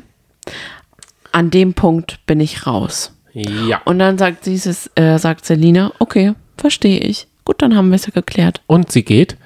an 1.33 1.51
dem 1.51 1.75
Punkt 1.75 2.21
bin 2.27 2.41
ich 2.41 2.67
raus. 2.67 3.13
Ja. 3.35 3.83
Und 3.85 3.99
dann 3.99 4.17
sagt 4.17 4.47
dieses, 4.47 4.91
äh, 4.95 5.19
sagt 5.19 5.45
Selina, 5.45 5.93
okay, 5.99 6.33
verstehe 6.57 7.01
ich. 7.01 7.29
Gut, 7.45 7.63
dann 7.63 7.77
haben 7.77 7.91
wir 7.91 7.97
es 7.97 8.07
ja 8.07 8.13
geklärt. 8.13 8.61
Und 8.67 8.91
sie 8.91 9.05
geht. 9.05 9.37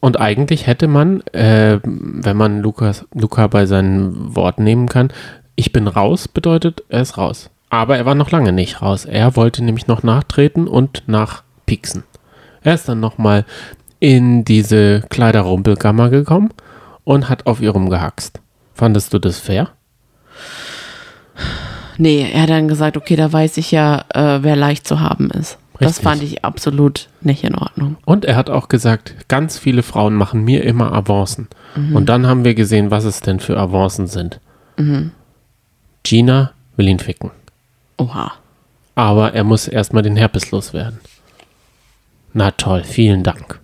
Und 0.00 0.20
eigentlich 0.20 0.66
hätte 0.66 0.88
man, 0.88 1.22
äh, 1.28 1.80
wenn 1.82 2.36
man 2.36 2.60
Lukas, 2.60 3.06
Luca 3.14 3.46
bei 3.46 3.66
seinen 3.66 4.36
Worten 4.36 4.64
nehmen 4.64 4.88
kann, 4.88 5.10
ich 5.56 5.72
bin 5.72 5.86
raus, 5.86 6.28
bedeutet, 6.28 6.82
er 6.88 7.02
ist 7.02 7.16
raus. 7.16 7.50
Aber 7.70 7.96
er 7.96 8.06
war 8.06 8.14
noch 8.14 8.30
lange 8.30 8.52
nicht 8.52 8.82
raus. 8.82 9.04
Er 9.04 9.36
wollte 9.36 9.64
nämlich 9.64 9.86
noch 9.86 10.02
nachtreten 10.02 10.68
und 10.68 11.04
nachpieksen. 11.06 12.04
Er 12.62 12.74
ist 12.74 12.88
dann 12.88 13.00
nochmal 13.00 13.44
in 13.98 14.44
diese 14.44 15.02
Kleiderrumpelkammer 15.08 16.10
gekommen 16.10 16.50
und 17.04 17.28
hat 17.28 17.46
auf 17.46 17.60
ihr 17.60 17.70
rumgehaxt. 17.70 18.40
Fandest 18.74 19.12
du 19.14 19.18
das 19.18 19.38
fair? 19.38 19.70
Nee, 21.96 22.30
er 22.32 22.42
hat 22.42 22.50
dann 22.50 22.68
gesagt, 22.68 22.96
okay, 22.96 23.16
da 23.16 23.32
weiß 23.32 23.56
ich 23.56 23.70
ja, 23.70 24.04
äh, 24.12 24.42
wer 24.42 24.56
leicht 24.56 24.86
zu 24.86 25.00
haben 25.00 25.30
ist. 25.30 25.58
Das 25.80 25.88
Richtig. 25.90 26.04
fand 26.04 26.22
ich 26.22 26.44
absolut 26.44 27.08
nicht 27.20 27.42
in 27.42 27.56
Ordnung. 27.56 27.96
Und 28.04 28.24
er 28.24 28.36
hat 28.36 28.48
auch 28.48 28.68
gesagt, 28.68 29.28
ganz 29.28 29.58
viele 29.58 29.82
Frauen 29.82 30.14
machen 30.14 30.44
mir 30.44 30.62
immer 30.64 30.92
Avancen. 30.92 31.48
Und 31.92 32.08
dann 32.08 32.28
haben 32.28 32.44
wir 32.44 32.54
gesehen, 32.54 32.92
was 32.92 33.02
es 33.04 33.20
denn 33.20 33.40
für 33.40 33.58
Avancen 33.58 34.06
sind. 34.06 34.38
Gina 36.04 36.52
will 36.76 36.88
ihn 36.88 37.00
ficken. 37.00 37.32
Oha. 37.98 38.32
Aber 38.94 39.32
er 39.34 39.42
muss 39.42 39.66
erstmal 39.66 40.04
den 40.04 40.14
Herpes 40.16 40.52
loswerden. 40.52 41.00
Na 42.32 42.52
toll, 42.52 42.84
vielen 42.84 43.24
Dank. 43.24 43.58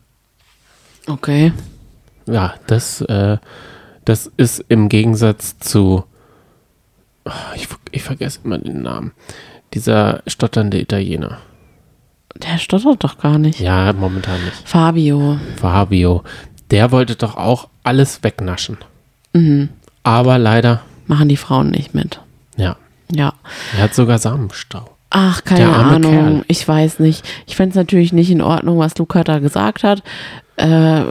Okay. 1.07 1.53
Ja, 2.27 2.55
das, 2.67 3.01
äh, 3.03 3.39
das 4.05 4.31
ist 4.37 4.65
im 4.69 4.89
Gegensatz 4.89 5.59
zu. 5.59 6.05
Ah, 7.25 7.53
Ich, 7.55 7.69
ich 7.93 8.03
vergesse 8.03 8.41
immer 8.45 8.59
den 8.59 8.83
Namen. 8.83 9.13
Dieser 9.75 10.23
stotternde 10.27 10.81
Italiener. 10.81 11.39
Der 12.37 12.59
stottert 12.59 13.03
doch 13.05 13.19
gar 13.19 13.39
nicht. 13.39 13.61
Ja, 13.61 13.93
momentan 13.93 14.43
nicht. 14.45 14.57
Fabio. 14.69 15.39
Fabio. 15.57 16.23
Der 16.71 16.91
wollte 16.93 17.17
doch 17.17 17.37
auch 17.37 17.69
alles 17.83 18.23
wegnaschen. 18.23 18.79
Aber 20.03 20.39
leider, 20.39 20.83
Machen 21.07 21.29
die 21.29 21.37
Frauen 21.37 21.71
nicht 21.71 21.95
mit. 21.95 22.21
ja, 22.57 22.77
Ja. 23.13 23.33
er 23.77 23.83
hat 23.85 23.95
sogar 23.95 24.19
Samenstau. 24.19 24.89
Ach, 25.11 25.43
keine 25.43 25.75
Ahnung. 25.75 26.03
Kerl. 26.13 26.45
Ich 26.47 26.67
weiß 26.67 27.01
nicht. 27.01 27.25
Ich 27.47 27.57
fände 27.57 27.71
es 27.71 27.77
natürlich 27.77 28.13
nicht 28.13 28.31
in 28.31 28.41
Ordnung, 28.43 28.79
was 28.79 28.97
Luca 28.97 29.25
da 29.25 29.41
gesagt 29.41 29.83
hat. 29.83 30.03
Äh, 30.57 31.03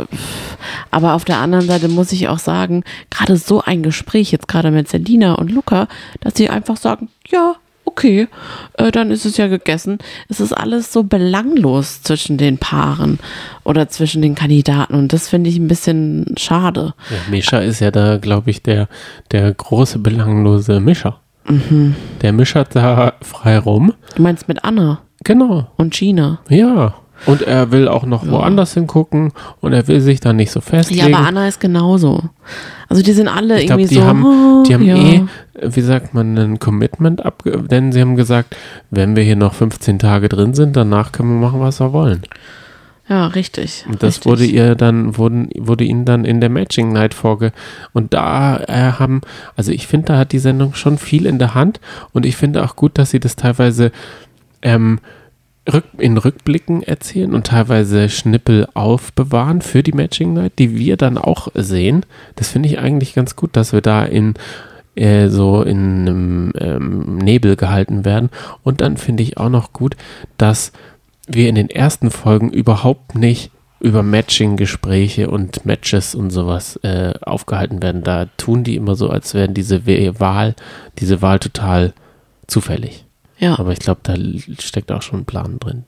aber 0.91 1.14
auf 1.16 1.26
der 1.26 1.38
anderen 1.40 1.68
Seite 1.68 1.90
muss 1.90 2.14
ich 2.14 2.30
auch 2.30 2.40
sagen, 2.40 2.84
gerade 3.10 3.36
so 3.36 3.62
ein 3.62 3.84
Gespräch 3.84 4.32
jetzt 4.32 4.48
gerade 4.48 4.72
mit 4.72 4.88
Selina 4.88 5.34
und 5.34 5.52
Luca, 5.52 5.88
dass 6.22 6.36
sie 6.36 6.50
einfach 6.50 6.78
sagen, 6.78 7.10
ja, 7.28 7.56
okay, 8.00 8.28
äh, 8.78 8.92
dann 8.92 9.12
ist 9.12 9.26
es 9.26 9.36
ja 9.38 9.48
gegessen. 9.48 9.98
Es 10.30 10.40
ist 10.40 10.54
alles 10.54 10.94
so 10.94 11.04
belanglos 11.04 12.02
zwischen 12.02 12.38
den 12.38 12.58
Paaren 12.58 13.20
oder 13.66 13.90
zwischen 13.90 14.22
den 14.22 14.36
Kandidaten 14.36 14.96
und 14.96 15.12
das 15.12 15.28
finde 15.28 15.50
ich 15.50 15.58
ein 15.58 15.68
bisschen 15.68 16.34
schade. 16.38 16.94
Ja, 17.10 17.18
Mischa 17.30 17.60
ist 17.60 17.82
ja 17.82 17.92
da, 17.92 18.18
glaube 18.18 18.50
ich, 18.52 18.64
der, 18.64 18.88
der 19.32 19.54
große, 19.54 20.00
belanglose 20.00 20.80
Mischer. 20.80 21.20
Der 22.22 22.32
mischert 22.32 22.76
da 22.76 23.14
frei 23.22 23.58
rum. 23.58 23.94
Du 24.16 24.22
meinst 24.22 24.48
mit 24.48 24.64
Anna 24.64 25.02
Genau, 25.24 25.68
und 25.78 25.94
Gina? 25.94 26.40
ja. 26.50 26.94
Und 27.26 27.41
er 27.41 27.72
will 27.72 27.88
auch 27.88 28.06
noch 28.06 28.28
woanders 28.28 28.74
hingucken 28.74 29.34
und 29.62 29.74
er 29.74 29.88
will 29.88 30.00
sich 30.02 30.20
da 30.20 30.34
nicht 30.34 30.52
so 30.52 30.60
Ja, 30.60 30.66
festlegen. 30.66 31.14
aber 31.14 31.28
Anna 31.28 31.48
ist 31.48 31.60
genauso. 31.60 32.24
Also 32.88 33.04
die 33.04 33.12
sind 33.12 33.28
alle 33.28 33.60
ich 33.60 33.68
glaube, 33.68 33.82
irgendwie 33.82 33.96
die 33.96 34.02
so. 34.02 34.08
haben, 34.08 34.26
oh, 34.26 34.64
die 34.64 34.74
haben 34.74 34.84
ja. 34.84 34.96
eh, 34.96 35.24
wie 35.62 35.82
sagt 35.82 36.14
man, 36.14 36.38
ein 36.38 36.60
Commitment 36.60 37.24
abge... 37.24 37.64
Denn 37.64 37.91
sie 37.91 38.02
haben 38.02 38.16
gesagt, 38.16 38.56
wenn 38.90 39.16
wir 39.16 39.24
hier 39.24 39.36
noch 39.36 39.54
15 39.54 40.00
Tage 40.00 40.30
drin 40.30 40.54
sind, 40.54 40.76
danach 40.76 41.12
können 41.12 41.30
wir 41.40 41.48
machen, 41.48 41.60
was 41.60 41.80
wir 41.80 41.94
wollen. 41.94 42.24
Ja, 43.10 43.26
richtig. 43.28 43.86
Und 43.88 44.04
das 44.04 44.18
richtig. 44.18 44.26
wurde 44.32 44.46
ihr 44.46 44.76
dann, 44.76 45.18
wurden, 45.18 45.50
wurde 45.58 45.84
ihnen 45.84 46.06
dann 46.06 46.26
in 46.26 46.41
der 46.41 46.50
Matching 46.50 46.94
Night 46.94 47.16
vorge. 47.16 47.52
Und 47.91 48.14
da 48.14 48.58
äh, 48.60 48.94
haben, 49.00 49.22
also 49.56 49.72
ich 49.72 49.88
finde, 49.88 50.14
da 50.14 50.18
hat 50.20 50.32
die 50.32 50.40
Sendung 50.40 50.76
schon 50.76 51.00
viel 51.00 51.26
in 51.26 51.40
der 51.40 51.56
Hand 51.56 51.80
und 52.14 52.26
ich 52.26 52.38
finde 52.38 52.64
auch 52.64 52.76
gut, 52.76 52.98
dass 53.00 53.10
sie 53.10 53.20
das 53.20 53.36
teilweise 53.36 53.91
ähm, 54.62 55.00
in 55.98 56.18
Rückblicken 56.18 56.84
erzählen 56.84 57.34
und 57.34 57.48
teilweise 57.48 58.10
Schnippel 58.10 58.68
aufbewahren 58.74 59.62
für 59.62 59.84
die 59.84 59.94
Matching 59.94 60.34
Night, 60.34 60.54
die 60.60 60.78
wir 60.78 60.98
dann 60.98 61.18
auch 61.18 61.50
sehen. 61.54 62.06
Das 62.36 62.50
finde 62.50 62.70
ich 62.70 62.80
eigentlich 62.80 63.14
ganz 63.14 63.36
gut, 63.36 63.56
dass 63.56 63.74
wir 63.74 63.82
da 63.82 64.04
in 64.06 64.36
äh, 64.96 65.30
so 65.30 65.62
in 65.62 66.02
einem 66.02 66.54
ähm, 66.58 67.18
Nebel 67.18 67.56
gehalten 67.56 68.06
werden. 68.06 68.30
Und 68.64 68.82
dann 68.82 68.98
finde 68.98 69.24
ich 69.24 69.38
auch 69.38 69.50
noch 69.50 69.72
gut, 69.74 69.96
dass 70.38 70.72
wir 71.28 71.48
in 71.48 71.56
den 71.56 71.70
ersten 71.70 72.12
Folgen 72.12 72.50
überhaupt 72.50 73.16
nicht 73.16 73.52
über 73.80 74.04
Matching-Gespräche 74.04 75.30
und 75.30 75.66
Matches 75.66 76.16
und 76.16 76.32
sowas 76.32 76.78
äh, 76.84 77.14
aufgehalten 77.22 77.82
werden. 77.82 78.04
Da 78.04 78.26
tun 78.38 78.64
die 78.64 78.76
immer 78.76 78.96
so, 78.96 79.10
als 79.10 79.34
wären 79.34 79.54
diese 79.54 79.86
Wahl, 80.20 80.56
diese 81.00 81.22
Wahl 81.22 81.40
total 81.40 81.94
zufällig. 82.48 83.06
Ja. 83.40 83.57
Aber 83.57 83.72
ich 83.72 83.80
glaube, 83.80 84.02
da 84.03 84.16
steckt 84.60 84.91
auch 84.91 85.02
schon 85.02 85.22
ein 85.22 85.26
Plan 85.26 85.60
drin. 85.60 85.84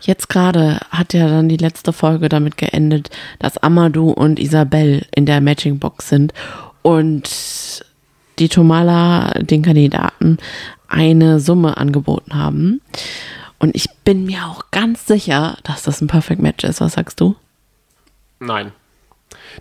Jetzt 0.00 0.28
gerade 0.28 0.80
hat 0.90 1.12
ja 1.12 1.28
dann 1.28 1.48
die 1.48 1.56
letzte 1.56 1.92
Folge 1.92 2.28
damit 2.28 2.56
geendet, 2.56 3.10
dass 3.40 3.58
Amadou 3.58 4.10
und 4.10 4.38
Isabel 4.38 5.04
in 5.14 5.26
der 5.26 5.40
Matching-Box 5.40 6.08
sind 6.08 6.32
und 6.82 7.84
die 8.38 8.48
Tomala 8.48 9.32
den 9.40 9.62
Kandidaten 9.62 10.38
eine 10.86 11.40
Summe 11.40 11.76
angeboten 11.76 12.34
haben. 12.34 12.80
Und 13.58 13.74
ich 13.74 13.90
bin 14.04 14.24
mir 14.24 14.46
auch 14.46 14.70
ganz 14.70 15.06
sicher, 15.06 15.58
dass 15.64 15.82
das 15.82 16.00
ein 16.00 16.06
Perfect 16.06 16.40
Match 16.40 16.64
ist. 16.64 16.80
Was 16.80 16.94
sagst 16.94 17.20
du? 17.20 17.34
Nein. 18.38 18.72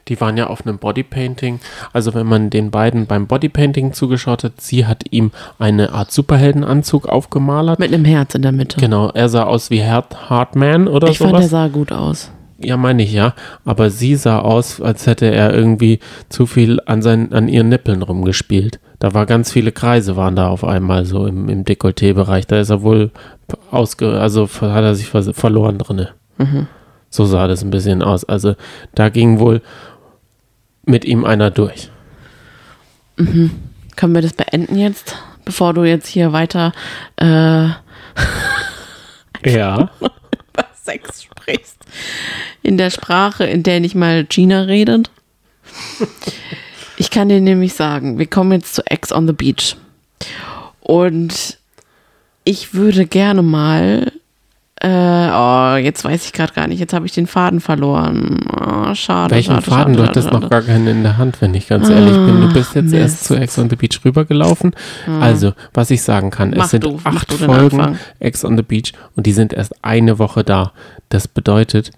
Die 0.07 0.19
waren 0.21 0.37
ja 0.37 0.47
auf 0.47 0.65
einem 0.65 0.77
Bodypainting. 0.77 1.59
Also 1.93 2.13
wenn 2.13 2.27
man 2.27 2.49
den 2.49 2.71
beiden 2.71 3.05
beim 3.05 3.27
Bodypainting 3.27 3.93
zugeschaut 3.93 4.43
hat, 4.43 4.61
sie 4.61 4.85
hat 4.85 5.03
ihm 5.11 5.31
eine 5.59 5.91
Art 5.91 6.11
Superheldenanzug 6.11 7.07
aufgemalert. 7.07 7.79
Mit 7.79 7.93
einem 7.93 8.05
Herz 8.05 8.35
in 8.35 8.41
der 8.41 8.51
Mitte. 8.51 8.79
Genau, 8.79 9.09
er 9.09 9.29
sah 9.29 9.43
aus 9.43 9.69
wie 9.69 9.83
Hard, 9.83 10.29
Hardman 10.29 10.87
oder 10.87 11.09
ich 11.09 11.17
fand, 11.17 11.33
der 11.33 11.39
sowas. 11.39 11.51
sah 11.51 11.67
gut 11.67 11.91
aus. 11.91 12.31
Ja, 12.59 12.75
meine 12.75 13.03
ich 13.03 13.13
ja. 13.13 13.33
Aber 13.65 13.89
sie 13.89 14.15
sah 14.15 14.39
aus, 14.39 14.81
als 14.81 15.05
hätte 15.05 15.27
er 15.27 15.53
irgendwie 15.53 15.99
zu 16.29 16.45
viel 16.45 16.79
an, 16.85 17.01
seinen, 17.01 17.33
an 17.33 17.47
ihren 17.47 17.69
Nippeln 17.69 18.01
rumgespielt. 18.01 18.79
Da 18.99 19.13
war 19.13 19.27
ganz 19.27 19.51
viele 19.51 19.71
Kreise 19.71 20.15
waren 20.15 20.35
da 20.35 20.47
auf 20.49 20.63
einmal 20.63 21.05
so 21.05 21.27
im, 21.27 21.49
im 21.49 21.65
Dekolleté-Bereich. 21.65 22.47
Da 22.47 22.59
ist 22.59 22.71
er 22.71 22.81
wohl 22.81 23.11
ausge, 23.69 24.19
also 24.19 24.47
hat 24.47 24.83
er 24.83 24.95
sich 24.95 25.07
verloren 25.07 25.77
drinne. 25.77 26.09
So 27.09 27.25
sah 27.25 27.47
das 27.47 27.63
ein 27.63 27.69
bisschen 27.69 28.01
aus. 28.01 28.23
Also 28.25 28.55
da 28.95 29.09
ging 29.09 29.39
wohl 29.39 29.61
mit 30.83 31.05
ihm 31.05 31.25
einer 31.25 31.51
durch. 31.51 31.89
Können 33.17 34.13
wir 34.13 34.21
das 34.21 34.33
beenden 34.33 34.77
jetzt, 34.77 35.15
bevor 35.43 35.73
du 35.73 35.83
jetzt 35.83 36.07
hier 36.07 36.33
weiter 36.33 36.71
äh, 37.17 37.69
Ja. 39.45 39.89
über 39.99 40.65
Sex 40.73 41.23
sprichst? 41.23 41.77
In 42.61 42.77
der 42.77 42.89
Sprache, 42.89 43.45
in 43.45 43.63
der 43.63 43.79
nicht 43.79 43.95
mal 43.95 44.25
Gina 44.25 44.61
redet? 44.61 45.09
Ich 46.97 47.11
kann 47.11 47.29
dir 47.29 47.41
nämlich 47.41 47.73
sagen, 47.73 48.17
wir 48.17 48.27
kommen 48.27 48.53
jetzt 48.53 48.73
zu 48.73 48.85
Ex 48.85 49.11
on 49.11 49.27
the 49.27 49.33
Beach. 49.33 49.75
Und 50.81 51.57
ich 52.43 52.73
würde 52.73 53.05
gerne 53.05 53.41
mal. 53.41 54.11
Äh, 54.79 54.87
oh, 54.89 55.75
jetzt 55.77 56.03
weiß 56.05 56.25
ich 56.25 56.33
gerade 56.33 56.53
gar 56.53 56.67
nicht. 56.67 56.79
Jetzt 56.79 56.93
habe 56.93 57.05
ich 57.07 57.11
den 57.11 57.25
Faden 57.25 57.61
verloren. 57.61 58.39
Oh, 58.55 58.93
schade. 58.93 59.33
Welchen 59.33 59.55
schade, 59.55 59.61
Faden? 59.69 59.95
Schade, 59.95 60.03
Du 60.03 60.07
hattest 60.07 60.31
noch 60.31 60.49
gar 60.49 60.61
keinen 60.61 60.85
in 60.87 61.03
der 61.03 61.17
Hand, 61.17 61.41
wenn 61.41 61.55
ich 61.55 61.67
ganz 61.67 61.89
ehrlich 61.89 62.13
bin. 62.13 62.41
Du 62.41 62.53
bist 62.53 62.75
jetzt 62.75 62.93
erst 62.93 63.15
Mist. 63.15 63.23
zu 63.25 63.35
Ex 63.35 63.57
on 63.57 63.71
the 63.71 63.75
Beach 63.75 63.99
rübergelaufen. 64.05 64.75
Also, 65.19 65.53
was 65.73 65.89
ich 65.89 66.03
sagen 66.03 66.29
kann, 66.29 66.53
Mach 66.55 66.65
es 66.65 66.71
sind 66.71 66.83
du, 66.83 66.99
acht 67.03 67.33
Folgen. 67.33 67.97
Ex 68.19 68.45
on 68.45 68.55
the 68.55 68.61
Beach 68.61 68.93
und 69.15 69.25
die 69.25 69.31
sind 69.33 69.51
erst 69.51 69.83
eine 69.83 70.19
Woche 70.19 70.43
da. 70.43 70.73
Das 71.09 71.27
bedeutet, 71.27 71.91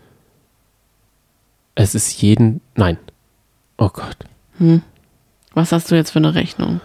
es 1.76 1.96
ist 1.96 2.22
jeden, 2.22 2.62
nein. 2.76 2.98
Oh 3.78 3.90
Gott. 3.90 4.18
Was 5.54 5.72
hast 5.74 5.92
du 5.92 5.96
jetzt 5.96 6.12
für 6.12 6.20
eine 6.20 6.34
Rechnung? 6.34 6.80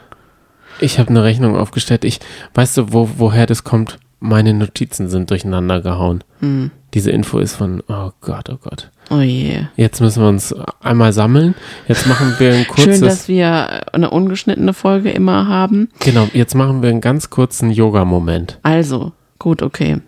Ich 0.81 0.99
habe 0.99 1.11
eine 1.11 1.23
Rechnung 1.23 1.57
aufgestellt. 1.57 2.05
Ich, 2.05 2.19
weißt 2.55 2.77
du, 2.79 2.93
wo, 2.93 3.11
woher 3.16 3.47
das 3.47 3.62
kommt? 3.62 3.99
Meine 4.25 4.55
Notizen 4.55 5.09
sind 5.09 5.31
durcheinander 5.31 5.81
gehauen. 5.81 6.25
Hm. 6.41 6.71
Diese 6.95 7.11
Info 7.11 7.39
ist 7.39 7.57
von, 7.57 7.83
oh 7.89 8.11
Gott, 8.21 8.49
oh 8.49 8.57
Gott. 8.57 8.91
Oh 9.11 9.21
je. 9.21 9.67
Jetzt 9.77 10.01
müssen 10.01 10.23
wir 10.23 10.29
uns 10.29 10.55
einmal 10.81 11.13
sammeln. 11.13 11.55
Jetzt 11.89 12.07
machen 12.07 12.35
wir 12.39 12.55
ein 12.55 12.67
kurzes. 12.69 12.85
Schön, 12.85 13.01
dass 13.03 13.29
wir 13.29 13.93
eine 13.93 14.11
ungeschnittene 14.11 14.73
Folge 14.73 15.11
immer 15.11 15.47
haben. 15.49 15.91
Genau, 16.01 16.29
jetzt 16.33 16.55
machen 16.55 16.83
wir 16.83 16.89
einen 16.89 17.03
ganz 17.03 17.29
kurzen 17.29 17.71
Yoga-Moment. 17.71 18.59
Also, 18.63 19.13
gut, 19.39 19.63
okay. 19.63 20.01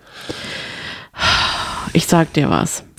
Ich 1.92 2.06
sag 2.06 2.32
dir 2.32 2.48
was. 2.48 2.84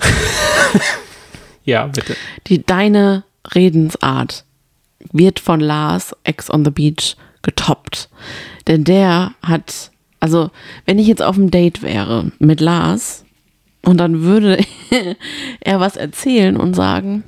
Ja, 1.67 1.87
bitte. 1.87 2.15
Die, 2.47 2.65
deine 2.65 3.25
Redensart 3.53 4.45
wird 5.11 5.41
von 5.41 5.59
Lars 5.59 6.15
Ex 6.23 6.49
on 6.49 6.63
the 6.63 6.71
Beach 6.71 7.17
getoppt. 7.41 8.09
Denn 8.67 8.85
der 8.85 9.33
hat, 9.41 9.91
also, 10.27 10.51
wenn 10.85 10.99
ich 10.99 11.07
jetzt 11.07 11.21
auf 11.21 11.37
einem 11.37 11.51
Date 11.51 11.81
wäre 11.81 12.33
mit 12.37 12.59
Lars 12.59 13.23
und 13.85 13.95
dann 13.95 14.23
würde 14.23 14.57
er 15.61 15.79
was 15.79 15.95
erzählen 15.95 16.57
und 16.57 16.73
sagen, 16.73 17.23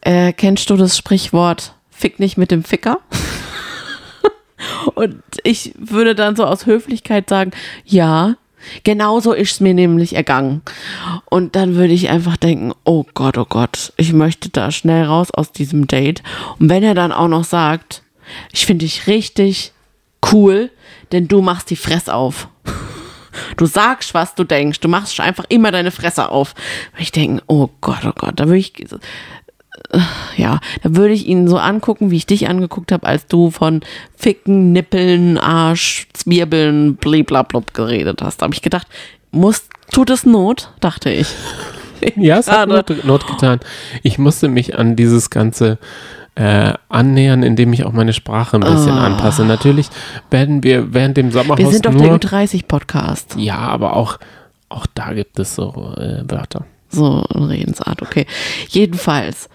äh, 0.00 0.32
kennst 0.32 0.68
du 0.68 0.74
das 0.74 0.98
Sprichwort 0.98 1.76
Fick 1.92 2.18
nicht 2.18 2.36
mit 2.36 2.50
dem 2.50 2.64
Ficker? 2.64 2.98
Und 4.96 5.22
ich 5.44 5.74
würde 5.78 6.14
dann 6.14 6.34
so 6.34 6.44
aus 6.44 6.66
Höflichkeit 6.66 7.28
sagen, 7.28 7.52
ja, 7.84 8.34
genau 8.82 9.20
so 9.20 9.32
ist 9.32 9.52
es 9.52 9.60
mir 9.60 9.74
nämlich 9.74 10.16
ergangen. 10.16 10.62
Und 11.26 11.54
dann 11.54 11.76
würde 11.76 11.92
ich 11.92 12.08
einfach 12.08 12.36
denken, 12.36 12.72
oh 12.84 13.04
Gott, 13.14 13.38
oh 13.38 13.46
Gott, 13.48 13.92
ich 13.96 14.12
möchte 14.12 14.48
da 14.48 14.72
schnell 14.72 15.04
raus 15.04 15.30
aus 15.30 15.52
diesem 15.52 15.86
Date. 15.86 16.22
Und 16.58 16.68
wenn 16.68 16.82
er 16.82 16.94
dann 16.94 17.12
auch 17.12 17.28
noch 17.28 17.44
sagt, 17.44 18.02
ich 18.50 18.66
finde 18.66 18.86
dich 18.86 19.06
richtig 19.06 19.72
cool, 20.32 20.70
denn 21.12 21.28
du 21.28 21.42
machst 21.42 21.70
die 21.70 21.76
Fress 21.76 22.08
auf. 22.08 22.48
Du 23.56 23.66
sagst, 23.66 24.14
was 24.14 24.34
du 24.34 24.44
denkst. 24.44 24.80
Du 24.80 24.88
machst 24.88 25.18
einfach 25.20 25.44
immer 25.48 25.70
deine 25.70 25.90
Fresse 25.90 26.30
auf. 26.30 26.54
Und 26.94 27.00
ich 27.00 27.12
denke, 27.12 27.42
oh 27.46 27.68
Gott, 27.80 28.04
oh 28.04 28.12
Gott, 28.16 28.40
da 28.40 28.46
würde 28.46 28.58
ich, 28.58 28.72
ja, 30.36 30.60
da 30.82 30.96
würde 30.96 31.14
ich 31.14 31.26
ihn 31.26 31.48
so 31.48 31.58
angucken, 31.58 32.10
wie 32.10 32.16
ich 32.16 32.26
dich 32.26 32.48
angeguckt 32.48 32.92
habe, 32.92 33.06
als 33.06 33.26
du 33.26 33.50
von 33.50 33.82
Ficken, 34.16 34.72
Nippeln, 34.72 35.38
Arsch, 35.38 36.08
Zwirbeln, 36.12 36.96
bliblablub 36.96 37.72
geredet 37.74 38.22
hast. 38.22 38.38
Da 38.38 38.44
habe 38.44 38.54
ich 38.54 38.62
gedacht, 38.62 38.86
muss, 39.30 39.68
tut 39.92 40.10
es 40.10 40.26
Not, 40.26 40.72
dachte 40.80 41.10
ich. 41.10 41.28
Ja, 42.16 42.38
es 42.38 42.50
hat. 42.50 42.68
Not, 42.68 43.04
Not 43.04 43.26
getan. 43.26 43.60
Ich 44.02 44.18
musste 44.18 44.48
mich 44.48 44.78
an 44.78 44.96
dieses 44.96 45.28
ganze 45.28 45.78
äh, 46.34 46.72
annähern, 46.88 47.42
indem 47.42 47.72
ich 47.72 47.84
auch 47.84 47.92
meine 47.92 48.12
Sprache 48.12 48.56
ein 48.56 48.60
bisschen 48.60 48.92
anpasse. 48.92 49.44
Natürlich 49.44 49.88
werden 50.30 50.62
wir 50.62 50.94
während 50.94 51.16
dem 51.16 51.30
Sommerhaus 51.30 51.58
Wir 51.58 51.68
sind 51.68 51.86
doch 51.86 51.92
nur... 51.92 52.02
der 52.02 52.16
Ü30-Podcast. 52.18 53.36
ja, 53.36 53.58
aber 53.58 53.96
auch, 53.96 54.18
auch 54.68 54.86
da 54.94 55.12
gibt 55.12 55.38
es 55.38 55.54
so 55.54 55.94
äh, 55.96 56.22
Wörter. 56.30 56.64
So 56.88 57.20
Redensart, 57.34 58.02
okay. 58.02 58.26
Jedenfalls, 58.68 59.48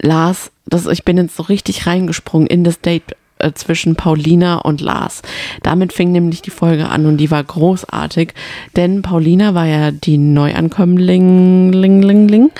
Lars, 0.00 0.50
das, 0.66 0.86
ich 0.86 1.04
bin 1.04 1.16
jetzt 1.16 1.36
so 1.36 1.44
richtig 1.44 1.86
reingesprungen 1.86 2.46
in 2.46 2.64
das 2.64 2.80
Date 2.80 3.16
äh, 3.42 3.52
zwischen 3.54 3.96
Paulina 3.96 4.58
und 4.58 4.80
Lars. 4.80 5.22
Damit 5.62 5.92
fing 5.92 6.12
nämlich 6.12 6.42
die 6.42 6.50
Folge 6.50 6.88
an 6.88 7.06
und 7.06 7.18
die 7.18 7.30
war 7.30 7.42
großartig, 7.42 8.34
denn 8.76 9.02
Paulina 9.02 9.54
war 9.54 9.66
ja 9.66 9.90
die 9.90 10.18
Neuankömmling 10.18 11.72
ling, 11.72 12.02
ling, 12.02 12.28
ling, 12.28 12.50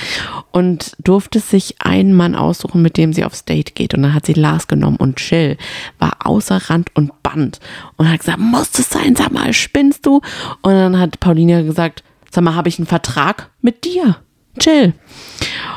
und 0.50 0.92
durfte 0.98 1.40
sich 1.40 1.76
einen 1.80 2.14
Mann 2.14 2.34
aussuchen, 2.34 2.82
mit 2.82 2.96
dem 2.96 3.12
sie 3.12 3.24
aufs 3.24 3.44
Date 3.44 3.74
geht. 3.74 3.94
Und 3.94 4.02
dann 4.02 4.14
hat 4.14 4.26
sie 4.26 4.34
Lars 4.34 4.68
genommen 4.68 4.96
und 4.96 5.20
Jill 5.20 5.56
war 5.98 6.16
außer 6.24 6.70
Rand 6.70 6.90
und 6.94 7.22
Band 7.22 7.60
und 7.96 8.08
hat 8.10 8.20
gesagt, 8.20 8.38
muss 8.38 8.78
es 8.78 8.90
sein, 8.90 9.16
sag 9.16 9.32
mal, 9.32 9.52
spinnst 9.52 10.06
du? 10.06 10.20
Und 10.62 10.72
dann 10.72 10.98
hat 10.98 11.20
Paulina 11.20 11.62
gesagt, 11.62 12.02
sag 12.30 12.44
mal, 12.44 12.54
habe 12.54 12.68
ich 12.68 12.78
einen 12.78 12.86
Vertrag 12.86 13.50
mit 13.60 13.84
dir? 13.84 14.16
Chill. 14.58 14.92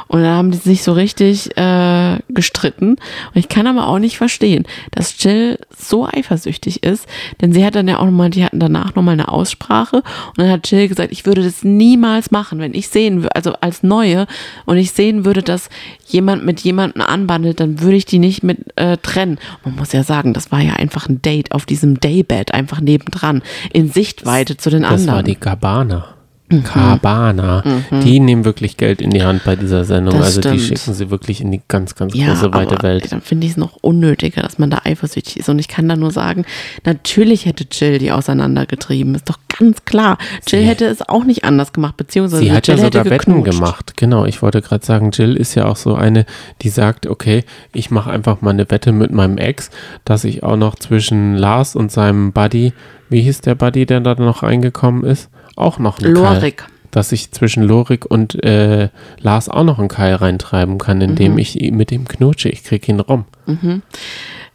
Und 0.08 0.22
dann 0.22 0.36
haben 0.36 0.52
die 0.52 0.58
sich 0.58 0.84
so 0.84 0.94
richtig 0.94 1.58
äh, 1.58 2.20
gestritten. 2.30 2.90
Und 2.92 3.36
ich 3.36 3.50
kann 3.50 3.68
aber 3.68 3.88
auch 3.88 4.00
nicht 4.00 4.18
verstehen, 4.18 4.66
dass 4.92 5.22
Jill 5.22 5.58
so 5.76 6.06
eifersüchtig 6.08 6.84
ist, 6.84 7.08
denn 7.42 7.52
sie 7.54 7.66
hat 7.66 7.76
dann 7.76 7.88
ja 7.88 8.00
auch 8.00 8.06
nochmal, 8.06 8.30
die 8.30 8.46
hatten 8.46 8.60
danach 8.60 8.96
nochmal 8.96 9.14
eine 9.14 9.30
Aussprache 9.30 9.98
und 9.98 10.38
dann 10.38 10.52
hat 10.52 10.70
Jill 10.70 10.88
gesagt, 10.88 11.12
ich 11.12 11.26
würde 11.26 11.44
das 11.44 11.64
niemals 11.64 12.32
machen, 12.32 12.60
wenn 12.60 12.74
ich 12.74 12.90
sehen 12.90 13.24
würde, 13.24 13.36
also 13.36 13.54
als 13.62 13.82
Neue 13.82 14.28
und 14.66 14.78
ich 14.78 14.92
sehen 14.92 15.26
würde, 15.26 15.42
dass 15.42 15.70
jemand 16.06 16.46
mit 16.46 16.60
jemandem 16.62 17.02
anbandelt, 17.02 17.60
dann 17.60 17.82
würde 17.82 17.98
ich 17.98 18.06
die 18.06 18.20
nicht 18.20 18.44
mit 18.44 18.60
äh, 18.78 18.98
trennen. 18.98 19.40
Man 19.64 19.76
muss 19.76 19.92
ja 19.92 20.04
sagen, 20.04 20.34
das 20.34 20.52
war 20.52 20.62
ja 20.62 20.74
einfach 20.74 21.10
ein 21.10 21.22
Date 21.22 21.52
auf 21.52 21.66
diesem 21.66 22.00
Daybed, 22.00 22.54
einfach 22.54 22.80
nebendran, 22.80 23.42
in 23.74 23.90
Sichtweite 23.92 24.56
zu 24.56 24.70
den 24.70 24.84
Das 24.84 24.92
anderen. 24.92 25.16
war 25.16 25.24
die 25.24 25.40
Gabana. 25.40 26.15
Cabana. 26.64 27.64
Die 28.04 28.20
nehmen 28.20 28.46
wirklich 28.46 28.78
Geld 28.78 29.02
in 29.02 29.10
die 29.10 29.24
Hand 29.24 29.44
bei 29.46 29.56
dieser 29.56 29.84
Sendung. 29.86 30.16
Mhm. 30.16 30.20
Das 30.20 30.28
also 30.38 30.42
die 30.42 30.60
stimmt. 30.60 30.80
schicken 30.80 30.94
sie 30.94 31.10
wirklich 31.10 31.42
in 31.42 31.52
die 31.52 31.62
ganz, 31.68 31.96
ganz 31.96 32.14
Ja, 32.14 32.28
große, 32.28 32.54
weite 32.54 32.76
aber 32.76 32.84
Welt. 32.84 33.12
dann 33.12 33.22
finde 33.22 33.46
ich 33.46 33.52
es 33.54 33.58
noch 33.58 33.78
unnötiger, 33.82 34.42
dass 34.42 34.58
man 34.60 34.70
da 34.70 34.82
eifersüchtig 34.84 35.38
ist. 35.40 35.50
Und 35.50 35.60
ich 35.60 35.68
kann 35.68 35.88
da 35.90 35.96
nur 35.96 36.12
sagen, 36.12 36.46
natürlich 36.86 37.46
hätte 37.46 37.66
Jill 37.72 37.98
die 37.98 38.12
auseinandergetrieben. 38.12 39.16
Ist 39.16 39.30
doch 39.30 39.40
ganz 39.58 39.86
klar. 39.86 40.18
Jill 40.48 40.62
Sie- 40.62 40.68
hätte 40.68 40.86
es 40.86 41.02
auch 41.08 41.24
nicht 41.24 41.44
anders 41.44 41.74
gemacht, 41.74 41.98
beziehungsweise 41.98 42.44
Sie 42.44 42.52
hat 42.52 42.68
ja 42.68 42.76
Jill 42.76 42.84
hätte 42.86 42.98
sogar 43.00 43.12
Wetten 43.12 43.34
geknutscht. 43.44 43.60
gemacht. 43.60 43.94
Genau, 43.98 44.26
ich 44.26 44.42
wollte 44.42 44.62
gerade 44.62 44.86
sagen, 44.86 45.12
Jill 45.12 45.36
ist 45.36 45.56
ja 45.56 45.66
auch 45.66 45.78
so 45.78 45.96
eine, 45.96 46.26
die 46.62 46.70
sagt, 46.70 47.08
okay, 47.08 47.44
ich 47.74 47.92
mache 47.92 48.12
einfach 48.12 48.42
mal 48.42 48.52
eine 48.52 48.70
Wette 48.70 48.92
mit 48.92 49.12
meinem 49.12 49.38
Ex, 49.38 49.70
dass 50.04 50.24
ich 50.24 50.44
auch 50.44 50.58
noch 50.58 50.76
zwischen 50.76 51.36
Lars 51.36 51.76
und 51.76 51.92
seinem 51.92 52.32
Buddy, 52.32 52.74
wie 53.10 53.22
hieß 53.22 53.42
der 53.42 53.56
Buddy, 53.56 53.86
der 53.86 54.00
da 54.02 54.16
noch 54.16 54.44
reingekommen 54.44 55.04
ist, 55.04 55.30
auch 55.56 55.80
noch 55.80 56.00
einen 56.00 56.14
Keil, 56.14 56.36
Lorik. 56.36 56.66
dass 56.92 57.12
ich 57.12 57.32
zwischen 57.32 57.64
Lorik 57.64 58.06
und 58.06 58.44
äh, 58.44 58.90
Lars 59.20 59.50
auch 59.50 59.64
noch 59.64 59.80
einen 59.80 59.88
Keil 59.90 60.16
reintreiben 60.16 60.78
kann, 60.78 61.02
indem 61.02 61.34
Mhm. 61.34 61.38
ich 61.40 61.56
mit 61.72 61.92
ihm 61.92 62.08
knutsche. 62.08 62.50
Ich 62.50 62.64
krieg 62.64 62.88
ihn 62.88 63.00
rum. 63.00 63.26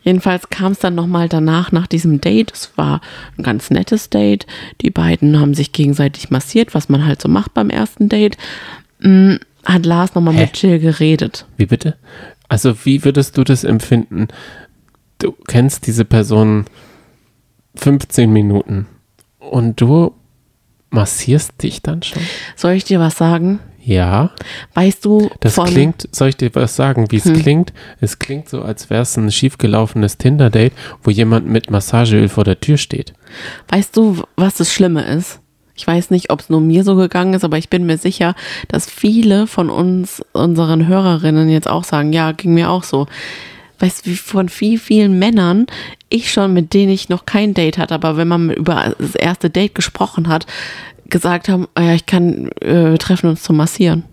Jedenfalls 0.02 0.48
kam 0.48 0.72
es 0.72 0.78
dann 0.78 0.94
nochmal 0.94 1.28
danach, 1.28 1.72
nach 1.72 1.86
diesem 1.86 2.20
Date. 2.20 2.52
Es 2.52 2.72
war 2.76 3.00
ein 3.36 3.42
ganz 3.42 3.70
nettes 3.70 4.08
Date. 4.08 4.46
Die 4.80 4.90
beiden 4.90 5.38
haben 5.38 5.52
sich 5.54 5.72
gegenseitig 5.72 6.30
massiert, 6.30 6.74
was 6.74 6.88
man 6.88 7.04
halt 7.04 7.20
so 7.20 7.28
macht 7.28 7.52
beim 7.52 7.68
ersten 7.70 8.08
Date. 8.08 8.36
Mm, 9.00 9.34
Hat 9.66 9.84
Lars 9.84 10.14
nochmal 10.14 10.32
mit 10.32 10.56
Jill 10.62 10.78
geredet. 10.78 11.44
Wie 11.58 11.66
bitte? 11.66 11.96
Also 12.48 12.74
wie 12.86 13.04
würdest 13.04 13.36
du 13.36 13.44
das 13.44 13.62
empfinden? 13.62 14.28
Du 15.18 15.32
kennst 15.46 15.86
diese 15.86 16.06
Person 16.06 16.64
15 17.74 18.32
Minuten 18.32 18.86
und 19.38 19.80
du 19.80 20.14
massierst 20.90 21.62
dich 21.62 21.82
dann 21.82 22.02
schon? 22.02 22.22
Soll 22.56 22.72
ich 22.72 22.84
dir 22.84 23.00
was 23.00 23.16
sagen? 23.16 23.60
Ja, 23.82 24.30
Weißt 24.74 25.04
du, 25.06 25.30
das 25.40 25.54
von, 25.54 25.66
Hm. 25.66 25.72
klingt, 25.72 26.08
soll 26.12 26.28
ich 26.28 26.36
dir 26.36 26.54
was 26.54 26.76
sagen, 26.76 27.06
wie 27.10 27.16
es 27.16 27.24
klingt? 27.24 27.72
Es 28.00 28.18
klingt 28.18 28.48
so, 28.48 28.60
als 28.62 28.90
wäre 28.90 29.02
es 29.02 29.16
ein 29.16 29.32
schiefgelaufenes 29.32 30.18
Tinder-Date, 30.18 30.74
wo 31.02 31.10
jemand 31.10 31.46
mit 31.46 31.70
Massageöl 31.70 32.28
vor 32.28 32.44
der 32.44 32.60
Tür 32.60 32.76
steht. 32.76 33.14
weißt 33.68 33.96
du, 33.96 34.22
was 34.36 34.54
das 34.56 34.72
Schlimme 34.72 35.02
ist? 35.04 35.40
Ich 35.76 35.86
weiß 35.86 36.10
nicht, 36.10 36.28
ob 36.30 36.40
es 36.40 36.50
nur 36.50 36.60
mir 36.60 36.84
so 36.84 36.94
gegangen 36.94 37.32
ist, 37.32 37.42
aber 37.42 37.56
ich 37.56 37.70
bin 37.70 37.86
mir 37.86 37.96
sicher, 37.96 38.34
dass 38.68 38.84
viele 38.90 39.46
von 39.46 39.70
uns, 39.70 40.22
unseren 40.32 40.86
Hörerinnen 40.86 41.48
jetzt 41.48 41.68
auch 41.70 41.84
sagen, 41.84 42.12
ja, 42.12 42.32
ging 42.32 42.52
mir 42.52 42.68
auch 42.68 42.82
so. 42.84 43.06
Weißt 43.78 44.06
du, 44.06 44.14
von 44.14 44.50
viel, 44.50 44.78
vielen 44.78 45.18
Männern 45.18 45.64
ich 46.10 46.30
schon, 46.32 46.52
mit 46.52 46.74
denen 46.74 46.90
ich 46.92 47.08
noch 47.08 47.24
kein 47.24 47.54
Date 47.54 47.78
hatte, 47.78 47.94
aber 47.94 48.16
wenn 48.16 48.28
man 48.28 48.50
über 48.50 48.94
das 48.98 49.14
erste 49.14 49.48
Date 49.50 49.74
gesprochen 49.74 50.28
hat, 50.28 50.46
gesagt 51.08 51.48
haben, 51.48 51.66
oh 51.78 51.80
ja, 51.82 51.94
ich 51.94 52.06
kann, 52.06 52.50
äh, 52.60 52.90
wir 52.90 52.98
treffen 52.98 53.30
uns 53.30 53.42
zum 53.42 53.56
Massieren. 53.56 54.04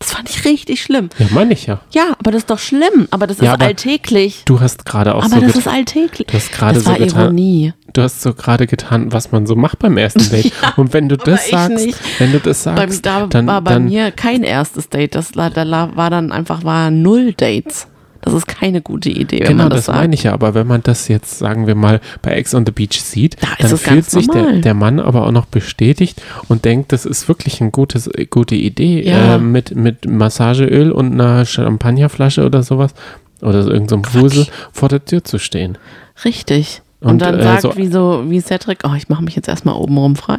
Das 0.00 0.12
fand 0.12 0.30
ich 0.30 0.44
richtig 0.44 0.80
schlimm. 0.80 1.08
Ja, 1.18 1.26
meine 1.30 1.52
ich 1.54 1.66
ja. 1.66 1.80
Ja, 1.92 2.14
aber 2.20 2.30
das 2.30 2.42
ist 2.42 2.50
doch 2.50 2.60
schlimm. 2.60 3.08
Aber 3.10 3.26
das 3.26 3.38
Ja, 3.38 3.46
ist 3.46 3.54
aber 3.54 3.64
alltäglich. 3.64 4.42
Du 4.44 4.60
hast 4.60 4.84
gerade 4.84 5.12
auch 5.16 5.24
Aber 5.24 5.34
so 5.34 5.40
das 5.40 5.54
getan. 5.54 5.58
ist 5.60 5.66
alltäglich. 5.66 6.26
Du 6.28 6.34
hast 6.34 6.52
gerade 6.52 6.74
das 6.74 6.84
so 6.84 6.90
getan- 6.92 7.22
Ironie. 7.24 7.72
Du 7.94 8.02
hast 8.02 8.22
so 8.22 8.32
gerade 8.32 8.68
getan, 8.68 9.10
was 9.10 9.32
man 9.32 9.44
so 9.48 9.56
macht 9.56 9.80
beim 9.80 9.96
ersten 9.96 10.20
Date. 10.30 10.52
Und 10.76 10.92
wenn 10.92 11.08
du 11.08 11.16
das 11.16 11.46
ich 11.46 11.50
sagst, 11.50 11.84
nicht. 11.84 11.98
wenn 12.20 12.30
du 12.30 12.38
das 12.38 12.62
sagst, 12.62 13.04
da 13.06 13.26
dann, 13.26 13.48
war 13.48 13.60
bei 13.60 13.72
dann 13.72 13.86
mir 13.86 14.12
kein 14.12 14.44
erstes 14.44 14.88
Date. 14.88 15.16
Das 15.16 15.32
da 15.32 15.90
war 15.96 16.10
dann 16.10 16.30
einfach 16.30 16.62
war 16.62 16.92
null 16.92 17.32
Dates. 17.32 17.88
Das 18.20 18.34
ist 18.34 18.46
keine 18.48 18.80
gute 18.82 19.10
Idee, 19.10 19.40
wenn 19.40 19.46
Genau, 19.48 19.62
man 19.64 19.70
das, 19.70 19.78
das, 19.80 19.86
sagt. 19.86 19.98
meine 19.98 20.14
ich 20.14 20.24
ja. 20.24 20.32
Aber 20.32 20.54
wenn 20.54 20.66
man 20.66 20.82
das 20.82 21.06
jetzt, 21.08 21.38
sagen 21.38 21.66
wir 21.66 21.74
mal, 21.74 22.00
bei 22.20 22.32
Ex 22.32 22.54
on 22.54 22.66
the 22.66 22.72
Beach 22.72 23.00
sieht, 23.00 23.36
Da 23.40 23.48
dann 23.60 23.76
fühlt 23.78 24.10
sich 24.10 24.26
der, 24.28 24.54
der 24.58 24.74
Mann 24.74 24.98
aber 25.00 25.24
auch 25.26 25.30
noch 25.30 25.46
bestätigt 25.46 26.20
und 26.48 26.64
denkt, 26.64 26.92
das 26.92 27.06
ist 27.06 27.28
wirklich 27.28 27.60
eine 27.60 27.70
gutes, 27.70 28.10
gute 28.30 28.56
Idee, 28.56 29.02
Ja. 29.06 29.36
äh, 29.36 29.38
mit, 29.38 29.74
mit 29.76 30.06
Massageöl 30.06 30.90
und 30.90 31.12
einer 31.12 31.44
Champagnerflasche 31.44 32.44
oder 32.44 32.62
sowas 32.62 32.92
oder 33.40 33.62
so 33.62 33.70
irgendeinem 33.70 34.02
Fusel 34.04 34.46
vor 34.72 34.88
der 34.88 35.04
Tür 35.04 35.22
zu 35.22 35.38
stehen. 35.38 35.78
Richtig. 36.24 36.82
Und, 37.00 37.10
Und, 37.10 37.22
dann 37.22 37.38
äh, 37.38 37.42
sagt 37.44 37.62
so- 37.62 37.76
wie 37.76 37.86
so 37.86 38.24
wie 38.28 38.40
Cedric, 38.40 38.80
oh, 38.84 38.94
ich 38.96 39.08
mache 39.08 39.22
mich 39.22 39.36
jetzt 39.36 39.46
erstmal 39.48 39.76
obenrum 39.76 40.16
frei. 40.16 40.38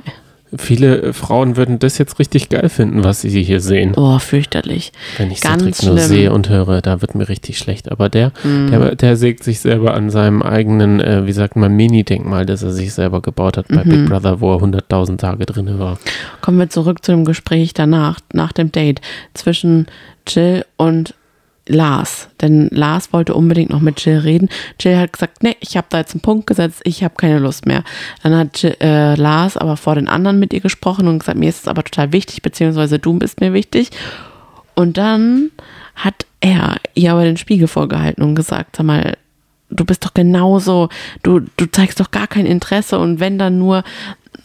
Viele 0.57 1.01
äh, 1.01 1.13
Frauen 1.13 1.57
würden 1.57 1.79
das 1.79 1.97
jetzt 1.97 2.17
richtig 2.19 2.49
geil 2.49 2.69
finden, 2.69 3.03
was 3.03 3.21
sie 3.21 3.43
hier 3.43 3.61
sehen. 3.61 3.93
Oh, 3.95 4.17
fürchterlich. 4.19 4.91
Wenn 5.17 5.29
ich 5.31 5.41
Ganz 5.41 5.61
Cedric 5.63 5.83
nur 5.83 5.97
sehe 5.99 6.31
und 6.33 6.49
höre, 6.49 6.81
da 6.81 7.01
wird 7.01 7.15
mir 7.15 7.29
richtig 7.29 7.57
schlecht. 7.57 7.91
Aber 7.91 8.09
der, 8.09 8.31
Mhm. 8.43 8.71
der, 8.71 8.95
der 8.95 9.15
sägt 9.15 9.43
sich 9.43 9.59
selber 9.59 9.93
an 9.93 10.09
seinem 10.09 10.41
eigenen, 10.41 10.99
äh, 10.99 11.25
wie 11.25 11.31
sagt 11.33 11.55
man, 11.55 11.75
Mini-Denkmal, 11.75 12.45
das 12.45 12.63
er 12.63 12.71
sich 12.71 12.93
selber 12.93 13.21
gebaut 13.21 13.57
hat 13.57 13.67
bei 13.67 13.83
Mhm. 13.83 13.89
Big 13.89 14.05
Brother, 14.09 14.41
wo 14.41 14.53
er 14.53 14.61
100.000 14.61 15.17
Tage 15.19 15.45
drin 15.45 15.77
war. 15.79 15.99
Kommen 16.41 16.57
wir 16.57 16.69
zurück 16.69 17.03
zu 17.05 17.11
dem 17.11 17.25
Gespräch 17.25 17.73
danach, 17.73 18.19
nach 18.33 18.51
dem 18.51 18.71
Date 18.71 19.01
zwischen 19.33 19.85
Jill 20.27 20.65
und 20.77 21.13
Lars. 21.69 22.27
Denn 22.41 22.67
Lars 22.71 23.13
wollte 23.13 23.33
unbedingt 23.33 23.69
noch 23.69 23.79
mit 23.79 24.03
Jill 24.03 24.19
reden. 24.19 24.49
Jill 24.79 24.97
hat 24.97 25.13
gesagt, 25.13 25.43
nee, 25.43 25.55
ich 25.59 25.77
habe 25.77 25.87
da 25.89 25.99
jetzt 25.99 26.13
einen 26.13 26.21
Punkt 26.21 26.47
gesetzt, 26.47 26.81
ich 26.83 27.03
habe 27.03 27.15
keine 27.15 27.39
Lust 27.39 27.65
mehr. 27.65 27.83
Dann 28.23 28.35
hat 28.35 28.61
Jill, 28.61 28.75
äh, 28.81 29.15
Lars 29.15 29.55
aber 29.57 29.77
vor 29.77 29.95
den 29.95 30.07
anderen 30.07 30.39
mit 30.39 30.53
ihr 30.53 30.61
gesprochen 30.61 31.07
und 31.07 31.19
gesagt, 31.19 31.37
mir 31.37 31.49
ist 31.49 31.61
es 31.61 31.67
aber 31.67 31.83
total 31.83 32.11
wichtig, 32.11 32.41
beziehungsweise 32.41 32.99
du 32.99 33.17
bist 33.17 33.39
mir 33.39 33.53
wichtig. 33.53 33.91
Und 34.75 34.97
dann 34.97 35.51
hat 35.95 36.25
er 36.39 36.77
ihr 36.95 37.11
aber 37.11 37.23
den 37.23 37.37
Spiegel 37.37 37.67
vorgehalten 37.67 38.23
und 38.23 38.35
gesagt, 38.35 38.77
sag 38.77 38.85
mal, 38.85 39.17
du 39.69 39.85
bist 39.85 40.05
doch 40.05 40.13
genauso, 40.13 40.89
du, 41.23 41.41
du 41.57 41.65
zeigst 41.71 41.99
doch 41.99 42.11
gar 42.11 42.27
kein 42.27 42.45
Interesse 42.45 42.99
und 42.99 43.19
wenn 43.19 43.37
dann 43.37 43.57
nur 43.57 43.83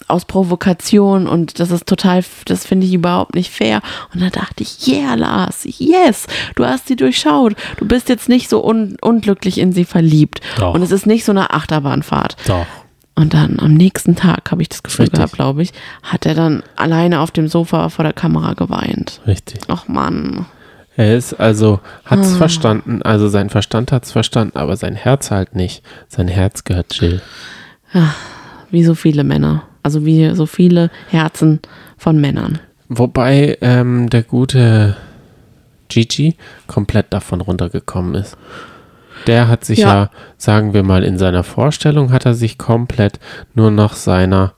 aus 0.09 0.25
Provokation 0.25 1.27
und 1.27 1.61
das 1.61 1.71
ist 1.71 1.87
total, 1.87 2.23
das 2.47 2.67
finde 2.67 2.87
ich 2.87 2.93
überhaupt 2.93 3.35
nicht 3.35 3.51
fair. 3.51 3.81
Und 4.13 4.21
da 4.21 4.29
dachte 4.29 4.63
ich, 4.63 4.87
yeah, 4.87 5.15
Lars, 5.15 5.65
yes, 5.65 6.27
du 6.57 6.65
hast 6.65 6.89
sie 6.89 6.97
durchschaut. 6.97 7.55
Du 7.79 7.87
bist 7.87 8.09
jetzt 8.09 8.29
nicht 8.29 8.51
so 8.51 8.65
un 8.65 8.97
unglücklich 9.01 9.59
in 9.59 9.73
sie 9.73 9.85
verliebt. 9.85 10.41
Doch. 10.59 10.75
Und 10.75 10.83
es 10.83 10.91
ist 10.91 11.07
nicht 11.07 11.25
so 11.25 11.33
eine 11.33 11.53
Achterbahnfahrt. 11.53 12.37
Doch. 12.47 12.67
Und 13.15 13.33
dann 13.33 13.61
am 13.61 13.75
nächsten 13.75 14.17
Tag, 14.17 14.51
habe 14.51 14.63
ich 14.63 14.69
das 14.69 14.83
Gefühl 14.83 15.05
Richtig. 15.05 15.19
gehabt, 15.19 15.35
glaube 15.35 15.63
ich, 15.63 15.73
hat 16.03 16.27
er 16.27 16.35
dann 16.35 16.63
alleine 16.77 17.21
auf 17.21 17.31
dem 17.31 17.47
Sofa 17.49 17.89
vor 17.89 18.03
der 18.03 18.13
Kamera 18.13 18.55
geweint. 18.55 19.21
Richtig. 19.27 19.61
Ach 19.69 19.87
Mann. 19.87 20.47
Er 20.97 21.16
ist 21.16 21.35
also, 21.35 21.81
hat 22.05 22.21
Ah. 22.21 22.23
es 22.23 22.37
verstanden, 22.37 23.03
also 23.03 23.29
sein 23.29 23.51
Verstand 23.51 23.91
hat 23.91 24.05
es 24.05 24.12
verstanden, 24.12 24.57
aber 24.57 24.77
sein 24.77 24.95
Herz 24.95 25.31
halt 25.31 25.57
nicht. 25.57 25.83
Sein 26.09 26.29
Herz 26.29 26.65
gehört 26.65 26.95
Jill. 27.01 27.21
Wie 28.71 28.85
so 28.85 28.95
viele 28.95 29.25
Männer. 29.25 29.65
Also 29.83 30.05
wie 30.07 30.35
so 30.35 30.47
viele 30.47 30.91
Herzen 31.11 31.61
von 31.99 32.21
Männern. 32.21 32.59
Wobei 32.89 33.59
ähm, 33.61 34.09
der 34.09 34.23
gute 34.23 34.97
Gigi 35.89 36.37
komplett 36.66 37.12
davon 37.12 37.41
runtergekommen 37.41 38.15
ist. 38.15 38.37
Der 39.27 39.49
hat 39.49 39.65
sich 39.65 39.81
ja. 39.81 39.95
Ja. 39.95 40.11
sagen 40.37 40.75
wir 40.75 40.83
mal, 40.83 41.03
in 41.05 41.19
seiner 41.19 41.45
Vorstellung 41.45 42.12
hat 42.12 42.25
er 42.27 42.35
sich 42.35 42.59
komplett 42.59 43.19
nur 43.55 43.71
noch 43.71 43.95
seiner 43.95 44.55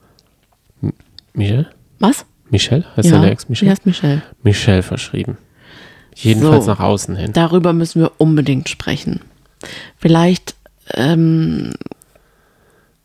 M- 0.83 0.93
Michelle? 1.35 1.67
Was? 1.99 2.25
Michelle? 2.51 2.85
Heißt 2.97 3.09
ja, 3.09 3.17
seine 3.17 3.31
Ex 3.31 3.49
Michelle? 3.49 3.71
heißt 3.71 3.87
Michelle? 3.87 4.23
Michelle 4.43 4.83
verschrieben. 4.83 5.39
Jedenfalls 6.17 6.65
So. 6.65 6.71
nach 6.73 6.81
außen 6.81 7.15
hin. 7.17 7.33
Darüber 7.33 7.73
müssen 7.73 8.01
wir 8.01 8.13
unbedingt 8.19 8.69
sprechen. 8.69 9.21
Vielleicht 9.99 10.55
ähm, 10.95 11.73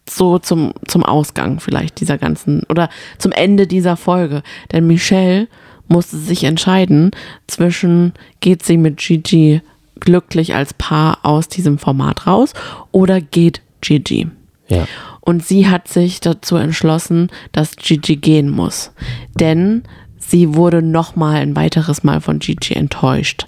so 0.10 0.40
zum, 0.40 0.74
zum 0.88 1.04
Ausgang 1.04 1.60
vielleicht 1.60 2.00
dieser 2.00 2.18
ganzen 2.18 2.64
oder 2.70 2.90
zum 3.18 3.32
Ende 3.32 3.68
dieser 3.68 3.98
Folge. 3.98 4.44
Denn 4.72 4.88
Michelle 4.88 5.48
musste 5.88 6.18
sich 6.18 6.44
entscheiden 6.46 7.12
zwischen 7.48 8.14
geht 8.40 8.64
sie 8.64 8.78
mit 8.78 8.98
Gigi 8.98 9.62
glücklich 10.00 10.56
als 10.56 10.74
Paar 10.74 11.20
aus 11.24 11.48
diesem 11.48 11.78
Format 11.78 12.26
raus 12.28 12.54
oder 12.92 13.22
geht 13.22 13.62
Gigi. 13.82 14.30
Ja. 14.68 14.88
Und 15.20 15.46
sie 15.46 15.68
hat 15.68 15.88
sich 15.88 16.22
dazu 16.22 16.56
entschlossen, 16.56 17.30
dass 17.52 17.76
Gigi 17.76 18.16
gehen 18.16 18.50
muss. 18.50 18.92
Denn 19.36 19.84
sie 20.32 20.56
wurde 20.56 20.82
nochmal 20.82 21.36
ein 21.36 21.56
weiteres 21.56 22.04
Mal 22.04 22.22
von 22.22 22.40
Gigi 22.40 22.74
enttäuscht. 22.74 23.46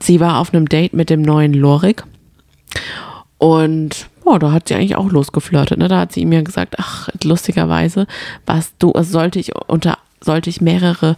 Sie 0.00 0.20
war 0.20 0.38
auf 0.38 0.52
einem 0.52 0.68
Date 0.68 0.92
mit 0.92 1.08
dem 1.08 1.22
neuen 1.22 1.54
Lorik. 1.54 2.04
Und 3.38 4.08
boah, 4.24 4.38
da 4.38 4.52
hat 4.52 4.68
sie 4.68 4.74
eigentlich 4.74 4.96
auch 4.96 5.10
losgeflirtet. 5.10 5.78
Ne? 5.78 5.88
Da 5.88 6.00
hat 6.00 6.12
sie 6.12 6.20
ihm 6.20 6.32
ja 6.32 6.42
gesagt, 6.42 6.74
ach, 6.78 7.08
lustigerweise, 7.22 8.06
was 8.44 8.76
du, 8.78 8.92
also 8.92 9.10
sollte 9.10 9.38
ich 9.38 9.52
unter, 9.68 9.98
sollte 10.20 10.50
ich 10.50 10.60
mehrere 10.60 11.16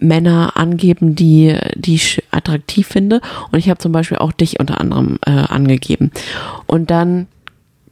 Männer 0.00 0.56
angeben, 0.56 1.14
die, 1.14 1.56
die 1.74 1.94
ich 1.94 2.22
attraktiv 2.32 2.86
finde. 2.86 3.20
Und 3.52 3.58
ich 3.58 3.70
habe 3.70 3.78
zum 3.78 3.92
Beispiel 3.92 4.18
auch 4.18 4.32
dich 4.32 4.60
unter 4.60 4.80
anderem 4.80 5.18
äh, 5.24 5.30
angegeben. 5.30 6.10
Und 6.66 6.90
dann 6.90 7.28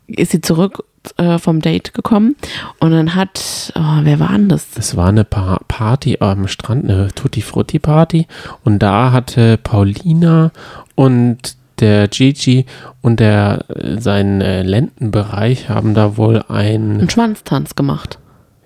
ist 0.09 0.33
sie 0.33 0.41
zurück 0.41 0.85
äh, 1.17 1.39
vom 1.39 1.61
Date 1.61 1.95
gekommen 1.95 2.37
und 2.79 2.93
dann 2.93 3.15
hat, 3.15 3.73
oh, 3.77 4.01
wer 4.03 4.21
war 4.21 4.33
denn 4.33 4.49
das? 4.49 4.67
Es 4.77 4.97
war 4.97 5.09
eine 5.09 5.25
pa 5.25 5.61
Party 5.69 6.19
am 6.21 6.49
Strand, 6.49 6.85
eine 6.85 7.09
Tutti 7.15 7.43
Frutti 7.43 7.79
Party. 7.79 8.27
Und 8.65 8.81
da 8.81 9.13
hatte 9.13 9.59
Paulina 9.59 10.53
und 10.95 11.57
der 11.81 12.09
Gigi 12.09 12.67
und 13.01 13.21
der 13.21 13.65
äh, 13.69 14.01
sein 14.01 14.41
äh, 14.41 14.63
Lendenbereich 14.63 15.69
haben 15.69 15.95
da 15.95 16.17
wohl 16.17 16.45
ein 16.49 17.01
Einen 17.01 17.11
Schwanztanz 17.11 17.75
gemacht. 17.75 18.19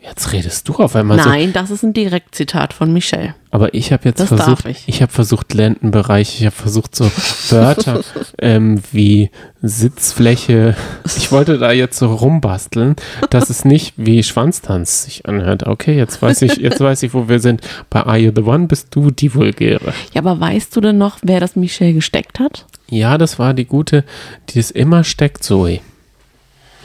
Jetzt 0.08 0.32
redest 0.32 0.68
du 0.68 0.74
auf 0.74 0.94
einmal 0.94 1.20
so. 1.20 1.28
Nein, 1.28 1.52
das 1.52 1.70
ist 1.70 1.82
ein 1.82 1.92
Direktzitat 1.92 2.72
von 2.72 2.92
Michelle. 2.92 3.34
Aber 3.50 3.74
ich 3.74 3.92
habe 3.92 4.04
jetzt 4.04 4.20
Das 4.20 4.28
versucht, 4.28 4.64
ich. 4.66 4.84
ich, 4.86 5.02
habe 5.02 5.10
versucht 5.10 5.52
Lendenbereich, 5.52 6.38
ich 6.38 6.46
habe 6.46 6.54
versucht 6.54 6.94
so 6.94 7.10
Wörter 7.50 8.02
ähm, 8.38 8.80
wie 8.92 9.30
Sitzfläche. 9.62 10.76
Ich 11.16 11.32
wollte 11.32 11.58
da 11.58 11.72
jetzt 11.72 11.98
so 11.98 12.14
rumbasteln, 12.14 12.94
dass 13.30 13.50
es 13.50 13.64
nicht 13.64 13.94
wie 13.96 14.22
Schwanztanz 14.22 15.02
sich 15.04 15.26
anhört. 15.26 15.66
Okay, 15.66 15.96
jetzt 15.96 16.22
weiß 16.22 16.42
ich, 16.42 16.56
jetzt 16.56 16.80
weiß 16.80 17.02
ich, 17.02 17.12
wo 17.12 17.28
wir 17.28 17.40
sind. 17.40 17.62
Bei 17.90 18.02
Are 18.04 18.18
You 18.18 18.30
the 18.34 18.42
One 18.42 18.68
bist 18.68 18.94
du 18.94 19.10
die 19.10 19.34
Vulgäre. 19.34 19.92
Ja, 20.14 20.20
aber 20.20 20.38
weißt 20.38 20.76
du 20.76 20.80
denn 20.80 20.98
noch, 20.98 21.18
wer 21.22 21.40
das 21.40 21.56
Michelle 21.56 21.94
gesteckt 21.94 22.38
hat? 22.38 22.64
Ja, 22.88 23.18
das 23.18 23.40
war 23.40 23.54
die 23.54 23.64
gute, 23.64 24.04
die 24.50 24.60
es 24.60 24.70
immer 24.70 25.02
steckt, 25.02 25.42
Zoe. 25.42 25.80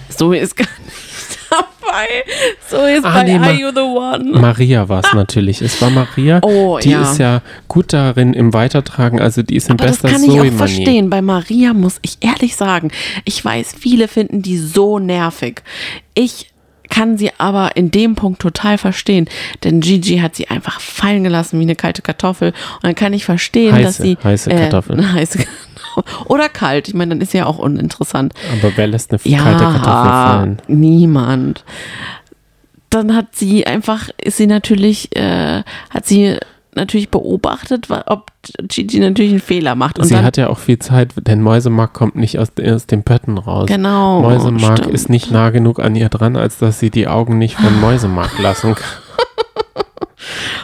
So 0.10 0.34
ist 0.34 0.58
gar 0.58 0.68
nicht 0.86 1.11
dabei. 1.92 2.08
So 2.70 2.78
ist 2.86 3.06
Ah, 3.06 3.14
bei 3.14 3.24
nee, 3.24 3.38
Are 3.38 3.52
You 3.54 3.70
the 3.74 3.82
One. 3.82 4.40
Maria 4.40 4.88
war 4.90 5.04
es 5.04 5.14
natürlich. 5.14 5.62
Es 5.62 5.82
war 5.82 5.90
Maria. 5.90 6.40
Oh, 6.44 6.80
die 6.82 6.92
ja. 6.92 7.02
ist 7.04 7.18
ja 7.18 7.42
gut 7.68 7.94
darin 7.94 8.34
im 8.34 8.54
Weitertragen. 8.54 9.20
Also 9.20 9.44
die 9.44 9.56
ist 9.56 9.68
in 9.70 9.74
Aber 9.74 9.86
das 9.88 9.98
bester 10.00 10.10
kann 10.18 10.24
ich 10.24 10.40
auch 10.40 10.58
verstehen. 10.58 11.10
Bei 11.10 11.22
Maria 11.22 11.74
muss 11.74 12.00
ich 12.02 12.18
ehrlich 12.22 12.56
sagen, 12.56 12.92
ich 13.26 13.44
weiß, 13.44 13.76
viele 13.80 14.08
finden 14.08 14.42
die 14.42 14.58
so 14.58 15.00
nervig. 15.00 15.62
Ich 16.14 16.48
kann 16.90 17.18
sie 17.18 17.32
aber 17.38 17.78
in 17.78 17.90
dem 17.90 18.16
Punkt 18.16 18.42
total 18.42 18.78
verstehen, 18.78 19.30
denn 19.64 19.80
Gigi 19.80 20.18
hat 20.18 20.36
sie 20.36 20.50
einfach 20.50 20.82
fallen 20.82 21.24
gelassen 21.24 21.58
wie 21.58 21.64
eine 21.64 21.76
kalte 21.78 22.02
Kartoffel 22.02 22.50
und 22.50 22.84
dann 22.84 22.96
kann 22.96 23.14
ich 23.14 23.24
verstehen, 23.24 23.82
dass 23.82 23.98
Heiße- 23.98 24.02
sie 24.04 24.18
heiße 24.22 24.52
äh, 24.52 24.56
Kartoffel. 24.60 24.98
eine 24.98 25.14
heiße 25.14 25.38
Kartoffel. 25.38 25.58
oder 26.26 26.50
kalt. 26.50 26.88
Ich 26.88 26.94
meine, 26.94 27.10
dann 27.16 27.22
ist 27.22 27.32
sie 27.32 27.40
ja 27.40 27.46
auch 27.46 27.58
uninteressant. 27.60 28.34
Aber 28.62 28.72
wer 28.76 28.88
lässt 28.88 29.12
eine 29.12 29.20
Ja, 29.24 29.40
kalte 29.44 29.64
Kartoffel 29.64 30.12
fallen? 30.12 30.62
niemand. 30.68 31.64
Dann 32.90 33.16
hat 33.16 33.28
sie 33.36 33.66
einfach, 33.66 34.10
ist 34.22 34.38
sie 34.38 34.48
natürlich, 34.48 35.16
äh, 35.16 35.64
hat 35.90 36.06
sie 36.06 36.38
natürlich 36.76 37.10
beobachtet, 37.10 37.88
ob 38.08 38.32
Gigi 38.68 39.00
natürlich 39.00 39.32
einen 39.32 39.40
Fehler 39.42 39.76
macht. 39.76 40.00
Und 40.00 40.06
Sie 40.06 40.16
hat 40.18 40.38
ja 40.38 40.48
auch 40.50 40.58
viel 40.58 40.80
Zeit, 40.80 41.14
denn 41.18 41.42
Mäusemark 41.42 41.94
kommt 41.94 42.16
nicht 42.16 42.40
aus, 42.40 42.50
aus 42.66 42.86
den 42.88 43.04
Pötten 43.04 43.38
raus. 43.38 43.68
Genau, 43.68 44.22
Mäusemark 44.22 44.78
stimmt. 44.80 44.94
ist 44.94 45.10
nicht 45.10 45.32
nah 45.32 45.50
genug 45.50 45.80
an 45.80 45.96
ihr 45.96 46.08
dran, 46.10 46.36
als 46.38 46.58
dass 46.60 46.80
sie 46.80 46.90
die 46.90 47.08
Augen 47.08 47.38
nicht 47.38 47.56
von 47.56 47.80
Mäusemark 47.82 48.38
lassen 48.40 48.76
kann. 48.76 48.86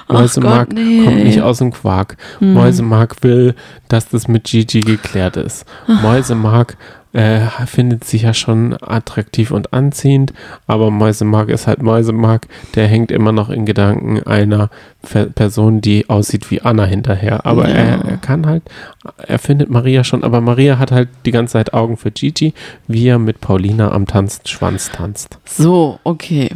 Mäusemark 0.09 0.71
nee. 0.73 1.03
Kommt 1.03 1.23
nicht 1.23 1.41
aus 1.41 1.57
dem 1.59 1.71
Quark. 1.71 2.17
Mäusemark 2.39 3.23
will, 3.23 3.55
dass 3.87 4.09
das 4.09 4.27
mit 4.27 4.45
Gigi 4.45 4.81
geklärt 4.81 5.37
ist. 5.37 5.65
Mäusemark 5.87 6.77
äh, 7.13 7.39
findet 7.65 8.03
sich 8.03 8.23
ja 8.23 8.33
schon 8.33 8.75
attraktiv 8.79 9.51
und 9.51 9.73
anziehend, 9.73 10.33
aber 10.67 10.91
Mäusemark 10.91 11.49
ist 11.49 11.65
halt 11.65 11.81
Mäusemark. 11.81 12.47
Der 12.75 12.87
hängt 12.87 13.11
immer 13.11 13.31
noch 13.31 13.49
in 13.49 13.65
Gedanken 13.65 14.21
einer 14.23 14.69
Ver 15.03 15.25
Person, 15.25 15.81
die 15.81 16.09
aussieht 16.09 16.51
wie 16.51 16.61
Anna 16.61 16.83
hinterher. 16.85 17.45
Aber 17.45 17.67
Ja. 17.67 17.75
er, 17.75 18.05
er 18.05 18.17
kann 18.17 18.45
halt, 18.45 18.63
er 19.25 19.39
findet 19.39 19.69
Maria 19.69 20.03
schon, 20.03 20.23
aber 20.23 20.41
Maria 20.41 20.79
hat 20.79 20.91
halt 20.91 21.09
die 21.25 21.31
ganze 21.31 21.53
Zeit 21.53 21.73
Augen 21.73 21.97
für 21.97 22.11
Gigi, 22.11 22.53
wie 22.87 23.07
er 23.07 23.19
mit 23.19 23.41
Paulina 23.41 23.91
am 23.91 24.05
Tanzen 24.05 24.45
Schwanz 24.45 24.91
tanzt. 24.91 25.39
So, 25.45 25.99
okay. 26.03 26.51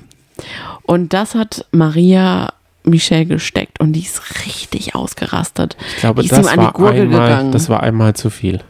Und 0.83 1.13
das 1.13 1.33
hat 1.33 1.65
Maria 1.71 2.53
Michelle 2.83 3.25
gesteckt 3.25 3.79
und 3.79 3.93
die 3.93 4.01
ist 4.01 4.21
richtig 4.45 4.95
ausgerastet. 4.95 5.77
Ich 5.95 5.97
glaube, 5.97 6.23
das 6.23 6.45
war, 6.45 6.51
einmal, 6.51 7.51
das 7.51 7.69
war 7.69 7.83
einmal 7.83 8.13
zu 8.15 8.29
viel. 8.29 8.61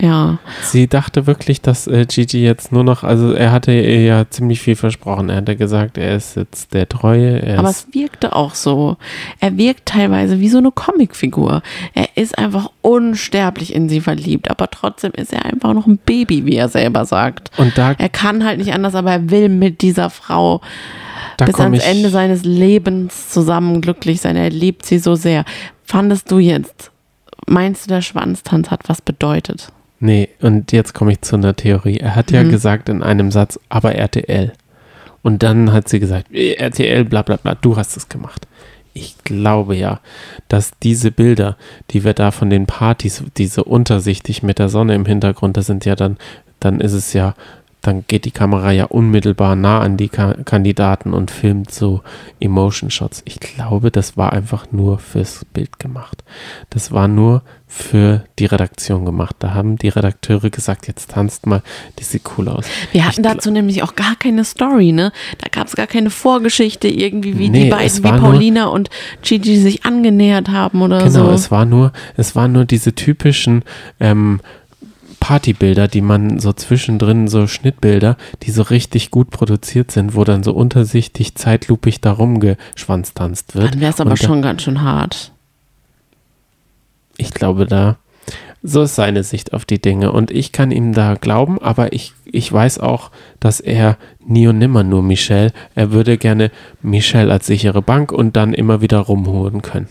Ja, 0.00 0.38
Sie 0.62 0.86
dachte 0.86 1.26
wirklich, 1.26 1.60
dass 1.60 1.88
äh, 1.88 2.06
Gigi 2.06 2.40
jetzt 2.40 2.70
nur 2.70 2.84
noch, 2.84 3.02
also 3.02 3.32
er 3.32 3.50
hatte 3.50 3.72
ihr 3.72 4.02
ja 4.02 4.30
ziemlich 4.30 4.60
viel 4.60 4.76
versprochen. 4.76 5.28
Er 5.28 5.38
hatte 5.38 5.56
gesagt, 5.56 5.98
er 5.98 6.14
ist 6.14 6.36
jetzt 6.36 6.72
der 6.72 6.88
Treue. 6.88 7.42
Er 7.42 7.58
aber 7.58 7.70
es 7.70 7.88
wirkte 7.92 8.36
auch 8.36 8.54
so. 8.54 8.96
Er 9.40 9.58
wirkt 9.58 9.86
teilweise 9.86 10.38
wie 10.38 10.50
so 10.50 10.58
eine 10.58 10.70
Comicfigur. 10.70 11.62
Er 11.94 12.08
ist 12.14 12.38
einfach 12.38 12.70
unsterblich 12.80 13.74
in 13.74 13.88
sie 13.88 14.00
verliebt, 14.00 14.48
aber 14.50 14.70
trotzdem 14.70 15.10
ist 15.16 15.32
er 15.32 15.44
einfach 15.44 15.74
noch 15.74 15.88
ein 15.88 15.98
Baby, 15.98 16.46
wie 16.46 16.54
er 16.54 16.68
selber 16.68 17.04
sagt. 17.04 17.50
und 17.58 17.76
da, 17.76 17.96
Er 17.98 18.08
kann 18.08 18.44
halt 18.44 18.58
nicht 18.58 18.72
anders, 18.72 18.94
aber 18.94 19.10
er 19.10 19.30
will 19.30 19.48
mit 19.48 19.82
dieser 19.82 20.10
Frau 20.10 20.60
da 21.38 21.46
bis 21.46 21.54
ans. 21.58 21.84
Ende 21.84 22.10
seines 22.10 22.44
Lebens 22.44 23.30
zusammen 23.30 23.80
glücklich 23.80 24.20
sein. 24.20 24.36
Er 24.36 24.50
liebt 24.50 24.84
sie 24.84 24.98
so 24.98 25.14
sehr. 25.14 25.44
Fandest 25.84 26.30
du 26.30 26.38
jetzt, 26.38 26.90
meinst 27.46 27.86
du, 27.86 27.94
der 27.94 28.02
Schwanztanz 28.02 28.70
hat 28.70 28.88
was 28.88 29.00
bedeutet? 29.00 29.72
Nee, 30.00 30.28
und 30.42 30.70
jetzt 30.72 30.92
komme 30.94 31.12
ich 31.12 31.22
zu 31.22 31.36
einer 31.36 31.56
Theorie. 31.56 31.96
Er 31.96 32.14
hat 32.14 32.30
Mhm. 32.30 32.36
ja 32.36 32.42
gesagt 32.44 32.88
in 32.88 33.02
einem 33.02 33.30
Satz, 33.32 33.58
aber 33.68 33.94
RTL. 33.94 34.52
Und 35.22 35.42
dann 35.42 35.72
hat 35.72 35.88
sie 35.88 35.98
gesagt, 35.98 36.26
RTL, 36.32 37.04
bla 37.04 37.22
bla 37.22 37.36
bla, 37.36 37.54
du 37.56 37.76
hast 37.76 37.96
es 37.96 38.08
gemacht. 38.08 38.46
Ich 38.94 39.16
glaube 39.24 39.76
ja, 39.76 40.00
dass 40.48 40.72
diese 40.82 41.10
Bilder, 41.10 41.56
die 41.90 42.04
wir 42.04 42.14
da 42.14 42.30
von 42.30 42.50
den 42.50 42.66
Partys, 42.66 43.22
diese 43.36 43.64
untersichtig 43.64 44.42
mit 44.42 44.58
der 44.58 44.68
Sonne 44.68 44.94
im 44.94 45.04
Hintergrund, 45.06 45.56
das 45.56 45.66
sind 45.66 45.84
ja 45.84 45.94
dann, 45.96 46.16
dann 46.60 46.80
ist 46.80 46.92
es 46.92 47.12
ja, 47.12 47.34
dann 47.80 48.04
geht 48.08 48.24
die 48.24 48.30
Kamera 48.32 48.72
ja 48.72 48.84
unmittelbar 48.86 49.54
nah 49.54 49.80
an 49.80 49.96
die 49.96 50.08
Ka 50.08 50.34
Kandidaten 50.44 51.12
und 51.14 51.30
filmt 51.30 51.70
so 51.70 52.00
Emotion 52.40 52.90
Shots. 52.90 53.22
Ich 53.24 53.38
glaube, 53.40 53.90
das 53.90 54.16
war 54.16 54.32
einfach 54.32 54.66
nur 54.72 54.98
fürs 54.98 55.44
Bild 55.52 55.78
gemacht. 55.78 56.24
Das 56.70 56.90
war 56.92 57.06
nur 57.08 57.42
für 57.70 58.24
die 58.38 58.46
Redaktion 58.46 59.04
gemacht. 59.04 59.36
Da 59.40 59.52
haben 59.52 59.76
die 59.76 59.88
Redakteure 59.88 60.48
gesagt, 60.50 60.88
jetzt 60.88 61.10
tanzt 61.10 61.46
mal, 61.46 61.62
die 61.98 62.04
sieht 62.04 62.22
cool 62.36 62.48
aus. 62.48 62.64
Wir 62.92 63.04
hatten 63.06 63.20
Ich 63.20 63.26
dazu 63.30 63.50
nämlich 63.50 63.82
auch 63.82 63.94
gar 63.94 64.16
keine 64.16 64.44
Story, 64.44 64.90
ne? 64.92 65.12
Da 65.38 65.48
gab 65.50 65.66
es 65.68 65.76
gar 65.76 65.86
keine 65.86 66.08
Vorgeschichte 66.10 66.88
irgendwie, 66.88 67.38
wie 67.38 67.50
Nee, 67.50 67.64
die 67.64 67.70
beiden, 67.70 67.98
wie 67.98 68.04
war 68.04 68.12
nur- 68.18 68.30
Paulina 68.32 68.66
und 68.68 68.88
Gigi 69.22 69.58
sich 69.58 69.84
angenähert 69.84 70.48
haben 70.48 70.80
oder 70.82 70.98
Genau, 70.98 71.26
so. 71.26 71.30
es 71.30 71.50
war 71.50 71.66
nur, 71.66 71.92
es 72.16 72.34
waren 72.34 72.52
nur 72.52 72.64
diese 72.64 72.94
typischen 72.94 73.62
ähm, 74.00 74.40
Partybilder, 75.20 75.88
die 75.88 76.00
man 76.00 76.38
so 76.38 76.52
zwischendrin, 76.52 77.28
so 77.28 77.46
Schnittbilder, 77.46 78.16
die 78.42 78.50
so 78.50 78.62
richtig 78.62 79.10
gut 79.10 79.30
produziert 79.30 79.90
sind, 79.90 80.14
wo 80.14 80.24
dann 80.24 80.42
so 80.42 80.52
untersichtig, 80.52 81.34
zeitlupig 81.34 82.00
darum 82.00 82.40
geschwanztanzt 82.40 83.54
wird. 83.54 83.74
Dann 83.74 83.80
wäre 83.80 83.92
es 83.92 84.00
aber 84.00 84.12
Und 84.12 84.22
da- 84.22 84.26
schon 84.26 84.42
ganz 84.42 84.62
schön 84.62 84.82
hart. 84.82 85.32
Ich 87.16 87.32
glaube, 87.32 87.66
da, 87.66 87.96
so 88.62 88.82
ist 88.82 88.96
seine 88.96 89.22
Sicht 89.22 89.52
auf 89.52 89.64
die 89.64 89.80
Dinge. 89.80 90.12
Und 90.12 90.30
ich 90.30 90.52
kann 90.52 90.70
ihm 90.70 90.92
da 90.92 91.14
glauben, 91.14 91.60
aber 91.60 91.92
ich, 91.92 92.12
ich 92.24 92.52
weiß 92.52 92.80
auch, 92.80 93.10
dass 93.40 93.60
er 93.60 93.96
nie 94.26 94.48
und 94.48 94.58
nimmer 94.58 94.82
nur 94.82 95.02
Michelle, 95.02 95.52
er 95.74 95.92
würde 95.92 96.18
gerne 96.18 96.50
Michelle 96.82 97.32
als 97.32 97.46
sichere 97.46 97.82
Bank 97.82 98.12
und 98.12 98.36
dann 98.36 98.54
immer 98.54 98.80
wieder 98.80 98.98
rumholen 98.98 99.62
können. 99.62 99.88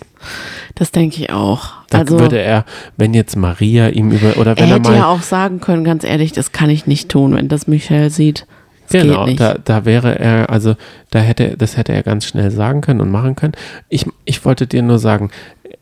Das 0.75 0.91
denke 0.91 1.21
ich 1.21 1.31
auch. 1.31 1.69
Da 1.89 1.99
also, 1.99 2.19
würde 2.19 2.39
er, 2.39 2.65
wenn 2.97 3.13
jetzt 3.13 3.35
Maria 3.35 3.89
ihm 3.89 4.11
über, 4.11 4.37
oder 4.37 4.51
er 4.51 4.57
wenn 4.57 4.69
er, 4.69 4.75
hätte 4.75 4.89
mal. 4.89 4.97
ja 4.97 5.07
auch 5.07 5.21
sagen 5.21 5.59
können, 5.59 5.83
ganz 5.83 6.03
ehrlich, 6.03 6.33
das 6.33 6.51
kann 6.51 6.69
ich 6.69 6.85
nicht 6.85 7.09
tun, 7.09 7.35
wenn 7.35 7.47
das 7.47 7.67
Michelle 7.67 8.09
sieht. 8.09 8.45
Das 8.89 9.01
Genau, 9.01 9.27
da, 9.27 9.55
da 9.55 9.83
wäre 9.83 10.17
er, 10.17 10.49
also 10.49 10.75
da 11.09 11.19
hätte, 11.19 11.57
das 11.57 11.75
hätte 11.75 11.93
er 11.93 12.03
ganz 12.03 12.25
schnell 12.25 12.51
sagen 12.51 12.81
können 12.81 13.01
und 13.01 13.11
machen 13.11 13.35
können. 13.35 13.53
Ich, 13.89 14.05
ich 14.23 14.45
wollte 14.45 14.65
dir 14.65 14.81
nur 14.81 14.97
sagen, 14.97 15.29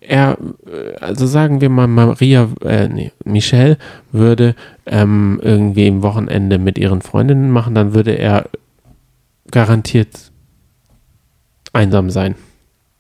er, 0.07 0.37
also 1.01 1.25
sagen 1.27 1.61
wir 1.61 1.69
mal, 1.69 1.87
Maria, 1.87 2.49
äh, 2.63 2.87
nee, 2.87 3.11
Michelle 3.23 3.77
würde 4.11 4.55
ähm, 4.85 5.39
irgendwie 5.43 5.87
im 5.87 6.01
Wochenende 6.03 6.57
mit 6.57 6.77
ihren 6.77 7.01
Freundinnen 7.01 7.51
machen, 7.51 7.75
dann 7.75 7.93
würde 7.93 8.11
er 8.11 8.49
garantiert 9.51 10.31
einsam 11.73 12.09
sein 12.09 12.35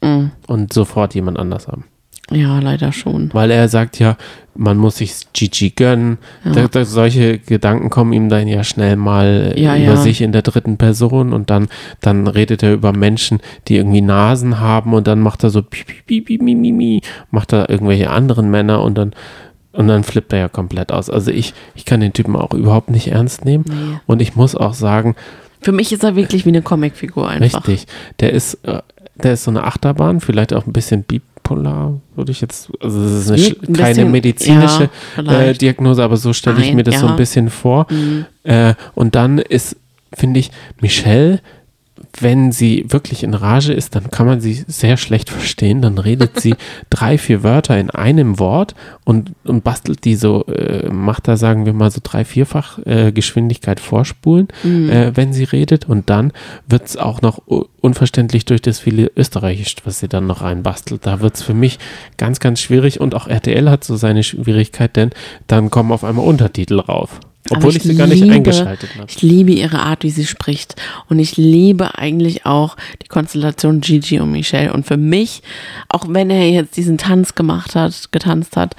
Mm. 0.01 0.31
und 0.47 0.73
sofort 0.73 1.15
jemand 1.15 1.39
anders 1.39 1.67
haben. 1.67 1.85
Ja, 2.31 2.59
leider 2.59 2.91
schon. 2.91 3.29
Weil 3.33 3.51
er 3.51 3.67
sagt 3.69 3.99
ja, 3.99 4.17
man 4.55 4.77
muss 4.77 4.97
sich 4.97 5.13
Gigi 5.33 5.71
gönnen. 5.71 6.17
Da, 6.43 6.67
da, 6.67 6.85
solche 6.85 7.37
Gedanken 7.39 7.89
kommen 7.89 8.13
ihm 8.13 8.29
dann 8.29 8.47
ja 8.47 8.63
schnell 8.63 8.95
mal 8.95 9.53
äh, 9.55 9.61
Ja, 9.61 9.75
über 9.75 9.85
ja. 9.85 9.97
sich 9.97 10.21
in 10.21 10.31
der 10.31 10.41
dritten 10.41 10.77
Person 10.77 11.33
und 11.33 11.49
dann, 11.49 11.67
dann 12.01 12.27
redet 12.27 12.63
er 12.63 12.73
über 12.73 12.93
Menschen, 12.93 13.41
die 13.67 13.75
irgendwie 13.75 14.01
Nasen 14.01 14.59
haben 14.59 14.93
und 14.93 15.07
dann 15.07 15.19
macht 15.19 15.43
er 15.43 15.49
so 15.49 15.63
mi, 16.07 17.01
macht 17.31 17.53
er 17.53 17.69
irgendwelche 17.69 18.09
anderen 18.09 18.49
Männer 18.49 18.81
und 18.81 18.97
dann 18.97 19.13
und 19.73 19.89
dann 19.89 20.03
flippt 20.05 20.31
er 20.31 20.39
ja 20.39 20.47
komplett 20.47 20.91
aus. 20.93 21.09
Also 21.09 21.31
ich, 21.31 21.53
ich 21.75 21.83
kann 21.83 21.99
den 21.99 22.13
Typen 22.13 22.37
auch 22.37 22.53
überhaupt 22.53 22.89
nicht 22.89 23.07
ernst 23.09 23.43
nehmen. 23.43 23.65
Nee. 23.67 23.99
Und 24.07 24.21
ich 24.21 24.35
muss 24.37 24.55
auch 24.55 24.73
sagen, 24.73 25.15
Für 25.61 25.73
mich 25.73 25.91
ist 25.91 26.01
er 26.03 26.15
wirklich 26.15 26.45
wie 26.45 26.49
eine 26.49 26.61
Comicfigur 26.61 27.27
einfach. 27.27 27.67
Richtig. 27.67 27.85
Der 28.21 28.31
ist, 28.31 28.53
äh, 28.63 28.79
der 29.15 29.33
ist 29.33 29.43
so 29.43 29.51
eine 29.51 29.65
Achterbahn, 29.65 30.21
vielleicht 30.21 30.53
auch 30.53 30.65
ein 30.65 30.71
bisschen 30.71 31.03
bipolar, 31.45 31.99
würde 32.15 32.31
ich 32.31 32.41
jetzt, 32.41 32.71
also 32.81 33.01
das 33.01 33.11
ist 33.11 33.31
eine, 33.31 33.67
ein 33.67 33.73
keine 33.73 33.89
bisschen- 33.93 34.11
medizinische 34.11 34.89
ja, 35.23 35.41
äh. 35.41 35.53
Diagnose, 35.53 36.03
aber 36.03 36.17
so 36.17 36.33
stelle 36.33 36.61
ich 36.61 36.73
mir 36.73 36.83
das 36.83 36.99
so 36.99 37.05
ja. 37.05 37.11
ein 37.11 37.17
bisschen 37.17 37.49
vor. 37.49 37.87
Mhm. 37.89 38.25
Äh, 38.43 38.73
und 38.95 39.15
dann 39.15 39.37
ist, 39.37 39.77
finde 40.13 40.39
ich, 40.39 40.51
Michelle 40.81 41.39
wenn 42.19 42.51
sie 42.51 42.85
wirklich 42.89 43.23
in 43.23 43.33
Rage 43.33 43.73
ist, 43.73 43.95
dann 43.95 44.11
kann 44.11 44.25
man 44.25 44.41
sie 44.41 44.63
sehr 44.67 44.97
schlecht 44.97 45.29
verstehen. 45.29 45.81
Dann 45.81 45.97
redet 45.97 46.39
sie 46.39 46.55
drei, 46.89 47.17
vier 47.17 47.43
Wörter 47.43 47.77
in 47.77 47.89
einem 47.89 48.39
Wort 48.39 48.75
und, 49.03 49.31
und 49.43 49.63
bastelt 49.63 50.05
die 50.05 50.15
so, 50.15 50.45
äh, 50.45 50.89
macht 50.89 51.27
da, 51.27 51.37
sagen 51.37 51.65
wir 51.65 51.73
mal, 51.73 51.91
so 51.91 51.99
drei, 52.03 52.25
vierfach 52.25 52.79
äh, 52.85 53.11
Geschwindigkeit 53.11 53.79
vorspulen, 53.79 54.47
Mhm. 54.63 54.89
äh, 54.89 55.15
wenn 55.17 55.33
sie 55.33 55.43
redet. 55.43 55.87
Und 55.87 56.09
dann 56.09 56.31
wird 56.67 56.85
es 56.85 56.97
auch 56.97 57.21
noch 57.21 57.41
unverständlich 57.81 58.45
durch 58.45 58.61
das 58.61 58.79
viele 58.79 59.11
Österreichisch, 59.15 59.75
was 59.83 59.99
sie 59.99 60.07
dann 60.07 60.27
noch 60.27 60.41
reinbastelt. 60.41 61.05
Da 61.05 61.19
wird 61.19 61.35
es 61.35 61.43
für 61.43 61.53
mich 61.53 61.79
ganz, 62.17 62.39
ganz 62.39 62.59
schwierig. 62.59 62.99
Und 62.99 63.15
auch 63.15 63.27
RTL 63.27 63.69
hat 63.69 63.83
so 63.83 63.95
seine 63.95 64.23
Schwierigkeit, 64.23 64.95
denn 64.95 65.11
dann 65.47 65.69
kommen 65.69 65.91
auf 65.91 66.03
einmal 66.03 66.25
Untertitel 66.25 66.79
rauf. 66.79 67.19
Obwohl 67.51 67.75
ich, 67.75 67.83
sie 67.83 67.95
gar 67.95 68.07
nicht 68.07 68.21
liebe- 68.21 68.33
eingeschaltet 68.35 68.89
habe. 68.95 69.05
Ich 69.07 69.21
liebe 69.21 69.51
ihre 69.51 69.79
Art, 69.79 70.03
wie 70.03 70.09
sie 70.09 70.25
spricht. 70.25 70.75
Und 71.09 71.19
ich 71.19 71.37
liebe 71.37 71.97
eigentlich 71.97 72.45
auch 72.45 72.75
die 73.03 73.07
Konstellation 73.07 73.81
Gigi 73.81 74.19
und 74.19 74.31
Michelle. 74.31 74.73
Und 74.73 74.85
für 74.87 74.97
mich, 74.97 75.43
auch 75.89 76.05
wenn 76.09 76.29
er 76.31 76.49
jetzt 76.49 76.75
diesen 76.77 76.97
Tanz 76.97 77.35
gemacht 77.35 77.75
hat, 77.75 78.11
getanzt 78.11 78.57
hat, 78.57 78.75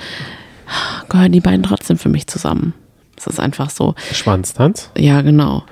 gehören 1.09 1.31
die 1.33 1.41
beiden 1.41 1.63
trotzdem 1.63 1.97
für 1.97 2.09
mich 2.09 2.27
zusammen. 2.27 2.75
Das 3.15 3.29
ist 3.29 3.39
einfach 3.41 3.71
so. 3.71 3.95
Schwanztanz. 4.13 4.91
Ja, 4.99 5.23
genau. 5.23 5.65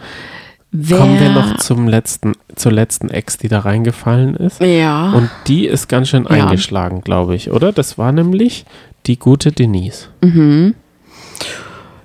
Wer, 0.70 0.98
Kommen 0.98 1.20
wir 1.20 1.30
noch 1.30 1.56
zum 1.58 1.86
letzten, 1.88 2.32
zur 2.56 2.72
letzten 2.72 3.08
Ex, 3.08 3.38
die 3.38 3.48
da 3.48 3.60
reingefallen 3.60 4.34
ist. 4.36 4.60
Ja. 4.60 5.12
Und 5.12 5.30
die 5.46 5.66
ist 5.66 5.88
ganz 5.88 6.08
schön 6.08 6.24
Ja. 6.24 6.30
eingeschlagen, 6.30 7.02
glaube 7.02 7.34
ich, 7.36 7.50
oder? 7.50 7.72
Das 7.72 7.98
war 7.98 8.10
nämlich 8.12 8.64
die 9.06 9.18
gute 9.18 9.52
Denise. 9.52 10.08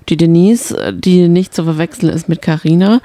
Die 0.09 0.17
Denise, 0.17 0.93
die 0.93 1.27
nicht 1.27 1.53
zu 1.53 1.63
verwechseln 1.63 2.11
ist 2.11 2.27
mit 2.27 2.41
Carina, 2.41 3.01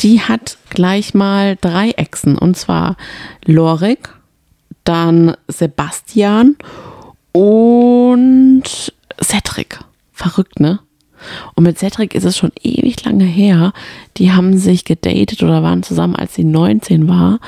die 0.00 0.20
hat 0.20 0.58
gleich 0.68 1.14
mal 1.14 1.56
drei 1.60 1.90
Exen. 1.90 2.36
Und 2.36 2.56
zwar 2.56 2.96
Lorik, 3.44 4.08
dann 4.84 5.36
Sebastian 5.46 6.56
und 7.32 8.64
Cedric. 9.22 9.78
Verrückt, 10.12 10.60
ne? 10.60 10.80
Und 11.54 11.64
mit 11.64 11.78
Cedric 11.78 12.14
ist 12.14 12.24
es 12.24 12.36
schon 12.36 12.52
ewig 12.62 13.04
lange 13.04 13.24
her. 13.24 13.72
Die 14.16 14.32
haben 14.32 14.56
sich 14.56 14.84
gedatet 14.84 15.42
oder 15.42 15.62
waren 15.62 15.82
zusammen, 15.82 16.16
als 16.16 16.34
sie 16.34 16.44
19 16.44 17.08
war. 17.08 17.40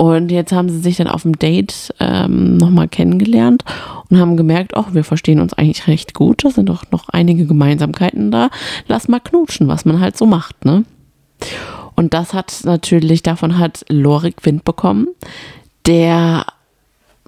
Und 0.00 0.30
jetzt 0.30 0.50
haben 0.50 0.70
sie 0.70 0.78
sich 0.78 0.96
dann 0.96 1.08
auf 1.08 1.24
dem 1.24 1.38
Date 1.38 1.94
ähm, 2.00 2.56
nochmal 2.56 2.88
kennengelernt 2.88 3.66
und 4.08 4.18
haben 4.18 4.38
gemerkt, 4.38 4.74
ach, 4.74 4.94
wir 4.94 5.04
verstehen 5.04 5.40
uns 5.40 5.52
eigentlich 5.52 5.88
recht 5.88 6.14
gut. 6.14 6.42
Da 6.42 6.48
sind 6.48 6.70
doch 6.70 6.90
noch 6.90 7.10
einige 7.10 7.44
Gemeinsamkeiten 7.44 8.30
da. 8.30 8.48
Lass 8.88 9.08
mal 9.08 9.20
knutschen, 9.20 9.68
was 9.68 9.84
man 9.84 10.00
halt 10.00 10.16
so 10.16 10.24
macht, 10.24 10.64
ne? 10.64 10.86
Und 11.96 12.14
das 12.14 12.32
hat 12.32 12.60
natürlich, 12.64 13.22
davon 13.22 13.58
hat 13.58 13.84
Lorik 13.90 14.46
Wind 14.46 14.64
bekommen. 14.64 15.08
Der, 15.84 16.46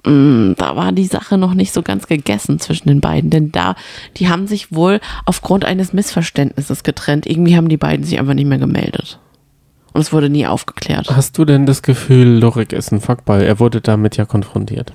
mh, 0.03 0.55
da 0.57 0.75
war 0.75 0.93
die 0.93 1.05
Sache 1.05 1.37
noch 1.37 1.53
nicht 1.53 1.73
so 1.73 1.83
ganz 1.83 2.07
gegessen 2.07 2.57
zwischen 2.57 2.87
den 2.87 3.01
beiden, 3.01 3.29
denn 3.29 3.51
da, 3.51 3.75
die 4.17 4.29
haben 4.29 4.47
sich 4.47 4.73
wohl 4.73 4.99
aufgrund 5.27 5.63
eines 5.63 5.93
Missverständnisses 5.93 6.81
getrennt. 6.81 7.27
Irgendwie 7.27 7.55
haben 7.55 7.69
die 7.69 7.77
beiden 7.77 8.03
sich 8.03 8.17
einfach 8.17 8.33
nicht 8.33 8.47
mehr 8.47 8.57
gemeldet. 8.57 9.19
Und 9.93 10.01
es 10.01 10.11
wurde 10.11 10.29
nie 10.29 10.47
aufgeklärt. 10.47 11.09
Hast 11.15 11.37
du 11.37 11.45
denn 11.45 11.65
das 11.65 11.83
Gefühl, 11.83 12.39
Lorik 12.39 12.73
ist 12.73 12.91
ein 12.91 12.99
Fuckball? 12.99 13.43
Er 13.43 13.59
wurde 13.59 13.79
damit 13.79 14.17
ja 14.17 14.25
konfrontiert. 14.25 14.91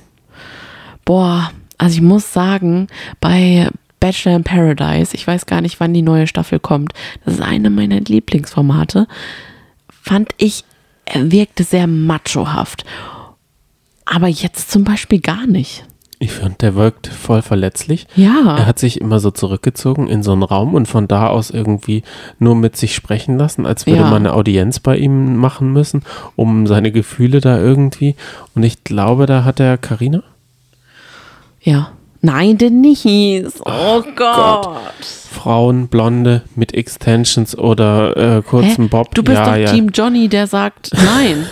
Boah, 1.04 1.50
also 1.78 1.94
ich 1.94 2.02
muss 2.02 2.32
sagen, 2.32 2.88
bei 3.20 3.68
Bachelor 4.00 4.36
in 4.36 4.44
Paradise, 4.44 5.14
ich 5.14 5.26
weiß 5.26 5.46
gar 5.46 5.60
nicht, 5.60 5.80
wann 5.80 5.94
die 5.94 6.02
neue 6.02 6.26
Staffel 6.26 6.58
kommt, 6.58 6.92
das 7.24 7.34
ist 7.34 7.42
eine 7.42 7.70
meiner 7.70 8.00
Lieblingsformate, 8.00 9.06
fand 9.88 10.30
ich, 10.36 10.64
er 11.04 11.30
wirkte 11.30 11.64
sehr 11.64 11.86
machohaft. 11.86 12.84
Aber 14.04 14.28
jetzt 14.28 14.70
zum 14.70 14.84
Beispiel 14.84 15.20
gar 15.20 15.46
nicht. 15.46 15.84
Ich 16.20 16.32
finde, 16.32 16.56
der 16.60 16.74
wirkt 16.74 17.06
voll 17.06 17.42
verletzlich. 17.42 18.08
Ja. 18.16 18.56
Er 18.58 18.66
hat 18.66 18.80
sich 18.80 19.00
immer 19.00 19.20
so 19.20 19.30
zurückgezogen 19.30 20.08
in 20.08 20.24
so 20.24 20.32
einen 20.32 20.42
Raum 20.42 20.74
und 20.74 20.86
von 20.86 21.06
da 21.06 21.28
aus 21.28 21.50
irgendwie 21.50 22.02
nur 22.40 22.56
mit 22.56 22.76
sich 22.76 22.94
sprechen 22.94 23.38
lassen, 23.38 23.66
als 23.66 23.86
würde 23.86 24.00
Ja. 24.00 24.10
man 24.10 24.26
eine 24.26 24.32
Audienz 24.34 24.80
bei 24.80 24.96
ihm 24.96 25.36
machen 25.36 25.72
müssen, 25.72 26.02
um 26.34 26.66
seine 26.66 26.90
Gefühle 26.90 27.40
da 27.40 27.58
irgendwie. 27.58 28.16
Und 28.56 28.64
ich 28.64 28.82
glaube, 28.82 29.26
da 29.26 29.44
hat 29.44 29.60
er 29.60 29.78
Karina. 29.78 30.24
Ja. 31.60 31.92
Nein, 32.20 32.58
Denise. 32.58 33.60
Oh 33.64 34.02
Gott. 34.16 34.68
Frauen, 35.30 35.86
Blonde 35.86 36.42
mit 36.56 36.74
Extensions 36.74 37.56
oder 37.56 38.38
äh, 38.38 38.42
kurzem 38.42 38.84
Hä? 38.84 38.88
Bob. 38.90 39.14
Du 39.14 39.22
bist 39.22 39.38
ja, 39.38 39.44
doch 39.44 39.56
ja. 39.56 39.70
Team 39.70 39.90
Johnny, 39.94 40.26
der 40.26 40.48
sagt, 40.48 40.90
nein, 40.94 41.46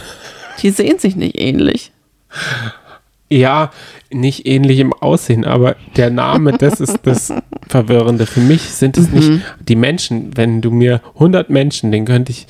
die 0.60 0.70
sehen 0.70 0.98
sich 0.98 1.14
nicht 1.14 1.38
ähnlich. 1.40 1.92
Ja, 3.28 3.70
nicht 4.12 4.46
ähnlich 4.46 4.78
im 4.78 4.92
Aussehen, 4.92 5.44
aber 5.44 5.74
der 5.96 6.10
Name, 6.10 6.52
das 6.52 6.80
ist 6.80 7.00
das 7.02 7.32
Verwirrende. 7.68 8.24
Für 8.26 8.40
mich 8.40 8.62
sind 8.62 8.96
es 8.96 9.10
Mhm. 9.10 9.18
nicht 9.18 9.42
die 9.68 9.74
Menschen. 9.76 10.36
Wenn 10.36 10.60
du 10.60 10.70
mir 10.70 11.00
100 11.14 11.50
Menschen, 11.50 11.90
den 11.90 12.04
könnte 12.04 12.30
ich, 12.30 12.46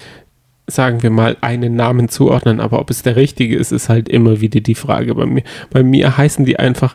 sagen 0.67 1.03
wir 1.03 1.11
mal, 1.11 1.37
einen 1.41 1.77
Namen 1.77 2.09
zuordnen, 2.11 2.61
aber 2.61 2.79
ob 2.81 2.91
es 2.91 3.03
der 3.03 3.17
richtige 3.17 3.57
ist, 3.57 3.73
ist 3.73 3.89
halt 3.89 4.09
immer 4.09 4.41
wieder 4.43 4.61
die 4.61 4.75
Frage. 4.75 5.15
Bei 5.15 5.25
mir, 5.25 5.43
bei 5.71 5.83
mir 5.83 6.17
heißen 6.19 6.45
die 6.45 6.59
einfach, 6.59 6.95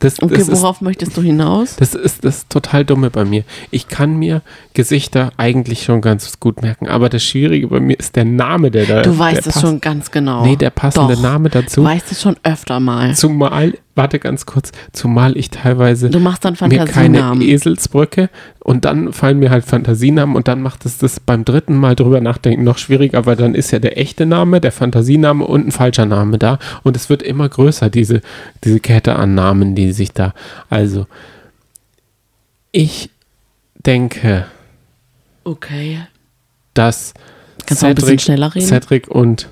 das, 0.00 0.22
Okay, 0.22 0.36
das 0.36 0.48
ist 0.48 0.62
worauf 0.62 0.80
möchtest 0.80 1.16
du 1.16 1.22
hinaus? 1.22 1.76
das 1.76 1.94
ist 1.94 2.24
das 2.24 2.46
total 2.48 2.84
Dumme 2.84 3.10
bei 3.10 3.24
mir. 3.24 3.44
Ich 3.70 3.88
kann 3.88 4.16
mir 4.16 4.42
Gesichter 4.74 5.32
eigentlich 5.36 5.82
schon 5.82 6.00
ganz 6.00 6.38
gut 6.38 6.62
merken, 6.62 6.88
aber 6.88 7.08
das 7.08 7.24
Schwierige 7.24 7.68
bei 7.68 7.80
mir 7.80 7.98
ist 7.98 8.14
der 8.16 8.24
Name, 8.24 8.70
der 8.70 8.86
da. 8.86 9.02
Du 9.02 9.18
weißt 9.18 9.46
es 9.46 9.60
schon 9.60 9.80
ganz 9.80 10.10
genau. 10.10 10.44
Nee, 10.44 10.56
der 10.56 10.70
passende 10.70 11.14
Doch. 11.14 11.22
Name 11.22 11.48
dazu. 11.48 11.80
Du 11.80 11.86
weißt 11.86 12.12
es 12.12 12.22
schon 12.22 12.36
öfter 12.42 12.78
mal. 12.80 13.14
Zumal, 13.14 13.74
warte 13.98 14.18
ganz 14.18 14.46
kurz, 14.46 14.72
zumal 14.92 15.36
ich 15.36 15.50
teilweise 15.50 16.08
Du 16.08 16.20
machst 16.20 16.42
dann 16.46 16.56
mir 16.68 16.86
keine. 16.86 17.34
Eselsbrücke 17.42 18.30
und 18.60 18.86
dann 18.86 19.12
fallen 19.12 19.38
mir 19.38 19.50
halt 19.50 19.66
Fantasienamen 19.66 20.34
und 20.34 20.48
dann 20.48 20.62
macht 20.62 20.86
es 20.86 20.96
das 20.96 21.20
beim 21.20 21.44
dritten 21.44 21.76
Mal 21.76 21.94
drüber 21.94 22.22
nachdenken 22.22 22.64
noch 22.64 22.78
schwieriger, 22.78 23.26
weil 23.26 23.36
dann 23.36 23.54
ist 23.54 23.70
ja 23.72 23.78
der 23.78 23.98
echte 23.98 24.24
Name, 24.24 24.62
der 24.62 24.72
Fantasiename 24.72 25.44
und 25.44 25.66
ein 25.66 25.72
falscher 25.72 26.06
Name 26.06 26.38
da 26.38 26.58
und 26.82 26.96
es 26.96 27.10
wird 27.10 27.22
immer 27.22 27.46
größer, 27.48 27.90
diese, 27.90 28.22
diese 28.64 28.80
Kette 28.80 29.16
an 29.16 29.34
Namen, 29.34 29.74
die 29.74 29.92
sich 29.92 30.12
da, 30.12 30.32
also 30.70 31.06
ich 32.72 33.10
denke, 33.84 34.46
Okay. 35.44 36.00
dass 36.74 37.14
Kannst 37.66 37.82
du 37.82 37.86
ein 37.86 37.94
bisschen 37.94 38.18
schneller 38.18 38.54
reden? 38.54 38.66
Cedric 38.66 39.08
und, 39.08 39.48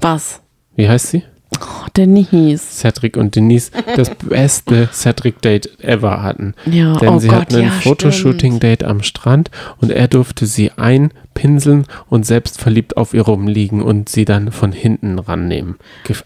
Was? 0.00 0.40
wie 0.76 0.88
heißt 0.88 1.08
sie? 1.08 1.22
Oh, 1.54 1.86
Denise. 1.96 2.64
Cedric 2.70 3.16
und 3.16 3.36
Denise 3.36 3.70
das 3.94 4.10
beste 4.28 4.88
Cedric-Date 4.92 5.80
ever 5.82 6.22
hatten. 6.22 6.54
Ja, 6.66 6.96
Denn 6.96 7.08
oh 7.08 7.18
sie 7.18 7.28
Gott, 7.28 7.40
hatten 7.40 7.56
ein 7.56 7.62
ja, 7.64 7.70
Fotoshooting-Date 7.70 8.84
am 8.84 9.02
Strand 9.02 9.50
und 9.80 9.90
er 9.90 10.08
durfte 10.08 10.46
sie 10.46 10.72
einpinseln 10.72 11.86
und 12.08 12.26
selbst 12.26 12.60
verliebt 12.60 12.96
auf 12.96 13.14
ihr 13.14 13.22
rumliegen 13.22 13.80
und 13.80 14.08
sie 14.08 14.24
dann 14.24 14.50
von 14.50 14.72
hinten 14.72 15.18
rannehmen. 15.18 15.76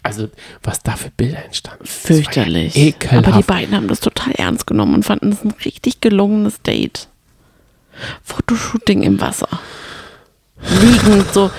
Also, 0.03 0.29
was 0.63 0.83
da 0.83 0.97
für 0.97 1.11
Bilder 1.11 1.45
entstanden. 1.45 1.85
war 1.85 1.87
ja 1.87 2.23
Fürchterlich. 2.23 2.77
Ekelhaft. 2.77 3.29
Aber 3.29 3.37
die 3.37 3.45
beiden 3.45 3.77
haben 3.77 3.89
das 3.89 4.01
total 4.01 4.33
ernst 4.33 4.67
genommen 4.67 4.95
und 4.95 5.05
fanden 5.05 5.31
es 5.33 5.45
ein 5.45 5.55
richtig 5.65 6.01
gelungenes 6.01 6.63
Date. 6.63 7.09
Fotoshooting 8.23 9.03
im 9.03 9.21
Wasser. 9.21 9.49
Liegend 10.81 11.33
so. 11.33 11.51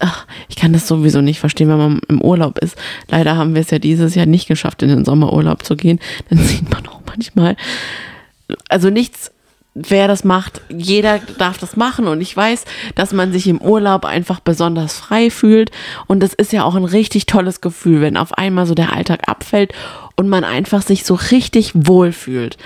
Ach, 0.00 0.26
ich 0.48 0.56
kann 0.56 0.72
das 0.72 0.86
sowieso 0.86 1.20
nicht 1.20 1.40
verstehen, 1.40 1.68
wenn 1.68 1.78
man 1.78 2.00
im 2.08 2.20
Urlaub 2.20 2.58
ist. 2.58 2.76
Leider 3.08 3.36
haben 3.36 3.54
wir 3.54 3.62
es 3.62 3.70
ja 3.70 3.78
dieses 3.78 4.14
Jahr 4.14 4.26
nicht 4.26 4.48
geschafft, 4.48 4.82
in 4.82 4.88
den 4.88 5.04
Sommerurlaub 5.04 5.64
zu 5.64 5.76
gehen. 5.76 5.98
Dann 6.30 6.38
sieht 6.38 6.70
man 6.70 6.86
auch 6.86 7.00
manchmal, 7.06 7.56
also 8.68 8.90
nichts, 8.90 9.32
wer 9.74 10.08
das 10.08 10.24
macht, 10.24 10.60
jeder 10.68 11.20
darf 11.38 11.58
das 11.58 11.76
machen 11.76 12.06
und 12.08 12.20
ich 12.20 12.36
weiß, 12.36 12.64
dass 12.94 13.12
man 13.12 13.32
sich 13.32 13.46
im 13.46 13.60
Urlaub 13.60 14.04
einfach 14.04 14.40
besonders 14.40 14.98
frei 14.98 15.30
fühlt 15.30 15.70
und 16.06 16.20
das 16.20 16.34
ist 16.34 16.52
ja 16.52 16.64
auch 16.64 16.74
ein 16.74 16.84
richtig 16.84 17.26
tolles 17.26 17.60
Gefühl, 17.60 18.00
wenn 18.00 18.16
auf 18.16 18.36
einmal 18.36 18.66
so 18.66 18.74
der 18.74 18.92
Alltag 18.92 19.28
abfällt 19.28 19.72
und 20.16 20.28
man 20.28 20.44
einfach 20.44 20.82
sich 20.82 21.04
so 21.04 21.14
richtig 21.14 21.72
wohl 21.74 22.12
fühlt 22.12 22.56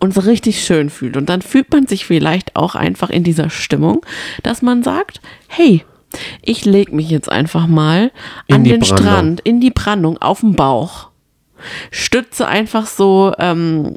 und 0.00 0.12
so 0.12 0.20
richtig 0.20 0.64
schön 0.64 0.90
fühlt 0.90 1.16
und 1.16 1.28
dann 1.28 1.42
fühlt 1.42 1.70
man 1.70 1.86
sich 1.86 2.04
vielleicht 2.04 2.56
auch 2.56 2.74
einfach 2.74 3.10
in 3.10 3.22
dieser 3.22 3.50
Stimmung, 3.50 4.04
dass 4.42 4.62
man 4.62 4.82
sagt, 4.82 5.20
hey, 5.48 5.84
ich 6.42 6.64
leg 6.64 6.92
mich 6.92 7.10
jetzt 7.10 7.30
einfach 7.30 7.66
mal 7.66 8.10
In 8.46 8.56
an 8.56 8.64
den 8.64 8.80
Brandung. 8.80 8.98
Strand, 8.98 9.40
in 9.40 9.60
die 9.60 9.70
Brandung, 9.70 10.18
auf 10.18 10.40
den 10.40 10.54
Bauch 10.54 11.08
stütze 11.90 12.46
einfach 12.46 12.86
so 12.86 13.32
ähm, 13.38 13.96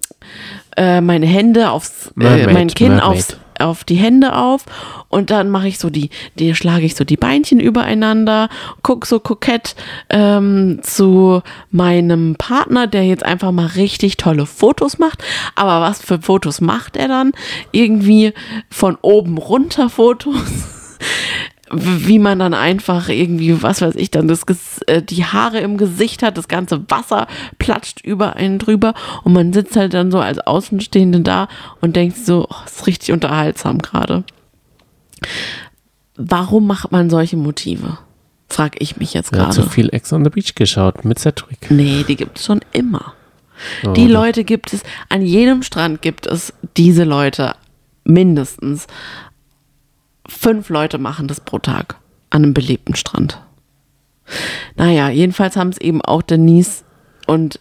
äh, 0.78 1.02
meine 1.02 1.26
Hände 1.26 1.72
aufs, 1.72 2.08
äh, 2.08 2.12
Mermaid, 2.16 2.54
mein 2.54 2.68
Kinn 2.70 2.96
Mermaid. 2.96 3.04
aufs, 3.04 3.38
auf 3.60 3.84
die 3.84 3.96
Hände 3.96 4.36
auf 4.36 4.66
und 5.10 5.30
dann 5.32 5.50
mache 5.50 5.68
ich 5.68 5.80
so 5.80 5.90
die, 5.90 6.10
die 6.36 6.56
schlage 6.56 6.86
ich 6.86 6.96
so 6.96 7.04
die 7.04 7.18
Beinchen 7.18 7.60
übereinander, 7.60 8.48
guck 8.84 9.06
so 9.06 9.20
kokett 9.20 9.76
ähm, 10.10 10.80
zu 10.82 11.42
meinem 11.70 12.36
Partner, 12.38 12.88
der 12.88 13.06
jetzt 13.06 13.24
einfach 13.24 13.52
mal 13.52 13.68
richtig 13.68 14.16
tolle 14.18 14.46
Fotos 14.46 14.98
macht. 14.98 15.24
Aber 15.56 15.82
was 15.82 16.02
für 16.02 16.22
Fotos 16.22 16.62
macht 16.62 16.96
er 16.96 17.10
dann? 17.10 17.34
Irgendwie 17.72 18.34
von 18.70 18.98
oben 19.02 19.38
runter 19.38 19.90
Fotos 19.90 20.36
wie 21.72 22.20
man 22.20 22.40
dann 22.40 22.54
einfach 22.54 23.10
irgendwie, 23.10 23.62
was 23.62 23.82
weiß 23.82 23.96
ich, 23.96 24.12
dann 24.12 24.28
das, 24.28 24.44
äh, 24.88 25.02
die 25.02 25.24
Haare 25.26 25.60
im 25.60 25.78
Gesicht 25.78 26.24
hat, 26.24 26.38
das 26.38 26.48
ganze 26.48 26.90
Wasser 26.90 27.28
platscht 27.60 28.02
über 28.02 28.36
einen 28.36 28.60
drüber 28.60 28.94
und 29.24 29.34
man 29.34 29.54
sitzt 29.54 29.76
halt 29.76 29.94
dann 29.94 30.12
so 30.12 30.20
als 30.20 30.40
Außenstehende 30.40 31.22
da 31.22 31.48
und 31.82 31.96
denkt 31.96 32.18
so, 32.18 32.48
oh, 32.50 32.56
ist 32.66 32.88
richtig 32.88 33.12
unterhaltsam 33.12 33.80
gerade. 33.80 34.24
Warum 36.16 36.68
macht 36.68 36.92
man 36.92 37.10
solche 37.10 37.38
Motive? 37.38 37.98
Frag 38.50 38.82
ich 38.82 38.98
mich 38.98 39.14
jetzt 39.14 39.32
Er 39.32 39.40
gerade. 39.40 39.52
zu 39.52 39.64
viel 39.64 39.90
Ex 39.94 40.12
on 40.12 40.24
the 40.24 40.30
Beach 40.30 40.56
geschaut 40.56 41.06
mit 41.06 41.20
Cedric. 41.20 41.70
Nee, 41.70 42.04
die 42.08 42.16
gibt 42.16 42.40
es 42.40 42.46
schon 42.46 42.62
immer. 42.74 43.14
Oh, 43.86 43.92
Die 43.92 44.08
Leute 44.08 44.44
gibt 44.44 44.74
es, 44.74 44.82
an 45.10 45.22
jedem 45.22 45.62
Strand 45.64 46.02
gibt 46.02 46.26
es 46.26 46.54
diese 46.78 47.04
Leute, 47.04 47.56
mindestens. 48.06 48.88
Fünf 50.30 50.70
Leute 50.70 50.98
machen 50.98 51.28
das 51.28 51.40
pro 51.42 51.60
Tag 51.60 51.98
an 52.30 52.44
einem 52.44 52.54
belebten 52.54 52.96
Strand. 52.96 53.42
Naja, 54.76 55.10
jedenfalls 55.10 55.56
haben 55.58 55.70
es 55.70 55.78
eben 55.80 56.02
auch 56.02 56.22
Denise 56.22 56.84
und 57.28 57.60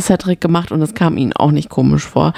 Cedric 0.00 0.40
gemacht 0.40 0.72
und 0.72 0.80
es 0.82 0.94
kam 0.94 1.16
ihnen 1.18 1.32
auch 1.34 1.50
nicht 1.50 1.68
komisch 1.68 2.04
vor. 2.04 2.32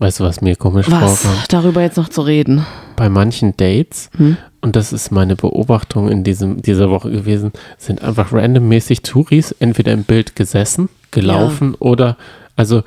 Weißt 0.00 0.20
du, 0.20 0.24
was 0.24 0.40
mir 0.40 0.54
komisch 0.54 0.88
Was, 0.90 1.22
vorkommt? 1.22 1.52
darüber 1.52 1.82
jetzt 1.82 1.96
noch 1.96 2.08
zu 2.08 2.22
reden? 2.22 2.64
Bei 2.94 3.08
manchen 3.08 3.56
Dates, 3.56 4.10
Hm? 4.16 4.36
und 4.60 4.76
das 4.76 4.92
ist 4.92 5.10
meine 5.10 5.34
Beobachtung 5.34 6.08
in 6.08 6.22
diesem, 6.22 6.62
dieser 6.62 6.88
Woche 6.90 7.10
gewesen, 7.10 7.52
sind 7.78 8.02
einfach 8.02 8.32
randommäßig 8.32 9.02
Touris 9.02 9.50
entweder 9.58 9.92
im 9.92 10.04
Bild 10.04 10.36
gesessen, 10.36 10.88
gelaufen 11.10 11.74
oder, 11.74 12.16
also 12.58 12.82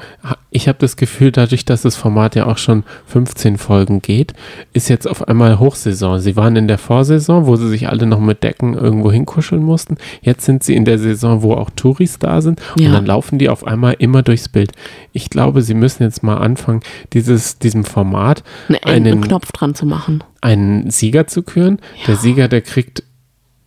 ich 0.49 0.67
habe 0.67 0.77
das 0.79 0.97
Gefühl, 0.97 1.31
dadurch, 1.31 1.63
dass 1.63 1.83
das 1.83 1.95
Format 1.95 2.35
ja 2.35 2.45
auch 2.45 2.57
schon 2.57 2.83
15 3.05 3.57
Folgen 3.57 4.01
geht, 4.01 4.33
ist 4.73 4.89
jetzt 4.89 5.07
auf 5.07 5.27
einmal 5.29 5.59
Hochsaison. 5.59 6.19
Sie 6.19 6.35
waren 6.35 6.57
in 6.57 6.67
der 6.67 6.77
Vorsaison, 6.77 7.45
wo 7.45 7.55
sie 7.55 7.69
sich 7.69 7.87
alle 7.87 8.05
noch 8.05 8.19
mit 8.19 8.43
Decken 8.43 8.73
irgendwo 8.73 9.13
hinkuscheln 9.13 9.63
mussten. 9.63 9.95
Jetzt 10.21 10.43
sind 10.43 10.61
sie 10.63 10.75
in 10.75 10.83
der 10.83 10.99
Saison, 10.99 11.41
wo 11.41 11.53
auch 11.53 11.69
Touris 11.73 12.19
da 12.19 12.41
sind 12.41 12.59
Ja. 12.77 12.87
und 12.87 12.93
dann 12.93 13.05
laufen 13.05 13.39
die 13.39 13.47
auf 13.47 13.65
einmal 13.65 13.95
immer 13.97 14.23
durchs 14.23 14.49
Bild. 14.49 14.73
Ich 15.13 15.29
glaube, 15.29 15.61
sie 15.61 15.73
müssen 15.73 16.03
jetzt 16.03 16.21
mal 16.21 16.35
anfangen, 16.37 16.81
dieses, 17.13 17.57
diesem 17.57 17.85
Format 17.85 18.43
Einen, 18.67 18.79
einen 18.83 19.07
einen, 19.13 19.21
Knopf 19.21 19.53
dran 19.53 19.73
zu 19.73 19.85
machen. 19.85 20.21
einen 20.41 20.89
Sieger 20.91 21.27
zu 21.27 21.43
küren. 21.43 21.79
Der 22.07 22.17
Sieger, 22.17 22.49
der 22.49 22.59
kriegt 22.61 23.03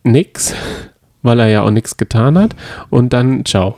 nix, 0.03 0.55
weil 1.23 1.41
er 1.41 1.49
ja 1.49 1.63
auch 1.63 1.71
nichts 1.71 1.97
getan 1.97 2.37
hat. 2.37 2.55
Und 2.91 3.15
dann 3.15 3.47
ciao. 3.47 3.77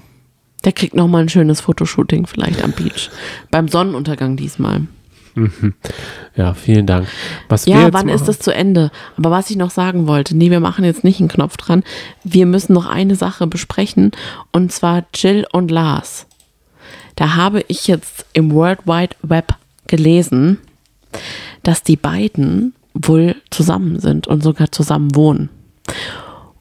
Der 0.67 0.73
kriegt 0.73 0.95
nochmal 0.95 1.23
ein 1.23 1.29
schönes 1.31 1.63
Fotoshooting 1.63 2.27
vielleicht 2.27 2.63
am 2.63 2.73
Beach. 2.73 3.09
Beim 3.51 3.69
Sonnenuntergang 3.69 4.37
diesmal. 4.37 4.83
Ja, 6.35 6.55
vielen 6.55 6.87
Dank. 6.87 7.09
Was 7.49 7.67
Ja, 7.67 7.93
wann 7.93 8.09
ist 8.09 8.21
machen- 8.23 8.27
das 8.27 8.39
zu 8.41 8.53
Ende? 8.55 8.91
Aber 9.17 9.31
was 9.31 9.49
ich 9.51 9.57
noch 9.57 9.71
sagen 9.71 10.07
wollte, 10.09 10.37
nee, 10.37 10.51
wir 10.51 10.61
machen 10.61 10.85
jetzt 10.85 11.05
nicht 11.05 11.21
einen 11.21 11.29
Knopf 11.29 11.57
dran. 11.57 11.85
Wir 12.25 12.47
müssen 12.47 12.73
noch 12.73 12.87
eine 12.87 13.15
Sache 13.17 13.47
besprechen 13.47 14.13
und 14.53 14.73
zwar 14.73 15.05
Jill 15.15 15.47
und 15.53 15.71
Lars. 15.71 16.27
Da 17.17 17.37
habe 17.37 17.65
ich 17.69 17.87
jetzt 17.87 18.27
im 18.33 18.51
World 18.53 18.87
Wide 18.87 19.15
Web 19.23 19.55
gelesen, 19.87 20.59
dass 21.63 21.83
die 21.83 21.97
beiden 21.97 22.75
wohl 22.95 23.37
zusammen 23.51 24.01
sind 24.01 24.27
und 24.27 24.43
sogar 24.43 24.73
zusammen 24.73 25.15
wohnen. 25.15 25.49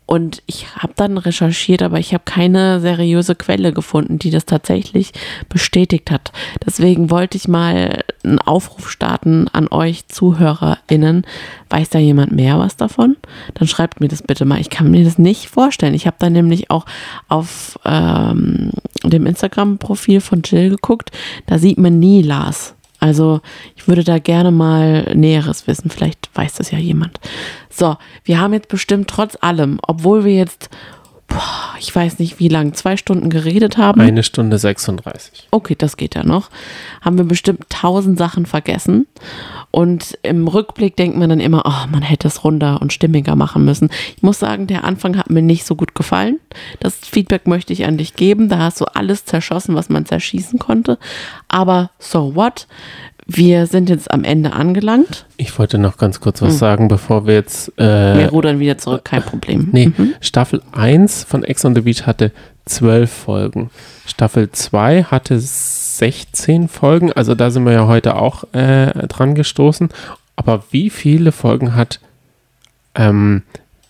Und 0.06 0.44
ich 0.46 0.76
habe 0.76 0.94
dann 0.96 1.18
recherchiert, 1.18 1.82
aber 1.82 2.00
ich 2.00 2.14
habe 2.14 2.24
keine 2.26 2.80
seriöse 2.80 3.34
Quelle 3.34 3.74
gefunden, 3.74 4.20
die 4.20 4.30
das 4.30 4.46
tatsächlich 4.46 5.14
bestätigt 5.50 6.12
hat. 6.12 6.32
Deswegen 6.64 7.10
wollte 7.10 7.38
ich 7.38 7.48
mal 7.48 8.04
einen 8.24 8.40
Aufruf 8.40 8.92
starten 8.92 9.48
an 9.48 9.68
euch 9.70 10.08
ZuhörerInnen. 10.08 11.26
Weiß 11.70 11.90
da 11.90 11.98
jemand 11.98 12.34
mehr 12.34 12.60
was 12.60 12.78
davon? 12.78 13.18
Dann 13.56 13.68
schreibt 13.68 14.00
mir 14.00 14.08
das 14.08 14.22
bitte 14.22 14.46
mal. 14.46 14.62
Ich 14.62 14.70
kann 14.70 14.92
mir 14.92 15.04
das 15.04 15.18
nicht 15.18 15.50
vorstellen. 15.50 15.96
Ich 15.96 16.06
habe 16.06 16.18
da 16.20 16.30
nämlich 16.30 16.70
auch 16.70 16.86
auf 17.28 17.80
ähm, 17.84 18.72
dem 19.04 19.26
Instagram-Profil 19.26 20.22
von 20.22 20.44
Jill 20.44 20.70
geguckt. 20.70 21.12
Da 21.48 21.58
sieht 21.58 21.80
man 21.80 21.98
nie 21.98 22.22
Lars. 22.22 22.75
Also 23.00 23.42
ich 23.76 23.88
würde 23.88 24.04
da 24.04 24.20
gerne 24.20 24.52
mal 24.52 25.14
Näheres 25.16 25.68
wissen. 25.68 25.90
Vielleicht 25.90 26.30
weiß 26.34 26.56
das 26.56 26.72
ja 26.72 26.78
jemand. 26.78 27.20
So, 27.70 27.98
wir 28.24 28.40
haben 28.40 28.54
jetzt 28.54 28.70
bestimmt 28.70 29.10
trotz 29.10 29.38
allem, 29.42 29.80
obwohl 29.86 30.24
wir 30.26 30.34
jetzt, 30.34 30.70
boah, 31.28 31.76
ich 31.80 31.94
weiß 31.96 32.20
nicht 32.20 32.40
wie 32.40 32.48
lang, 32.48 32.74
zwei 32.74 32.98
Stunden 32.98 33.30
geredet 33.30 33.78
haben. 33.78 34.02
Eine 34.02 34.24
Stunde 34.24 34.58
36. 34.58 35.48
Okay, 35.52 35.76
das 35.78 35.98
geht 35.98 36.16
ja 36.16 36.24
noch. 36.24 36.50
Haben 37.02 37.18
wir 37.18 37.26
bestimmt 37.26 37.70
tausend 37.70 38.18
Sachen 38.18 38.46
vergessen. 38.46 39.08
Und 39.72 40.18
im 40.22 40.48
Rückblick 40.48 40.96
denkt 40.96 41.18
man 41.18 41.30
dann 41.30 41.40
immer, 41.40 41.64
oh, 41.66 41.88
man 41.92 42.02
hätte 42.02 42.28
es 42.28 42.44
runder 42.44 42.82
und 42.82 42.94
stimmiger 42.94 43.36
machen 43.36 43.66
müssen. 43.66 43.90
Ich 44.16 44.24
muss 44.24 44.40
sagen, 44.40 44.68
der 44.68 44.84
Anfang 44.86 45.18
hat 45.18 45.30
mir 45.30 45.42
nicht 45.42 45.66
so 45.66 45.76
gut 45.76 45.96
gefallen. 45.96 46.40
Das 46.80 46.96
Feedback 46.96 47.48
möchte 47.48 47.74
ich 47.74 47.86
an 47.86 47.98
dich 47.98 48.16
geben. 48.16 48.48
Da 48.48 48.60
hast 48.60 48.80
du 48.80 48.86
alles 48.86 49.26
zerschossen, 49.26 49.76
was 49.76 49.90
man 49.90 50.06
zerschießen 50.06 50.60
konnte. 50.60 50.98
Aber 51.50 51.92
so 52.00 52.36
what? 52.36 52.68
Wir 53.28 53.66
sind 53.66 53.90
jetzt 53.90 54.12
am 54.12 54.24
Ende 54.24 54.54
angelangt. 54.54 55.26
Ich 55.38 55.58
wollte 55.58 55.80
noch 55.80 55.98
ganz 55.98 56.20
kurz 56.20 56.42
was 56.44 56.60
sagen, 56.60 56.88
bevor 56.88 57.26
wir 57.26 57.34
jetzt. 57.34 57.72
Wir 57.78 57.86
Äh, 57.86 58.26
rudern 58.26 58.60
wieder 58.60 58.78
zurück, 58.78 59.04
kein 59.04 59.24
Problem. 59.24 59.70
nee, 59.72 59.92
Staffel 60.22 60.62
1 60.74 61.24
von 61.24 61.44
Ex 61.44 61.66
on 61.66 61.74
the 61.74 61.82
Beach 61.82 62.06
hatte 62.06 62.32
12 62.66 63.12
Folgen. 63.12 63.72
Staffel 64.06 64.52
2 64.52 65.04
hatte 65.06 65.40
16 65.40 66.68
Folgen. 66.68 67.12
Also 67.14 67.34
da 67.34 67.50
sind 67.50 67.66
wir 67.66 67.74
ja 67.74 67.88
heute 67.88 68.16
auch 68.16 68.44
äh, 68.54 68.92
dran 69.08 69.34
gestoßen. 69.34 69.90
Aber 70.36 70.64
wie 70.70 70.92
viele 70.92 71.32
Folgen 71.32 71.74
hat 71.76 72.00
ähm, 72.94 73.42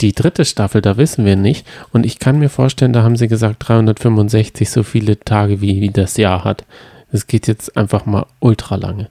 die 0.02 0.14
dritte 0.14 0.46
Staffel, 0.46 0.82
da 0.82 0.96
wissen 0.98 1.26
wir 1.26 1.36
nicht. 1.36 1.66
Und 1.92 2.06
ich 2.06 2.20
kann 2.20 2.40
mir 2.40 2.50
vorstellen, 2.50 2.94
da 2.94 3.04
haben 3.04 3.18
sie 3.18 3.28
gesagt 3.28 3.68
365 3.68 4.70
so 4.70 4.84
viele 4.84 5.20
Tage, 5.20 5.60
wie, 5.62 5.82
wie 5.82 5.90
das 5.90 6.16
Jahr 6.16 6.44
hat. 6.46 6.64
Es 7.12 7.28
geht 7.28 7.48
jetzt 7.48 7.76
einfach 7.78 8.06
mal 8.06 8.26
ultra 8.40 8.76
lange. 8.76 9.10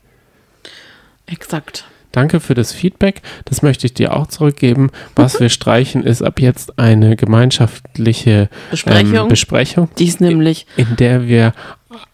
Exakt. 1.27 1.85
Danke 2.13 2.39
für 2.39 2.55
das 2.55 2.73
Feedback. 2.73 3.23
Das 3.45 3.63
möchte 3.63 3.87
ich 3.87 3.95
dir 3.95 4.15
auch 4.17 4.29
zurückgeben. 4.29 4.91
Was 5.17 5.41
wir 5.41 5.49
streichen, 5.49 6.05
ist 6.05 6.23
ab 6.23 6.39
jetzt 6.39 6.79
eine 6.79 7.17
gemeinschaftliche 7.17 8.49
Besprechung. 8.71 9.15
Ähm, 9.15 9.29
Besprechung, 9.29 9.89
Die 9.99 10.07
ist 10.07 10.21
nämlich, 10.21 10.67
in 10.77 10.95
der 10.97 11.27
wir 11.27 11.55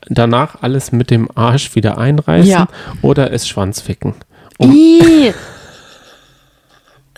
danach 0.09 0.63
alles 0.63 0.93
mit 0.93 1.11
dem 1.11 1.29
Arsch 1.35 1.75
wieder 1.75 1.99
einreißen 1.99 2.51
Ja. 2.51 2.69
oder 3.03 3.31
es 3.33 3.47
Schwanzficken. 3.47 4.15
Um- 4.59 4.73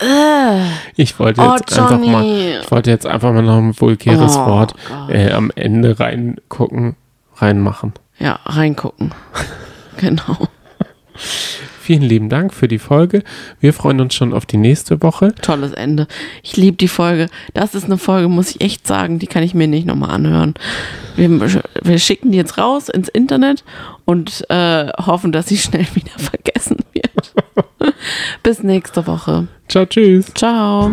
äh, 0.01 0.65
Ich 0.97 1.17
wollte 1.19 1.41
Oh, 1.41 1.55
jetzt 1.55 1.77
einfach 1.79 1.99
mal, 1.99 2.23
Johnny. 2.23 2.57
ich 2.61 2.71
wollte 2.71 2.89
jetzt 2.89 3.05
einfach 3.05 3.31
mal 3.31 3.43
noch 3.43 3.57
ein 3.59 3.79
vulgäres 3.79 4.35
Oh, 4.35 4.45
Wort 4.47 4.75
äh, 5.09 5.31
am 5.31 5.51
Ende 5.55 5.99
reingucken, 5.99 6.95
reinmachen. 7.37 7.93
ja, 8.19 8.39
reingucken. 8.45 9.13
genau. 9.97 10.49
Vielen 11.83 12.03
lieben 12.03 12.29
Dank 12.29 12.53
für 12.53 12.69
die 12.69 12.79
Folge. 12.79 13.23
Wir 13.59 13.73
freuen 13.73 13.99
uns 13.99 14.15
schon 14.15 14.31
auf 14.31 14.45
die 14.45 14.55
nächste 14.55 15.03
Woche. 15.03 15.35
Tolles 15.41 15.73
Ende. 15.73 16.07
Ich 16.41 16.55
liebe 16.55 16.77
die 16.77 16.87
Folge. 16.87 17.27
Das 17.53 17.75
ist 17.75 17.83
eine 17.83 17.97
Folge, 17.97 18.29
muss 18.29 18.51
ich 18.51 18.61
echt 18.61 18.87
sagen, 18.87 19.19
die 19.19 19.27
kann 19.27 19.43
ich 19.43 19.53
mir 19.53 19.67
nicht 19.67 19.85
nochmal 19.85 20.11
anhören. 20.11 20.53
Wir, 21.17 21.29
wir 21.39 21.99
schicken 21.99 22.31
die 22.31 22.37
jetzt 22.37 22.57
raus 22.57 22.87
ins 22.87 23.09
Internet 23.09 23.65
und 24.05 24.49
äh, 24.49 24.93
hoffen, 24.93 25.33
dass 25.33 25.49
sie 25.49 25.57
schnell 25.57 25.85
wieder 25.93 26.17
vergessen 26.17 26.77
wird. 26.93 27.33
Bis 28.43 28.63
nächste 28.63 29.05
Woche. 29.05 29.49
Ciao, 29.67 29.85
tschüss. 29.85 30.33
Ciao. 30.33 30.89